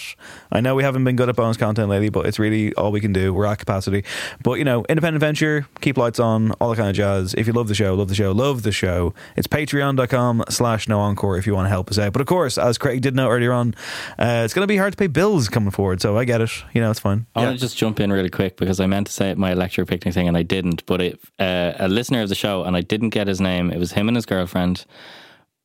I 0.52 0.60
know 0.60 0.76
we 0.76 0.84
haven't 0.84 1.02
been 1.02 1.16
good 1.16 1.28
at 1.28 1.34
bonus 1.34 1.56
content 1.56 1.88
lately, 1.88 2.10
but 2.10 2.26
it's 2.26 2.38
really 2.38 2.72
all 2.74 2.92
we 2.92 3.00
can 3.00 3.12
do. 3.12 3.34
We're 3.34 3.46
at 3.46 3.58
capacity. 3.58 4.04
But 4.40 4.60
you 4.60 4.64
know, 4.64 4.84
independent 4.88 5.20
venture, 5.20 5.66
keep 5.80 5.96
lights 5.96 6.20
on, 6.20 6.52
all 6.52 6.70
that 6.70 6.76
kind 6.76 6.90
of 6.90 6.94
jazz. 6.94 7.34
If 7.34 7.48
you 7.48 7.54
love 7.54 7.66
the 7.66 7.74
show, 7.74 7.94
love 7.94 8.06
the 8.06 8.14
show, 8.14 8.30
love 8.30 8.62
the 8.62 8.70
show. 8.70 9.14
It's 9.34 9.48
patreon.com 9.48 10.44
slash 10.48 10.86
no 10.86 11.00
encore 11.00 11.38
if 11.38 11.46
you 11.48 11.56
want 11.56 11.66
to 11.66 11.70
help 11.70 11.90
us 11.90 11.98
out. 11.98 12.12
But 12.12 12.20
of 12.20 12.28
course, 12.28 12.56
as 12.56 12.78
Craig 12.78 13.02
did 13.02 13.16
know 13.16 13.30
earlier 13.30 13.52
on, 13.52 13.74
uh, 14.16 14.42
it's 14.44 14.54
going 14.54 14.62
to 14.62 14.68
be 14.68 14.76
hard 14.76 14.92
to 14.92 14.96
pay 14.96 15.08
bills 15.08 15.48
coming 15.48 15.72
forward. 15.72 16.00
So 16.00 16.16
I 16.16 16.24
get 16.38 16.50
it. 16.50 16.64
You 16.74 16.80
know, 16.80 16.90
it's 16.90 17.00
fine. 17.00 17.26
I 17.34 17.44
want 17.44 17.56
to 17.56 17.60
just 17.60 17.76
jump 17.76 18.00
in 18.00 18.12
really 18.12 18.30
quick 18.30 18.56
because 18.56 18.80
I 18.80 18.86
meant 18.86 19.06
to 19.06 19.12
say 19.12 19.34
my 19.34 19.52
electric 19.52 19.88
picnic 19.88 20.14
thing 20.14 20.28
and 20.28 20.36
I 20.36 20.42
didn't. 20.42 20.84
But 20.86 21.00
it, 21.00 21.20
uh, 21.38 21.72
a 21.78 21.88
listener 21.88 22.22
of 22.22 22.28
the 22.28 22.34
show, 22.34 22.64
and 22.64 22.76
I 22.76 22.80
didn't 22.80 23.10
get 23.10 23.26
his 23.26 23.40
name. 23.40 23.70
It 23.70 23.78
was 23.78 23.92
him 23.92 24.08
and 24.08 24.16
his 24.16 24.26
girlfriend 24.26 24.84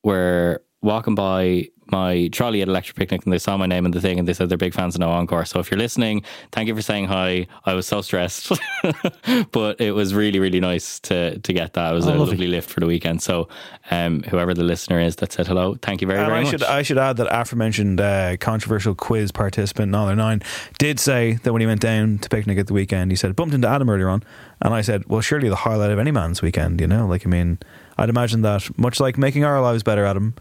were 0.02 0.62
walking 0.80 1.14
by 1.14 1.68
my 1.92 2.28
trolley 2.32 2.62
at 2.62 2.68
electric 2.68 2.96
picnic 2.96 3.24
and 3.24 3.32
they 3.32 3.38
saw 3.38 3.56
my 3.56 3.66
name 3.66 3.84
in 3.86 3.92
the 3.92 4.00
thing 4.00 4.18
and 4.18 4.26
they 4.26 4.32
said 4.32 4.48
they're 4.48 4.58
big 4.58 4.74
fans 4.74 4.94
of 4.96 5.00
No 5.00 5.10
Encore. 5.10 5.44
So 5.44 5.60
if 5.60 5.70
you're 5.70 5.78
listening, 5.78 6.24
thank 6.50 6.66
you 6.68 6.74
for 6.74 6.82
saying 6.82 7.06
hi. 7.06 7.46
I 7.66 7.74
was 7.74 7.86
so 7.86 8.00
stressed, 8.02 8.50
but 9.52 9.80
it 9.80 9.92
was 9.92 10.14
really 10.14 10.38
really 10.38 10.60
nice 10.60 10.98
to 11.00 11.38
to 11.38 11.52
get 11.52 11.74
that. 11.74 11.92
It 11.92 11.94
was 11.94 12.06
Oh, 12.06 12.10
a 12.10 12.16
lovely. 12.16 12.26
lovely 12.32 12.46
lift 12.48 12.70
for 12.70 12.80
the 12.80 12.86
weekend. 12.86 13.22
So 13.22 13.48
um, 13.90 14.22
whoever 14.24 14.54
the 14.54 14.64
listener 14.64 15.00
is 15.00 15.16
that 15.16 15.32
said 15.32 15.46
hello, 15.46 15.76
thank 15.82 16.00
you 16.00 16.06
very 16.06 16.18
and 16.18 16.26
very 16.28 16.40
I 16.40 16.42
much. 16.42 16.50
should 16.50 16.62
I 16.64 16.82
should 16.82 16.98
add 16.98 17.16
that 17.18 17.28
aforementioned 17.30 18.00
uh, 18.00 18.36
controversial 18.38 18.94
quiz 18.94 19.30
participant 19.30 19.92
Nollar 19.92 20.16
Nine 20.16 20.40
did 20.78 20.98
say 20.98 21.34
that 21.42 21.52
when 21.52 21.60
he 21.60 21.66
went 21.66 21.80
down 21.80 22.18
to 22.18 22.28
picnic 22.28 22.58
at 22.58 22.66
the 22.66 22.74
weekend, 22.74 23.10
he 23.12 23.16
said 23.16 23.36
bumped 23.36 23.54
into 23.54 23.68
Adam 23.68 23.88
earlier 23.90 24.08
on, 24.08 24.22
and 24.60 24.72
I 24.74 24.80
said, 24.80 25.04
well, 25.08 25.20
surely 25.20 25.48
the 25.48 25.56
highlight 25.56 25.90
of 25.90 25.98
any 25.98 26.10
man's 26.10 26.42
weekend, 26.42 26.80
you 26.80 26.86
know, 26.86 27.06
like 27.06 27.26
I 27.26 27.28
mean, 27.30 27.58
I'd 27.98 28.08
imagine 28.08 28.42
that 28.42 28.76
much 28.78 28.98
like 29.00 29.18
making 29.18 29.44
our 29.44 29.60
lives 29.60 29.82
better, 29.82 30.04
Adam. 30.04 30.34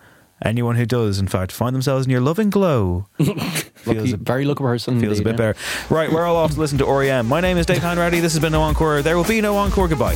Anyone 0.44 0.76
who 0.76 0.86
does, 0.86 1.20
in 1.20 1.28
fact, 1.28 1.52
find 1.52 1.76
themselves 1.76 2.06
in 2.06 2.12
your 2.12 2.22
loving 2.22 2.50
glow 2.50 3.08
feels 3.18 3.86
Lucky, 3.86 4.14
a, 4.14 4.18
very 4.18 4.46
lucky 4.46 4.64
person. 4.64 5.00
feels 5.00 5.20
a 5.20 5.24
bit 5.24 5.32
yeah. 5.32 5.54
better. 5.54 5.60
Right, 5.90 6.12
we're 6.12 6.26
all 6.26 6.36
off 6.36 6.54
to 6.54 6.60
listen 6.60 6.78
to 6.80 6.86
REM. 6.86 7.28
My 7.28 7.42
name 7.42 7.58
is 7.58 7.66
Dave 7.66 7.82
Hanratty. 7.82 8.22
This 8.22 8.34
has 8.34 8.40
been 8.40 8.52
No 8.52 8.62
Encore. 8.62 9.02
There 9.02 9.18
will 9.18 9.24
be 9.24 9.42
no 9.42 9.56
encore. 9.58 9.88
Goodbye. 9.88 10.16